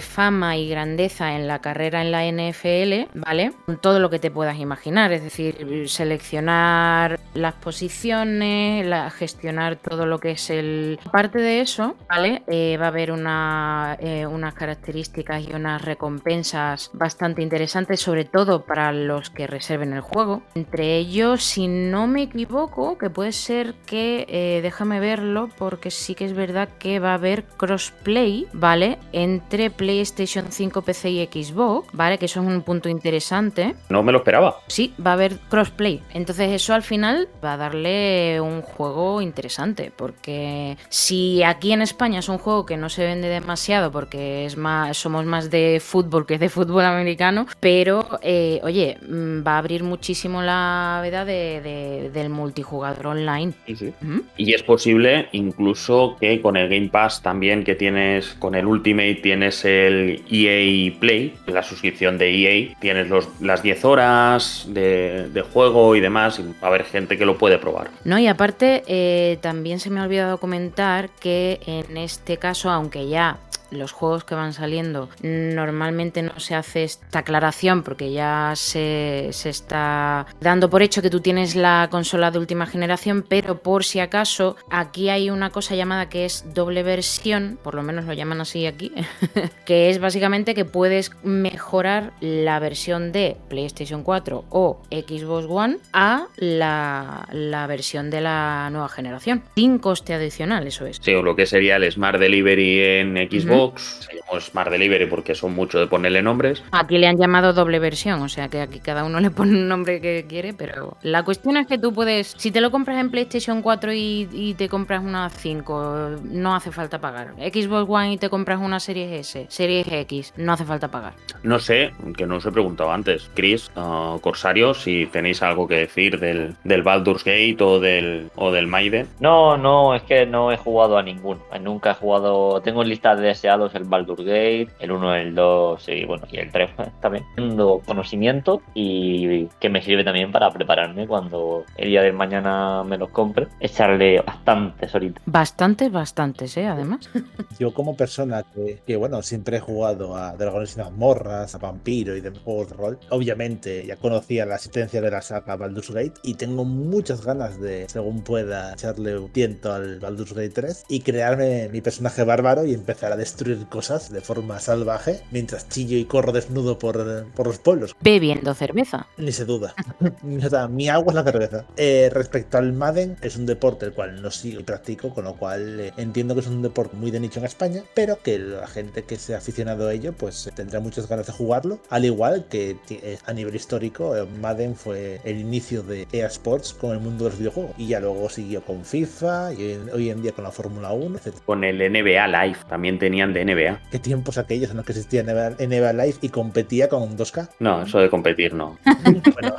fama 0.00 0.56
y 0.56 0.68
grandeza 0.68 1.34
en 1.34 1.46
la 1.46 1.60
carrera 1.60 2.02
en 2.02 2.12
la 2.12 2.24
NFL, 2.24 3.18
¿vale? 3.18 3.52
Con 3.66 3.80
todo 3.80 4.00
lo 4.00 4.10
que 4.10 4.18
te 4.18 4.30
puedas 4.30 4.58
imaginar, 4.58 5.12
es 5.12 5.22
decir, 5.22 5.88
seleccionar 5.88 7.20
las 7.36 7.54
posiciones, 7.54 8.86
gestionar 9.10 9.76
todo 9.76 10.06
lo 10.06 10.18
que 10.18 10.32
es 10.32 10.50
el... 10.50 10.98
Aparte 11.04 11.38
de 11.38 11.60
eso, 11.60 11.96
¿vale? 12.08 12.42
Eh, 12.46 12.76
va 12.80 12.86
a 12.86 12.88
haber 12.88 13.12
una, 13.12 13.96
eh, 14.00 14.26
unas 14.26 14.54
características 14.54 15.46
y 15.48 15.52
unas 15.52 15.82
recompensas 15.82 16.90
bastante 16.92 17.42
interesantes, 17.42 18.00
sobre 18.00 18.24
todo 18.24 18.64
para 18.64 18.92
los 18.92 19.30
que 19.30 19.46
reserven 19.46 19.92
el 19.92 20.00
juego. 20.00 20.42
Entre 20.54 20.96
ellos, 20.96 21.42
si 21.42 21.68
no 21.68 22.06
me 22.06 22.22
equivoco, 22.22 22.98
que 22.98 23.10
puede 23.10 23.32
ser 23.32 23.74
que, 23.86 24.26
eh, 24.28 24.60
déjame 24.62 25.00
verlo, 25.00 25.48
porque 25.58 25.90
sí 25.90 26.14
que 26.14 26.24
es 26.24 26.34
verdad 26.34 26.68
que 26.78 26.98
va 26.98 27.10
a 27.10 27.14
haber 27.14 27.44
crossplay, 27.44 28.46
¿vale? 28.52 28.98
Entre 29.12 29.70
PlayStation 29.70 30.46
5, 30.50 30.82
PC 30.82 31.10
y 31.10 31.26
Xbox, 31.26 31.88
¿vale? 31.92 32.18
Que 32.18 32.26
eso 32.26 32.40
es 32.40 32.46
un 32.46 32.62
punto 32.62 32.88
interesante. 32.88 33.74
No 33.88 34.02
me 34.02 34.12
lo 34.12 34.18
esperaba. 34.18 34.56
Sí, 34.68 34.94
va 35.04 35.10
a 35.10 35.14
haber 35.14 35.38
crossplay. 35.48 36.02
Entonces 36.12 36.50
eso 36.50 36.74
al 36.74 36.82
final 36.82 37.25
va 37.44 37.54
a 37.54 37.56
darle 37.56 38.40
un 38.40 38.62
juego 38.62 39.20
interesante, 39.20 39.92
porque 39.94 40.76
si 40.88 41.42
aquí 41.42 41.72
en 41.72 41.82
España 41.82 42.20
es 42.20 42.28
un 42.28 42.38
juego 42.38 42.66
que 42.66 42.76
no 42.76 42.88
se 42.88 43.04
vende 43.04 43.28
demasiado 43.28 43.90
porque 43.90 44.46
es 44.46 44.56
más, 44.56 44.96
somos 44.96 45.24
más 45.24 45.50
de 45.50 45.80
fútbol 45.80 46.26
que 46.26 46.38
de 46.38 46.48
fútbol 46.48 46.84
americano, 46.84 47.46
pero 47.60 48.18
eh, 48.22 48.60
oye, 48.62 48.98
mm, 49.08 49.46
va 49.46 49.54
a 49.54 49.58
abrir 49.58 49.82
muchísimo 49.82 50.42
la 50.42 51.00
veda 51.02 51.24
de, 51.24 52.10
del 52.12 52.30
multijugador 52.30 53.06
online. 53.08 53.52
Sí, 53.66 53.76
sí. 53.76 53.92
Y 54.36 54.54
es 54.54 54.62
posible 54.62 55.28
incluso 55.32 56.16
que 56.20 56.40
con 56.40 56.56
el 56.56 56.68
Game 56.68 56.88
Pass 56.88 57.22
también 57.22 57.64
que 57.64 57.74
tienes, 57.74 58.34
con 58.38 58.54
el 58.54 58.66
Ultimate 58.66 59.16
tienes 59.16 59.64
el 59.64 60.22
EA 60.30 60.92
Play, 60.98 61.34
la 61.46 61.62
suscripción 61.62 62.18
de 62.18 62.30
EA, 62.30 62.76
tienes 62.80 63.08
los, 63.08 63.28
las 63.40 63.62
10 63.62 63.84
horas 63.84 64.66
de, 64.68 65.28
de 65.28 65.42
juego 65.42 65.96
y 65.96 66.00
demás, 66.00 66.38
y 66.38 66.42
va 66.42 66.54
a 66.62 66.66
haber 66.66 66.84
gente 66.84 67.05
que 67.06 67.24
lo 67.24 67.38
puede 67.38 67.58
probar. 67.58 67.90
No, 68.04 68.18
y 68.18 68.26
aparte, 68.26 68.82
eh, 68.86 69.38
también 69.40 69.80
se 69.80 69.90
me 69.90 70.00
ha 70.00 70.04
olvidado 70.04 70.38
comentar 70.38 71.10
que 71.10 71.60
en 71.66 71.96
este 71.96 72.38
caso, 72.38 72.70
aunque 72.70 73.08
ya 73.08 73.38
los 73.70 73.92
juegos 73.92 74.24
que 74.24 74.34
van 74.34 74.52
saliendo 74.52 75.08
normalmente 75.22 76.22
no 76.22 76.38
se 76.38 76.54
hace 76.54 76.84
esta 76.84 77.20
aclaración 77.20 77.82
porque 77.82 78.12
ya 78.12 78.52
se, 78.54 79.28
está 79.28 80.26
dando 80.40 80.70
por 80.70 80.82
hecho 80.82 81.02
que 81.02 81.10
tú 81.10 81.20
tienes 81.20 81.56
la 81.56 81.88
consola 81.90 82.30
de 82.30 82.38
última 82.38 82.66
generación, 82.66 83.24
pero 83.28 83.62
por 83.62 83.84
si 83.84 84.00
acaso 84.00 84.56
aquí 84.70 85.08
hay 85.08 85.30
una 85.30 85.50
cosa 85.50 85.74
llamada 85.74 86.08
que 86.08 86.24
es 86.24 86.44
doble 86.54 86.82
versión, 86.82 87.58
por 87.62 87.74
lo 87.74 87.82
menos 87.82 88.04
lo 88.04 88.12
llaman 88.12 88.40
así 88.40 88.66
aquí, 88.66 88.92
que 89.66 89.90
es 89.90 89.98
básicamente 89.98 90.54
que 90.54 90.64
puedes 90.64 91.12
mejorar 91.22 92.12
la 92.20 92.58
versión 92.58 93.12
de 93.12 93.36
PlayStation 93.48 94.02
4 94.02 94.44
o 94.50 94.82
Xbox 94.90 95.46
One 95.48 95.78
a 95.92 96.26
la, 96.36 97.66
versión 97.68 98.10
de 98.10 98.20
la 98.20 98.68
nueva 98.70 98.88
generación, 98.88 99.42
sin 99.54 99.78
coste 99.78 100.14
adicional, 100.14 100.66
eso 100.66 100.86
es. 100.86 100.98
Sí, 101.00 101.14
o 101.14 101.22
lo 101.22 101.36
que 101.36 101.46
sería 101.46 101.76
el 101.76 101.90
Smart 101.90 102.18
Delivery 102.18 102.80
en 102.80 103.16
Xbox 103.16 103.55
se 103.76 104.16
llamó 104.16 104.40
Smart 104.40 104.70
Delivery 104.70 105.06
porque 105.06 105.34
son 105.34 105.54
mucho 105.54 105.78
de 105.78 105.86
ponerle 105.86 106.22
nombres. 106.22 106.62
Aquí 106.72 106.98
le 106.98 107.06
han 107.06 107.16
llamado 107.16 107.52
doble 107.52 107.78
versión, 107.78 108.22
o 108.22 108.28
sea 108.28 108.48
que 108.48 108.60
aquí 108.60 108.80
cada 108.80 109.04
uno 109.04 109.20
le 109.20 109.30
pone 109.30 109.52
un 109.52 109.68
nombre 109.68 110.00
que 110.00 110.26
quiere, 110.28 110.54
pero 110.54 110.96
la 111.02 111.24
cuestión 111.24 111.56
es 111.56 111.66
que 111.66 111.78
tú 111.78 111.92
puedes, 111.92 112.34
si 112.36 112.50
te 112.50 112.60
lo 112.60 112.70
compras 112.70 112.98
en 112.98 113.10
PlayStation 113.10 113.62
4 113.62 113.92
y, 113.94 114.54
te 114.56 114.68
compras 114.68 115.02
una 115.02 115.28
5, 115.28 116.16
no 116.24 116.54
hace 116.54 116.70
falta 116.70 117.00
pagar. 117.00 117.34
Xbox 117.36 117.88
One 117.88 118.12
y 118.12 118.18
te 118.18 118.28
compras 118.28 118.60
una 118.60 118.80
Series 118.80 119.10
S, 119.12 119.46
Series 119.48 119.86
X, 119.90 120.32
no 120.36 120.52
hace 120.52 120.64
falta 120.64 120.88
pagar. 120.88 121.14
No 121.42 121.58
sé, 121.58 121.92
que 122.16 122.26
no 122.26 122.36
os 122.36 122.46
he 122.46 122.52
preguntado 122.52 122.92
antes, 122.92 123.30
Chris, 123.34 123.70
uh, 123.76 124.18
Corsario, 124.20 124.74
si 124.74 125.06
tenéis 125.06 125.42
algo 125.42 125.66
que 125.66 125.76
decir 125.76 126.18
del, 126.18 126.54
del 126.64 126.82
Baldur's 126.82 127.24
Gate 127.24 127.56
o 127.60 127.80
del, 127.80 128.30
o 128.36 128.50
del 128.50 128.66
Maiden. 128.66 129.08
No, 129.20 129.56
no, 129.56 129.94
es 129.94 130.02
que 130.02 130.26
no 130.26 130.52
he 130.52 130.56
jugado 130.56 130.98
a 130.98 131.02
ninguno. 131.02 131.40
Nunca 131.60 131.92
he 131.92 131.94
jugado, 131.94 132.60
tengo 132.62 132.84
listas 132.84 133.20
de 133.20 133.30
el 133.46 133.84
Baldur 133.84 134.18
Gate, 134.18 134.68
el 134.80 134.92
1, 134.92 135.14
el 135.16 135.34
2 135.34 135.88
y 135.88 136.04
bueno, 136.04 136.26
y 136.30 136.38
el 136.38 136.50
3 136.50 136.70
también. 137.00 137.24
Tengo 137.36 137.80
conocimiento 137.80 138.62
y 138.74 139.46
que 139.60 139.68
me 139.68 139.82
sirve 139.82 140.04
también 140.04 140.32
para 140.32 140.50
prepararme 140.50 141.06
cuando 141.06 141.64
el 141.76 141.88
día 141.88 142.02
de 142.02 142.12
mañana 142.12 142.82
me 142.84 142.98
los 142.98 143.10
compre. 143.10 143.48
Echarle 143.60 144.20
bastantes 144.20 144.94
horitas. 144.94 145.22
Bastantes, 145.26 145.90
bastantes, 145.90 146.56
¿eh? 146.56 146.66
Además. 146.66 147.08
Yo 147.58 147.72
como 147.72 147.96
persona 147.96 148.44
que, 148.86 148.96
bueno, 148.96 149.22
siempre 149.22 149.58
he 149.58 149.60
jugado 149.60 150.16
a 150.16 150.36
Dragones 150.36 150.76
y 150.76 150.80
Mazmorras, 150.80 151.54
a 151.54 151.58
Vampiro 151.58 152.16
y 152.16 152.20
de 152.20 152.30
juegos 152.30 152.70
de 152.70 152.76
rol, 152.76 152.98
obviamente 153.10 153.86
ya 153.86 153.96
conocía 153.96 154.44
la 154.44 154.56
existencia 154.56 155.00
de 155.00 155.10
la 155.10 155.22
saga 155.22 155.56
Baldur's 155.56 155.90
Gate 155.90 156.14
y 156.22 156.34
tengo 156.34 156.64
muchas 156.64 157.24
ganas 157.24 157.60
de, 157.60 157.88
según 157.88 158.22
pueda, 158.22 158.74
echarle 158.74 159.18
un 159.18 159.30
tiento 159.30 159.72
al 159.72 160.00
Baldur's 160.00 160.34
Gate 160.34 160.50
3 160.50 160.84
y 160.88 161.00
crearme 161.00 161.68
mi 161.70 161.80
personaje 161.80 162.24
bárbaro 162.24 162.66
y 162.66 162.74
empezar 162.74 163.12
a 163.12 163.16
destruir 163.16 163.35
destruir 163.36 163.66
cosas 163.68 164.10
de 164.10 164.20
forma 164.22 164.58
salvaje 164.60 165.20
mientras 165.30 165.68
chillo 165.68 165.98
y 165.98 166.06
corro 166.06 166.32
desnudo 166.32 166.78
por, 166.78 167.26
por 167.34 167.46
los 167.46 167.58
pueblos. 167.58 167.94
Bebiendo 168.00 168.54
cerveza. 168.54 169.06
Ni 169.18 169.32
se 169.32 169.44
duda. 169.44 169.74
mi 170.22 170.88
agua 170.88 171.12
es 171.12 171.14
la 171.14 171.24
cerveza. 171.24 171.66
Eh, 171.76 172.08
respecto 172.12 172.56
al 172.56 172.72
Madden, 172.72 173.16
es 173.20 173.36
un 173.36 173.44
deporte 173.44 173.86
el 173.86 173.92
cual 173.92 174.22
no 174.22 174.30
sigo 174.30 174.60
y 174.60 174.64
practico, 174.64 175.12
con 175.12 175.24
lo 175.24 175.34
cual 175.34 175.80
eh, 175.80 175.92
entiendo 175.98 176.34
que 176.34 176.40
es 176.40 176.46
un 176.46 176.62
deporte 176.62 176.96
muy 176.96 177.10
de 177.10 177.20
nicho 177.20 177.40
en 177.40 177.46
España, 177.46 177.82
pero 177.94 178.22
que 178.22 178.38
la 178.38 178.66
gente 178.66 179.04
que 179.04 179.16
se 179.16 179.34
ha 179.34 179.38
aficionado 179.38 179.88
a 179.88 179.92
ello 179.92 180.14
pues 180.14 180.50
tendrá 180.54 180.80
muchas 180.80 181.08
ganas 181.08 181.26
de 181.26 181.32
jugarlo. 181.32 181.78
Al 181.90 182.04
igual 182.04 182.46
que 182.48 182.76
eh, 182.88 183.18
a 183.26 183.32
nivel 183.32 183.54
histórico, 183.54 184.14
Madden 184.40 184.76
fue 184.76 185.20
el 185.24 185.38
inicio 185.38 185.82
de 185.82 186.08
EA 186.12 186.26
Sports 186.28 186.72
con 186.72 186.92
el 186.92 187.00
mundo 187.00 187.24
de 187.24 187.30
los 187.30 187.38
videojuegos 187.38 187.72
y 187.76 187.88
ya 187.88 188.00
luego 188.00 188.30
siguió 188.30 188.62
con 188.62 188.84
FIFA 188.84 189.52
y 189.52 189.78
hoy 189.92 190.10
en 190.10 190.22
día 190.22 190.32
con 190.32 190.44
la 190.44 190.50
Fórmula 190.50 190.92
1, 190.92 191.18
etc. 191.18 191.34
Con 191.44 191.64
el 191.64 191.78
NBA 191.78 192.26
Live 192.28 192.58
también 192.68 192.98
tenían 193.32 193.32
de 193.32 193.44
NBA. 193.44 193.80
¿Qué 193.90 193.98
tiempos 193.98 194.38
aquellos 194.38 194.70
en 194.70 194.76
los 194.76 194.86
que 194.86 194.92
existía 194.92 195.22
NBA, 195.22 195.92
Live 195.92 196.16
y 196.20 196.28
competía 196.28 196.88
con 196.88 197.16
2K? 197.16 197.50
No, 197.60 197.82
eso 197.82 197.98
de 197.98 198.10
competir 198.10 198.54
no. 198.54 198.78
bueno, 198.84 199.56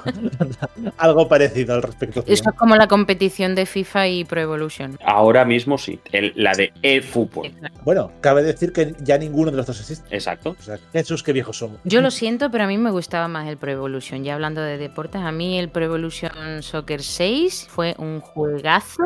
algo 0.97 1.27
parecido 1.27 1.75
al 1.75 1.83
respecto. 1.83 2.23
Eso 2.25 2.49
es 2.49 2.55
como 2.55 2.75
la 2.75 2.87
competición 2.87 3.55
de 3.55 3.65
FIFA 3.65 4.07
y 4.07 4.25
Pro 4.25 4.41
Evolution. 4.41 4.97
Ahora 5.03 5.45
mismo 5.45 5.77
sí, 5.77 5.99
la 6.35 6.53
de 6.53 6.71
eFootball. 6.81 7.51
Bueno, 7.83 8.11
cabe 8.21 8.43
decir 8.43 8.71
que 8.71 8.93
ya 8.99 9.17
ninguno 9.17 9.51
de 9.51 9.57
los 9.57 9.65
dos 9.65 9.79
existe. 9.79 10.07
Exacto. 10.13 10.55
O 10.59 10.61
sea, 10.61 10.77
Jesús, 10.93 11.23
qué 11.23 11.33
viejos 11.33 11.57
somos. 11.57 11.79
Yo 11.83 12.01
lo 12.01 12.11
siento, 12.11 12.49
pero 12.51 12.65
a 12.65 12.67
mí 12.67 12.77
me 12.77 12.91
gustaba 12.91 13.27
más 13.27 13.47
el 13.47 13.57
Pro 13.57 13.71
Evolution. 13.71 14.23
Ya 14.23 14.33
hablando 14.33 14.61
de 14.61 14.77
deportes, 14.77 15.21
a 15.21 15.31
mí 15.31 15.57
el 15.57 15.69
Pro 15.69 15.85
Evolution 15.85 16.61
Soccer 16.61 17.01
6 17.01 17.67
fue 17.69 17.95
un 17.97 18.19
juegazo. 18.21 19.03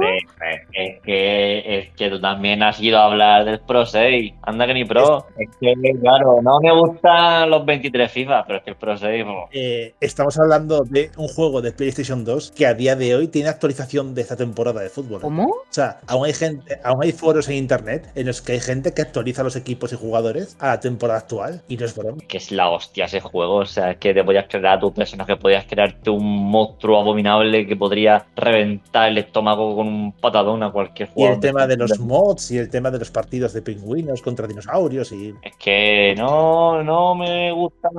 Es 0.73 0.99
que, 1.03 1.79
es 1.79 1.89
que 1.95 2.09
tú 2.09 2.19
también 2.19 2.63
has 2.63 2.79
ido 2.79 2.97
a 2.97 3.05
hablar 3.05 3.45
del 3.45 3.59
Pro 3.59 3.85
6. 3.85 4.33
Anda 4.51 4.67
que 4.67 4.73
ni 4.73 4.85
Pro. 4.85 5.25
Es, 5.37 5.49
que, 5.59 5.73
claro, 6.01 6.41
no 6.41 6.59
me 6.61 6.71
gustan 6.73 7.49
los 7.49 7.65
23 7.65 8.11
FIFA, 8.11 8.43
pero 8.45 8.57
es 8.59 8.63
que 8.63 8.69
el 8.71 8.75
Pro 8.75 8.97
6. 8.97 9.25
Eh, 9.53 9.93
estamos 10.01 10.37
hablando 10.37 10.83
de 10.83 11.09
un 11.17 11.27
juego 11.29 11.61
de 11.61 11.71
PlayStation 11.71 12.25
2 12.25 12.51
que 12.51 12.65
a 12.65 12.73
día 12.73 12.95
de 12.95 13.15
hoy 13.15 13.27
tiene 13.27 13.49
actualización 13.49 14.13
de 14.13 14.21
esta 14.21 14.35
temporada 14.35 14.81
de 14.81 14.89
fútbol. 14.89 15.21
¿Cómo? 15.21 15.45
O 15.45 15.65
sea, 15.69 16.01
aún 16.07 16.25
hay 16.25 16.33
gente, 16.33 16.79
aún 16.83 17.03
hay 17.03 17.13
foros 17.13 17.47
en 17.47 17.55
internet 17.55 18.11
en 18.15 18.27
los 18.27 18.41
que 18.41 18.53
hay 18.53 18.59
gente 18.59 18.93
que 18.93 19.01
actualiza 19.01 19.43
los 19.43 19.55
equipos 19.55 19.93
y 19.93 19.95
jugadores 19.95 20.57
a 20.59 20.67
la 20.67 20.79
temporada 20.79 21.19
actual 21.19 21.61
y 21.67 21.77
no 21.77 21.85
es 21.85 21.95
broma. 21.95 22.17
Que 22.27 22.37
es 22.37 22.51
la 22.51 22.69
hostia 22.69 23.05
ese 23.05 23.21
juego. 23.21 23.55
O 23.55 23.65
sea, 23.65 23.91
es 23.91 23.97
que 23.97 24.13
te 24.13 24.23
podías 24.23 24.47
crear 24.49 24.77
a 24.77 24.79
tu 24.79 24.93
personaje, 24.93 25.37
podías 25.37 25.65
crearte 25.65 26.09
un 26.09 26.51
monstruo 26.51 26.99
abominable 26.99 27.65
que 27.65 27.75
podría 27.75 28.25
reventar 28.35 29.09
el 29.09 29.17
estómago 29.17 29.75
con 29.75 29.87
un 29.87 30.11
patadón 30.11 30.63
a 30.63 30.71
cualquier 30.71 31.09
jugador. 31.09 31.33
Y 31.33 31.35
el 31.35 31.41
tema 31.41 31.67
de 31.67 31.77
los 31.77 31.99
mods 31.99 32.51
y 32.51 32.57
el 32.57 32.69
tema 32.69 32.91
de 32.91 32.99
los 32.99 33.11
partidos 33.11 33.53
de 33.53 33.61
pingüinos 33.61 34.21
contra 34.21 34.40
dinosaurios 34.47 35.11
y. 35.11 35.33
Es 35.41 35.55
que 35.57 36.15
no, 36.17 36.83
no 36.83 37.15
me 37.15 37.51
gusta. 37.51 37.89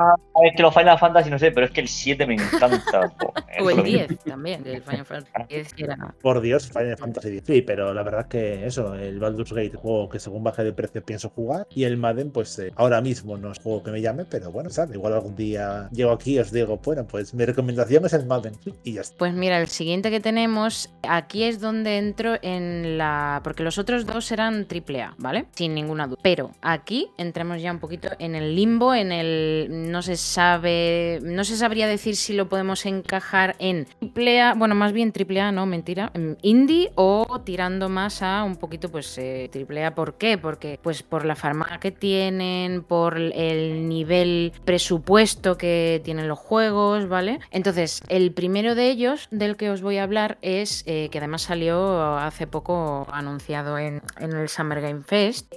Es 0.45 0.57
que 0.57 0.63
los 0.63 0.75
Final 0.75 0.99
Fantasy 0.99 1.31
no 1.31 1.39
sé, 1.39 1.51
pero 1.53 1.67
es 1.67 1.73
que 1.73 1.81
el 1.81 1.89
7 1.89 2.27
me 2.27 2.35
encanta. 2.35 3.13
o 3.61 3.71
el 3.71 3.83
10 3.83 4.19
también, 4.25 4.67
el 4.67 4.83
Final 4.83 5.05
Fantasy 5.05 5.47
10 5.49 5.75
era. 5.79 6.15
Por 6.21 6.41
Dios, 6.41 6.69
Final 6.69 6.97
Fantasy 6.97 7.31
10. 7.31 7.45
Sí, 7.47 7.63
pero 7.63 7.93
la 7.95 8.03
verdad 8.03 8.23
es 8.23 8.27
que 8.27 8.67
eso, 8.67 8.95
el 8.95 9.19
Baldur's 9.19 9.53
Gate, 9.53 9.77
juego 9.77 10.09
que 10.09 10.19
según 10.19 10.45
baje 10.45 10.65
de 10.65 10.73
precio 10.73 11.03
pienso 11.03 11.31
jugar. 11.31 11.67
Y 11.75 11.85
el 11.85 11.97
Madden, 11.97 12.31
pues 12.31 12.59
eh, 12.59 12.73
ahora 12.77 13.01
mismo 13.01 13.37
no 13.37 13.53
es 13.53 13.59
juego 13.59 13.83
que 13.83 13.91
me 13.91 14.01
llame, 14.01 14.25
pero 14.25 14.51
bueno, 14.51 14.71
¿sabes? 14.71 14.95
Igual 14.95 15.15
algún 15.15 15.37
día 15.37 15.89
llego 15.93 16.13
aquí 16.13 16.35
y 16.35 16.39
os 16.39 16.53
digo, 16.53 16.79
bueno, 16.83 17.07
pues 17.07 17.35
mi 17.35 17.45
recomendación 17.45 18.05
es 18.07 18.13
el 18.13 18.27
Madden. 18.27 18.55
Y 18.85 18.95
ya 18.95 19.03
está. 19.03 19.17
Pues 19.19 19.35
mira, 19.35 19.61
el 19.61 19.69
siguiente 19.69 20.11
que 20.11 20.21
tenemos, 20.21 20.91
aquí 21.03 21.45
es 21.45 21.61
donde 21.61 21.99
entro 21.99 22.37
en 22.43 22.99
la. 22.99 23.41
Porque 23.45 23.63
los 23.63 23.79
otros 23.79 24.07
dos 24.07 24.31
eran 24.33 24.67
AAA, 24.71 25.15
¿vale? 25.19 25.47
Sin 25.55 25.75
ninguna 25.75 26.07
duda. 26.07 26.19
Pero 26.23 26.32
aquí 26.61 27.09
entramos 27.19 27.61
ya 27.61 27.73
un 27.73 27.79
poquito 27.79 28.09
en 28.19 28.35
el 28.35 28.55
limbo, 28.55 28.95
en 28.95 29.13
el. 29.13 29.91
No 29.91 30.03
se 30.03 30.17
sabe. 30.17 31.19
No 31.23 31.45
se 31.45 31.57
sabría 31.57 31.87
decir 31.87 32.17
si 32.17 32.33
lo 32.33 32.49
podemos 32.49 32.87
encajar 32.87 33.57
en 33.59 33.87
AAA, 34.01 34.55
bueno, 34.55 34.75
más 34.75 34.93
bien 34.93 35.13
AAA, 35.13 35.53
no, 35.53 35.67
mentira, 35.67 36.13
indie 36.43 36.93
o 36.95 37.41
tirando 37.45 37.89
más 37.89 38.23
a 38.23 38.45
un 38.45 38.57
poquito, 38.57 38.91
pues, 38.91 39.17
eh. 39.19 39.51
¿Por 39.95 40.15
qué? 40.15 40.39
Porque, 40.39 40.79
pues, 40.83 41.03
por 41.03 41.25
la 41.25 41.37
farmacia 41.37 41.79
que 41.79 41.91
tienen, 41.91 42.83
por 42.83 43.17
el 43.17 43.89
nivel 43.89 44.53
presupuesto 44.65 45.57
que 45.57 46.01
tienen 46.05 46.29
los 46.29 46.39
juegos, 46.39 47.09
¿vale? 47.09 47.41
Entonces, 47.51 48.03
el 48.09 48.33
primero 48.33 48.75
de 48.75 48.91
ellos, 48.91 49.29
del 49.31 49.57
que 49.57 49.71
os 49.71 49.83
voy 49.83 49.99
a 49.99 50.05
hablar, 50.05 50.39
es 50.43 50.85
eh, 50.87 51.09
que 51.11 51.19
además 51.19 51.43
salió 51.43 52.17
hace 52.17 52.47
poco 52.47 53.07
anunciado 53.13 53.79
en, 53.79 54.03
en, 54.19 54.33
el 54.33 54.49
Summer 54.49 54.81
Game 54.81 55.03
Fest, 55.03 55.53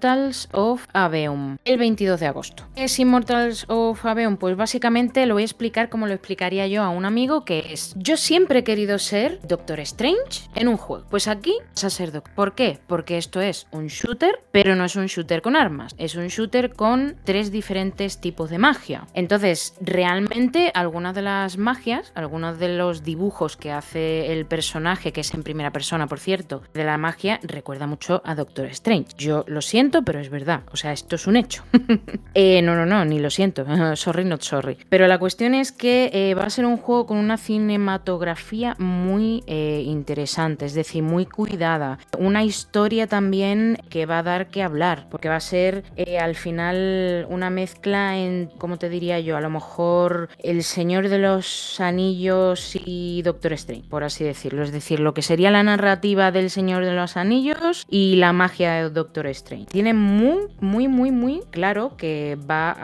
Immortals 0.00 0.48
of 0.52 0.86
Aveum, 0.94 1.58
el 1.66 1.76
22 1.76 2.20
de 2.20 2.26
agosto. 2.26 2.64
¿Qué 2.74 2.84
es 2.84 2.98
Immortals 2.98 3.66
of 3.68 4.02
Aveum? 4.06 4.38
Pues 4.38 4.56
básicamente 4.56 5.26
lo 5.26 5.34
voy 5.34 5.42
a 5.42 5.44
explicar 5.44 5.90
como 5.90 6.06
lo 6.06 6.14
explicaría 6.14 6.66
yo 6.68 6.82
a 6.82 6.88
un 6.88 7.04
amigo, 7.04 7.44
que 7.44 7.74
es, 7.74 7.92
yo 7.96 8.16
siempre 8.16 8.60
he 8.60 8.64
querido 8.64 8.98
ser 8.98 9.40
Doctor 9.46 9.78
Strange 9.80 10.48
en 10.54 10.68
un 10.68 10.78
juego. 10.78 11.04
Pues 11.10 11.28
aquí 11.28 11.52
vas. 11.82 12.00
¿Por 12.34 12.54
qué? 12.54 12.78
Porque 12.86 13.18
esto 13.18 13.42
es 13.42 13.66
un 13.72 13.88
shooter, 13.88 14.42
pero 14.52 14.74
no 14.74 14.86
es 14.86 14.96
un 14.96 15.04
shooter 15.04 15.42
con 15.42 15.54
armas, 15.54 15.94
es 15.98 16.14
un 16.14 16.28
shooter 16.28 16.72
con 16.72 17.16
tres 17.24 17.52
diferentes 17.52 18.22
tipos 18.22 18.48
de 18.48 18.56
magia. 18.56 19.06
Entonces, 19.12 19.74
realmente 19.82 20.72
algunas 20.74 21.14
de 21.14 21.22
las 21.22 21.58
magias, 21.58 22.10
algunos 22.14 22.58
de 22.58 22.74
los 22.74 23.02
dibujos 23.02 23.58
que 23.58 23.70
hace 23.70 24.32
el 24.32 24.46
personaje, 24.46 25.12
que 25.12 25.20
es 25.20 25.34
en 25.34 25.42
primera 25.42 25.72
persona, 25.72 26.06
por 26.06 26.20
cierto, 26.20 26.62
de 26.72 26.84
la 26.84 26.96
magia, 26.96 27.38
recuerda 27.42 27.86
mucho 27.86 28.22
a 28.24 28.34
Doctor 28.34 28.64
Strange. 28.66 29.08
Yo 29.18 29.44
lo 29.46 29.60
siento, 29.60 29.89
pero 30.04 30.20
es 30.20 30.30
verdad. 30.30 30.62
O 30.72 30.76
sea, 30.76 30.92
esto 30.92 31.16
es 31.16 31.26
un 31.26 31.36
hecho. 31.36 31.62
eh, 32.34 32.62
no, 32.62 32.74
no, 32.74 32.86
no, 32.86 33.04
ni 33.04 33.18
lo 33.18 33.30
siento. 33.30 33.64
sorry, 33.96 34.24
not 34.24 34.42
sorry. 34.42 34.78
Pero 34.88 35.06
la 35.06 35.18
cuestión 35.18 35.54
es 35.54 35.72
que 35.72 36.10
eh, 36.12 36.34
va 36.34 36.44
a 36.44 36.50
ser 36.50 36.66
un 36.66 36.76
juego 36.76 37.06
con 37.06 37.18
una 37.18 37.36
cinematografía 37.36 38.76
muy 38.78 39.42
eh, 39.46 39.82
interesante, 39.86 40.66
es 40.66 40.74
decir, 40.74 41.02
muy 41.02 41.26
cuidada. 41.26 41.98
Una 42.18 42.44
historia 42.44 43.06
también 43.06 43.78
que 43.88 44.06
va 44.06 44.18
a 44.18 44.22
dar 44.22 44.48
que 44.48 44.62
hablar, 44.62 45.06
porque 45.10 45.28
va 45.28 45.36
a 45.36 45.40
ser 45.40 45.84
al 46.20 46.34
final 46.34 47.26
una 47.28 47.50
mezcla 47.50 48.18
en, 48.18 48.50
¿cómo 48.58 48.78
te 48.78 48.88
diría 48.88 49.20
yo? 49.20 49.36
A 49.36 49.40
lo 49.40 49.50
mejor 49.50 50.28
El 50.42 50.62
Señor 50.62 51.08
de 51.08 51.18
los 51.18 51.80
Anillos 51.80 52.76
y 52.84 53.22
Doctor 53.22 53.52
Strange, 53.54 53.88
por 53.88 54.04
así 54.04 54.24
decirlo. 54.24 54.62
Es 54.62 54.72
decir, 54.72 55.00
lo 55.00 55.14
que 55.14 55.22
sería 55.22 55.50
la 55.50 55.62
narrativa 55.62 56.30
del 56.32 56.50
Señor 56.50 56.84
de 56.84 56.92
los 56.92 57.16
Anillos 57.16 57.86
y 57.88 58.16
la 58.16 58.32
magia 58.32 58.72
de 58.74 58.90
Doctor 58.90 59.26
Strange. 59.28 59.66
Tiene 59.80 59.94
muy, 59.94 60.40
muy, 60.60 60.88
muy, 60.88 61.10
muy 61.10 61.40
claro 61.50 61.96
que 61.96 62.36
va 62.38 62.76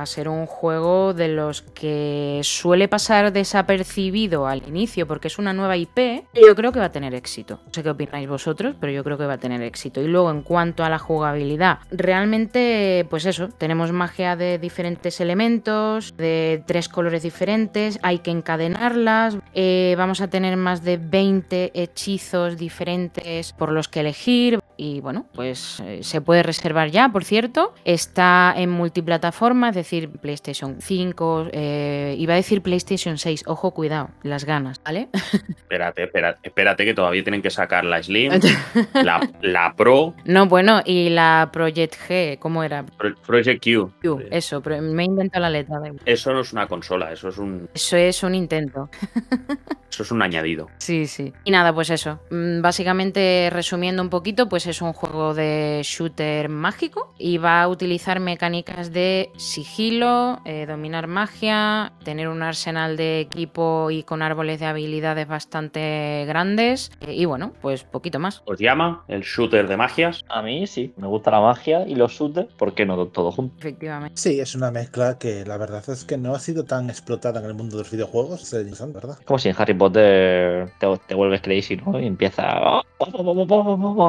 a, 0.00 0.06
ser 0.06 0.28
un 0.28 0.46
juego 0.46 1.14
de 1.14 1.26
los 1.26 1.62
que 1.62 2.40
suele 2.44 2.86
pasar 2.86 3.32
desapercibido 3.32 4.46
al 4.46 4.62
inicio 4.68 5.08
porque 5.08 5.26
es 5.26 5.40
una 5.40 5.52
nueva 5.52 5.76
IP. 5.76 6.22
Yo 6.32 6.54
creo 6.54 6.70
que 6.70 6.78
va 6.78 6.84
a 6.84 6.92
tener 6.92 7.12
éxito. 7.16 7.58
No 7.66 7.72
sé 7.72 7.82
qué 7.82 7.90
opináis 7.90 8.28
vosotros, 8.28 8.76
pero 8.78 8.92
yo 8.92 9.02
creo 9.02 9.18
que 9.18 9.26
va 9.26 9.32
a 9.32 9.38
tener 9.38 9.62
éxito. 9.62 10.00
Y 10.00 10.06
luego, 10.06 10.30
en 10.30 10.42
cuanto 10.42 10.84
a 10.84 10.88
la 10.88 11.00
jugabilidad, 11.00 11.80
realmente, 11.90 13.04
pues 13.10 13.26
eso, 13.26 13.48
tenemos 13.48 13.90
magia 13.90 14.36
de 14.36 14.60
diferentes 14.60 15.20
elementos, 15.20 16.16
de 16.16 16.62
tres 16.68 16.88
colores 16.88 17.24
diferentes, 17.24 17.98
hay 18.04 18.20
que 18.20 18.30
encadenarlas, 18.30 19.38
eh, 19.54 19.96
vamos 19.98 20.20
a 20.20 20.28
tener 20.28 20.56
más 20.56 20.84
de 20.84 20.98
20 20.98 21.72
hechizos 21.74 22.56
diferentes 22.56 23.52
por 23.54 23.72
los 23.72 23.88
que 23.88 24.00
elegir. 24.00 24.60
Y 24.76 25.00
bueno, 25.00 25.26
pues 25.34 25.80
eh, 25.80 26.00
se 26.02 26.20
puede 26.20 26.42
reservar 26.42 26.90
ya, 26.90 27.08
por 27.08 27.24
cierto. 27.24 27.74
Está 27.84 28.54
en 28.56 28.70
multiplataforma, 28.70 29.70
es 29.70 29.74
decir, 29.74 30.08
PlayStation 30.08 30.76
5, 30.80 31.48
eh, 31.52 32.16
iba 32.18 32.34
a 32.34 32.36
decir 32.36 32.62
PlayStation 32.62 33.18
6, 33.18 33.44
ojo, 33.46 33.72
cuidado, 33.72 34.10
las 34.22 34.44
ganas, 34.44 34.80
¿vale? 34.84 35.08
Espérate, 35.72 36.04
espérate, 36.04 36.38
espérate 36.42 36.84
que 36.84 36.94
todavía 36.94 37.22
tienen 37.22 37.40
que 37.40 37.50
sacar 37.50 37.84
la 37.84 38.02
Slim, 38.02 38.32
la, 38.94 39.28
la, 39.40 39.74
Pro. 39.74 40.14
No, 40.24 40.46
bueno, 40.46 40.82
y 40.84 41.08
la 41.08 41.50
Project 41.52 41.94
G, 42.08 42.38
¿cómo 42.38 42.62
era? 42.62 42.84
Pro, 42.84 43.14
Project 43.26 43.64
Q. 43.64 43.92
Q. 44.02 44.22
Eso, 44.30 44.60
me 44.60 45.02
he 45.02 45.06
inventado 45.06 45.42
la 45.42 45.50
letra. 45.50 45.80
De... 45.80 45.94
Eso 46.04 46.32
no 46.32 46.40
es 46.40 46.52
una 46.52 46.66
consola, 46.66 47.12
eso 47.12 47.28
es 47.28 47.38
un... 47.38 47.68
Eso 47.72 47.96
es 47.96 48.22
un 48.22 48.34
intento. 48.34 48.90
Eso 49.92 50.04
es 50.04 50.10
un 50.10 50.22
añadido. 50.22 50.70
Sí, 50.78 51.06
sí. 51.06 51.34
Y 51.44 51.50
nada, 51.50 51.74
pues 51.74 51.90
eso. 51.90 52.18
Mm, 52.30 52.62
básicamente, 52.62 53.50
resumiendo 53.52 54.00
un 54.02 54.08
poquito, 54.08 54.48
pues 54.48 54.66
es 54.72 54.80
un 54.80 54.94
juego 54.94 55.34
de 55.34 55.82
shooter 55.84 56.48
mágico 56.48 57.12
y 57.18 57.36
va 57.36 57.62
a 57.62 57.68
utilizar 57.68 58.20
mecánicas 58.20 58.90
de 58.90 59.30
sigilo, 59.36 60.40
eh, 60.46 60.64
dominar 60.66 61.08
magia, 61.08 61.92
tener 62.04 62.28
un 62.28 62.42
arsenal 62.42 62.96
de 62.96 63.20
equipo 63.20 63.90
y 63.90 64.02
con 64.02 64.22
árboles 64.22 64.60
de 64.60 64.66
habilidades 64.66 65.28
bastante 65.28 66.24
grandes. 66.26 66.90
Eh, 67.02 67.12
y 67.14 67.26
bueno, 67.26 67.52
pues 67.60 67.84
poquito 67.84 68.18
más. 68.18 68.42
¿Os 68.46 68.58
llama 68.58 69.04
el 69.08 69.20
shooter 69.20 69.68
de 69.68 69.76
magias? 69.76 70.24
A 70.30 70.40
mí 70.40 70.66
sí, 70.66 70.94
me 70.96 71.06
gusta 71.06 71.30
la 71.30 71.40
magia 71.40 71.86
y 71.86 71.94
los 71.94 72.12
shooters, 72.12 72.54
¿por 72.54 72.74
qué 72.74 72.86
no 72.86 73.06
todo 73.08 73.30
junto? 73.30 73.54
Efectivamente. 73.58 74.16
Sí, 74.16 74.40
es 74.40 74.54
una 74.54 74.70
mezcla 74.70 75.18
que 75.18 75.44
la 75.44 75.58
verdad 75.58 75.84
es 75.86 76.04
que 76.04 76.16
no 76.16 76.34
ha 76.34 76.38
sido 76.38 76.64
tan 76.64 76.88
explotada 76.88 77.40
en 77.40 77.46
el 77.46 77.54
mundo 77.54 77.76
de 77.76 77.82
los 77.82 77.90
videojuegos, 77.90 78.42
es 78.42 78.52
interesante, 78.54 78.94
¿verdad? 78.94 79.18
Como 79.26 79.38
si 79.38 79.50
en 79.50 79.56
Harry 79.58 79.74
Potter 79.74 80.70
te, 80.80 80.86
te 81.06 81.14
vuelves 81.14 81.42
crazy, 81.42 81.76
¿no? 81.76 82.00
Y 82.00 82.06
empieza. 82.06 82.82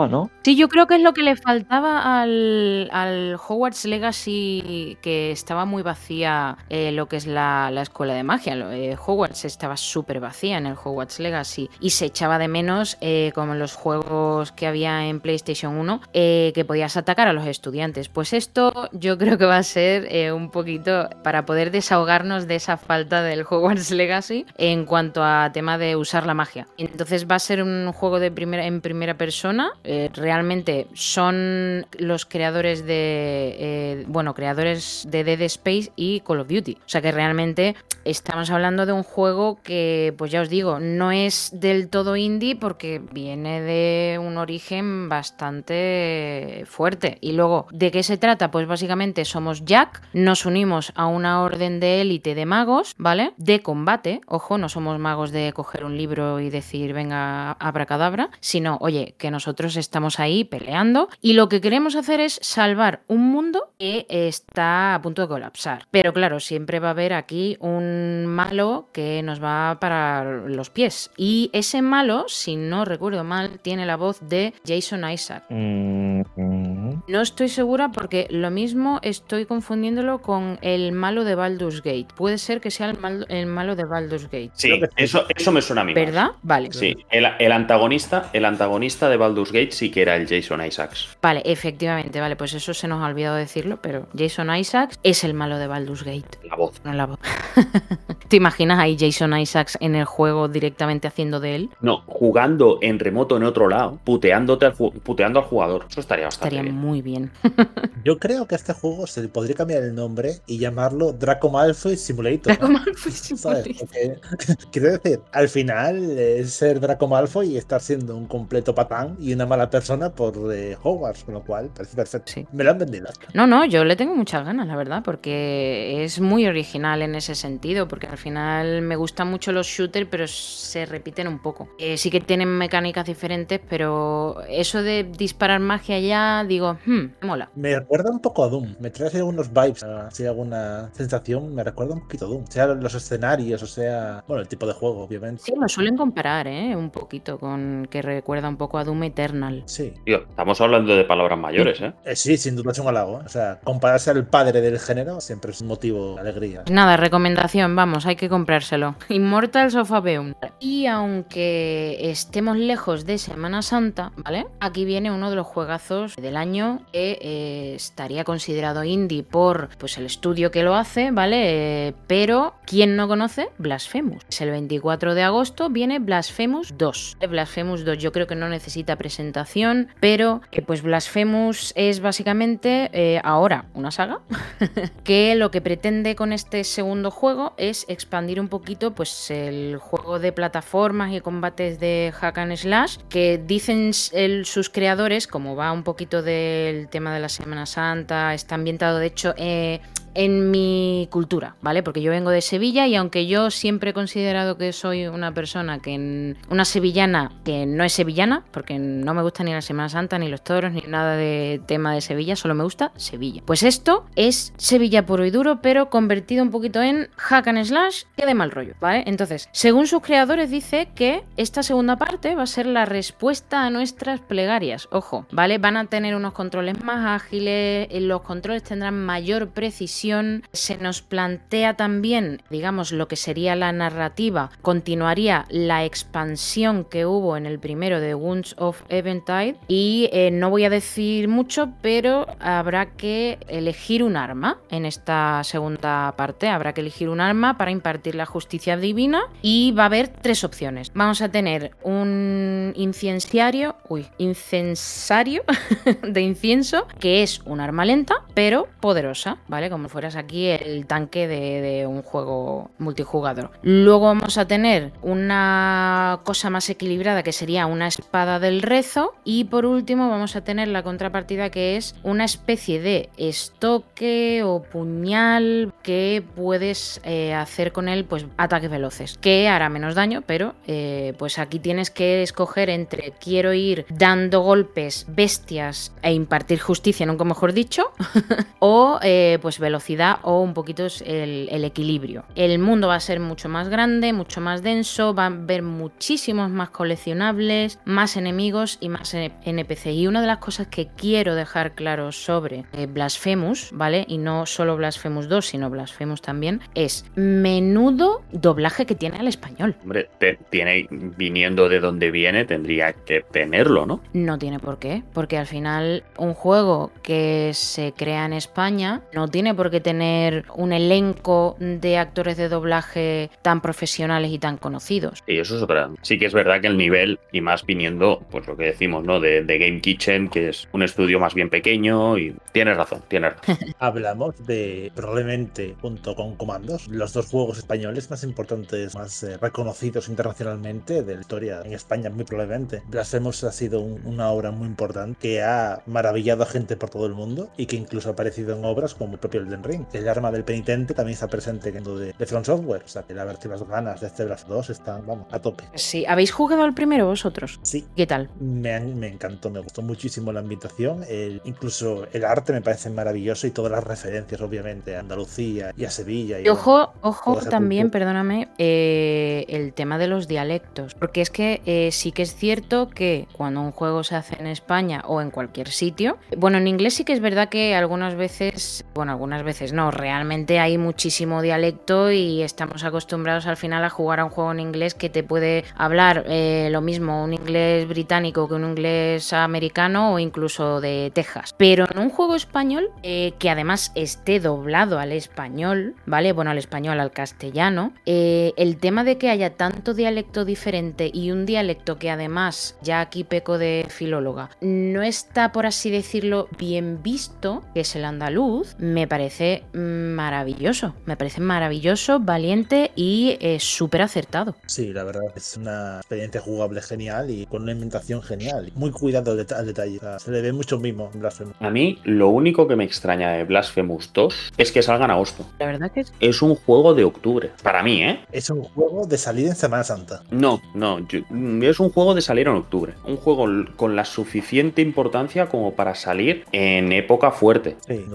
¿no? 0.07 0.29
Sí, 0.43 0.57
yo 0.57 0.67
creo 0.67 0.87
que 0.87 0.95
es 0.95 1.01
lo 1.01 1.13
que 1.13 1.23
le 1.23 1.37
faltaba 1.37 2.21
al, 2.21 2.89
al 2.91 3.35
Hogwarts 3.35 3.85
Legacy, 3.85 4.97
que 5.01 5.31
estaba 5.31 5.63
muy 5.63 5.83
vacía 5.83 6.57
eh, 6.69 6.91
lo 6.91 7.07
que 7.07 7.15
es 7.15 7.27
la, 7.27 7.71
la, 7.71 7.81
escuela 7.81 8.13
de 8.13 8.23
magia. 8.23 8.53
Eh, 8.73 8.97
Hogwarts 8.97 9.45
estaba 9.45 9.77
súper 9.77 10.19
vacía 10.19 10.57
en 10.57 10.65
el 10.65 10.73
Hogwarts 10.73 11.21
Legacy 11.21 11.69
y 11.79 11.91
se 11.91 12.07
echaba 12.07 12.39
de 12.39 12.49
menos, 12.49 12.97
eh, 12.99 13.31
como 13.33 13.53
en 13.53 13.59
los 13.59 13.75
juegos 13.75 14.51
que 14.51 14.67
había 14.67 15.05
en 15.05 15.21
PlayStation 15.21 15.77
1, 15.77 16.01
eh, 16.11 16.51
que 16.53 16.65
podías 16.65 16.97
atacar 16.97 17.29
a 17.29 17.33
los 17.33 17.47
estudiantes. 17.47 18.09
Pues 18.09 18.33
esto 18.33 18.89
yo 18.91 19.17
creo 19.17 19.37
que 19.37 19.45
va 19.45 19.55
a 19.55 19.63
ser 19.63 20.33
un 20.33 20.51
poquito 20.51 21.09
para 21.23 21.45
poder 21.45 21.71
desahogarnos 21.71 22.47
de 22.47 22.55
esa 22.55 22.75
falta 22.75 23.23
del 23.23 23.45
Hogwarts 23.49 23.91
Legacy 23.91 24.45
en 24.57 24.83
cuanto 24.85 25.23
a 25.23 25.51
tema 25.53 25.77
de 25.77 25.95
usar 25.95 26.25
la 26.25 26.33
magia. 26.33 26.67
Entonces 26.77 27.29
va 27.31 27.35
a 27.35 27.39
ser 27.39 27.63
un 27.63 27.93
juego 27.93 28.19
de 28.19 28.29
primera, 28.29 28.65
en 28.65 28.81
primera 28.81 29.13
persona. 29.13 29.71
Eh, 29.85 30.09
realmente 30.33 30.87
son 30.93 31.85
los 31.99 32.25
creadores 32.25 32.85
de, 32.85 33.55
eh, 33.59 34.05
bueno, 34.07 34.33
creadores 34.33 35.05
de 35.07 35.23
Dead 35.23 35.41
Space 35.41 35.91
y 35.95 36.21
Call 36.21 36.39
of 36.39 36.47
Duty. 36.47 36.77
O 36.85 36.89
sea 36.89 37.01
que 37.01 37.11
realmente 37.11 37.75
estamos 38.03 38.49
hablando 38.49 38.85
de 38.85 38.93
un 38.93 39.03
juego 39.03 39.59
que, 39.63 40.13
pues 40.17 40.31
ya 40.31 40.41
os 40.41 40.49
digo, 40.49 40.79
no 40.79 41.11
es 41.11 41.51
del 41.53 41.87
todo 41.89 42.15
indie 42.15 42.55
porque 42.55 42.99
viene 43.11 43.61
de 43.61 44.19
un 44.19 44.37
origen 44.37 45.07
bastante 45.07 46.63
fuerte. 46.65 47.19
Y 47.21 47.33
luego, 47.33 47.67
¿de 47.71 47.91
qué 47.91 48.01
se 48.01 48.17
trata? 48.17 48.49
Pues 48.49 48.67
básicamente 48.67 49.25
somos 49.25 49.65
Jack, 49.65 50.01
nos 50.13 50.47
unimos 50.47 50.91
a 50.95 51.05
una 51.05 51.43
orden 51.43 51.79
de 51.79 52.01
élite 52.01 52.33
de 52.33 52.45
magos, 52.45 52.95
¿vale? 52.97 53.33
De 53.37 53.61
combate, 53.61 54.21
ojo, 54.25 54.57
no 54.57 54.67
somos 54.67 54.97
magos 54.99 55.31
de 55.31 55.53
coger 55.53 55.85
un 55.85 55.95
libro 55.95 56.39
y 56.39 56.49
decir, 56.49 56.93
venga, 56.93 57.51
abracadabra, 57.51 58.31
sino 58.39 58.77
oye, 58.81 59.15
que 59.17 59.31
nosotros 59.31 59.75
estamos 59.75 60.19
ahí 60.19 60.22
peleando 60.49 61.09
y 61.21 61.33
lo 61.33 61.49
que 61.49 61.61
queremos 61.61 61.95
hacer 61.95 62.19
es 62.19 62.39
salvar 62.41 63.01
un 63.07 63.21
mundo 63.31 63.69
que 63.77 64.05
está 64.09 64.95
a 64.95 65.01
punto 65.01 65.21
de 65.21 65.27
colapsar. 65.27 65.87
Pero 65.91 66.13
claro, 66.13 66.39
siempre 66.39 66.79
va 66.79 66.87
a 66.89 66.91
haber 66.91 67.13
aquí 67.13 67.57
un 67.59 68.25
malo 68.25 68.89
que 68.93 69.21
nos 69.23 69.43
va 69.43 69.77
para 69.79 70.23
los 70.23 70.69
pies. 70.69 71.11
Y 71.17 71.49
ese 71.53 71.81
malo, 71.81 72.25
si 72.27 72.55
no 72.55 72.85
recuerdo 72.85 73.23
mal, 73.23 73.59
tiene 73.59 73.85
la 73.85 73.97
voz 73.97 74.19
de 74.21 74.53
Jason 74.65 75.09
Isaac. 75.09 75.43
Mm-hmm. 75.49 76.72
No 77.07 77.21
estoy 77.21 77.49
segura 77.49 77.91
porque 77.91 78.27
lo 78.29 78.49
mismo 78.49 78.99
estoy 79.01 79.45
confundiéndolo 79.45 80.19
con 80.21 80.57
el 80.61 80.93
malo 80.93 81.25
de 81.25 81.35
Baldur's 81.35 81.81
Gate. 81.83 82.07
Puede 82.15 82.37
ser 82.37 82.61
que 82.61 82.71
sea 82.71 82.89
el, 82.89 82.97
mal- 82.97 83.25
el 83.29 83.45
malo 83.45 83.75
de 83.75 83.83
Baldur's 83.83 84.23
Gate. 84.25 84.51
Sí, 84.53 84.79
eso, 84.95 85.25
eso 85.35 85.51
me 85.51 85.61
suena 85.61 85.81
a 85.81 85.83
mí. 85.83 85.93
más. 85.93 86.05
¿Verdad? 86.05 86.27
Vale. 86.43 86.71
Sí, 86.71 86.95
el, 87.09 87.25
el 87.39 87.51
antagonista, 87.51 88.29
el 88.31 88.45
antagonista 88.45 89.09
de 89.09 89.17
Baldur's 89.17 89.51
Gate 89.51 89.71
sí 89.71 89.91
que 89.91 90.01
era 90.01 90.15
el 90.15 90.27
Jason 90.27 90.65
Isaacs. 90.65 91.17
Vale, 91.21 91.41
efectivamente, 91.45 92.21
vale, 92.21 92.35
pues 92.37 92.53
eso 92.53 92.73
se 92.73 92.87
nos 92.87 93.01
ha 93.03 93.07
olvidado 93.07 93.35
decirlo, 93.35 93.79
pero 93.81 94.07
Jason 94.17 94.55
Isaacs 94.55 94.97
es 95.03 95.23
el 95.25 95.33
malo 95.33 95.57
de 95.57 95.67
Baldur's 95.67 96.03
Gate. 96.03 96.39
La 96.49 96.55
voz. 96.55 96.79
No 96.85 96.93
la 96.93 97.05
voz. 97.05 97.19
¿Te 98.29 98.37
imaginas 98.37 98.79
ahí 98.79 98.95
Jason 98.99 99.37
Isaacs 99.37 99.77
en 99.81 99.95
el 99.95 100.05
juego 100.05 100.47
directamente 100.47 101.07
haciendo 101.07 101.39
de 101.39 101.55
él? 101.55 101.69
No, 101.81 102.03
jugando 102.07 102.79
en 102.81 102.97
remoto 102.99 103.37
en 103.37 103.43
otro 103.43 103.67
lado, 103.67 103.99
puteándote 104.03 104.65
al, 104.65 104.73
puteando 104.73 105.39
al 105.39 105.45
jugador. 105.45 105.85
Eso 105.89 105.99
estaría 105.99 106.25
bastante 106.25 106.55
Estaría 106.55 106.71
bien. 106.71 106.75
muy 106.75 106.92
bien. 107.01 107.31
Yo 108.03 108.19
creo 108.19 108.47
que 108.47 108.55
a 108.55 108.57
este 108.57 108.73
juego 108.73 109.07
se 109.07 109.21
le 109.21 109.27
podría 109.29 109.55
cambiar 109.55 109.83
el 109.83 109.95
nombre 109.95 110.39
y 110.45 110.57
llamarlo 110.57 111.13
Draco 111.13 111.49
Malfoy 111.49 111.95
Simulator. 111.95 112.57
Draco 112.57 112.67
¿no? 112.67 112.79
Malfoy 112.79 113.11
¿Sabes? 113.37 113.63
Simulator. 113.63 114.19
Quiero 114.71 114.91
decir, 114.91 115.21
al 115.31 115.49
final 115.49 116.17
es 116.17 116.53
ser 116.53 116.79
Draco 116.79 117.07
Malfoy 117.07 117.53
y 117.53 117.57
estar 117.57 117.81
siendo 117.81 118.15
un 118.15 118.25
completo 118.25 118.75
patán 118.75 119.15
y 119.19 119.33
una 119.33 119.45
mala 119.45 119.69
persona 119.69 120.09
por 120.09 120.53
eh, 120.53 120.77
Hogwarts, 120.81 121.23
con 121.23 121.35
lo 121.35 121.43
cual 121.43 121.69
parece 121.73 121.95
perfecto. 121.95 122.31
Sí. 122.33 122.45
Me 122.51 122.63
lo 122.63 122.71
han 122.71 122.79
vendido. 122.79 123.07
No, 123.33 123.47
no, 123.47 123.65
yo 123.65 123.83
le 123.83 123.95
tengo 123.95 124.15
muchas 124.15 124.45
ganas, 124.45 124.67
la 124.67 124.75
verdad, 124.75 125.01
porque 125.03 126.03
es 126.03 126.19
muy 126.19 126.45
original 126.47 127.01
en 127.01 127.15
ese 127.15 127.35
sentido, 127.35 127.87
porque 127.87 128.07
al 128.07 128.17
final 128.17 128.81
me 128.81 128.95
gustan 128.95 129.29
mucho 129.29 129.51
los 129.51 129.67
shooters, 129.67 130.07
pero 130.09 130.27
se 130.27 130.85
repiten 130.85 131.27
un 131.27 131.41
poco. 131.41 131.69
Eh, 131.77 131.97
sí 131.97 132.09
que 132.09 132.21
tienen 132.21 132.49
mecánicas 132.49 133.05
diferentes, 133.05 133.59
pero 133.69 134.41
eso 134.49 134.81
de 134.83 135.03
disparar 135.03 135.59
magia 135.59 135.99
ya, 135.99 136.43
digo, 136.43 136.77
hmm, 136.85 137.11
me 137.21 137.27
mola. 137.27 137.49
Me 137.55 137.79
recuerda 137.79 138.11
un 138.11 138.19
poco 138.19 138.43
a 138.43 138.49
Doom. 138.49 138.75
Me 138.79 138.89
trae 138.89 139.07
así 139.07 139.17
algunos 139.17 139.51
vibes, 139.51 139.83
así 139.83 140.25
alguna 140.25 140.89
sensación. 140.93 141.53
Me 141.53 141.63
recuerda 141.63 141.93
un 141.93 142.01
poquito 142.01 142.25
a 142.25 142.29
Doom. 142.29 142.45
Sea 142.47 142.67
los 142.67 142.95
escenarios, 142.95 143.61
o 143.63 143.67
sea, 143.67 144.23
bueno, 144.27 144.41
el 144.41 144.47
tipo 144.47 144.65
de 144.65 144.73
juego, 144.73 145.03
obviamente. 145.03 145.43
Sí, 145.43 145.53
lo 145.59 145.67
suelen 145.67 145.97
comparar, 145.97 146.47
¿eh? 146.47 146.75
Un 146.75 146.89
poquito 146.89 147.37
con 147.39 147.87
que 147.89 148.01
recuerda 148.01 148.49
un 148.49 148.57
poco 148.57 148.77
a 148.77 148.83
Doom 148.83 149.03
Eternal. 149.03 149.63
Sí. 149.65 149.93
Tío, 150.05 150.23
estamos 150.29 150.59
hablando 150.61 150.95
de 150.95 151.03
palabras 151.03 151.37
mayores, 151.37 151.81
¿eh? 151.81 151.93
Eh, 152.05 152.15
sí, 152.15 152.37
sin 152.37 152.55
duda 152.55 152.71
es 152.71 152.79
un 152.79 152.87
halago. 152.87 153.19
¿eh? 153.21 153.23
O 153.25 153.29
sea, 153.29 153.59
compararse 153.63 154.11
al 154.11 154.25
padre 154.25 154.61
del 154.61 154.79
género 154.79 155.21
siempre 155.21 155.51
es 155.51 155.61
un 155.61 155.67
motivo 155.67 156.15
de 156.15 156.21
alegría. 156.21 156.63
Pues 156.63 156.73
Nada, 156.73 156.97
recomendación, 156.97 157.75
vamos, 157.75 158.05
hay 158.05 158.15
que 158.15 158.29
comprárselo. 158.29 158.95
Immortals 159.09 159.75
of 159.75 159.91
Aveum. 159.91 160.33
Y 160.59 160.87
aunque 160.87 161.97
estemos 162.09 162.57
lejos 162.57 163.05
de 163.05 163.17
Semana 163.17 163.61
Santa, 163.61 164.11
¿vale? 164.17 164.45
Aquí 164.59 164.85
viene 164.85 165.11
uno 165.11 165.29
de 165.29 165.35
los 165.35 165.47
juegazos 165.47 166.15
del 166.15 166.37
año 166.37 166.62
que 166.91 167.17
eh, 167.21 167.75
estaría 167.75 168.23
considerado 168.23 168.83
indie 168.83 169.23
por 169.23 169.69
pues 169.77 169.97
el 169.97 170.05
estudio 170.05 170.51
que 170.51 170.63
lo 170.63 170.75
hace, 170.75 171.11
¿vale? 171.11 171.87
Eh, 171.87 171.93
pero, 172.07 172.55
¿quién 172.65 172.95
no 172.95 173.07
conoce? 173.07 173.49
Blasphemous. 173.57 174.23
El 174.39 174.51
24 174.51 175.15
de 175.15 175.23
agosto, 175.23 175.69
viene 175.69 175.99
Blasphemous 175.99 176.73
2. 176.77 177.17
Eh, 177.19 177.27
Blasphemous 177.27 177.85
2 177.85 177.97
yo 177.97 178.11
creo 178.11 178.27
que 178.27 178.35
no 178.35 178.49
necesita 178.49 178.95
presentación, 178.95 179.87
pero 179.99 180.41
eh, 180.51 180.61
pues 180.61 180.81
Blasphemous 180.81 181.73
es 181.75 182.01
básicamente 182.01 182.89
eh, 182.93 183.21
ahora 183.23 183.65
una 183.73 183.91
saga 183.91 184.19
que 185.03 185.35
lo 185.35 185.51
que 185.51 185.61
pretende 185.61 186.15
con 186.15 186.33
este 186.33 186.63
segundo 186.63 187.11
juego 187.11 187.53
es 187.57 187.85
expandir 187.87 188.39
un 188.39 188.49
poquito 188.49 188.93
pues 188.93 189.31
el 189.31 189.77
juego 189.77 190.19
de 190.19 190.31
plataformas 190.31 191.13
y 191.13 191.21
combates 191.21 191.79
de 191.79 192.13
hack 192.13 192.37
and 192.37 192.55
slash 192.55 192.97
que 193.09 193.41
dicen 193.43 193.93
sus 193.93 194.69
creadores 194.69 195.27
como 195.27 195.55
va 195.55 195.71
un 195.71 195.83
poquito 195.83 196.21
del 196.53 196.87
tema 196.87 197.13
de 197.13 197.19
la 197.19 197.29
Semana 197.29 197.65
Santa 197.65 198.33
está 198.33 198.55
ambientado 198.55 198.99
de 198.99 199.07
hecho 199.07 199.33
eh, 199.37 199.81
en 200.15 200.51
mi 200.51 201.07
cultura, 201.11 201.55
¿vale? 201.61 201.83
Porque 201.83 202.01
yo 202.01 202.11
vengo 202.11 202.29
de 202.29 202.41
Sevilla 202.41 202.87
y 202.87 202.95
aunque 202.95 203.27
yo 203.27 203.51
siempre 203.51 203.91
he 203.91 203.93
considerado 203.93 204.57
que 204.57 204.73
soy 204.73 205.07
una 205.07 205.33
persona 205.33 205.79
que 205.79 206.35
una 206.49 206.65
sevillana 206.65 207.31
que 207.43 207.65
no 207.65 207.83
es 207.83 207.93
sevillana, 207.93 208.43
porque 208.51 208.79
no 208.79 209.13
me 209.13 209.21
gusta 209.21 209.43
ni 209.43 209.51
la 209.51 209.61
Semana 209.61 209.89
Santa, 209.89 210.17
ni 210.17 210.29
los 210.29 210.43
toros, 210.43 210.71
ni 210.71 210.81
nada 210.81 211.15
de 211.15 211.61
tema 211.65 211.93
de 211.93 212.01
Sevilla, 212.01 212.35
solo 212.35 212.55
me 212.55 212.63
gusta 212.63 212.91
Sevilla. 212.95 213.41
Pues 213.45 213.63
esto 213.63 214.05
es 214.15 214.53
Sevilla 214.57 215.05
puro 215.05 215.25
y 215.25 215.31
duro, 215.31 215.61
pero 215.61 215.89
convertido 215.89 216.43
un 216.43 216.51
poquito 216.51 216.81
en 216.81 217.09
hack 217.17 217.47
and 217.47 217.63
slash 217.63 218.03
que 218.15 218.25
de 218.25 218.33
mal 218.33 218.51
rollo, 218.51 218.75
¿vale? 218.79 219.03
Entonces, 219.07 219.49
según 219.51 219.87
sus 219.87 220.01
creadores 220.01 220.49
dice 220.49 220.89
que 220.95 221.23
esta 221.37 221.63
segunda 221.63 221.97
parte 221.97 222.35
va 222.35 222.43
a 222.43 222.47
ser 222.47 222.65
la 222.65 222.85
respuesta 222.85 223.65
a 223.65 223.69
nuestras 223.69 224.19
plegarias. 224.19 224.87
Ojo, 224.91 225.25
¿vale? 225.31 225.57
Van 225.57 225.77
a 225.77 225.85
tener 225.85 226.15
unos 226.15 226.33
controles 226.33 226.83
más 226.83 227.21
ágiles, 227.21 227.87
eh, 227.89 227.99
los 228.01 228.21
controles 228.21 228.63
tendrán 228.63 229.03
mayor 229.05 229.49
precisión, 229.49 230.02
se 230.51 230.77
nos 230.77 231.01
plantea 231.01 231.75
también, 231.75 232.41
digamos, 232.49 232.91
lo 232.91 233.07
que 233.07 233.15
sería 233.15 233.55
la 233.55 233.71
narrativa, 233.71 234.51
continuaría 234.61 235.45
la 235.49 235.85
expansión 235.85 236.83
que 236.83 237.05
hubo 237.05 237.37
en 237.37 237.45
el 237.45 237.59
primero 237.59 238.01
de 238.01 238.13
Wounds 238.13 238.55
of 238.57 238.81
Eventide 238.89 239.55
y 239.69 240.09
eh, 240.11 240.29
no 240.31 240.49
voy 240.49 240.65
a 240.65 240.69
decir 240.69 241.29
mucho, 241.29 241.69
pero 241.81 242.27
habrá 242.39 242.87
que 242.97 243.39
elegir 243.47 244.03
un 244.03 244.17
arma 244.17 244.57
en 244.69 244.85
esta 244.85 245.41
segunda 245.45 246.13
parte, 246.17 246.49
habrá 246.49 246.73
que 246.73 246.81
elegir 246.81 247.07
un 247.07 247.21
arma 247.21 247.57
para 247.57 247.71
impartir 247.71 248.15
la 248.15 248.25
justicia 248.25 248.75
divina 248.75 249.21
y 249.41 249.71
va 249.71 249.83
a 249.83 249.85
haber 249.85 250.09
tres 250.09 250.43
opciones. 250.43 250.91
Vamos 250.93 251.21
a 251.21 251.29
tener 251.29 251.71
un 251.81 252.73
incienciario, 252.75 253.77
uy, 253.87 254.07
incensario 254.17 255.43
de 256.03 256.21
incienso, 256.21 256.87
que 256.99 257.23
es 257.23 257.41
un 257.45 257.61
arma 257.61 257.85
lenta, 257.85 258.15
pero 258.33 258.67
poderosa, 258.81 259.37
¿vale? 259.47 259.69
Como 259.69 259.92
fueras 259.93 260.15
aquí 260.15 260.47
el 260.47 260.87
tanque 260.87 261.27
de, 261.27 261.85
un 261.85 262.01
juego 262.01 262.71
multijugador. 262.79 263.51
Luego 263.61 264.05
vamos 264.05 264.39
a 264.39 264.47
tener 264.47 264.91
una 265.03 266.19
cosa 266.23 266.49
más 266.49 266.67
equilibrada 266.69 267.21
que 267.21 267.31
sería 267.31 267.67
una 267.67 267.87
espada 267.87 268.39
del 268.39 268.63
rezo. 268.63 269.13
Y 269.23 269.43
por 269.45 269.67
último 269.67 270.09
vamos 270.09 270.35
a 270.35 270.43
tener 270.43 270.67
la 270.67 270.81
contrapartida 270.81 271.51
que 271.51 271.77
es 271.77 271.95
una 272.01 272.25
especie 272.25 272.81
de 272.81 273.09
estoque 273.17 274.41
o 274.43 274.63
puñal 274.63 275.71
que 275.83 276.23
puedes 276.35 276.99
eh, 277.03 277.35
hacer 277.35 277.71
con 277.71 277.87
él 277.87 278.03
pues 278.05 278.25
ataques 278.37 278.71
veloces. 278.71 279.19
Que 279.21 279.47
hará 279.47 279.69
menos 279.69 279.93
daño, 279.93 280.23
pero 280.25 280.55
eh, 280.65 281.13
pues 281.19 281.37
aquí 281.37 281.59
tienes 281.59 281.91
que 281.91 282.23
escoger 282.23 282.71
entre 282.71 283.13
quiero 283.21 283.53
ir 283.53 283.85
dando 283.89 284.41
golpes 284.41 285.05
bestias 285.07 285.93
e 286.01 286.13
impartir 286.13 286.59
justicia, 286.59 287.05
nunca 287.05 287.25
mejor 287.25 287.53
dicho, 287.53 287.91
o 288.59 288.99
eh, 289.03 289.37
pues 289.39 289.59
velocidad 289.59 289.82
o 290.23 290.41
un 290.41 290.53
poquito 290.53 290.85
el, 291.05 291.47
el 291.51 291.65
equilibrio. 291.65 292.23
El 292.35 292.57
mundo 292.59 292.87
va 292.87 292.95
a 292.95 292.99
ser 292.99 293.19
mucho 293.19 293.49
más 293.49 293.69
grande, 293.69 294.13
mucho 294.13 294.41
más 294.41 294.63
denso, 294.63 295.13
va 295.13 295.23
a 295.23 295.27
haber 295.27 295.61
muchísimos 295.63 296.49
más 296.49 296.69
coleccionables, 296.69 297.79
más 297.85 298.17
enemigos 298.17 298.77
y 298.79 298.89
más 298.89 299.13
NPC. 299.13 299.87
Y 299.87 300.07
una 300.07 300.21
de 300.21 300.27
las 300.27 300.37
cosas 300.37 300.67
que 300.67 300.87
quiero 300.87 301.35
dejar 301.35 301.73
claro 301.75 302.11
sobre 302.11 302.65
eh, 302.73 302.87
Blasphemous, 302.87 303.69
¿vale? 303.73 304.05
Y 304.07 304.17
no 304.17 304.45
solo 304.45 304.75
Blasphemous 304.77 305.27
2, 305.27 305.45
sino 305.45 305.69
Blasphemous 305.69 306.21
también, 306.21 306.61
es 306.75 307.05
menudo 307.15 308.21
doblaje 308.31 308.85
que 308.85 308.95
tiene 308.95 309.17
al 309.17 309.27
español. 309.27 309.75
Hombre, 309.83 310.09
te- 310.19 310.39
tiene, 310.49 310.87
viniendo 310.89 311.69
de 311.69 311.79
donde 311.79 312.09
viene, 312.11 312.45
tendría 312.45 312.93
que 312.93 313.21
tenerlo, 313.21 313.85
¿no? 313.85 314.01
No 314.13 314.37
tiene 314.37 314.59
por 314.59 314.79
qué, 314.79 315.03
porque 315.13 315.37
al 315.37 315.45
final 315.47 316.03
un 316.17 316.33
juego 316.33 316.91
que 317.01 317.51
se 317.53 317.93
crea 317.95 318.25
en 318.25 318.33
España 318.33 319.01
no 319.13 319.27
tiene 319.27 319.53
por 319.53 319.69
qué 319.71 319.72
tener 319.81 320.45
un 320.55 320.73
elenco 320.73 321.55
de 321.59 321.97
actores 321.97 322.37
de 322.37 322.49
doblaje 322.49 323.29
tan 323.41 323.61
profesionales 323.61 324.31
y 324.31 324.39
tan 324.39 324.57
conocidos. 324.57 325.23
Y 325.27 325.37
eso 325.39 325.55
es 325.57 325.61
otra. 325.63 325.89
Sí 326.01 326.17
que 326.17 326.25
es 326.25 326.33
verdad 326.33 326.61
que 326.61 326.67
el 326.67 326.77
nivel, 326.77 327.19
y 327.31 327.41
más 327.41 327.65
viniendo, 327.65 328.21
pues 328.31 328.47
lo 328.47 328.55
que 328.57 328.65
decimos, 328.65 329.03
¿no? 329.03 329.19
De, 329.19 329.43
de 329.43 329.57
Game 329.57 329.81
Kitchen, 329.81 330.29
que 330.29 330.49
es 330.49 330.67
un 330.73 330.83
estudio 330.83 331.19
más 331.19 331.33
bien 331.33 331.49
pequeño, 331.49 332.17
y 332.17 332.35
tienes 332.51 332.77
razón, 332.77 333.01
tienes 333.07 333.33
razón. 333.35 333.57
Hablamos 333.79 334.45
de 334.45 334.91
probablemente, 334.95 335.75
junto 335.81 336.15
con 336.15 336.35
Comandos, 336.35 336.87
los 336.87 337.13
dos 337.13 337.27
juegos 337.27 337.57
españoles 337.57 338.09
más 338.09 338.23
importantes, 338.23 338.95
más 338.95 339.23
eh, 339.23 339.37
reconocidos 339.37 340.09
internacionalmente 340.09 341.03
de 341.03 341.15
la 341.15 341.21
historia 341.21 341.61
en 341.63 341.73
España, 341.73 342.09
muy 342.09 342.25
probablemente. 342.25 342.81
Blasphemous 342.87 343.43
ha 343.43 343.51
sido 343.51 343.79
un- 343.81 344.01
una 344.05 344.29
obra 344.29 344.51
muy 344.51 344.67
importante 344.67 345.17
que 345.19 345.41
ha 345.41 345.81
maravillado 345.85 346.43
a 346.43 346.45
gente 346.45 346.75
por 346.75 346.89
todo 346.89 347.05
el 347.05 347.13
mundo 347.13 347.49
y 347.57 347.65
que 347.65 347.75
incluso 347.75 348.09
ha 348.09 348.13
aparecido 348.13 348.57
en 348.57 348.65
obras 348.65 348.93
como 348.93 349.13
el 349.13 349.19
propio 349.19 349.41
Elden 349.41 349.62
Elden 349.63 349.85
Ring. 349.85 349.85
El 349.93 350.07
arma 350.07 350.31
del 350.31 350.43
penitente 350.43 350.93
también 350.93 351.13
está 351.13 351.27
presente 351.27 351.69
en 351.69 351.83
lo 351.83 351.97
de, 351.97 352.13
de 352.17 352.25
From 352.25 352.43
Software. 352.43 352.83
O 352.85 352.87
sea, 352.87 353.03
que 353.03 353.13
la 353.13 353.25
verdad 353.25 353.43
las 353.49 353.67
ganas 353.67 354.01
de 354.01 354.07
este 354.07 354.25
Blast 354.25 354.47
2 354.47 354.69
están, 354.69 355.05
vamos, 355.05 355.27
a 355.31 355.39
tope. 355.39 355.63
Sí, 355.75 356.05
¿habéis 356.05 356.31
jugado 356.31 356.63
al 356.63 356.73
primero 356.73 357.05
vosotros? 357.05 357.59
Sí. 357.63 357.85
¿Qué 357.95 358.07
tal? 358.07 358.29
Me, 358.39 358.79
me 358.79 359.07
encantó, 359.07 359.49
me 359.49 359.59
gustó 359.59 359.81
muchísimo 359.81 360.31
la 360.31 360.39
ambientación. 360.39 361.03
El, 361.07 361.41
incluso 361.45 362.07
el 362.13 362.25
arte 362.25 362.53
me 362.53 362.61
parece 362.61 362.89
maravilloso 362.89 363.47
y 363.47 363.51
todas 363.51 363.71
las 363.71 363.83
referencias, 363.83 364.39
obviamente, 364.41 364.95
a 364.95 364.99
Andalucía 364.99 365.71
y 365.75 365.85
a 365.85 365.89
Sevilla. 365.89 366.39
Y, 366.39 366.47
ojo, 366.47 366.93
ojo 367.01 367.39
también, 367.49 367.89
perdóname, 367.89 368.49
eh, 368.57 369.45
el 369.49 369.73
tema 369.73 369.97
de 369.97 370.07
los 370.07 370.27
dialectos. 370.27 370.95
Porque 370.95 371.21
es 371.21 371.29
que 371.29 371.61
eh, 371.65 371.89
sí 371.91 372.11
que 372.11 372.23
es 372.23 372.35
cierto 372.35 372.89
que 372.89 373.27
cuando 373.33 373.61
un 373.61 373.71
juego 373.71 374.03
se 374.03 374.15
hace 374.15 374.35
en 374.39 374.47
España 374.47 375.03
o 375.07 375.21
en 375.21 375.31
cualquier 375.31 375.69
sitio, 375.69 376.17
bueno, 376.37 376.57
en 376.57 376.67
inglés 376.67 376.95
sí 376.95 377.03
que 377.03 377.13
es 377.13 377.19
verdad 377.19 377.49
que 377.49 377.75
algunas 377.75 378.15
veces, 378.15 378.85
bueno, 378.93 379.11
algunas 379.11 379.42
veces 379.43 379.73
no, 379.73 379.91
realmente 379.91 380.59
hay 380.59 380.77
muchísimo 380.77 381.41
dialecto 381.41 382.11
y 382.11 382.41
estamos 382.41 382.83
acostumbrados 382.83 383.47
al 383.47 383.57
final 383.57 383.83
a 383.83 383.89
jugar 383.89 384.19
a 384.19 384.25
un 384.25 384.31
juego 384.31 384.51
en 384.51 384.59
inglés 384.59 384.93
que 384.93 385.09
te 385.09 385.23
puede 385.23 385.63
hablar 385.75 386.25
eh, 386.27 386.69
lo 386.71 386.81
mismo 386.81 387.23
un 387.23 387.33
inglés 387.33 387.87
británico 387.87 388.47
que 388.47 388.55
un 388.55 388.65
inglés 388.65 389.33
americano 389.33 390.13
o 390.13 390.19
incluso 390.19 390.81
de 390.81 391.11
Texas. 391.13 391.55
Pero 391.57 391.85
en 391.91 391.99
un 391.99 392.09
juego 392.09 392.35
español 392.35 392.89
eh, 393.03 393.33
que 393.39 393.49
además 393.49 393.91
esté 393.95 394.39
doblado 394.39 394.99
al 394.99 395.11
español, 395.11 395.95
¿vale? 396.05 396.33
Bueno, 396.33 396.51
al 396.51 396.57
español, 396.57 396.99
al 396.99 397.11
castellano, 397.11 397.93
eh, 398.05 398.53
el 398.57 398.77
tema 398.77 399.03
de 399.03 399.17
que 399.17 399.29
haya 399.29 399.55
tanto 399.55 399.93
dialecto 399.93 400.45
diferente 400.45 401.09
y 401.13 401.31
un 401.31 401.45
dialecto 401.45 401.97
que 401.97 402.09
además, 402.09 402.77
ya 402.81 403.01
aquí 403.01 403.23
peco 403.23 403.57
de 403.57 403.85
filóloga, 403.89 404.49
no 404.61 405.01
está, 405.01 405.51
por 405.51 405.65
así 405.65 405.89
decirlo, 405.89 406.47
bien 406.57 407.01
visto, 407.01 407.63
que 407.73 407.81
es 407.81 407.95
el 407.95 408.05
andaluz, 408.05 408.75
me 408.77 409.07
parece 409.07 409.32
maravilloso. 409.73 410.93
Me 411.05 411.17
parece 411.17 411.41
maravilloso, 411.41 412.19
valiente 412.19 412.91
y 412.95 413.37
eh, 413.39 413.59
súper 413.59 414.01
acertado. 414.01 414.55
Sí, 414.65 414.93
la 414.93 415.03
verdad 415.03 415.23
es 415.35 415.57
una 415.57 415.97
experiencia 415.97 416.41
jugable 416.41 416.81
genial 416.81 417.29
y 417.29 417.45
con 417.45 417.63
una 417.63 417.71
inventación 417.71 418.21
genial. 418.21 418.71
Muy 418.75 418.91
cuidado 418.91 419.31
al, 419.31 419.65
detalle. 419.65 419.99
se 420.17 420.31
le 420.31 420.41
ve 420.41 420.53
mucho 420.53 420.79
mismo 420.79 421.09
en 421.13 421.19
Blasphemous. 421.19 421.55
A 421.59 421.69
mí, 421.69 421.99
lo 422.03 422.29
único 422.29 422.67
que 422.67 422.75
me 422.75 422.83
extraña 422.83 423.31
de 423.31 423.43
Blasphemous 423.43 424.11
2 424.13 424.53
es 424.57 424.71
que 424.71 424.81
salga 424.81 425.05
en 425.05 425.11
agosto. 425.11 425.45
La 425.59 425.67
verdad 425.67 425.91
que 425.91 426.01
es. 426.01 426.13
Es 426.19 426.41
un 426.41 426.55
juego 426.55 426.93
de 426.93 427.03
octubre. 427.03 427.51
Para 427.61 427.83
mí, 427.83 428.03
¿eh? 428.03 428.19
Es 428.31 428.49
un 428.49 428.63
juego 428.63 429.05
de 429.05 429.17
salir 429.17 429.47
en 429.47 429.55
Semana 429.55 429.83
Santa. 429.83 430.23
No, 430.31 430.61
no. 430.73 430.99
es 430.99 431.79
un 431.79 431.89
juego 431.89 432.13
de 432.13 432.21
salir 432.21 432.47
en 432.47 432.55
octubre. 432.55 432.93
Un 433.05 433.17
juego 433.17 433.47
con 433.75 433.95
la 433.95 434.05
suficiente 434.05 434.81
importancia 434.81 435.47
como 435.47 435.73
para 435.73 435.95
salir 435.95 436.45
en 436.51 436.91
época 436.91 437.31
fuerte. 437.31 437.77
Sí, 437.87 438.05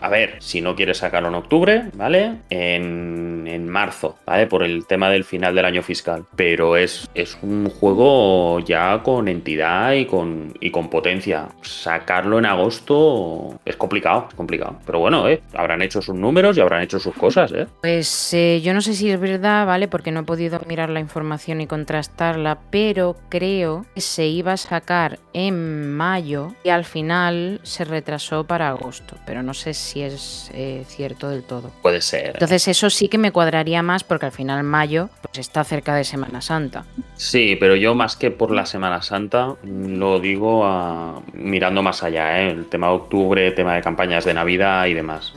A 0.00 0.08
ver, 0.08 0.36
si 0.40 0.59
no 0.62 0.76
quieres 0.76 0.98
sacarlo 0.98 1.28
en 1.28 1.34
octubre, 1.34 1.84
¿vale? 1.94 2.36
En, 2.50 3.46
en 3.46 3.68
marzo, 3.68 4.16
¿vale? 4.26 4.46
Por 4.46 4.62
el 4.62 4.86
tema 4.86 5.10
del 5.10 5.24
final 5.24 5.54
del 5.54 5.64
año 5.64 5.82
fiscal. 5.82 6.24
Pero 6.36 6.76
es, 6.76 7.08
es 7.14 7.38
un 7.42 7.68
juego 7.68 8.60
ya 8.60 9.02
con 9.02 9.28
entidad 9.28 9.92
y 9.92 10.06
con, 10.06 10.54
y 10.60 10.70
con 10.70 10.88
potencia. 10.90 11.48
Sacarlo 11.62 12.38
en 12.38 12.46
agosto 12.46 13.60
es 13.64 13.76
complicado, 13.76 14.26
es 14.28 14.34
complicado. 14.34 14.78
Pero 14.86 14.98
bueno, 14.98 15.28
¿eh? 15.28 15.42
Habrán 15.54 15.82
hecho 15.82 16.02
sus 16.02 16.14
números 16.14 16.56
y 16.56 16.60
habrán 16.60 16.82
hecho 16.82 16.98
sus 16.98 17.14
cosas, 17.14 17.52
¿eh? 17.52 17.66
Pues 17.80 18.34
eh, 18.34 18.60
yo 18.62 18.74
no 18.74 18.80
sé 18.80 18.94
si 18.94 19.10
es 19.10 19.20
verdad, 19.20 19.66
¿vale? 19.66 19.88
Porque 19.88 20.10
no 20.12 20.20
he 20.20 20.24
podido 20.24 20.60
mirar 20.66 20.90
la 20.90 21.00
información 21.00 21.60
y 21.60 21.66
contrastarla, 21.66 22.58
pero 22.70 23.16
creo 23.28 23.86
que 23.94 24.00
se 24.00 24.26
iba 24.26 24.52
a 24.52 24.56
sacar 24.56 25.18
en 25.32 25.92
mayo 25.92 26.52
y 26.64 26.70
al 26.70 26.84
final 26.84 27.60
se 27.62 27.84
retrasó 27.84 28.44
para 28.44 28.68
agosto. 28.68 29.16
Pero 29.26 29.42
no 29.42 29.54
sé 29.54 29.74
si 29.74 30.02
es 30.02 30.49
eh, 30.52 30.84
cierto 30.86 31.28
del 31.28 31.42
todo. 31.42 31.70
Puede 31.82 32.00
ser. 32.00 32.32
Entonces 32.34 32.68
eso 32.68 32.90
sí 32.90 33.08
que 33.08 33.18
me 33.18 33.32
cuadraría 33.32 33.82
más 33.82 34.04
porque 34.04 34.26
al 34.26 34.32
final 34.32 34.62
mayo 34.62 35.08
pues 35.22 35.38
está 35.38 35.64
cerca 35.64 35.94
de 35.94 36.04
Semana 36.04 36.40
Santa. 36.40 36.84
Sí, 37.16 37.56
pero 37.58 37.76
yo 37.76 37.94
más 37.94 38.16
que 38.16 38.30
por 38.30 38.50
la 38.50 38.66
Semana 38.66 39.02
Santa 39.02 39.54
lo 39.62 40.20
digo 40.20 41.22
mirando 41.32 41.82
más 41.82 42.02
allá, 42.02 42.42
¿eh? 42.42 42.50
el 42.50 42.66
tema 42.66 42.88
de 42.88 42.94
octubre, 42.94 43.46
el 43.46 43.54
tema 43.54 43.74
de 43.74 43.82
campañas 43.82 44.24
de 44.24 44.34
Navidad 44.34 44.86
y 44.86 44.94
demás. 44.94 45.32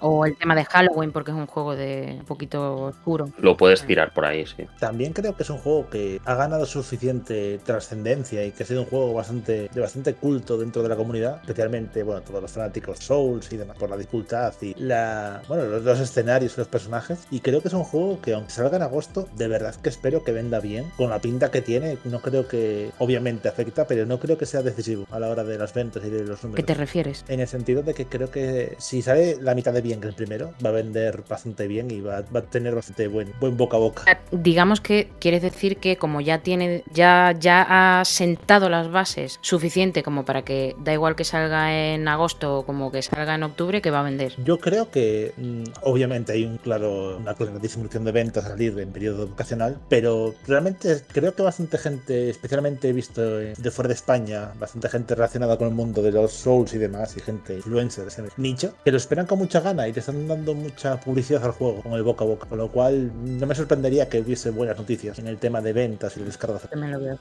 o 0.00 0.26
el 0.26 0.36
tema 0.36 0.54
de 0.54 0.64
Halloween 0.64 1.12
porque 1.12 1.30
es 1.30 1.36
un 1.36 1.46
juego 1.46 1.76
de 1.76 2.16
un 2.18 2.26
poquito 2.26 2.84
oscuro. 2.84 3.30
Lo 3.38 3.56
puedes 3.56 3.82
tirar 3.82 4.12
por 4.12 4.24
ahí, 4.24 4.44
sí. 4.46 4.66
También 4.78 5.12
creo 5.12 5.36
que 5.36 5.42
es 5.42 5.50
un 5.50 5.58
juego 5.58 5.88
que 5.88 6.20
ha 6.24 6.34
ganado 6.34 6.66
suficiente 6.66 7.58
trascendencia 7.64 8.44
y 8.44 8.52
que 8.52 8.62
ha 8.62 8.66
sido 8.66 8.82
un 8.82 8.88
juego 8.88 9.14
bastante 9.14 9.68
de 9.72 9.80
bastante 9.80 10.14
culto 10.14 10.58
dentro 10.58 10.82
de 10.82 10.88
la 10.88 10.96
comunidad, 10.96 11.40
especialmente 11.40 12.02
bueno 12.02 12.22
todos 12.22 12.42
los 12.42 12.50
fanáticos 12.50 12.98
Souls 12.98 13.52
y 13.52 13.56
demás 13.56 13.76
por 13.78 13.90
la 13.90 13.96
dificultad 13.96 14.49
y 14.60 14.74
la 14.74 15.42
bueno 15.48 15.64
los, 15.64 15.82
los 15.82 16.00
escenarios 16.00 16.54
y 16.54 16.58
los 16.58 16.68
personajes 16.68 17.26
y 17.30 17.40
creo 17.40 17.60
que 17.60 17.68
es 17.68 17.74
un 17.74 17.84
juego 17.84 18.20
que 18.20 18.34
aunque 18.34 18.50
salga 18.50 18.76
en 18.76 18.82
agosto 18.82 19.28
de 19.36 19.48
verdad 19.48 19.74
que 19.76 19.88
espero 19.88 20.24
que 20.24 20.32
venda 20.32 20.60
bien 20.60 20.90
con 20.96 21.10
la 21.10 21.20
pinta 21.20 21.50
que 21.50 21.62
tiene 21.62 21.98
no 22.04 22.20
creo 22.20 22.48
que 22.48 22.90
obviamente 22.98 23.48
afecta 23.48 23.86
pero 23.86 24.06
no 24.06 24.18
creo 24.18 24.38
que 24.38 24.46
sea 24.46 24.62
decisivo 24.62 25.06
a 25.10 25.18
la 25.18 25.28
hora 25.28 25.44
de 25.44 25.58
las 25.58 25.72
ventas 25.74 26.02
y 26.04 26.10
de 26.10 26.24
los 26.24 26.42
números. 26.42 26.56
¿qué 26.56 26.62
te 26.62 26.74
refieres? 26.74 27.24
en 27.28 27.40
el 27.40 27.48
sentido 27.48 27.82
de 27.82 27.94
que 27.94 28.06
creo 28.06 28.30
que 28.30 28.76
si 28.78 29.02
sale 29.02 29.36
la 29.40 29.54
mitad 29.54 29.72
de 29.72 29.80
bien 29.80 30.00
que 30.00 30.08
el 30.08 30.14
primero 30.14 30.52
va 30.64 30.70
a 30.70 30.72
vender 30.72 31.22
bastante 31.28 31.66
bien 31.66 31.90
y 31.90 32.00
va, 32.00 32.18
a 32.18 32.42
tener 32.42 32.74
bastante 32.74 33.08
buen, 33.08 33.32
buen 33.40 33.56
boca 33.56 33.76
a 33.76 33.80
boca. 33.80 34.20
Digamos 34.30 34.80
que 34.80 35.10
quieres 35.18 35.42
decir 35.42 35.78
que 35.78 35.96
como 35.96 36.20
ya 36.20 36.38
tiene 36.38 36.84
ya 36.92 37.34
ya 37.38 37.66
ha 38.00 38.04
sentado 38.04 38.68
las 38.68 38.90
bases 38.90 39.38
suficiente 39.40 40.02
como 40.02 40.24
para 40.24 40.42
que 40.42 40.74
da 40.78 40.92
igual 40.92 41.16
que 41.16 41.24
salga 41.24 41.74
en 41.74 42.08
agosto 42.08 42.64
como 42.66 42.90
que 42.90 43.02
salga 43.02 43.34
en 43.34 43.42
octubre 43.42 43.80
que 43.82 43.90
va 43.90 44.00
a 44.00 44.02
vender 44.02 44.34
yo 44.44 44.58
creo 44.58 44.90
que 44.90 45.32
mm, 45.36 45.64
obviamente 45.82 46.32
hay 46.32 46.44
un 46.44 46.58
claro 46.58 47.18
una 47.18 47.34
clara 47.34 47.58
disminución 47.58 48.04
de 48.04 48.12
ventas 48.12 48.44
a 48.44 48.48
salir 48.50 48.78
en 48.78 48.92
periodo 48.92 49.26
vocacional 49.26 49.78
pero 49.88 50.34
realmente 50.46 51.02
creo 51.12 51.34
que 51.34 51.42
bastante 51.42 51.78
gente, 51.78 52.30
especialmente 52.30 52.88
he 52.88 52.92
visto 52.92 53.20
de 53.20 53.70
fuera 53.70 53.88
de 53.88 53.94
España, 53.94 54.52
bastante 54.58 54.88
gente 54.88 55.14
relacionada 55.14 55.58
con 55.58 55.68
el 55.68 55.74
mundo 55.74 56.02
de 56.02 56.12
los 56.12 56.32
Souls 56.32 56.72
y 56.74 56.78
demás, 56.78 57.16
y 57.16 57.20
gente 57.20 57.54
influencers 57.54 58.18
en 58.18 58.26
el 58.26 58.30
nicho, 58.36 58.74
que 58.84 58.92
lo 58.92 58.96
esperan 58.96 59.26
con 59.26 59.38
mucha 59.38 59.60
gana 59.60 59.88
y 59.88 59.92
le 59.92 60.00
están 60.00 60.26
dando 60.28 60.54
mucha 60.54 60.98
publicidad 61.00 61.44
al 61.44 61.52
juego 61.52 61.82
con 61.82 61.92
el 61.92 62.02
boca 62.02 62.24
a 62.24 62.28
boca, 62.28 62.48
con 62.48 62.58
lo 62.58 62.68
cual 62.68 63.10
no 63.24 63.46
me 63.46 63.54
sorprendería 63.54 64.08
que 64.08 64.20
hubiese 64.20 64.50
buenas 64.50 64.78
noticias 64.78 65.18
en 65.18 65.26
el 65.26 65.38
tema 65.38 65.60
de 65.60 65.72
ventas 65.72 66.16
y 66.16 66.22
descargas. 66.22 66.68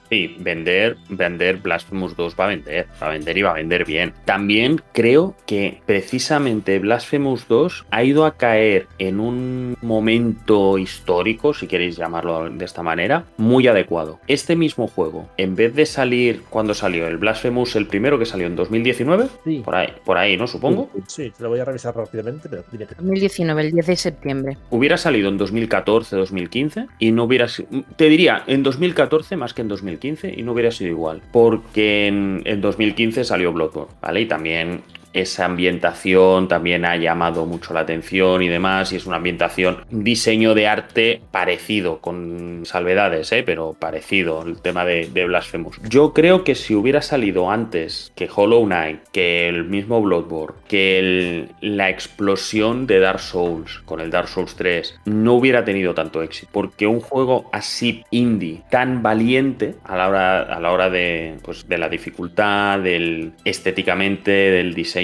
Sí, 0.09 0.35
vender, 0.39 0.97
vender 1.09 1.57
Blasphemous 1.57 2.15
2 2.15 2.35
va 2.39 2.45
a 2.45 2.47
vender, 2.47 2.87
va 3.01 3.07
a 3.07 3.09
vender 3.09 3.37
y 3.37 3.41
va 3.41 3.51
a 3.51 3.53
vender 3.55 3.85
bien. 3.85 4.13
También 4.25 4.81
creo 4.93 5.35
que 5.45 5.81
precisamente 5.85 6.79
Blasphemous 6.79 7.09
2 7.18 7.86
ha 7.90 8.03
ido 8.03 8.26
a 8.26 8.36
caer 8.38 8.88
en 8.99 9.19
un 9.19 9.77
momento 9.81 10.77
histórico, 10.77 11.53
si 11.53 11.68
queréis 11.68 11.98
llamarlo 11.98 12.49
de 12.49 12.65
esta 12.65 12.84
manera, 12.84 13.26
muy 13.38 13.68
adecuado. 13.68 14.19
Este 14.27 14.56
mismo 14.56 14.88
juego, 14.88 15.30
en 15.38 15.56
vez 15.56 15.73
de 15.76 15.86
salir 15.86 16.44
cuando 16.49 16.73
salió 16.73 17.07
el 17.07 17.18
Blasphemous, 17.18 17.76
el 17.76 17.88
primero 17.88 18.19
que 18.19 18.26
salió 18.26 18.48
en 18.48 18.56
2019, 18.56 19.27
sí. 19.44 19.61
por 19.65 19.76
ahí, 19.76 19.90
por 20.06 20.18
ahí, 20.18 20.38
¿no? 20.38 20.48
Supongo. 20.48 20.90
Sí, 21.07 21.31
te 21.36 21.44
lo 21.44 21.49
voy 21.49 21.60
a 21.60 21.65
revisar 21.65 21.95
rápidamente, 21.95 22.48
pero 22.49 22.64
diré 22.72 22.86
2019, 22.86 23.61
el 23.61 23.72
10 23.72 23.86
de 23.88 23.95
septiembre. 23.95 24.57
Hubiera 24.69 24.98
salido 24.98 25.30
en 25.30 25.38
2014, 25.38 26.15
2015 26.15 26.88
y 26.99 27.11
no 27.11 27.23
hubiera 27.23 27.48
sido. 27.48 27.69
Te 27.95 28.10
diría, 28.10 28.44
en 28.48 28.64
2014 28.64 29.36
más 29.36 29.53
que 29.53 29.61
en 29.61 29.68
2015 29.68 30.34
y 30.36 30.44
no 30.44 30.53
hubiera 30.53 30.72
sido 30.72 30.91
igual. 30.91 31.22
Porque 31.31 32.07
en, 32.07 32.41
en 32.45 32.61
2015 32.61 33.23
salió 33.23 33.53
Bloodborne, 33.53 33.94
¿vale? 34.02 34.22
Y 34.22 34.26
también 34.26 34.81
esa 35.14 35.45
ambientación 35.45 36.48
también 36.48 36.86
ha 36.86 36.95
llamado 36.95 37.45
mucho 37.45 37.73
la 37.73 37.81
atención 37.81 38.41
y 38.41 38.48
demás, 38.48 38.91
y 38.91 38.98
es 38.98 39.06
una 39.06 39.18
ambientación, 39.18 39.86
un 39.91 40.03
diseño 40.03 40.53
de 40.53 40.68
arte 40.68 41.22
parecido, 41.31 41.99
con 41.99 42.61
salvedades, 42.65 43.31
¿eh? 43.31 43.44
pero 43.44 43.76
parecido, 43.77 44.44
el 44.44 44.61
tema 44.61 44.86
de, 44.86 45.10
de, 45.11 45.26
Blasphemous. 45.26 45.80
Yo 45.90 46.14
creo 46.14 46.44
que 46.44 46.56
si 46.56 46.76
hubiera 46.76 47.02
salido 47.02 47.49
antes 47.49 48.11
que 48.15 48.30
Hollow 48.34 48.65
Knight, 48.65 49.02
que 49.11 49.48
el 49.48 49.65
mismo 49.65 50.02
Bloodborne, 50.02 50.57
que 50.68 51.48
la 51.61 51.90
explosión 51.90 52.88
de 52.88 52.99
Dark 52.99 53.19
Souls 53.19 53.81
con 53.86 53.99
el 53.99 54.10
Dark 54.10 54.27
Souls 54.27 54.56
3, 54.56 55.02
no 55.06 55.34
hubiera 55.34 55.65
tenido 55.65 55.94
tanto 55.94 56.22
éxito, 56.22 56.49
porque 56.52 56.88
un 56.88 56.99
juego 56.99 57.49
así 57.52 58.03
indie, 58.11 58.61
tan 58.69 59.02
valiente 59.02 59.76
a 59.84 59.98
la 59.98 60.07
hora, 60.10 60.41
a 60.41 60.60
la 60.60 60.72
hora 60.72 60.90
de, 60.90 61.36
pues, 61.44 61.68
de 61.68 61.77
la 61.77 61.90
dificultad, 61.90 62.80
del 62.80 63.34
estéticamente, 63.44 64.31
del 64.31 64.73
diseño 64.73 64.98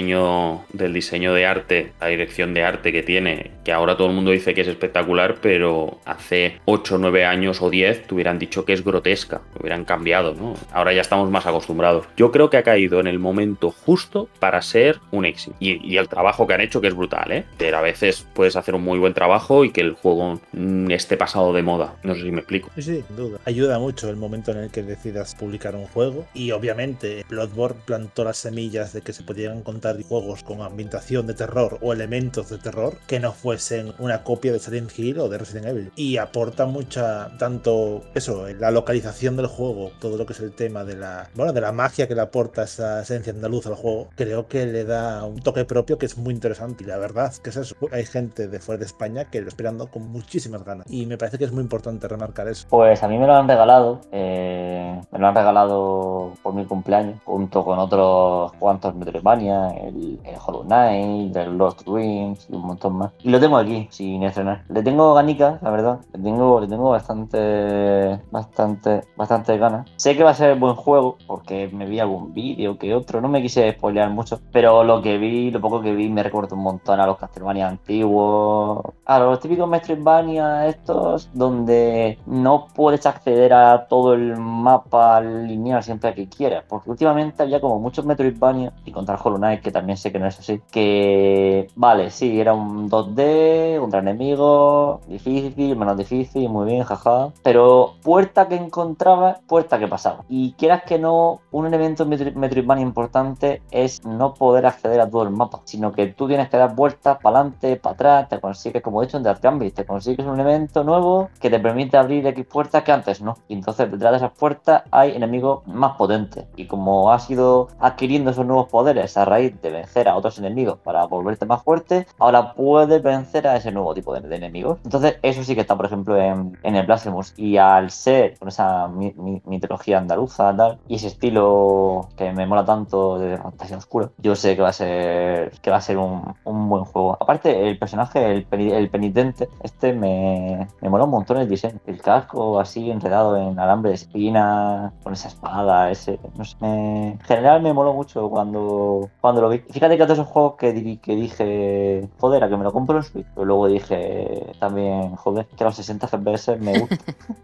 del 0.72 0.92
diseño 0.92 1.32
de 1.32 1.46
arte, 1.46 1.92
la 2.00 2.08
dirección 2.08 2.54
de 2.54 2.64
arte 2.64 2.92
que 2.92 3.02
tiene 3.02 3.50
que 3.66 3.72
ahora 3.72 3.96
todo 3.96 4.06
el 4.06 4.14
mundo 4.14 4.30
dice 4.30 4.54
que 4.54 4.60
es 4.60 4.68
espectacular, 4.68 5.38
pero 5.42 5.98
hace 6.04 6.60
8, 6.66 6.98
9 6.98 7.24
años 7.24 7.60
o 7.60 7.68
10 7.68 8.06
te 8.06 8.14
hubieran 8.14 8.38
dicho 8.38 8.64
que 8.64 8.72
es 8.72 8.84
grotesca, 8.84 9.40
hubieran 9.58 9.84
cambiado, 9.84 10.34
¿no? 10.34 10.54
Ahora 10.70 10.92
ya 10.92 11.00
estamos 11.00 11.28
más 11.32 11.46
acostumbrados. 11.46 12.06
Yo 12.16 12.30
creo 12.30 12.48
que 12.48 12.58
ha 12.58 12.62
caído 12.62 13.00
en 13.00 13.08
el 13.08 13.18
momento 13.18 13.72
justo 13.72 14.28
para 14.38 14.62
ser 14.62 15.00
un 15.10 15.24
éxito. 15.24 15.56
Y, 15.58 15.96
el 15.96 16.08
trabajo 16.08 16.46
que 16.46 16.54
han 16.54 16.60
hecho, 16.60 16.80
que 16.80 16.86
es 16.86 16.94
brutal, 16.94 17.32
¿eh? 17.32 17.44
Pero 17.58 17.78
a 17.78 17.80
veces 17.80 18.24
puedes 18.34 18.54
hacer 18.54 18.76
un 18.76 18.84
muy 18.84 19.00
buen 19.00 19.14
trabajo 19.14 19.64
y 19.64 19.72
que 19.72 19.80
el 19.80 19.94
juego 19.94 20.40
mm, 20.52 20.92
esté 20.92 21.16
pasado 21.16 21.52
de 21.52 21.62
moda. 21.62 21.96
No 22.04 22.14
sé 22.14 22.22
si 22.22 22.30
me 22.30 22.38
explico. 22.38 22.70
Sí, 22.76 23.02
sin 23.04 23.16
duda. 23.16 23.40
Ayuda 23.46 23.80
mucho 23.80 24.08
el 24.08 24.16
momento 24.16 24.52
en 24.52 24.58
el 24.58 24.70
que 24.70 24.84
decidas 24.84 25.34
publicar 25.34 25.74
un 25.74 25.86
juego. 25.86 26.26
Y 26.34 26.52
obviamente, 26.52 27.24
Bloodborne 27.28 27.80
plantó 27.84 28.22
las 28.22 28.36
semillas 28.36 28.92
de 28.92 29.00
que 29.00 29.12
se 29.12 29.24
podían 29.24 29.62
contar 29.62 30.00
juegos 30.04 30.44
con 30.44 30.60
ambientación 30.60 31.26
de 31.26 31.34
terror 31.34 31.78
o 31.80 31.92
elementos 31.92 32.50
de 32.50 32.58
terror 32.58 32.98
que 33.08 33.18
no 33.18 33.32
fuesen 33.56 33.94
una 33.98 34.22
copia 34.22 34.52
de 34.52 34.58
Silent 34.58 34.90
Hill 34.98 35.18
o 35.18 35.28
de 35.30 35.38
Resident 35.38 35.66
Evil. 35.66 35.90
Y 35.96 36.18
aporta 36.18 36.66
mucha, 36.66 37.30
tanto 37.38 38.02
eso, 38.14 38.46
la 38.58 38.70
localización 38.70 39.36
del 39.36 39.46
juego, 39.46 39.92
todo 39.98 40.18
lo 40.18 40.26
que 40.26 40.34
es 40.34 40.40
el 40.40 40.54
tema 40.54 40.84
de 40.84 40.94
la, 40.94 41.30
bueno, 41.34 41.54
de 41.54 41.62
la 41.62 41.72
magia 41.72 42.06
que 42.06 42.14
le 42.14 42.20
aporta 42.20 42.64
esa 42.64 43.00
esencia 43.00 43.32
andaluz 43.32 43.66
al 43.66 43.74
juego, 43.74 44.08
creo 44.14 44.46
que 44.46 44.66
le 44.66 44.84
da 44.84 45.24
un 45.24 45.40
toque 45.40 45.64
propio 45.64 45.96
que 45.96 46.04
es 46.04 46.18
muy 46.18 46.34
interesante. 46.34 46.84
Y 46.84 46.86
la 46.86 46.98
verdad 46.98 47.32
que 47.42 47.48
es 47.48 47.56
eso. 47.56 47.74
Hay 47.92 48.04
gente 48.04 48.46
de 48.46 48.60
fuera 48.60 48.78
de 48.78 48.84
España 48.84 49.24
que 49.24 49.40
lo 49.40 49.48
esperando 49.48 49.90
con 49.90 50.06
muchísimas 50.10 50.62
ganas. 50.62 50.86
Y 50.90 51.06
me 51.06 51.16
parece 51.16 51.38
que 51.38 51.44
es 51.44 51.52
muy 51.52 51.62
importante 51.62 52.06
remarcar 52.08 52.48
eso. 52.48 52.66
Pues 52.68 53.02
a 53.02 53.08
mí 53.08 53.16
me 53.18 53.26
lo 53.26 53.34
han 53.34 53.48
regalado. 53.48 54.02
Eh, 54.12 55.00
me 55.10 55.18
lo 55.18 55.28
han 55.28 55.34
regalado 55.34 56.32
por 56.42 56.52
mi 56.52 56.66
cumpleaños, 56.66 57.20
junto 57.24 57.64
con 57.64 57.78
otros 57.78 58.52
cuantos 58.58 58.94
Metroidvania, 58.94 59.70
el, 59.70 60.18
Hollow 60.44 60.64
Knight, 60.64 61.34
el 61.36 61.56
Lost 61.56 61.86
Dreams 61.86 62.48
y 62.50 62.54
un 62.54 62.66
montón 62.66 62.98
más. 62.98 63.12
Y 63.22 63.30
lo 63.30 63.40
tengo 63.46 63.58
aquí, 63.58 63.86
sin 63.90 64.22
estrenar. 64.24 64.64
Le 64.68 64.82
tengo 64.82 65.14
ganica, 65.14 65.58
la 65.62 65.70
verdad. 65.70 66.00
Le 66.12 66.20
tengo, 66.20 66.60
le 66.60 66.66
tengo 66.66 66.90
bastante, 66.90 68.20
bastante, 68.30 69.02
bastante 69.16 69.56
ganas. 69.56 69.88
Sé 69.96 70.16
que 70.16 70.24
va 70.24 70.30
a 70.30 70.34
ser 70.34 70.58
buen 70.58 70.74
juego, 70.74 71.16
porque 71.26 71.68
me 71.72 71.86
vi 71.86 72.00
algún 72.00 72.32
vídeo 72.34 72.76
que 72.76 72.94
otro. 72.94 73.20
No 73.20 73.28
me 73.28 73.40
quise 73.40 73.72
spoilear 73.72 74.10
mucho, 74.10 74.40
pero 74.52 74.82
lo 74.82 75.00
que 75.00 75.18
vi, 75.18 75.50
lo 75.50 75.60
poco 75.60 75.80
que 75.80 75.94
vi, 75.94 76.08
me 76.08 76.22
recuerda 76.22 76.56
un 76.56 76.62
montón 76.62 76.98
a 76.98 77.06
los 77.06 77.18
Castlevania 77.18 77.68
antiguos. 77.68 78.84
A 79.04 79.18
los 79.20 79.38
típicos 79.38 79.68
Metroidvania 79.68 80.66
estos, 80.66 81.30
donde 81.32 82.18
no 82.26 82.66
puedes 82.74 83.06
acceder 83.06 83.52
a 83.52 83.86
todo 83.86 84.14
el 84.14 84.36
mapa 84.36 85.20
lineal 85.20 85.82
siempre 85.82 86.14
que 86.14 86.28
quieras. 86.28 86.64
Porque 86.68 86.90
últimamente 86.90 87.42
había 87.44 87.60
como 87.60 87.78
muchos 87.78 88.04
Metroidvania, 88.04 88.72
y 88.84 88.90
contra 88.90 89.16
Hollow 89.22 89.38
Knight, 89.38 89.60
que 89.62 89.70
también 89.70 89.96
sé 89.96 90.10
que 90.10 90.18
no 90.18 90.26
es 90.26 90.38
así, 90.38 90.60
que 90.70 91.68
vale, 91.76 92.10
sí, 92.10 92.40
era 92.40 92.52
un 92.54 92.90
2D, 92.90 93.35
contra 93.80 94.00
enemigo, 94.00 95.00
difícil, 95.06 95.76
menos 95.76 95.96
difícil, 95.96 96.48
muy 96.48 96.66
bien, 96.66 96.84
jaja. 96.84 97.32
Pero 97.42 97.94
puerta 98.02 98.48
que 98.48 98.56
encontraba, 98.56 99.40
puerta 99.46 99.78
que 99.78 99.88
pasaba. 99.88 100.24
Y 100.28 100.52
quieras 100.52 100.82
que 100.84 100.98
no, 100.98 101.40
un 101.50 101.66
elemento 101.66 102.06
Metroidvania 102.06 102.82
importante 102.82 103.62
es 103.70 104.04
no 104.04 104.34
poder 104.34 104.66
acceder 104.66 105.00
a 105.00 105.08
todo 105.08 105.22
el 105.22 105.30
mapa, 105.30 105.60
sino 105.64 105.92
que 105.92 106.06
tú 106.08 106.28
tienes 106.28 106.48
que 106.48 106.56
dar 106.56 106.74
vueltas 106.74 107.18
para 107.22 107.40
adelante, 107.40 107.76
para 107.76 107.94
atrás, 107.94 108.28
te 108.28 108.40
consigues, 108.40 108.82
como 108.82 109.02
he 109.02 109.06
dicho 109.06 109.16
en 109.16 109.22
Death 109.22 109.42
Gambit, 109.42 109.74
te 109.74 109.84
consigues 109.84 110.26
un 110.26 110.40
elemento 110.40 110.84
nuevo 110.84 111.28
que 111.40 111.50
te 111.50 111.60
permite 111.60 111.96
abrir 111.96 112.26
X 112.26 112.46
puertas 112.46 112.82
que 112.82 112.92
antes 112.92 113.20
no. 113.20 113.36
Y 113.48 113.54
entonces 113.54 113.90
detrás 113.90 114.12
de 114.12 114.16
esas 114.18 114.32
puertas 114.32 114.82
hay 114.90 115.14
enemigos 115.14 115.66
más 115.66 115.96
potentes. 115.96 116.46
Y 116.56 116.66
como 116.66 117.12
has 117.12 117.28
ido 117.30 117.68
adquiriendo 117.78 118.30
esos 118.30 118.46
nuevos 118.46 118.68
poderes 118.68 119.16
a 119.16 119.24
raíz 119.24 119.60
de 119.60 119.70
vencer 119.70 120.08
a 120.08 120.16
otros 120.16 120.38
enemigos 120.38 120.78
para 120.78 121.04
volverte 121.06 121.46
más 121.46 121.62
fuerte, 121.62 122.06
ahora 122.18 122.54
puedes 122.54 123.02
vencer 123.02 123.25
a 123.34 123.56
ese 123.56 123.72
nuevo 123.72 123.94
tipo 123.94 124.14
de, 124.14 124.36
enemigos. 124.36 124.78
Entonces, 124.84 125.16
eso 125.22 125.42
sí 125.44 125.54
que 125.54 125.62
está, 125.62 125.76
por 125.76 125.86
ejemplo, 125.86 126.16
en, 126.16 126.58
en 126.62 126.76
el 126.76 126.86
Blasphemous. 126.86 127.34
Y 127.36 127.56
al 127.56 127.90
ser 127.90 128.38
con 128.38 128.48
esa 128.48 128.88
mitología 128.88 129.98
andaluza 129.98 130.46
y 130.88 130.96
ese 130.96 131.08
estilo 131.08 132.08
que 132.16 132.32
me 132.32 132.46
mola 132.46 132.64
tanto 132.64 133.18
de 133.18 133.36
fantasía 133.36 133.76
oscura, 133.76 134.10
yo 134.18 134.34
sé 134.34 134.56
que 134.56 134.62
va 134.62 134.68
a 134.68 134.72
ser 134.72 135.50
que 135.60 135.70
va 135.70 135.76
a 135.76 135.80
ser 135.80 135.98
un, 135.98 136.34
un 136.44 136.68
buen 136.68 136.84
juego. 136.84 137.16
Aparte, 137.20 137.68
el 137.68 137.78
personaje, 137.78 138.32
el, 138.32 138.46
el 138.50 138.90
penitente, 138.90 139.48
este 139.62 139.92
me, 139.92 140.68
me 140.80 140.88
mola 140.88 141.04
un 141.04 141.10
montón 141.10 141.38
el 141.38 141.48
diseño. 141.48 141.80
El 141.86 142.00
casco 142.00 142.60
así 142.60 142.90
enredado 142.90 143.36
en 143.36 143.58
alambre 143.58 143.90
de 143.90 143.96
espina, 143.96 144.92
con 145.02 145.12
esa 145.12 145.28
espada, 145.28 145.90
ese. 145.90 146.18
No 146.36 146.44
sé. 146.44 146.56
en 146.60 147.18
general 147.20 147.62
me 147.62 147.72
moló 147.72 147.92
mucho 147.92 148.28
cuando, 148.30 149.08
cuando 149.20 149.40
lo 149.40 149.48
vi. 149.48 149.58
Fíjate 149.58 149.96
que 149.96 150.06
de 150.06 150.12
esos 150.12 150.26
juegos 150.26 150.54
que, 150.56 150.98
que 151.00 151.16
dije, 151.16 152.08
joder, 152.18 152.44
a 152.44 152.48
que 152.48 152.56
me 152.56 152.64
lo 152.64 152.72
compro 152.72 152.98
Pero 153.12 153.44
luego 153.44 153.68
dije 153.68 154.54
también, 154.58 155.14
joder, 155.16 155.46
que 155.46 155.64
a 155.64 155.66
los 155.66 155.76
60 155.76 156.06
FPS 156.08 156.58
me 156.58 156.78
gusta. 156.78 156.96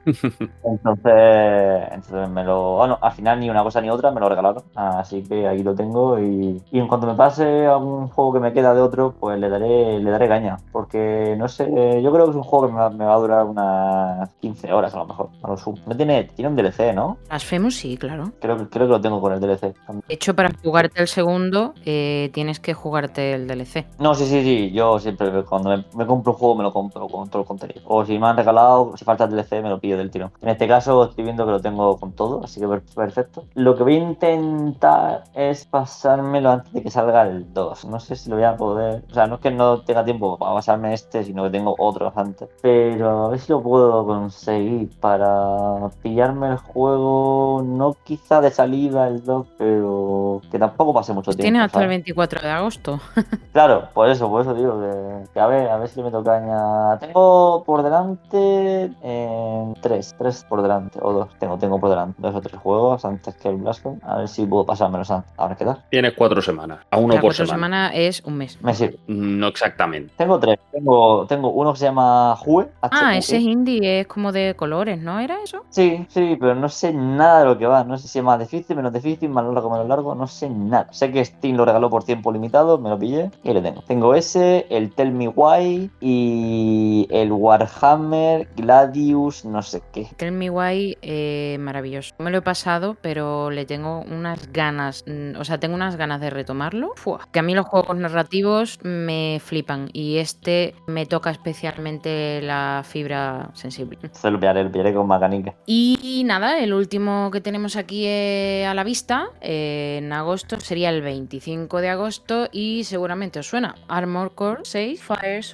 entonces, 0.64 1.88
entonces 1.92 2.28
me 2.30 2.44
lo. 2.44 2.76
Bueno, 2.76 2.98
al 3.00 3.12
final 3.12 3.40
ni 3.40 3.50
una 3.50 3.62
cosa 3.62 3.80
ni 3.80 3.90
otra 3.90 4.10
me 4.10 4.20
lo 4.20 4.28
regalaron. 4.28 4.62
Así 4.74 5.22
que 5.22 5.46
aquí 5.46 5.62
lo 5.62 5.74
tengo 5.74 6.18
y, 6.18 6.62
y 6.70 6.78
en 6.78 6.88
cuanto 6.88 7.06
me 7.06 7.14
pase 7.14 7.66
a 7.66 7.76
un 7.76 8.08
juego 8.08 8.34
que 8.34 8.40
me 8.40 8.52
queda 8.52 8.74
de 8.74 8.80
otro, 8.80 9.14
pues 9.18 9.38
le 9.38 9.48
daré, 9.48 9.98
le 9.98 10.10
daré 10.10 10.28
caña. 10.28 10.58
Porque 10.72 11.34
no 11.38 11.48
sé, 11.48 11.66
yo 12.02 12.12
creo 12.12 12.24
que 12.26 12.30
es 12.30 12.36
un 12.36 12.42
juego 12.42 12.66
que 12.66 12.72
me 12.72 13.04
va, 13.04 13.14
a 13.14 13.18
durar 13.18 13.44
unas 13.44 14.30
15 14.40 14.72
horas 14.72 14.94
a 14.94 14.98
lo 14.98 15.06
mejor. 15.06 15.28
A 15.42 15.48
lo 15.48 15.56
No 15.86 15.96
tiene, 15.96 16.24
tiene 16.34 16.48
un 16.48 16.56
DLC, 16.56 16.94
¿no? 16.94 17.18
Blasphemous 17.28 17.76
sí, 17.76 17.96
claro. 17.96 18.32
Creo, 18.40 18.56
creo 18.68 18.86
que 18.86 18.92
lo 18.92 19.00
tengo 19.00 19.20
con 19.20 19.32
el 19.32 19.40
DLC. 19.40 19.62
De 19.62 19.74
hecho, 20.08 20.34
para 20.34 20.50
jugarte 20.62 21.00
el 21.00 21.08
segundo, 21.08 21.74
eh, 21.84 22.30
tienes 22.32 22.60
que 22.60 22.74
jugarte 22.74 23.34
el 23.34 23.46
DLC. 23.46 23.86
No, 23.98 24.14
sí, 24.14 24.26
sí, 24.26 24.42
sí. 24.42 24.70
Yo 24.72 24.98
siempre 24.98 25.30
cuando 25.52 25.84
me, 25.94 26.06
compro 26.06 26.32
un 26.32 26.38
juego 26.38 26.54
me 26.54 26.62
lo 26.62 26.72
compro 26.72 27.06
con 27.08 27.28
todo 27.28 27.42
el 27.42 27.46
contenido. 27.46 27.82
O 27.84 28.06
si 28.06 28.18
me 28.18 28.26
han 28.26 28.38
regalado, 28.38 28.96
si 28.96 29.04
falta 29.04 29.24
el 29.24 29.32
DLC, 29.32 29.62
me 29.62 29.68
lo 29.68 29.78
pillo 29.78 29.98
del 29.98 30.10
tiro. 30.10 30.32
En 30.40 30.48
este 30.48 30.66
caso 30.66 31.04
estoy 31.04 31.24
viendo 31.24 31.44
que 31.44 31.50
lo 31.50 31.60
tengo 31.60 31.98
con 31.98 32.12
todo, 32.12 32.42
así 32.42 32.58
que 32.58 32.66
perfecto. 32.66 33.44
Lo 33.52 33.76
que 33.76 33.82
voy 33.82 33.96
a 33.96 33.98
intentar 33.98 35.24
es 35.34 35.66
pasármelo 35.66 36.52
antes 36.52 36.72
de 36.72 36.82
que 36.82 36.90
salga 36.90 37.24
el 37.24 37.52
2. 37.52 37.84
No 37.84 38.00
sé 38.00 38.16
si 38.16 38.30
lo 38.30 38.36
voy 38.36 38.46
a 38.46 38.56
poder. 38.56 39.04
O 39.10 39.12
sea, 39.12 39.26
no 39.26 39.34
es 39.34 39.40
que 39.42 39.50
no 39.50 39.82
tenga 39.82 40.02
tiempo 40.06 40.38
para 40.38 40.54
pasarme 40.54 40.94
este, 40.94 41.22
sino 41.22 41.42
que 41.42 41.50
tengo 41.50 41.74
otros 41.78 42.14
antes. 42.16 42.48
Pero 42.62 43.26
a 43.26 43.28
ver 43.28 43.38
si 43.38 43.52
lo 43.52 43.62
puedo 43.62 44.06
conseguir 44.06 44.88
para 45.00 45.90
pillarme 46.00 46.48
el 46.48 46.56
juego. 46.56 47.62
No 47.62 47.94
quizá 48.04 48.40
de 48.40 48.50
salida 48.50 49.06
el 49.06 49.22
2, 49.22 49.46
pero 49.58 50.40
que 50.50 50.58
tampoco 50.58 50.94
pase 50.94 51.12
mucho 51.12 51.32
tiempo. 51.32 51.42
Tiene 51.42 51.60
hasta 51.60 51.82
el 51.82 51.88
24 51.88 52.40
de 52.40 52.48
agosto. 52.48 53.00
claro, 53.52 53.90
por 53.92 54.08
eso, 54.08 54.30
por 54.30 54.40
eso 54.40 54.54
digo 54.54 54.80
que, 54.80 55.41
a 55.42 55.46
ver, 55.46 55.68
a 55.68 55.76
ver 55.76 55.88
si 55.88 56.02
me 56.02 56.10
toca 56.10 56.36
añadir. 56.36 57.08
Tengo 57.08 57.64
por 57.64 57.82
delante 57.82 58.90
eh, 59.02 59.74
tres, 59.80 60.14
tres 60.18 60.44
por 60.48 60.62
delante, 60.62 60.98
o 61.02 61.12
dos. 61.12 61.28
Tengo, 61.38 61.58
tengo 61.58 61.80
por 61.80 61.90
delante 61.90 62.20
dos 62.20 62.34
o 62.34 62.40
tres 62.40 62.60
juegos 62.60 63.04
antes 63.04 63.34
que 63.36 63.48
el 63.48 63.56
Blasphemous. 63.56 64.02
A 64.04 64.18
ver 64.18 64.28
si 64.28 64.46
puedo 64.46 64.64
pasármelos 64.64 65.10
ahora 65.10 65.56
qué 65.56 65.64
tal. 65.64 65.82
Tienes 65.90 66.12
cuatro 66.14 66.40
semanas, 66.40 66.80
a 66.90 66.98
uno 66.98 67.14
por 67.14 67.22
cuatro 67.22 67.46
semana. 67.46 67.92
es 67.94 68.22
un 68.24 68.36
mes. 68.36 68.60
Me 68.62 68.74
sirve. 68.74 68.98
No 69.06 69.48
exactamente. 69.48 70.12
Tengo 70.16 70.38
tres. 70.38 70.58
Tengo, 70.70 71.26
tengo 71.26 71.50
uno 71.50 71.72
que 71.72 71.78
se 71.80 71.84
llama 71.86 72.36
Hue. 72.44 72.68
Ah, 72.82 73.16
ese 73.16 73.36
es 73.36 73.42
indie, 73.42 74.00
es 74.00 74.06
como 74.06 74.32
de 74.32 74.54
colores, 74.56 75.00
¿no? 75.00 75.18
¿Era 75.18 75.42
eso? 75.42 75.64
Sí, 75.70 76.06
sí, 76.08 76.36
pero 76.38 76.54
no 76.54 76.68
sé 76.68 76.92
nada 76.92 77.40
de 77.40 77.44
lo 77.46 77.58
que 77.58 77.66
va. 77.66 77.84
No 77.84 77.98
sé 77.98 78.08
si 78.08 78.18
es 78.18 78.24
más 78.24 78.38
difícil, 78.38 78.76
menos 78.76 78.92
difícil, 78.92 79.28
más 79.28 79.44
largo, 79.44 79.70
menos 79.70 79.88
largo. 79.88 80.14
No 80.14 80.26
sé 80.26 80.48
nada. 80.48 80.86
Sé 80.92 81.10
que 81.10 81.24
Steam 81.24 81.56
lo 81.56 81.64
regaló 81.64 81.90
por 81.90 82.04
tiempo 82.04 82.32
limitado, 82.32 82.78
me 82.78 82.90
lo 82.90 82.98
pillé 82.98 83.30
y 83.42 83.52
le 83.52 83.60
tengo. 83.60 83.82
Tengo 83.82 84.14
ese, 84.14 84.66
el 84.70 84.92
Tell 84.92 85.12
Me 85.12 85.31
Why 85.34 85.90
y 86.00 87.06
el 87.10 87.32
Warhammer 87.32 88.48
Gladius, 88.56 89.44
no 89.44 89.62
sé 89.62 89.82
qué. 89.92 90.08
Tell 90.16 90.32
Me 90.32 90.50
Why, 90.50 90.96
eh, 91.02 91.56
maravilloso. 91.60 92.14
Me 92.18 92.30
lo 92.30 92.38
he 92.38 92.42
pasado, 92.42 92.96
pero 93.00 93.50
le 93.50 93.64
tengo 93.64 94.00
unas 94.00 94.52
ganas, 94.52 95.04
mm, 95.06 95.38
o 95.38 95.44
sea, 95.44 95.58
tengo 95.58 95.74
unas 95.74 95.96
ganas 95.96 96.20
de 96.20 96.30
retomarlo. 96.30 96.92
Que 97.32 97.38
a 97.38 97.42
mí 97.42 97.54
los 97.54 97.66
juegos 97.66 97.96
narrativos 97.96 98.78
me 98.82 99.40
flipan 99.44 99.90
y 99.92 100.18
este 100.18 100.74
me 100.86 101.06
toca 101.06 101.30
especialmente 101.30 102.40
la 102.42 102.82
fibra 102.84 103.50
sensible. 103.54 103.98
Se 104.12 104.30
lo 104.30 104.38
pillaré, 104.38 104.64
lo 104.64 104.72
pillaré 104.72 104.94
con 104.94 105.06
Macanica. 105.06 105.54
Y 105.66 106.22
nada, 106.24 106.58
el 106.58 106.72
último 106.72 107.30
que 107.30 107.40
tenemos 107.40 107.76
aquí 107.76 108.04
eh, 108.06 108.66
a 108.66 108.74
la 108.74 108.84
vista 108.84 109.28
eh, 109.40 110.00
en 110.02 110.12
agosto 110.12 110.60
sería 110.60 110.90
el 110.90 111.02
25 111.02 111.80
de 111.80 111.88
agosto 111.88 112.48
y 112.52 112.84
seguramente 112.84 113.38
os 113.38 113.46
suena 113.46 113.74
Armor 113.88 114.34
Core 114.34 114.60
6 114.64 115.02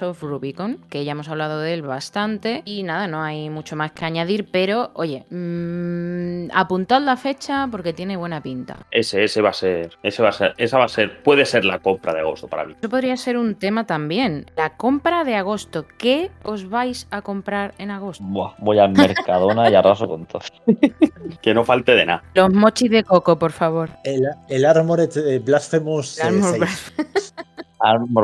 Of 0.01 0.23
Rubicon, 0.23 0.79
que 0.89 1.05
ya 1.05 1.11
hemos 1.11 1.29
hablado 1.29 1.59
de 1.59 1.75
él 1.75 1.83
bastante 1.83 2.63
y 2.65 2.81
nada, 2.81 3.05
no 3.05 3.21
hay 3.21 3.51
mucho 3.51 3.75
más 3.75 3.91
que 3.91 4.03
añadir, 4.03 4.49
pero 4.51 4.89
oye, 4.95 5.25
mmm, 5.29 6.49
apuntad 6.53 7.01
la 7.01 7.15
fecha 7.17 7.67
porque 7.69 7.93
tiene 7.93 8.17
buena 8.17 8.41
pinta. 8.41 8.87
Ese, 8.89 9.23
ese 9.23 9.41
va 9.41 9.49
a 9.49 9.53
ser, 9.53 9.91
ese 10.01 10.23
va 10.23 10.29
a 10.29 10.31
ser, 10.31 10.55
esa 10.57 10.79
va 10.79 10.85
a 10.85 10.89
ser, 10.89 11.21
puede 11.21 11.45
ser 11.45 11.65
la 11.65 11.77
compra 11.79 12.15
de 12.15 12.21
agosto 12.21 12.47
para 12.47 12.65
mí. 12.65 12.75
Eso 12.79 12.89
podría 12.89 13.15
ser 13.15 13.37
un 13.37 13.53
tema 13.53 13.85
también. 13.85 14.47
La 14.57 14.75
compra 14.75 15.23
de 15.23 15.35
agosto. 15.35 15.85
¿Qué 15.99 16.31
os 16.43 16.67
vais 16.67 17.05
a 17.11 17.21
comprar 17.21 17.75
en 17.77 17.91
agosto? 17.91 18.23
voy 18.57 18.79
al 18.79 18.91
Mercadona 18.93 19.69
y 19.69 19.75
arraso 19.75 20.07
con 20.07 20.25
todo. 20.25 20.41
que 21.43 21.53
no 21.53 21.63
falte 21.63 21.93
de 21.93 22.07
nada. 22.07 22.23
Los 22.33 22.51
mochis 22.51 22.89
de 22.89 23.03
coco, 23.03 23.37
por 23.37 23.51
favor. 23.51 23.91
El, 24.03 24.27
el 24.47 24.65
Armored 24.65 25.15
eh, 25.15 25.37
Blasphemous. 25.37 26.19
El 26.19 26.43
Armor 26.43 26.67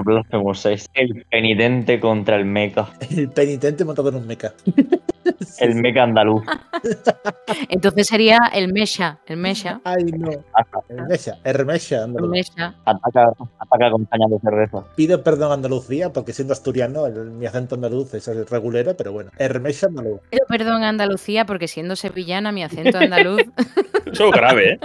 Blasphemous 0.03 0.59
6. 0.59 0.89
El 0.93 1.25
penitente 1.29 1.99
contra 1.99 2.35
el 2.35 2.45
mecha. 2.45 2.89
El 3.09 3.29
penitente 3.29 3.85
montado 3.85 4.09
en 4.09 4.15
un 4.15 4.27
mecha. 4.27 4.53
El 5.59 5.75
mecha 5.75 6.03
andaluz. 6.03 6.43
Entonces 7.69 8.07
sería 8.07 8.37
el 8.53 8.71
Mesha. 8.73 9.19
El 9.25 9.37
Mesha. 9.37 9.81
Ay, 9.83 10.03
no. 10.05 10.29
El 10.89 11.03
Mesha. 11.07 11.37
El 11.43 11.65
Mesha, 11.65 11.97
El 11.97 12.03
andaluz. 12.03 12.29
Mesha. 12.29 12.75
Ataca, 12.85 13.31
ataca 13.59 13.91
con 13.91 14.05
caña 14.05 14.25
de 14.29 14.39
cerveza. 14.39 14.83
Pido 14.95 15.23
perdón 15.23 15.51
a 15.51 15.53
Andalucía 15.55 16.11
porque 16.13 16.33
siendo 16.33 16.53
asturiano 16.53 17.05
el- 17.07 17.31
mi 17.31 17.45
acento 17.45 17.75
andaluz 17.75 18.13
es 18.13 18.27
regulero, 18.49 18.95
pero 18.97 19.11
bueno. 19.13 19.31
Hermesha 19.37 19.87
andaluz. 19.87 20.19
Pido 20.29 20.45
perdón 20.47 20.83
a 20.83 20.89
Andalucía 20.89 21.45
porque 21.45 21.67
siendo 21.67 21.95
sevillana 21.95 22.51
mi 22.51 22.63
acento 22.63 22.97
andaluz. 22.97 23.41
Eso 24.05 24.25
es 24.27 24.31
grave, 24.31 24.73
¿eh? 24.73 24.79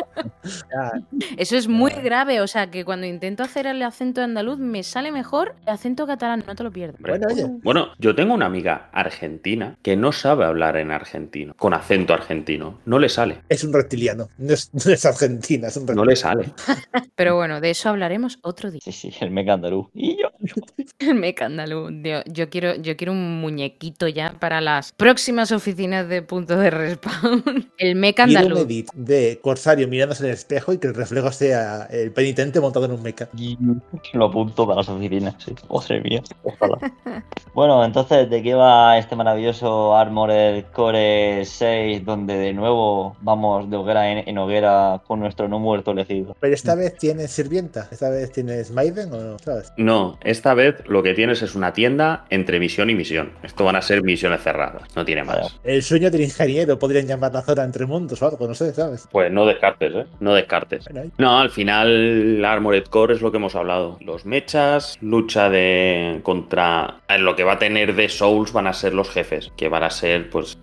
Eso 1.37 1.57
es 1.57 1.69
muy 1.69 1.91
grave. 1.93 2.41
O 2.41 2.47
sea 2.47 2.71
que 2.71 2.85
cuando 2.85 3.07
intento 3.07 3.43
hacer 3.43 3.67
el 3.67 3.83
acento 3.83 4.23
andaluz 4.23 4.59
me 4.59 4.83
sale 4.83 5.13
mejor 5.13 5.55
el 5.67 5.75
acento 5.75 6.07
catalán. 6.07 6.43
No 6.47 6.55
te 6.55 6.63
lo 6.65 6.71
pierdas. 6.71 6.97
Hombre. 6.97 7.19
Bueno, 7.19 7.27
oye. 7.35 7.47
Bueno, 7.63 7.87
yo 7.99 8.15
tengo 8.15 8.33
una 8.35 8.47
amiga 8.47 8.89
argentina 8.93 9.77
que 9.83 9.97
no 9.97 10.13
sabe 10.13 10.30
hablar 10.33 10.77
en 10.77 10.91
argentino, 10.91 11.55
con 11.57 11.75
acento 11.75 12.15
argentino. 12.15 12.79
No 12.85 12.99
le 12.99 13.09
sale. 13.09 13.43
es 13.49 13.65
un 13.65 13.73
reptiliano. 13.73 14.29
No 14.39 14.53
es, 14.55 14.71
no 14.73 14.93
es 14.93 15.05
argentina, 15.05 15.69
es 15.69 15.77
un 15.77 15.87
No 15.87 16.05
reptiliano. 16.05 16.11
le 16.11 16.17
sale. 16.17 16.53
Pero 17.17 17.37
bueno, 17.37 17.61
de 17.61 17.71
eso 17.71 17.89
hablaremos 17.89 18.39
otro 18.43 18.71
día. 18.71 18.81
Sí, 18.83 18.93
sí, 18.93 19.13
el 19.21 19.37
andaluz. 19.49 19.89
Y 19.95 20.17
yo. 20.21 20.31
El 20.99 21.15
meca 21.15 21.47
andaluz. 21.47 21.91
Dios, 22.03 22.23
yo 22.27 22.49
quiero, 22.51 22.75
yo 22.77 22.97
quiero 22.97 23.13
un 23.13 23.41
muñequito 23.41 24.09
ya 24.09 24.35
para 24.39 24.61
las 24.61 24.93
próximas 24.93 25.53
oficinas 25.53 26.09
de 26.09 26.23
punto 26.23 26.57
de 26.57 26.71
respawn. 26.71 27.43
El 27.79 27.97
meca 27.97 28.25
un 28.25 28.57
edit 28.57 28.93
de 28.95 29.39
Corsario 29.43 29.89
mirándose 29.89 30.23
en 30.25 30.29
el 30.31 30.35
espejo 30.35 30.73
y 30.73 30.79
que 30.79 30.87
el 30.89 30.95
reflejo 30.95 31.33
sea 31.33 31.87
el 31.91 32.13
penitente 32.13 32.61
montado 32.61 32.85
en 32.87 32.93
un 32.93 33.03
mecha. 33.03 33.29
Y 33.37 33.57
Lo 34.13 34.27
apunto 34.27 34.67
para 34.67 34.79
las 34.79 34.89
oficinas, 34.89 35.35
sí. 35.39 35.55
Madre 35.71 36.01
mía. 36.03 36.23
Ojalá. 36.43 36.79
Bueno, 37.55 37.85
entonces, 37.85 38.29
¿de 38.31 38.43
qué 38.43 38.55
va 38.55 38.99
este 38.99 39.17
maravilloso 39.17 39.97
Armored 40.21 40.65
Core 40.73 41.45
6 41.45 42.05
donde 42.05 42.37
de 42.37 42.53
nuevo 42.53 43.17
vamos 43.21 43.71
de 43.71 43.77
hoguera 43.77 44.11
en, 44.11 44.29
en 44.29 44.39
hoguera 44.39 45.01
con 45.07 45.21
nuestro 45.21 45.49
no 45.49 45.59
muerto 45.59 45.93
elegido? 45.93 46.37
Pero 46.41 46.55
esta 46.55 46.75
vez 46.75 46.97
tienes 46.97 47.31
sirvienta. 47.31 47.89
Esta 47.91 48.11
vez 48.11 48.31
tienes 48.33 48.71
Maiden 48.71 49.13
o 49.13 49.17
no, 49.17 49.39
¿sabes? 49.39 49.73
No, 49.77 50.19
esta 50.23 50.55
vez 50.55 50.77
lo 50.87 51.03
que 51.03 51.15
tienes 51.15 51.43
es 51.43 51.55
una 51.55 51.73
tienda 51.73 52.25
entre 52.31 52.61
misión 52.61 52.91
y 52.91 52.95
misión. 52.95 53.33
Esto 53.43 53.65
van 53.65 53.77
a 53.77 53.83
ser 53.83 54.03
misiones 54.03 54.43
cerradas, 54.43 54.95
no 54.95 55.05
tiene 55.05 55.25
más. 55.25 55.59
El 55.65 55.83
sueño 55.83 56.11
del 56.11 56.23
ingeniero 56.23 56.79
podrían 56.79 57.07
llamar 57.07 57.33
la 57.33 57.43
zona 57.43 57.65
entre 57.65 57.87
mundos 57.87 58.21
o 58.23 58.29
algo, 58.29 58.47
no 58.47 58.55
sé, 58.55 58.75
¿sabes? 58.75 59.09
Pues 59.11 59.33
no 59.33 59.47
descartes, 59.47 59.95
¿eh? 59.95 60.07
No 60.21 60.35
descartes. 60.35 60.85
No, 61.19 61.39
al 61.39 61.51
final 61.51 62.45
Armored 62.45 62.85
Core 62.85 63.15
es 63.15 63.23
lo 63.23 63.31
que 63.31 63.39
hemos 63.39 63.55
hablado. 63.55 63.99
Los 64.01 64.27
mechas, 64.27 64.99
lucha 65.01 65.49
de 65.49 66.21
contra 66.23 67.01
en 67.09 67.25
lo 67.25 67.37
que 67.37 67.45
va 67.45 67.55
a 67.55 67.59
tener 67.59 67.95
de 67.95 68.09
Souls 68.09 68.53
van 68.53 68.67
a 68.67 68.73
ser 68.73 68.95
los 68.95 69.11
jefes, 69.11 69.53
que 69.57 69.69
van 69.69 69.83
a 69.83 69.91
ser 69.91 70.10
pues 70.31 70.59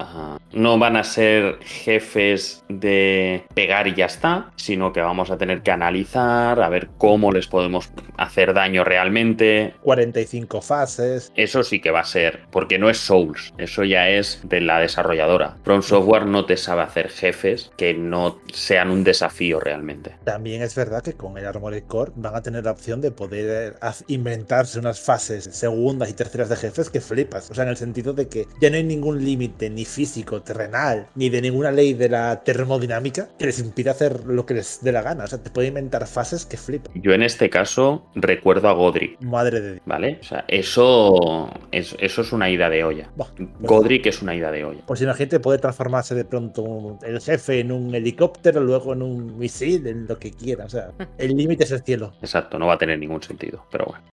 no 0.54 0.78
van 0.80 0.96
a 0.96 1.04
ser 1.04 1.60
jefes 1.62 2.64
de 2.70 3.44
pegar 3.54 3.88
y 3.88 3.96
ya 3.96 4.06
está, 4.06 4.52
sino 4.56 4.94
que 4.94 5.02
vamos 5.02 5.30
a 5.32 5.38
tener 5.38 5.62
que 5.62 5.72
analizar, 5.72 6.62
a 6.62 6.70
ver 6.70 6.90
cómo 6.98 7.32
les 7.32 7.48
podemos 7.48 7.90
hacer 8.18 8.54
daño 8.54 8.84
realmente. 8.84 9.74
45 9.82 10.62
fases. 10.62 11.32
Eso 11.36 11.64
sí 11.64 11.80
que 11.80 11.92
va 11.92 12.02
a 12.02 12.06
ser, 12.06 12.42
porque 12.52 12.80
no 12.80 12.90
es 12.90 12.98
Souls, 12.98 13.54
eso 13.58 13.84
ya 13.84 14.10
es 14.10 14.40
de 14.44 14.62
la 14.62 14.80
desarrolladora. 14.80 15.58
From 15.64 15.82
Software 15.82 16.26
no 16.26 16.46
te 16.46 16.58
sabe 16.58 16.82
hacer 16.82 17.10
jefes 17.10 17.72
que 17.78 17.94
no 17.94 18.40
sean 18.54 18.90
un 18.90 19.04
desafío 19.04 19.60
realmente. 19.60 20.16
También 20.24 20.62
es 20.62 20.76
verdad 20.76 21.04
que 21.04 21.14
con 21.14 21.38
el 21.38 21.46
Armored 21.46 21.84
Core 21.84 22.12
van 22.16 22.36
a 22.36 22.42
tener 22.42 22.64
la 22.66 22.72
opción 22.72 23.02
de 23.02 23.12
poder 23.12 23.76
haz- 23.82 24.04
inventarse 24.08 24.80
unas 24.80 25.00
fases 25.00 25.46
segundas 25.46 26.10
y 26.10 26.14
terceras 26.14 26.50
de 26.50 26.56
jefes 26.56 26.90
que 26.90 27.02
flipas. 27.02 27.50
O 27.52 27.54
sea, 27.54 27.64
en 27.64 27.70
el 27.70 27.78
sentido 27.78 28.14
de 28.14 28.28
que 28.28 28.46
ya 28.62 28.70
no 28.70 28.78
hay 28.78 28.84
ningún 28.84 29.24
límite 29.28 29.70
ni 29.70 29.86
físico, 29.86 30.42
terrenal, 30.42 31.08
ni 31.16 31.30
de 31.30 31.42
ninguna 31.42 31.72
ley 31.72 31.94
de 31.94 32.10
la 32.10 32.44
termodinámica 32.44 33.28
que 33.38 33.46
les 33.46 33.60
impida 33.60 33.92
hacer 33.92 34.26
lo 34.26 34.46
que 34.46 34.54
les 34.54 34.80
dé 34.82 34.92
la 34.92 35.02
gana. 35.02 35.26
O 35.26 35.28
sea, 35.28 35.44
te 35.44 35.50
puede 35.50 35.68
inventar 35.68 36.08
fases 36.08 36.46
que 36.46 36.58
flipan. 36.58 36.92
Yo 36.96 37.12
en 37.14 37.24
este 37.24 37.50
caso 37.50 38.08
recuerdo 38.16 38.70
a 38.70 38.74
Godric, 38.74 39.20
Madre 39.22 39.62
de 39.62 39.72
Dios. 39.74 39.82
¿vale? 39.86 40.20
O 40.22 40.24
sea, 40.24 40.46
eso 40.48 41.50
es, 41.72 41.96
eso 42.00 42.22
es 42.22 42.32
una 42.32 42.50
ida 42.50 42.70
de 42.70 42.84
olla. 42.84 43.10
Buah, 43.16 43.28
Godric 43.60 44.06
es 44.06 44.22
una 44.22 44.36
ida 44.36 44.52
de 44.52 44.64
olla. 44.64 44.82
Pues 44.88 45.02
imagínate 45.02 45.40
poder 45.40 45.60
transformarse 45.60 46.16
de 46.16 46.26
pronto 46.26 46.98
el 47.04 47.20
jefe 47.22 47.60
en 47.60 47.72
un 47.72 47.94
helicóptero, 47.94 48.62
luego 48.62 48.94
en 48.94 49.02
un 49.02 49.38
misil, 49.38 49.88
en 49.88 50.08
lo 50.08 50.18
que 50.18 50.32
quiera. 50.32 50.66
O 50.66 50.70
sea, 50.70 50.92
el 51.18 51.36
límite 51.36 51.66
es 51.66 51.72
el 51.72 51.84
cielo. 51.84 52.14
Exacto, 52.22 52.58
no 52.58 52.68
va 52.68 52.76
a 52.76 52.78
tener 52.78 52.98
ningún 53.00 53.22
sentido, 53.22 53.66
pero 53.72 53.86
bueno. 53.86 54.04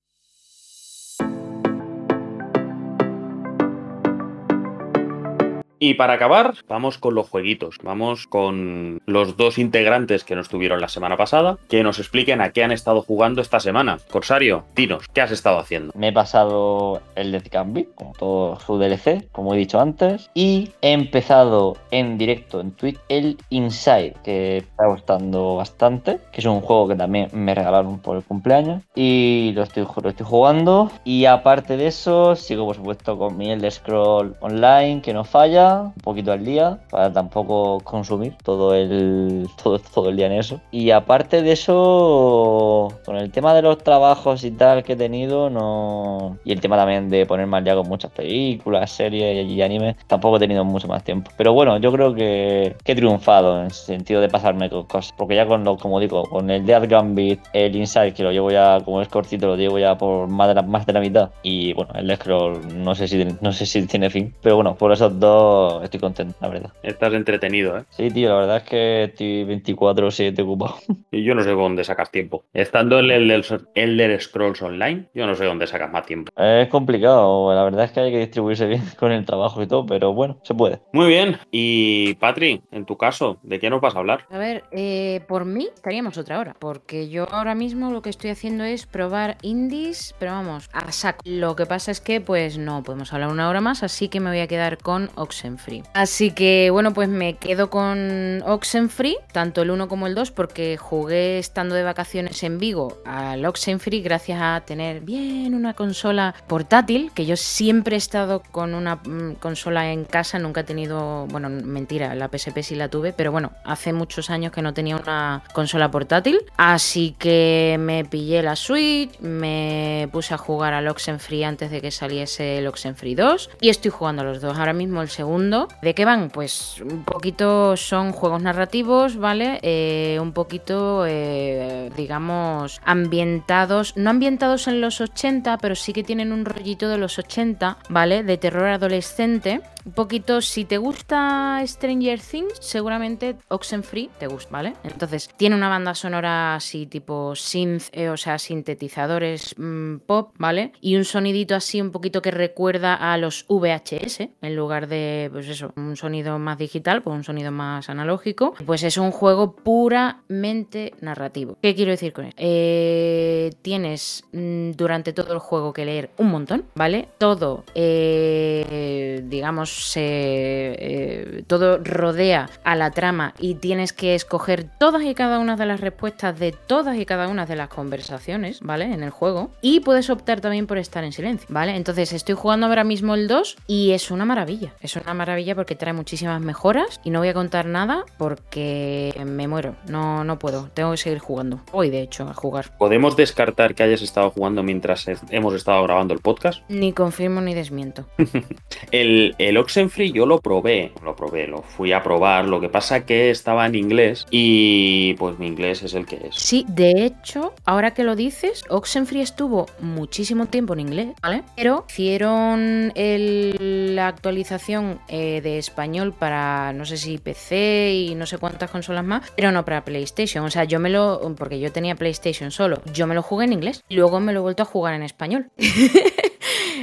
Y 5.87 5.93
para 5.93 6.15
acabar, 6.15 6.55
vamos 6.67 6.97
con 6.97 7.15
los 7.15 7.29
jueguitos. 7.29 7.77
Vamos 7.83 8.27
con 8.27 9.03
los 9.05 9.37
dos 9.37 9.59
integrantes 9.59 10.25
que 10.25 10.35
nos 10.35 10.49
tuvieron 10.49 10.81
la 10.81 10.89
semana 10.89 11.19
pasada, 11.19 11.59
que 11.69 11.83
nos 11.83 11.99
expliquen 11.99 12.41
a 12.41 12.53
qué 12.53 12.65
han 12.65 12.73
estado 12.73 13.03
jugando 13.03 13.43
esta 13.43 13.61
semana. 13.61 13.99
Corsario, 14.11 14.65
dinos, 14.75 15.05
¿qué 15.13 15.21
has 15.21 15.31
estado 15.31 15.59
haciendo? 15.59 15.93
Me 15.95 16.09
he 16.09 16.13
pasado 16.15 17.03
el 17.17 17.33
Death 17.33 17.51
Gambit, 17.51 17.95
como 17.97 18.15
todo 18.15 18.59
su 18.61 18.79
DLC, 18.79 19.31
como 19.31 19.53
he 19.53 19.59
dicho 19.59 19.79
antes, 19.79 20.31
y 20.33 20.71
he 20.81 20.93
empezado 20.93 21.77
en 21.91 22.17
directo 22.17 22.63
en 22.63 22.71
Twitch 22.71 22.99
el 23.11 23.37
Inside, 23.51 24.15
que 24.25 24.57
está 24.57 24.87
gustando 24.87 25.57
bastante, 25.57 26.19
que 26.33 26.41
es 26.41 26.47
un 26.47 26.63
juego 26.63 26.89
que 26.89 26.97
también 26.97 27.29
me 27.35 27.55
regalaron 27.55 27.99
por 27.99 28.17
el 28.17 28.23
cumpleaños, 28.23 28.83
y 28.95 29.53
lo 29.55 29.65
estoy, 29.65 29.87
lo 30.03 30.09
estoy 30.09 30.25
jugando. 30.25 30.91
Y 31.05 31.27
aparte 31.27 31.77
de 31.77 31.89
eso, 31.89 32.37
sigo 32.37 32.65
por 32.65 32.77
supuesto 32.77 33.19
con 33.19 33.37
mi 33.37 33.51
Elder 33.51 33.71
Scroll 33.71 34.35
Online, 34.41 35.03
que 35.03 35.13
no 35.13 35.25
falla, 35.25 35.74
un 35.83 36.03
poquito 36.03 36.33
al 36.33 36.45
día, 36.45 36.79
para 36.91 37.13
tampoco 37.13 37.81
consumir 37.81 38.37
todo 38.43 38.75
el, 38.75 39.49
todo, 39.63 39.79
todo 39.79 40.09
el 40.11 40.17
día 40.17 40.27
en 40.27 40.33
eso. 40.33 40.61
Y 40.71 40.91
aparte 40.91 41.43
de 41.43 41.53
eso, 41.53 42.89
con 43.05 43.17
el 43.17 43.31
tema 43.31 43.55
de 43.55 43.63
los 43.63 43.79
trabajos 43.79 44.45
y 44.45 44.51
tal 44.51 44.83
que 44.83 44.95
he 44.95 44.97
tenido, 44.97 45.51
no. 45.51 46.39
Y 46.45 46.53
el 46.53 46.61
tema 46.61 46.77
también 46.77 47.09
de 47.09 47.27
ponerme 47.27 47.59
al 47.59 47.65
día 47.65 47.75
con 47.75 47.89
muchas 47.89 48.11
películas, 48.11 48.91
series 48.91 49.47
y 49.47 49.63
anime, 49.63 49.97
tampoco 50.07 50.37
he 50.37 50.41
tenido 50.41 50.65
mucho 50.65 50.89
más 50.89 51.05
tiempo. 51.05 51.31
Pero 51.37 51.53
bueno, 51.53 51.79
yo 51.79 51.93
creo 51.93 52.15
que, 52.15 52.77
que 52.85 52.93
he 52.93 52.95
triunfado 52.95 53.61
en 53.61 53.67
el 53.67 53.73
sentido 53.73 54.21
de 54.21 54.29
pasarme 54.29 54.69
cosas. 54.71 55.13
Porque 55.17 55.37
ya 55.37 55.47
con 55.47 55.65
lo, 55.65 55.77
como 55.77 56.01
digo, 56.01 56.25
con 56.25 56.51
el 56.51 56.65
Death 56.65 56.89
Gambit, 56.89 57.41
el 57.53 57.77
Inside, 57.77 58.15
que 58.15 58.23
lo 58.23 58.33
llevo 58.33 58.51
ya, 58.51 58.81
como 58.85 59.01
es 59.01 59.09
cortito, 59.09 59.47
lo 59.47 59.57
llevo 59.57 59.79
ya 59.79 59.97
por 59.97 60.29
más 60.29 60.49
de 60.49 60.55
la, 60.55 60.63
más 60.63 60.87
de 60.87 60.93
la 60.93 61.01
mitad. 61.01 61.31
Y 61.43 61.73
bueno, 61.75 61.93
el 61.95 62.15
Scroll 62.17 62.83
no 62.83 62.95
sé 62.95 63.09
si 63.09 63.25
no 63.41 63.53
sé 63.53 63.67
si 63.67 63.87
tiene 63.87 64.11
fin. 64.11 64.35
Pero 64.43 64.57
bueno, 64.57 64.75
por 64.75 64.93
esos 64.93 65.19
dos 65.19 65.54
estoy 65.83 66.01
contento, 66.01 66.35
la 66.41 66.49
verdad. 66.49 66.71
Estás 66.83 67.13
entretenido, 67.15 67.79
¿eh? 67.79 67.85
Sí, 67.91 68.11
tío, 68.11 68.29
la 68.31 68.35
verdad 68.37 68.57
es 68.59 68.63
que 68.65 69.05
estoy 69.05 69.45
24-7 69.45 70.43
ocupado. 70.43 70.77
Y 71.11 71.23
yo 71.23 71.35
no 71.37 71.45
sé 71.45 71.51
dónde 71.51 71.85
sacas 71.85 72.11
tiempo. 72.11 72.45
Estando 72.53 72.99
en 72.99 73.09
el 73.11 73.31
Elder- 73.31 73.69
Elder 73.77 74.21
Scrolls 74.21 74.61
Online, 74.63 75.07
yo 75.15 75.27
no 75.27 75.37
sé 75.37 75.45
dónde 75.45 75.67
sacas 75.69 75.93
más 75.93 76.05
tiempo. 76.07 76.33
Es 76.37 76.67
complicado, 76.69 77.55
la 77.55 77.63
verdad 77.63 77.85
es 77.85 77.93
que 77.93 78.01
hay 78.01 78.11
que 78.11 78.19
distribuirse 78.19 78.67
bien 78.67 78.83
con 78.99 79.13
el 79.13 79.25
trabajo 79.25 79.63
y 79.63 79.69
todo, 79.69 79.87
pero 79.87 80.13
bueno, 80.13 80.39
se 80.43 80.55
puede. 80.55 80.81
Muy 80.93 81.07
bien. 81.07 81.39
Y 81.53 82.15
Patri, 82.15 82.63
en 82.73 82.85
tu 82.85 82.97
caso, 82.97 83.39
¿de 83.45 83.61
qué 83.61 83.71
nos 83.71 83.81
vas 83.81 83.95
a 83.95 84.01
hablar? 84.01 84.27
A 84.31 84.39
ver, 84.39 84.65
eh, 84.73 85.21
por 85.29 85.45
mí 85.45 85.69
estaríamos 85.73 86.19
otra 86.19 86.41
hora, 86.41 86.57
porque 86.59 87.09
yo 87.09 87.29
ahora 87.33 87.55
mismo 87.55 87.93
lo 87.93 88.03
que 88.03 88.11
estoy 88.11 88.31
haciendo 88.31 88.65
es 88.65 88.87
probar 88.87 89.37
indies, 89.43 90.17
pero 90.19 90.33
vamos, 90.33 90.69
a 90.73 90.91
saco. 90.91 91.21
Lo 91.25 91.55
que 91.55 91.67
pasa 91.67 91.93
es 91.93 92.01
que 92.01 92.21
pues 92.21 92.59
no 92.59 92.83
podemos 92.83 93.13
hablar 93.13 93.31
una 93.31 93.49
hora 93.49 93.61
más, 93.61 93.85
así 93.85 94.09
que 94.09 94.19
me 94.19 94.31
voy 94.31 94.41
a 94.41 94.49
quedar 94.49 94.79
con 94.79 95.11
Oxenfree. 95.45 95.83
Así 95.93 96.31
que 96.31 96.71
bueno, 96.71 96.95
pues 96.95 97.09
me 97.09 97.37
quedo 97.37 97.69
con 97.69 98.43
Oxenfree, 98.47 99.17
tanto 99.33 99.63
el 99.63 99.71
1 99.71 99.89
como 99.89 100.07
el 100.07 100.15
2, 100.15 100.31
porque 100.31 100.79
jugué 100.79 101.39
estando 101.39 101.75
de 101.75 101.83
vacaciones 101.83 102.43
en 102.43 102.59
Vigo 102.59 102.99
al 103.05 103.45
Oxenfree 103.45 104.01
gracias 104.01 104.41
a 104.41 104.63
tener 104.65 105.01
bien 105.01 105.55
una 105.55 105.75
consola 105.75 106.35
portátil, 106.47 107.11
que 107.15 107.27
yo 107.27 107.37
siempre 107.37 107.97
he 107.97 107.99
estado 107.99 108.43
con 108.51 108.75
una 108.75 108.97
mm, 108.97 109.35
consola 109.35 109.93
en 109.93 110.05
casa, 110.05 110.39
nunca 110.39 110.63
he 110.63 110.65
tenido, 110.65 111.27
bueno, 111.27 111.51
mentira, 111.51 112.15
la 112.15 112.29
PSP 112.29 112.63
sí 112.63 112.75
la 112.75 112.89
tuve, 112.89 113.13
pero 113.13 113.31
bueno, 113.31 113.53
hace 113.65 113.93
muchos 113.93 114.31
años 114.31 114.53
que 114.53 114.63
no 114.63 114.73
tenía 114.73 114.97
una 114.97 115.43
consola 115.53 115.91
portátil, 115.91 116.41
así 116.57 117.15
que 117.19 117.77
me 117.79 118.05
pillé 118.05 118.43
la 118.43 118.57
Switch, 118.57 119.19
me 119.21 120.09
puse 120.11 120.33
a 120.33 120.39
jugar 120.39 120.73
al 120.73 120.89
Oxenfree 120.89 121.45
antes 121.45 121.71
de 121.71 121.83
que 121.83 121.91
saliese 121.91 122.59
el 122.59 122.67
Oxenfree 122.67 123.15
2 123.15 123.51
y 123.61 123.69
estoy 123.69 123.91
jugando 123.91 124.23
a 124.23 124.25
los 124.25 124.41
dos. 124.41 124.57
Ahora 124.59 124.73
mismo 124.73 125.03
el 125.03 125.09
segundo, 125.09 125.34
¿de 125.83 125.95
qué 125.95 126.05
van? 126.05 126.31
Pues 126.31 126.81
un 126.81 127.05
poquito 127.05 127.77
son 127.77 128.13
juegos 128.13 128.43
narrativos, 128.43 129.17
¿vale? 129.17 129.59
Eh, 129.63 130.19
un 130.21 130.33
poquito, 130.33 131.05
eh, 131.07 131.91
digamos, 131.97 132.81
ambientados, 132.85 133.97
no 133.97 134.11
ambientados 134.11 134.69
en 134.69 134.81
los 134.81 135.01
80, 135.01 135.59
pero 135.59 135.75
sí 135.75 135.93
que 135.93 136.05
tienen 136.05 136.33
un 136.33 136.45
rollito 136.45 136.89
de 136.89 136.99
los 136.99 137.19
80, 137.19 137.79
¿vale? 137.89 138.23
De 138.23 138.39
terror 138.39 138.67
adolescente 138.67 139.61
Un 139.85 139.93
poquito, 139.93 140.41
si 140.41 140.65
te 140.65 140.79
gusta 140.79 141.63
Stranger 141.67 142.19
Things, 142.19 142.55
seguramente 142.61 143.37
Oxenfree 143.49 144.09
te 144.19 144.27
gusta, 144.27 144.51
¿vale? 144.51 144.73
Entonces, 144.83 145.29
tiene 145.37 145.57
una 145.57 145.69
banda 145.69 145.95
sonora 145.95 146.55
así 146.55 146.87
tipo 146.87 147.35
synth, 147.35 147.85
eh, 147.93 148.09
o 148.09 148.17
sea, 148.17 148.39
sintetizadores 148.39 149.55
mm, 149.59 149.97
pop, 150.07 150.35
¿vale? 150.39 150.73
Y 150.81 150.97
un 150.97 151.05
sonidito 151.05 151.55
así 151.55 151.83
un 151.83 151.91
poquito 151.91 152.23
que 152.23 152.31
recuerda 152.31 152.95
a 152.95 153.19
los 153.19 153.45
VHS, 153.49 154.29
en 154.41 154.57
lugar 154.57 154.89
de, 154.89 155.29
pues 155.31 155.49
eso, 155.49 155.73
un 155.77 155.97
sonido 155.97 156.39
más 156.39 156.57
digital, 156.57 157.03
pues 157.03 157.15
un 157.15 157.25
sonido 157.25 157.53
más 157.53 157.91
analógico. 157.91 158.55
Pues 158.65 158.85
es 158.85 158.97
un 158.97 159.11
juego 159.11 159.55
puramente 159.55 160.95
narrativo. 161.03 161.59
¿Qué 161.61 161.75
quiero 161.75 161.91
decir 161.91 162.15
con 162.15 162.25
esto? 162.25 162.41
Eh, 162.41 163.51
tienes 163.61 164.25
mm, 164.33 164.71
durante 164.73 165.13
todo 165.13 165.35
el 165.35 165.41
juego 165.41 165.75
que 165.75 165.85
leer 165.85 166.11
un 166.17 166.31
montón, 166.31 166.65
¿vale? 166.75 167.09
Todo, 167.19 167.65
eh, 167.75 169.23
digamos, 169.27 169.74
eh, 169.97 171.45
todo 171.47 171.79
rodea 171.79 172.49
a 172.65 172.77
la 172.77 172.91
trama 172.91 173.35
y 173.39 173.57
tienes 173.57 173.93
que 173.93 174.15
escoger 174.15 174.67
todas 174.79 175.03
y 175.05 175.15
cada 175.15 175.39
una 175.39 175.57
de 175.57 175.67
las 175.67 175.81
respuestas 175.81 176.39
de 176.39 176.53
todas 176.53 176.97
y 176.99 177.07
cada 177.07 177.29
una 177.29 177.47
de 177.47 177.57
las 177.57 177.69
conversaciones, 177.69 178.61
¿vale? 178.61 178.93
En 178.93 179.03
el 179.03 179.11
juego. 179.11 179.51
Y 179.61 179.81
puedes 179.81 180.11
optar 180.11 180.41
también 180.41 180.67
por 180.67 180.79
estar 180.79 181.05
en 181.05 181.13
silencio, 181.13 181.47
¿vale? 181.51 181.77
Entonces 181.77 182.13
estoy 182.13 182.35
jugando 182.35 182.67
ahora 182.67 182.85
mismo 182.85 183.15
el 183.15 183.29
2 183.29 183.57
y 183.67 183.93
es 183.93 184.11
una 184.11 184.25
maravilla. 184.25 184.75
Es 184.81 184.97
una 184.97 185.15
maravilla 185.15 185.55
porque 185.55 185.75
trae 185.77 185.93
muchísimas 185.93 186.41
mejoras 186.41 187.01
y 187.05 187.11
no 187.11 187.21
voy 187.21 187.29
a 187.29 187.35
contar 187.35 187.67
nada 187.67 188.05
porque 188.19 189.15
me 189.25 189.49
muero. 189.49 189.77
No, 189.89 190.25
no 190.25 190.39
puedo. 190.39 190.71
Tengo 190.75 190.93
que 190.93 190.97
seguir 190.97 191.19
jugando. 191.19 191.61
Hoy, 191.73 191.91
de 191.91 192.03
hecho, 192.03 192.29
a 192.29 192.35
jugar. 192.35 192.77
¿Podemos 192.79 193.17
descartar 193.17 193.75
que 193.75 193.83
hayas 193.83 194.03
estado 194.03 194.31
jugando 194.31 194.63
mientras 194.63 195.07
hemos 195.31 195.55
estado 195.55 195.83
grabando 195.83 196.15
el 196.15 196.21
podcast? 196.21 196.63
Ni 196.69 196.93
confirmo 196.93 197.41
ni 197.41 197.55
desmiento. 197.55 198.07
el, 198.91 199.35
el 199.39 199.57
Oxenfree 199.65 200.13
yo 200.13 200.27
lo 200.27 200.41
probé, 200.41 200.93
lo 201.03 201.17
probé, 201.17 201.47
lo 201.47 201.63
fui 201.63 201.93
a 201.93 202.03
probar. 202.03 202.45
Lo 202.45 202.61
que 202.61 202.69
pasa 202.69 203.07
que 203.07 203.31
estaba 203.31 203.65
en 203.65 203.75
inglés 203.75 204.27
y 204.31 205.15
pues 205.15 205.39
mi 205.39 205.47
inglés 205.47 205.83
es 205.83 205.95
el 205.95 206.05
que 206.05 206.17
es. 206.17 206.35
Sí, 206.37 206.67
de 206.69 207.07
hecho, 207.07 207.55
ahora 207.65 207.95
que 207.95 208.05
lo 208.05 208.15
dices, 208.15 208.63
Oxenfree 208.69 209.23
estuvo 209.23 209.67
muchísimo 209.81 210.47
tiempo 210.47 210.75
en 210.75 210.81
inglés, 210.81 211.09
¿vale? 211.23 211.45
Pero 211.57 211.87
hicieron 211.89 212.93
la 212.95 214.09
actualización 214.09 215.01
eh, 215.09 215.41
de 215.43 215.57
español 215.57 216.13
para 216.13 216.75
no 216.75 216.85
sé 216.85 216.99
si 216.99 217.17
PC 217.17 217.95
y 217.95 218.15
no 218.15 218.27
sé 218.27 218.37
cuántas 218.37 218.71
consolas 218.71 219.05
más, 219.05 219.33
pero 219.35 219.51
no 219.51 219.65
para 219.65 219.85
PlayStation. 219.85 220.45
O 220.45 220.51
sea, 220.51 220.65
yo 220.65 220.79
me 220.79 220.91
lo, 220.91 221.35
porque 221.39 221.59
yo 221.59 221.73
tenía 221.73 221.95
PlayStation 221.95 222.51
solo, 222.51 222.83
yo 222.93 223.07
me 223.07 223.15
lo 223.15 223.23
jugué 223.23 223.47
en 223.47 223.55
inglés, 223.55 223.83
luego 223.89 224.21
me 224.21 224.35
lo 224.35 224.41
he 224.41 224.43
vuelto 224.43 224.63
a 224.63 224.67
jugar 224.67 224.93
en 224.93 225.03
español. 225.03 225.51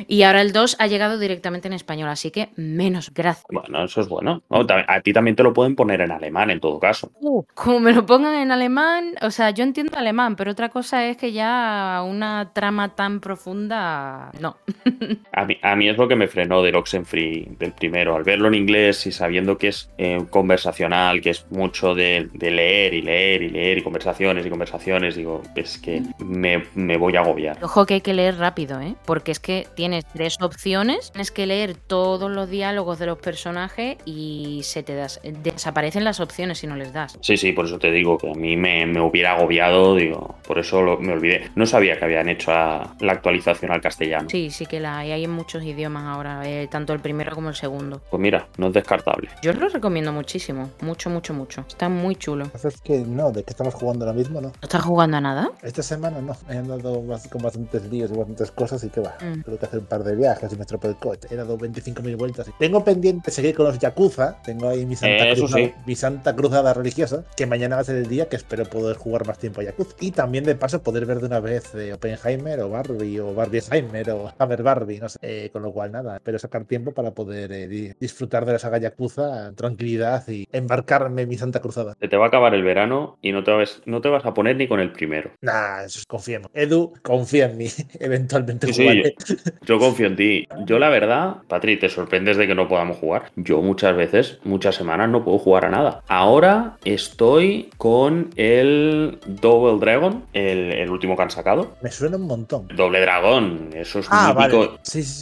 Y 0.08 0.24
ahora 0.24 0.42
el 0.42 0.52
2 0.52 0.78
ha 0.80 0.88
llegado 0.88 1.20
directamente 1.20 1.68
en 1.68 1.74
español, 1.74 2.10
así 2.10 2.32
que 2.32 2.50
menos 2.56 3.14
gracias. 3.14 3.46
Bueno, 3.50 3.84
eso 3.84 4.02
es 4.02 4.08
bueno. 4.08 4.44
a 4.50 5.02
ti 5.02 5.14
también 5.14 5.36
te 5.36 5.44
lo 5.44 5.54
pueden 5.54 5.76
poner 5.76 6.02
en 6.02 6.12
alemán 6.12 6.50
en 6.50 6.60
todo 6.60 6.80
caso. 6.80 7.12
Uh, 7.20 7.44
como 7.54 7.80
me 7.80 7.94
lo 7.94 8.06
pongan 8.06 8.36
en 8.36 8.52
alemán, 8.52 9.16
o 9.22 9.32
sea, 9.32 9.52
yo 9.52 9.64
entiendo 9.64 9.98
alemán, 9.98 10.36
pero 10.36 10.52
otra 10.52 10.70
cosa 10.70 11.06
es 11.06 11.18
que 11.18 11.32
ya 11.32 12.04
una 12.06 12.52
trama 12.54 12.96
tan 12.96 13.20
profunda, 13.20 14.32
no. 14.40 14.58
a, 15.32 15.46
mí, 15.46 15.58
a 15.62 15.76
mí 15.76 15.90
es 15.90 15.98
lo 15.98 16.08
que 16.08 16.16
me 16.16 16.28
frenó 16.28 16.62
del 16.62 16.76
Oxenfree, 16.76 17.48
del 17.58 17.74
primero, 17.74 18.16
al 18.16 18.24
verlo 18.24 18.48
en 18.48 18.56
inglés 18.56 19.06
y 19.08 19.12
sabiendo 19.12 19.58
que 19.58 19.70
es 19.70 19.90
eh, 19.98 20.26
conversacional, 20.30 21.22
que 21.22 21.32
es 21.32 21.46
mucho 21.52 21.96
de, 21.96 22.30
leer 22.40 22.94
y 22.94 23.02
leer 23.02 23.44
y 23.44 23.50
leer 23.50 23.78
y 23.78 23.82
conversaciones 23.84 24.46
y 24.46 24.50
conversaciones, 24.50 25.16
digo, 25.16 25.42
es 25.56 25.78
que 25.78 26.02
me, 26.20 26.64
me 26.76 26.98
voy 26.98 27.16
a 27.16 27.22
agobiar. 27.22 27.58
Ojo 27.64 27.86
que 27.86 27.96
hay 27.96 28.02
que 28.02 28.14
leer 28.14 28.38
rápido, 28.38 28.80
¿eh? 28.80 28.96
Porque 29.06 29.32
es 29.32 29.40
que 29.40 29.68
tiene 29.76 29.91
tienes 29.92 30.06
tres 30.06 30.38
opciones, 30.40 31.12
tienes 31.12 31.32
que 31.32 31.46
leer 31.46 31.76
todos 31.76 32.32
los 32.32 32.50
diálogos 32.50 32.98
de 32.98 33.08
los 33.08 33.18
personajes 33.18 33.98
y 34.06 34.62
se 34.64 34.84
te 34.84 34.96
das, 34.96 35.20
desaparecen 35.44 36.06
las 36.06 36.22
opciones 36.22 36.60
si 36.60 36.68
no 36.68 36.78
les 36.78 36.94
das. 36.94 37.18
Sí, 37.20 37.36
sí, 37.36 37.52
por 37.52 37.66
eso 37.66 37.78
te 37.78 37.92
digo 37.92 38.18
que 38.18 38.32
a 38.32 38.34
mí 38.34 38.56
me, 38.56 38.86
hubiera 39.02 39.34
agobiado, 39.34 39.96
digo, 39.96 40.36
por 40.48 40.60
eso 40.60 40.98
me 41.02 41.12
olvidé. 41.12 41.52
No 41.56 41.66
sabía 41.66 42.00
que 42.00 42.06
habían 42.06 42.30
hecho 42.30 42.52
la 42.52 43.12
actualización 43.12 43.72
al 43.74 43.82
castellano. 43.82 44.30
Sí, 44.30 44.50
sí 44.50 44.66
que 44.66 44.80
la 44.80 45.00
hay, 45.00 45.12
hay 45.12 45.26
en 45.26 45.32
muchos 45.32 45.62
idiomas 45.62 46.06
ahora, 46.06 46.50
eh, 46.50 46.70
tanto 46.72 46.94
el 46.94 47.02
primero 47.02 47.36
como 47.36 47.50
el 47.50 47.56
segundo. 47.56 48.02
Pues 48.10 48.22
mira, 48.22 48.48
no 48.58 48.68
es 48.68 48.74
descartable. 48.74 49.30
Yo 49.42 49.52
lo 49.52 49.68
recomiendo 49.68 50.14
muchísimo, 50.14 50.70
mucho, 50.80 51.10
mucho, 51.10 51.34
mucho. 51.34 51.66
Está 51.68 51.90
muy 51.90 52.16
chulo. 52.16 52.50
Es 52.64 52.80
que 52.80 53.00
no, 53.00 53.32
de 53.32 53.44
que 53.44 53.50
estamos 53.50 53.74
jugando 53.74 54.06
ahora 54.06 54.18
mismo, 54.18 54.40
¿no? 54.40 54.48
¿No 54.48 54.54
estás 54.62 54.84
jugando 54.84 55.18
a 55.18 55.22
nada? 55.22 55.52
Esta 55.62 55.84
semana 55.84 56.22
no, 56.22 56.34
he 56.50 56.56
andado 56.56 57.04
con 57.30 57.42
bastantes 57.42 57.84
líos 57.92 58.10
y 58.12 58.18
bastantes 58.18 58.52
cosas 58.52 58.82
y 58.86 58.90
que 58.90 59.02
va. 59.02 59.18
Mm. 59.20 59.42
Tengo 59.42 59.60
que 59.60 59.66
hacer 59.66 59.81
un 59.82 59.88
par 59.88 60.04
de 60.04 60.16
viajes 60.16 60.52
y 60.54 60.56
me 60.56 60.62
estropeó 60.62 60.90
el 60.90 60.98
coche. 60.98 61.28
He 61.30 61.36
dado 61.36 61.58
25.000 61.58 62.18
vueltas. 62.18 62.52
Tengo 62.58 62.84
pendiente 62.84 63.32
seguir 63.32 63.56
con 63.56 63.66
los 63.66 63.80
Yakuza. 63.80 64.42
Tengo 64.44 64.70
ahí 64.70 64.86
mi 64.86 64.96
Santa, 64.96 65.34
cruzada, 65.36 65.72
mi 65.86 65.96
santa 65.96 66.36
Cruzada 66.36 66.74
religiosa. 66.74 67.24
Que 67.36 67.46
mañana 67.46 67.76
va 67.76 67.82
a 67.82 67.86
ser 67.86 67.98
el 67.98 68.08
día 68.08 68.30
que 68.30 68.36
espero 68.36 68.66
poder 68.66 68.98
jugar 68.98 69.28
más 69.28 69.38
tiempo 69.38 69.62
a 69.62 69.66
Yakuza. 69.66 69.96
Y 70.00 70.12
también 70.12 70.44
de 70.44 70.56
paso 70.56 70.82
poder 70.82 71.06
ver 71.06 71.20
de 71.20 71.28
una 71.28 71.40
vez 71.40 71.74
eh, 71.76 71.94
Oppenheimer 71.94 72.62
o 72.62 72.70
Barbie 72.70 73.20
o 73.20 73.34
Barbieheimer 73.34 74.12
o 74.12 74.32
Hammer 74.38 74.64
Barbie. 74.64 75.00
No 75.00 75.10
sé. 75.10 75.20
Eh, 75.22 75.50
con 75.52 75.64
lo 75.64 75.72
cual, 75.72 75.92
nada. 75.92 76.16
Espero 76.16 76.40
sacar 76.40 76.66
tiempo 76.66 76.94
para 76.94 77.12
poder 77.12 77.52
eh, 77.52 77.96
disfrutar 78.00 78.46
de 78.46 78.54
la 78.54 78.60
saga 78.60 78.78
Yakuza, 78.78 79.54
tranquilidad 79.56 80.28
y 80.28 80.48
embarcarme 80.52 81.24
en 81.24 81.30
mi 81.30 81.38
Santa 81.38 81.60
Cruzada. 81.60 81.96
Se 82.00 82.08
te 82.08 82.18
va 82.18 82.26
a 82.26 82.28
acabar 82.28 82.54
el 82.54 82.64
verano 82.64 83.18
y 83.22 83.32
no 83.32 83.44
te 83.44 83.52
vas, 83.52 83.82
no 83.86 84.02
te 84.02 84.10
vas 84.10 84.26
a 84.26 84.34
poner 84.34 84.56
ni 84.56 84.68
con 84.68 84.80
el 84.80 84.92
primero. 84.92 85.32
Nah, 85.42 85.84
eso 85.84 86.02
confiemos. 86.08 86.50
Edu, 86.54 86.94
confía 87.02 87.46
en 87.46 87.58
mí. 87.58 87.68
Eventualmente 88.00 88.72
sí, 88.74 88.82
Sí, 88.82 89.16
yo 89.72 89.80
confío 89.80 90.08
en 90.08 90.18
ti. 90.18 90.48
Yo 90.66 90.80
la 90.80 90.90
verdad, 90.90 91.38
Patri, 91.48 91.78
te 91.78 91.88
sorprendes 91.88 92.36
de 92.36 92.46
que 92.46 92.54
no 92.54 92.68
podamos 92.68 92.98
jugar. 92.98 93.32
Yo 93.38 93.62
muchas 93.62 93.96
veces, 93.96 94.38
muchas 94.44 94.76
semanas 94.76 95.10
no 95.10 95.24
puedo 95.24 95.40
jugar 95.40 95.64
a 95.64 95.70
nada. 95.70 96.04
Ahora 96.10 96.78
estoy 96.84 97.70
con 97.78 98.32
el 98.36 99.18
Double 99.26 99.80
Dragon, 99.80 100.26
el, 100.34 100.90
último 100.90 101.16
que 101.16 101.24
han 101.24 101.30
sacado. 101.30 101.78
Me 101.82 101.90
suena 101.90 102.18
un 102.18 102.28
montón. 102.28 102.68
Doble 102.76 103.00
Dragón, 103.00 103.70
eso 103.74 104.00
es 104.00 104.08
ah, 104.10 104.36
mítico. 104.38 104.78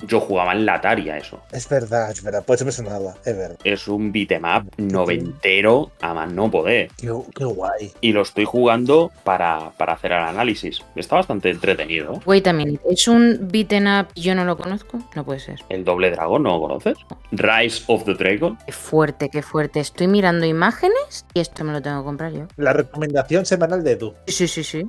Yo 0.08 0.20
jugaba 0.20 0.54
en 0.54 0.66
la 0.66 0.76
Atari 0.76 1.12
eso. 1.12 1.40
Es 1.52 1.70
verdad, 1.70 2.10
es 2.10 2.24
verdad, 2.24 2.44
pues 2.44 2.66
me 2.66 2.72
sonaba, 2.72 3.14
es 3.24 3.38
verdad. 3.38 3.58
Es 3.64 3.88
un 3.88 4.12
beat'em 4.12 4.42
noventero 4.78 5.92
a 6.02 6.16
más 6.16 6.34
no 6.34 6.50
poder. 6.50 6.90
Qué, 6.98 7.46
guay. 7.46 7.92
Y 8.02 8.14
lo 8.14 8.24
estoy 8.24 8.46
jugando 8.46 9.12
para, 9.24 9.72
para 9.78 9.94
hacer 9.94 10.12
el 10.12 10.24
análisis. 10.24 10.84
Está 10.96 11.18
bastante 11.18 11.52
entretenido. 11.52 12.20
Wait 12.26 12.44
también 12.44 12.80
¿es 12.90 13.08
un 13.08 13.48
beat'em 13.52 13.86
up? 13.86 14.08
Yo 14.16 14.34
no 14.34 14.39
lo 14.46 14.58
conozco. 14.58 15.00
No 15.16 15.24
puede 15.24 15.40
ser. 15.40 15.60
El 15.70 15.84
doble 15.84 16.12
dragón, 16.12 16.44
¿no 16.44 16.52
lo 16.52 16.62
conoces? 16.62 16.98
Rise 17.32 17.84
of 17.88 18.06
the 18.06 18.14
Dragon. 18.14 18.58
Qué 18.66 18.72
fuerte, 18.72 19.30
qué 19.30 19.42
fuerte. 19.42 19.80
Estoy 19.80 20.08
mirando 20.08 20.46
imágenes 20.46 21.26
y 21.34 21.40
esto 21.40 21.64
me 21.64 21.74
lo 21.74 21.82
tengo 21.82 22.00
que 22.00 22.06
comprar 22.06 22.34
yo. 22.34 22.48
La 22.58 22.74
recomendación 22.74 23.46
semanal 23.46 23.84
de 23.84 23.92
Edu. 23.92 24.14
Sí, 24.28 24.48
sí, 24.48 24.64
sí. 24.64 24.88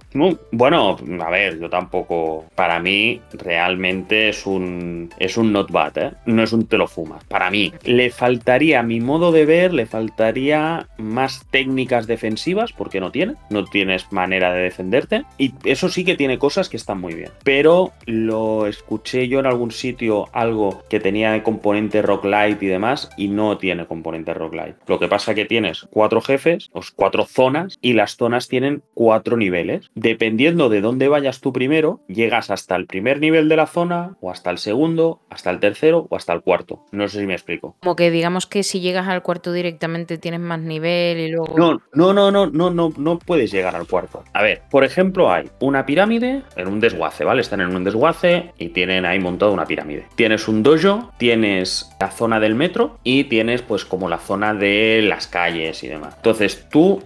bueno, 0.52 0.96
a 1.20 1.30
ver, 1.30 1.58
yo 1.58 1.68
tampoco. 1.68 2.46
Para 2.54 2.80
mí, 2.80 3.20
realmente 3.32 4.28
es 4.28 4.46
un. 4.46 5.10
Es 5.18 5.36
un 5.36 5.52
not 5.52 5.70
bad, 5.70 5.98
¿eh? 5.98 6.12
No 6.26 6.42
es 6.42 6.52
un 6.52 6.66
te 6.66 6.78
lo 6.78 6.86
fumas. 6.86 7.24
Para 7.24 7.50
mí, 7.50 7.72
le 7.84 8.10
faltaría, 8.10 8.80
a 8.80 8.82
mi 8.82 9.00
modo 9.00 9.32
de 9.32 9.46
ver, 9.46 9.72
le 9.72 9.86
faltaría 9.86 10.88
más 10.98 11.44
técnicas 11.50 12.06
defensivas, 12.06 12.72
porque 12.72 13.00
no 13.00 13.10
tiene. 13.10 13.34
No 13.50 13.64
tienes 13.64 14.10
manera 14.12 14.52
de 14.52 14.62
defenderte. 14.62 15.24
Y 15.38 15.54
eso 15.64 15.88
sí 15.88 16.04
que 16.04 16.16
tiene 16.16 16.38
cosas 16.38 16.68
que 16.68 16.76
están 16.76 17.00
muy 17.00 17.14
bien. 17.14 17.30
Pero 17.44 17.92
lo 18.06 18.66
escuché 18.66 19.28
yo 19.28 19.39
en 19.40 19.46
algún 19.46 19.70
sitio 19.70 20.28
algo 20.32 20.82
que 20.88 21.00
tenía 21.00 21.42
componente 21.42 22.02
rock 22.02 22.24
light 22.24 22.62
y 22.62 22.66
demás 22.66 23.10
y 23.16 23.28
no 23.28 23.58
tiene 23.58 23.86
componente 23.86 24.34
rock 24.34 24.54
light. 24.54 24.76
Lo 24.86 24.98
que 24.98 25.08
pasa 25.08 25.34
que 25.34 25.44
tienes 25.44 25.86
cuatro 25.90 26.20
jefes, 26.20 26.70
o 26.72 26.80
cuatro 26.94 27.24
zonas 27.24 27.78
y 27.80 27.94
las 27.94 28.16
zonas 28.16 28.48
tienen 28.48 28.82
cuatro 28.94 29.36
niveles. 29.36 29.90
Dependiendo 29.94 30.68
de 30.68 30.80
dónde 30.80 31.08
vayas 31.08 31.40
tú 31.40 31.52
primero, 31.52 32.00
llegas 32.08 32.50
hasta 32.50 32.76
el 32.76 32.86
primer 32.86 33.20
nivel 33.20 33.48
de 33.48 33.56
la 33.56 33.66
zona 33.66 34.16
o 34.20 34.30
hasta 34.30 34.50
el 34.50 34.58
segundo, 34.58 35.20
hasta 35.30 35.50
el 35.50 35.60
tercero 35.60 36.06
o 36.10 36.16
hasta 36.16 36.32
el 36.32 36.42
cuarto. 36.42 36.84
No 36.92 37.08
sé 37.08 37.20
si 37.20 37.26
me 37.26 37.34
explico. 37.34 37.76
Como 37.80 37.96
que 37.96 38.10
digamos 38.10 38.46
que 38.46 38.62
si 38.62 38.80
llegas 38.80 39.08
al 39.08 39.22
cuarto 39.22 39.52
directamente 39.52 40.18
tienes 40.18 40.40
más 40.40 40.60
nivel 40.60 41.18
y 41.18 41.30
luego... 41.30 41.56
No, 41.56 41.80
no, 41.92 42.12
no, 42.12 42.30
no, 42.30 42.46
no, 42.46 42.70
no, 42.70 42.92
no 42.96 43.18
puedes 43.18 43.50
llegar 43.50 43.76
al 43.76 43.86
cuarto. 43.86 44.24
A 44.32 44.42
ver, 44.42 44.62
por 44.70 44.84
ejemplo 44.84 45.32
hay 45.32 45.50
una 45.60 45.86
pirámide 45.86 46.42
en 46.56 46.68
un 46.68 46.80
desguace, 46.80 47.24
¿vale? 47.24 47.40
Están 47.40 47.60
en 47.60 47.74
un 47.74 47.84
desguace 47.84 48.52
y 48.58 48.68
tienen 48.70 49.04
ahí 49.04 49.18
montado 49.30 49.52
una 49.52 49.66
pirámide. 49.66 50.06
Tienes 50.16 50.48
un 50.48 50.62
dojo, 50.62 51.12
tienes 51.18 51.90
la 52.00 52.10
zona 52.10 52.40
del 52.40 52.54
metro 52.54 52.98
y 53.04 53.24
tienes 53.24 53.62
pues 53.62 53.84
como 53.84 54.08
la 54.08 54.18
zona 54.18 54.54
de 54.54 55.02
las 55.02 55.26
calles 55.26 55.82
y 55.84 55.88
demás. 55.88 56.14
Entonces 56.16 56.66
tú 56.70 57.02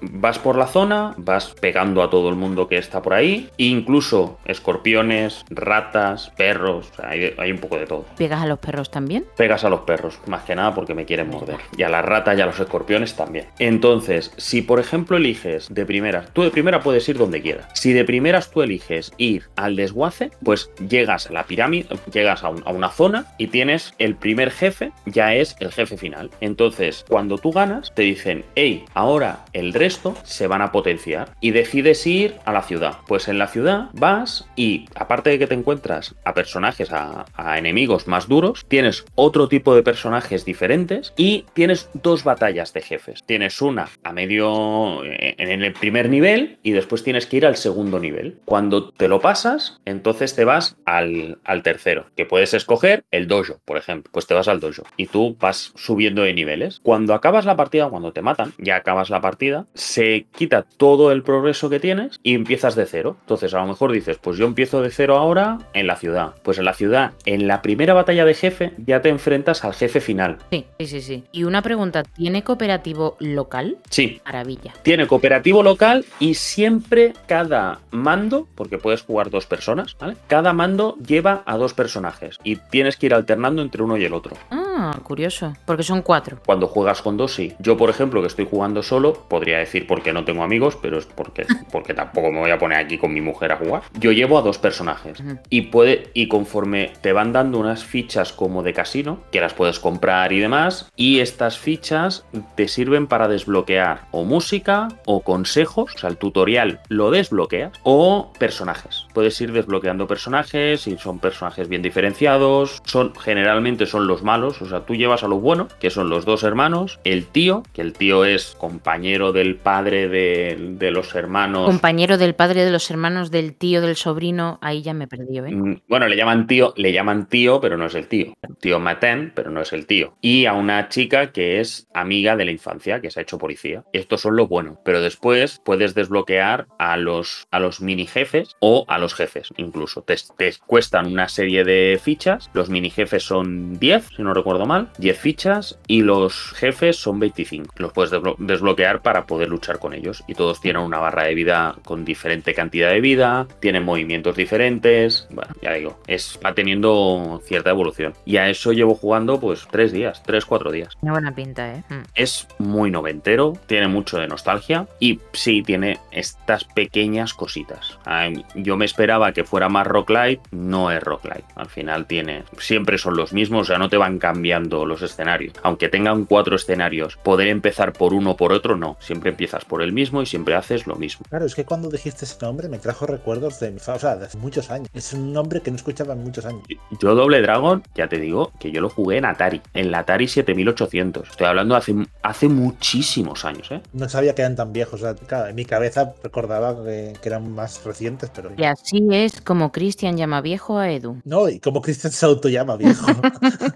vas 0.00 0.38
por 0.38 0.56
la 0.56 0.66
zona, 0.66 1.14
vas 1.16 1.54
pegando 1.60 2.02
a 2.02 2.10
todo 2.10 2.28
el 2.28 2.36
mundo 2.36 2.68
que 2.68 2.78
está 2.78 3.02
por 3.02 3.14
ahí, 3.14 3.50
incluso 3.56 4.38
escorpiones, 4.44 5.44
ratas, 5.50 6.30
perros, 6.36 6.92
hay, 7.02 7.34
hay, 7.38 7.52
un 7.52 7.58
poco 7.58 7.76
de 7.78 7.86
todo. 7.86 8.06
¿Pegas 8.16 8.42
a 8.42 8.46
los 8.46 8.58
perros 8.58 8.90
también? 8.90 9.24
Pegas 9.36 9.64
a 9.64 9.70
los 9.70 9.80
perros, 9.80 10.18
más 10.26 10.42
que 10.44 10.54
nada 10.54 10.74
porque 10.74 10.94
me 10.94 11.04
quieren 11.04 11.28
morder. 11.28 11.58
Y 11.76 11.82
a 11.82 11.88
las 11.88 12.04
ratas 12.04 12.38
y 12.38 12.40
a 12.40 12.46
los 12.46 12.58
escorpiones 12.58 13.14
también. 13.14 13.46
Entonces, 13.58 14.32
si 14.36 14.62
por 14.62 14.80
ejemplo 14.80 15.16
eliges 15.16 15.68
de 15.70 15.84
primeras, 15.84 16.32
tú 16.32 16.42
de 16.42 16.50
primera 16.50 16.80
puedes 16.80 17.08
ir 17.08 17.18
donde 17.18 17.42
quieras. 17.42 17.66
Si 17.74 17.92
de 17.92 18.04
primeras 18.04 18.50
tú 18.50 18.62
eliges 18.62 19.12
ir 19.18 19.44
al 19.56 19.76
desguace, 19.76 20.30
pues 20.42 20.70
llegas 20.88 21.28
a 21.28 21.32
la 21.32 21.44
pirámide 21.44 21.65
llegas 22.12 22.44
a, 22.44 22.50
una 22.50 22.90
zona 22.90 23.26
y 23.38 23.48
tienes 23.48 23.94
el 23.98 24.16
primer 24.16 24.50
jefe, 24.50 24.92
ya 25.06 25.34
es 25.34 25.56
el 25.60 25.72
jefe 25.72 25.96
final. 25.96 26.30
Entonces, 26.40 27.04
cuando 27.08 27.38
tú 27.38 27.52
ganas, 27.52 27.92
te 27.94 28.02
dicen, 28.02 28.44
hey, 28.54 28.84
ahora 28.94 29.44
el 29.52 29.72
resto 29.72 30.16
se 30.24 30.46
van 30.46 30.62
a 30.62 30.72
potenciar 30.72 31.30
y 31.40 31.50
decides 31.50 32.06
ir 32.06 32.36
a 32.44 32.52
la 32.52 32.62
ciudad. 32.62 32.98
Pues 33.06 33.28
en 33.28 33.38
la 33.38 33.48
ciudad 33.48 33.90
vas 33.92 34.48
y 34.56 34.86
aparte 34.94 35.30
de 35.30 35.38
que 35.38 35.46
te 35.46 35.54
encuentras 35.54 36.14
a 36.24 36.34
personajes, 36.34 36.90
a, 36.92 37.24
enemigos 37.56 38.06
más 38.06 38.28
duros, 38.28 38.64
tienes 38.68 39.04
otro 39.14 39.48
tipo 39.48 39.74
de 39.74 39.82
personajes 39.82 40.44
diferentes 40.44 41.12
y 41.16 41.44
tienes 41.54 41.90
dos 41.94 42.24
batallas 42.24 42.72
de 42.72 42.82
jefes. 42.82 43.22
Tienes 43.24 43.62
una 43.62 43.88
a 44.02 44.12
medio 44.12 45.04
en 45.04 45.62
el 45.62 45.72
primer 45.72 46.08
nivel 46.08 46.58
y 46.62 46.72
después 46.72 47.02
tienes 47.02 47.26
que 47.26 47.38
ir 47.38 47.46
al 47.46 47.56
segundo 47.56 47.98
nivel. 47.98 48.38
Cuando 48.44 48.90
te 48.90 49.08
lo 49.08 49.20
pasas, 49.20 49.80
entonces 49.84 50.34
te 50.34 50.44
vas 50.44 50.76
al 50.84 51.55
tercero, 51.62 52.06
que 52.16 52.26
puedes 52.26 52.54
escoger 52.54 53.04
el 53.10 53.28
dojo, 53.28 53.60
por 53.64 53.76
ejemplo. 53.76 54.10
Pues 54.12 54.26
te 54.26 54.34
vas 54.34 54.48
al 54.48 54.60
dojo 54.60 54.82
y 54.96 55.06
tú 55.06 55.36
vas 55.38 55.72
subiendo 55.74 56.22
de 56.22 56.34
niveles. 56.34 56.80
Cuando 56.82 57.14
acabas 57.14 57.44
la 57.44 57.56
partida, 57.56 57.88
cuando 57.88 58.12
te 58.12 58.22
matan, 58.22 58.52
ya 58.58 58.76
acabas 58.76 59.10
la 59.10 59.20
partida, 59.20 59.66
se 59.74 60.26
quita 60.36 60.62
todo 60.62 61.12
el 61.12 61.22
progreso 61.22 61.70
que 61.70 61.80
tienes 61.80 62.18
y 62.22 62.34
empiezas 62.34 62.74
de 62.74 62.86
cero. 62.86 63.16
Entonces 63.20 63.54
a 63.54 63.60
lo 63.60 63.66
mejor 63.66 63.92
dices, 63.92 64.18
pues 64.18 64.36
yo 64.36 64.46
empiezo 64.46 64.82
de 64.82 64.90
cero 64.90 65.16
ahora 65.16 65.58
en 65.72 65.86
la 65.86 65.96
ciudad. 65.96 66.34
Pues 66.42 66.58
en 66.58 66.64
la 66.64 66.74
ciudad, 66.74 67.12
en 67.24 67.46
la 67.46 67.62
primera 67.62 67.94
batalla 67.94 68.24
de 68.24 68.34
jefe, 68.34 68.72
ya 68.78 69.02
te 69.02 69.08
enfrentas 69.08 69.64
al 69.64 69.74
jefe 69.74 70.00
final. 70.00 70.38
Sí, 70.50 70.66
sí, 70.78 70.86
sí, 70.86 71.00
sí. 71.00 71.24
Y 71.32 71.44
una 71.44 71.62
pregunta, 71.62 72.02
¿tiene 72.02 72.42
cooperativo 72.42 73.16
local? 73.20 73.78
Sí. 73.90 74.20
Maravilla. 74.24 74.72
Tiene 74.82 75.06
cooperativo 75.06 75.62
local 75.62 76.04
y 76.18 76.34
siempre 76.34 77.12
cada 77.26 77.80
mando, 77.90 78.46
porque 78.54 78.78
puedes 78.78 79.02
jugar 79.02 79.30
dos 79.30 79.46
personas, 79.46 79.96
¿vale? 79.98 80.16
Cada 80.26 80.52
mando 80.52 80.96
lleva 80.96 81.35
a 81.44 81.56
dos 81.56 81.74
personajes 81.74 82.38
y 82.44 82.56
tienes 82.56 82.96
que 82.96 83.06
ir 83.06 83.14
alternando 83.14 83.62
entre 83.62 83.82
uno 83.82 83.96
y 83.96 84.04
el 84.04 84.14
otro. 84.14 84.36
Ah, 84.50 84.98
curioso. 85.02 85.54
Porque 85.64 85.82
son 85.82 86.02
cuatro. 86.02 86.38
Cuando 86.44 86.66
juegas 86.66 87.02
con 87.02 87.16
dos, 87.16 87.34
sí. 87.34 87.54
Yo, 87.58 87.76
por 87.76 87.90
ejemplo, 87.90 88.20
que 88.20 88.26
estoy 88.28 88.46
jugando 88.50 88.82
solo, 88.82 89.14
podría 89.28 89.58
decir 89.58 89.86
porque 89.86 90.12
no 90.12 90.24
tengo 90.24 90.42
amigos, 90.42 90.76
pero 90.80 90.98
es 90.98 91.06
porque, 91.06 91.46
porque 91.72 91.94
tampoco 91.94 92.30
me 92.30 92.40
voy 92.40 92.50
a 92.50 92.58
poner 92.58 92.78
aquí 92.78 92.98
con 92.98 93.12
mi 93.12 93.20
mujer 93.20 93.52
a 93.52 93.56
jugar. 93.56 93.82
Yo 93.98 94.12
llevo 94.12 94.38
a 94.38 94.42
dos 94.42 94.58
personajes 94.58 95.22
y 95.50 95.62
puede 95.62 96.10
y 96.14 96.28
conforme 96.28 96.92
te 97.00 97.12
van 97.12 97.32
dando 97.32 97.58
unas 97.58 97.84
fichas 97.84 98.32
como 98.32 98.62
de 98.62 98.72
casino 98.72 99.20
que 99.32 99.40
las 99.40 99.54
puedes 99.54 99.80
comprar 99.80 100.32
y 100.32 100.40
demás 100.40 100.90
y 100.96 101.20
estas 101.20 101.58
fichas 101.58 102.24
te 102.54 102.68
sirven 102.68 103.06
para 103.06 103.28
desbloquear 103.28 104.06
o 104.10 104.24
música 104.24 104.88
o 105.06 105.22
consejos, 105.22 105.94
o 105.94 105.98
sea, 105.98 106.10
el 106.10 106.16
tutorial 106.16 106.80
lo 106.88 107.10
desbloqueas 107.10 107.72
o 107.82 108.32
personajes. 108.38 109.06
Puedes 109.14 109.40
ir 109.40 109.52
desbloqueando 109.52 110.06
personajes 110.06 110.86
y 110.86 110.96
son 110.98 111.18
personajes 111.26 111.68
bien 111.68 111.82
diferenciados, 111.82 112.80
son 112.84 113.12
generalmente 113.16 113.86
son 113.86 114.06
los 114.06 114.22
malos, 114.22 114.62
o 114.62 114.68
sea, 114.68 114.86
tú 114.86 114.94
llevas 114.94 115.24
a 115.24 115.28
los 115.28 115.40
buenos, 115.40 115.74
que 115.74 115.90
son 115.90 116.08
los 116.08 116.24
dos 116.24 116.44
hermanos, 116.44 117.00
el 117.02 117.26
tío, 117.26 117.64
que 117.72 117.82
el 117.82 117.92
tío 117.94 118.24
es 118.24 118.54
compañero 118.58 119.32
del 119.32 119.56
padre 119.56 120.08
de, 120.08 120.56
de 120.78 120.90
los 120.92 121.14
hermanos. 121.16 121.66
Compañero 121.66 122.16
del 122.16 122.36
padre 122.36 122.64
de 122.64 122.70
los 122.70 122.88
hermanos, 122.90 123.32
del 123.32 123.54
tío, 123.54 123.80
del 123.80 123.96
sobrino, 123.96 124.58
ahí 124.62 124.82
ya 124.82 124.94
me 124.94 125.08
perdió, 125.08 125.44
¿eh? 125.44 125.50
Mm, 125.50 125.80
Bueno, 125.88 126.06
le 126.06 126.16
llaman 126.16 126.46
tío, 126.46 126.72
le 126.76 126.92
llaman 126.92 127.26
tío, 127.28 127.60
pero 127.60 127.76
no 127.76 127.86
es 127.86 127.94
el 127.96 128.06
tío. 128.06 128.34
Tío 128.60 128.78
Maten, 128.78 129.32
pero 129.34 129.50
no 129.50 129.60
es 129.62 129.72
el 129.72 129.86
tío. 129.86 130.14
Y 130.20 130.46
a 130.46 130.52
una 130.52 130.88
chica 130.88 131.32
que 131.32 131.60
es 131.60 131.88
amiga 131.92 132.36
de 132.36 132.44
la 132.44 132.52
infancia, 132.52 133.00
que 133.00 133.10
se 133.10 133.18
ha 133.18 133.22
hecho 133.24 133.36
policía. 133.38 133.82
Estos 133.92 134.20
son 134.20 134.36
lo 134.36 134.46
bueno. 134.46 134.78
Pero 134.84 135.00
después 135.00 135.60
puedes 135.64 135.94
desbloquear 135.94 136.66
a 136.78 136.96
los, 136.96 137.48
a 137.50 137.58
los 137.58 137.80
mini 137.80 138.06
jefes 138.06 138.50
o 138.60 138.84
a 138.88 138.98
los 138.98 139.14
jefes, 139.14 139.48
incluso. 139.56 140.02
Te, 140.02 140.14
te 140.36 140.52
cuestan 140.66 141.15
una 141.16 141.28
serie 141.28 141.64
de 141.64 141.98
fichas. 142.02 142.50
Los 142.52 142.68
mini 142.68 142.90
jefes 142.90 143.22
son 143.22 143.78
10, 143.78 144.08
si 144.16 144.22
no 144.22 144.34
recuerdo 144.34 144.66
mal. 144.66 144.90
10 144.98 145.18
fichas. 145.18 145.78
Y 145.86 146.02
los 146.02 146.52
jefes 146.52 146.96
son 146.96 147.18
25. 147.18 147.74
Los 147.78 147.92
puedes 147.92 148.12
desblo- 148.12 148.36
desbloquear 148.38 149.00
para 149.02 149.26
poder 149.26 149.48
luchar 149.48 149.78
con 149.78 149.94
ellos. 149.94 150.22
Y 150.28 150.34
todos 150.34 150.60
tienen 150.60 150.82
una 150.82 150.98
barra 150.98 151.24
de 151.24 151.34
vida 151.34 151.74
con 151.84 152.04
diferente 152.04 152.52
cantidad 152.54 152.90
de 152.90 153.00
vida. 153.00 153.46
Tienen 153.60 153.84
movimientos 153.84 154.36
diferentes. 154.36 155.26
Bueno, 155.30 155.54
ya 155.62 155.72
digo, 155.72 155.98
es, 156.06 156.38
va 156.44 156.52
teniendo 156.54 157.40
cierta 157.44 157.70
evolución. 157.70 158.12
Y 158.24 158.36
a 158.36 158.48
eso 158.50 158.72
llevo 158.72 158.94
jugando 158.94 159.40
pues 159.40 159.66
3 159.70 159.92
días, 159.92 160.22
3-4 160.24 160.70
días. 160.70 160.94
Tiene 161.00 161.12
buena 161.12 161.34
pinta, 161.34 161.72
¿eh? 161.74 161.82
Mm. 161.88 162.02
Es 162.14 162.46
muy 162.58 162.90
noventero, 162.90 163.54
tiene 163.66 163.88
mucho 163.88 164.18
de 164.18 164.28
nostalgia 164.28 164.86
y 165.00 165.20
sí 165.32 165.62
tiene 165.62 165.98
estas 166.10 166.64
pequeñas 166.64 167.32
cositas. 167.34 167.98
Ay, 168.04 168.44
Yo 168.54 168.76
me 168.76 168.84
esperaba 168.84 169.32
que 169.32 169.44
fuera 169.44 169.68
más 169.68 169.86
rocklight, 169.86 170.40
no 170.50 170.90
es 170.90 171.02
rocklight. 171.06 171.44
Al 171.54 171.68
final 171.68 172.06
tiene, 172.06 172.44
siempre 172.58 172.98
son 172.98 173.16
los 173.16 173.32
mismos, 173.32 173.62
o 173.62 173.64
sea, 173.64 173.78
no 173.78 173.88
te 173.88 173.96
van 173.96 174.18
cambiando 174.18 174.84
los 174.84 175.00
escenarios. 175.00 175.54
Aunque 175.62 175.88
tengan 175.88 176.26
cuatro 176.26 176.56
escenarios, 176.56 177.16
poder 177.16 177.48
empezar 177.48 177.92
por 177.94 178.12
uno 178.12 178.32
o 178.32 178.36
por 178.36 178.52
otro, 178.52 178.76
no. 178.76 178.96
Siempre 179.00 179.30
empiezas 179.30 179.64
por 179.64 179.82
el 179.82 179.92
mismo 179.92 180.20
y 180.20 180.26
siempre 180.26 180.54
haces 180.54 180.86
lo 180.86 180.96
mismo. 180.96 181.24
Claro, 181.30 181.46
es 181.46 181.54
que 181.54 181.64
cuando 181.64 181.88
dijiste 181.88 182.24
ese 182.24 182.36
nombre 182.42 182.68
me 182.68 182.78
trajo 182.78 183.06
recuerdos 183.06 183.58
de 183.60 183.70
mi 183.70 183.78
o 183.78 183.98
sea, 183.98 184.16
de 184.16 184.26
hace 184.26 184.38
muchos 184.38 184.70
años. 184.70 184.88
Es 184.92 185.12
un 185.12 185.32
nombre 185.32 185.60
que 185.60 185.70
no 185.70 185.76
escuchaba 185.76 186.14
en 186.14 186.24
muchos 186.24 186.44
años. 186.44 186.62
Yo 187.00 187.14
Doble 187.14 187.40
Dragon, 187.40 187.82
ya 187.94 188.08
te 188.08 188.18
digo, 188.18 188.52
que 188.58 188.70
yo 188.70 188.80
lo 188.80 188.88
jugué 188.88 189.18
en 189.18 189.24
Atari, 189.24 189.62
en 189.74 189.90
la 189.90 190.00
Atari 190.00 190.28
7800. 190.28 191.28
Estoy 191.30 191.46
hablando 191.46 191.76
hace, 191.76 191.94
hace 192.22 192.48
muchísimos 192.48 193.44
años, 193.44 193.70
¿eh? 193.70 193.80
No 193.92 194.08
sabía 194.08 194.34
que 194.34 194.42
eran 194.42 194.56
tan 194.56 194.72
viejos. 194.72 195.02
O 195.02 195.04
sea, 195.04 195.14
claro, 195.14 195.48
en 195.48 195.54
mi 195.54 195.64
cabeza 195.64 196.14
recordaba 196.22 196.82
que, 196.84 197.14
que 197.20 197.28
eran 197.28 197.52
más 197.52 197.84
recientes, 197.84 198.30
pero. 198.34 198.50
Y 198.56 198.64
así 198.64 199.06
es 199.10 199.40
como 199.40 199.72
Cristian 199.72 200.16
llama 200.16 200.40
viejo 200.40 200.78
a 200.78 200.88
Edu. 200.96 201.22
No, 201.24 201.48
y 201.48 201.60
como 201.60 201.80
Cristian 201.80 202.12
se 202.12 202.26
autollama 202.26 202.76
viejo. 202.76 203.06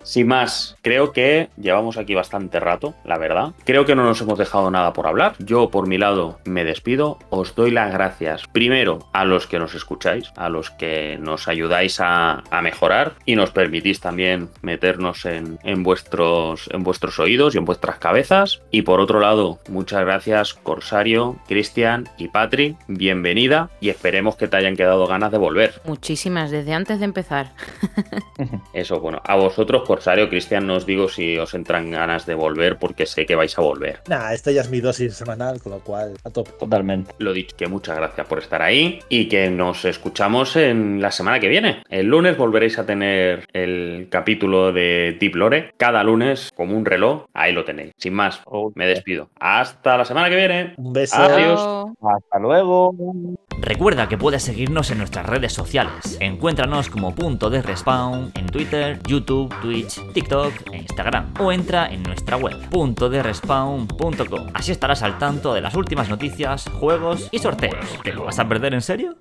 Sin 0.03 0.27
más, 0.27 0.75
creo 0.81 1.11
que 1.11 1.49
llevamos 1.57 1.97
aquí 1.97 2.15
bastante 2.15 2.59
rato, 2.59 2.95
la 3.05 3.17
verdad. 3.17 3.53
Creo 3.65 3.85
que 3.85 3.95
no 3.95 4.03
nos 4.03 4.21
hemos 4.21 4.39
dejado 4.39 4.71
nada 4.71 4.93
por 4.93 5.07
hablar. 5.07 5.35
Yo, 5.39 5.69
por 5.69 5.87
mi 5.87 5.97
lado, 5.97 6.39
me 6.45 6.63
despido. 6.63 7.19
Os 7.29 7.55
doy 7.55 7.71
las 7.71 7.93
gracias 7.93 8.43
primero 8.51 8.99
a 9.13 9.25
los 9.25 9.47
que 9.47 9.59
nos 9.59 9.75
escucháis, 9.75 10.31
a 10.35 10.49
los 10.49 10.69
que 10.71 11.17
nos 11.19 11.47
ayudáis 11.47 11.99
a, 11.99 12.43
a 12.49 12.61
mejorar 12.61 13.13
y 13.25 13.35
nos 13.35 13.51
permitís 13.51 13.99
también 13.99 14.49
meternos 14.61 15.25
en, 15.25 15.59
en 15.63 15.83
vuestros, 15.83 16.69
en 16.71 16.83
vuestros 16.83 17.19
oídos 17.19 17.55
y 17.55 17.57
en 17.57 17.65
vuestras 17.65 17.99
cabezas. 17.99 18.61
Y 18.71 18.83
por 18.83 18.99
otro 18.99 19.19
lado, 19.19 19.59
muchas 19.69 20.01
gracias, 20.01 20.53
Corsario, 20.53 21.37
Cristian 21.47 22.07
y 22.17 22.29
Patrick. 22.29 22.77
Bienvenida 22.87 23.69
y 23.79 23.89
esperemos 23.89 24.35
que 24.35 24.47
te 24.47 24.57
hayan 24.57 24.75
quedado 24.75 25.07
ganas 25.07 25.31
de 25.31 25.37
volver. 25.37 25.81
Muchísimas, 25.85 26.51
desde 26.51 26.73
antes 26.73 26.99
de 26.99 27.05
empezar. 27.05 27.51
Eso, 28.73 28.99
bueno, 28.99 29.21
a 29.25 29.35
vosotros, 29.35 29.83
Corsario, 29.89 30.29
Cristian, 30.29 30.67
no 30.67 30.75
os 30.75 30.85
digo 30.85 31.09
si 31.09 31.39
os 31.39 31.55
entran 31.55 31.89
ganas 31.89 32.27
de 32.27 32.35
volver 32.35 32.77
porque 32.77 33.07
sé 33.07 33.25
que 33.25 33.33
vais 33.33 33.57
a 33.57 33.61
volver. 33.63 34.01
Nah, 34.07 34.33
esta 34.33 34.51
ya 34.51 34.61
es 34.61 34.69
mi 34.69 34.81
dosis 34.81 35.15
semanal, 35.15 35.59
con 35.63 35.71
lo 35.71 35.79
cual, 35.79 36.13
a 36.23 36.29
tope. 36.29 36.51
Totalmente. 36.59 37.11
Lo 37.17 37.33
dicho, 37.33 37.57
que 37.57 37.65
muchas 37.65 37.97
gracias 37.97 38.27
por 38.27 38.37
estar 38.37 38.61
ahí 38.61 38.99
y 39.09 39.27
que 39.27 39.49
nos 39.49 39.85
escuchamos 39.85 40.55
en 40.57 41.01
la 41.01 41.09
semana 41.09 41.39
que 41.39 41.47
viene. 41.47 41.81
El 41.89 42.05
lunes 42.05 42.37
volveréis 42.37 42.77
a 42.77 42.85
tener 42.85 43.47
el 43.51 44.09
capítulo 44.11 44.71
de 44.71 45.17
Deep 45.19 45.35
Lore. 45.35 45.73
Cada 45.75 46.03
lunes, 46.03 46.51
como 46.55 46.77
un 46.77 46.85
reloj, 46.85 47.25
ahí 47.33 47.51
lo 47.51 47.65
tenéis. 47.65 47.93
Sin 47.97 48.13
más, 48.13 48.43
me 48.75 48.85
despido. 48.85 49.31
Hasta 49.39 49.97
la 49.97 50.05
semana 50.05 50.29
que 50.29 50.35
viene. 50.35 50.75
Un 50.77 50.93
beso. 50.93 51.17
Adiós. 51.17 51.95
Hasta 51.99 52.37
luego. 52.37 52.93
Recuerda 53.61 54.07
que 54.07 54.17
puedes 54.17 54.43
seguirnos 54.43 54.89
en 54.91 54.99
nuestras 54.99 55.25
redes 55.25 55.51
sociales. 55.51 56.17
Encuéntranos 56.21 56.89
como 56.89 57.13
punto 57.13 57.49
de 57.49 57.61
respawn 57.61 58.31
en 58.35 58.45
Twitter, 58.47 58.99
YouTube, 59.05 59.53
TikTok 59.85 60.73
e 60.73 60.77
Instagram. 60.77 61.33
O 61.39 61.51
entra 61.51 61.87
en 61.91 62.03
nuestra 62.03 62.37
web, 62.37 62.57
respawn.com. 63.23 64.47
Así 64.53 64.71
estarás 64.71 65.03
al 65.03 65.17
tanto 65.17 65.53
de 65.53 65.61
las 65.61 65.75
últimas 65.75 66.09
noticias, 66.09 66.69
juegos 66.79 67.27
y 67.31 67.39
sorteos. 67.39 67.85
¿Te 68.03 68.13
lo 68.13 68.25
vas 68.25 68.39
a 68.39 68.47
perder 68.47 68.73
en 68.73 68.81
serio? 68.81 69.15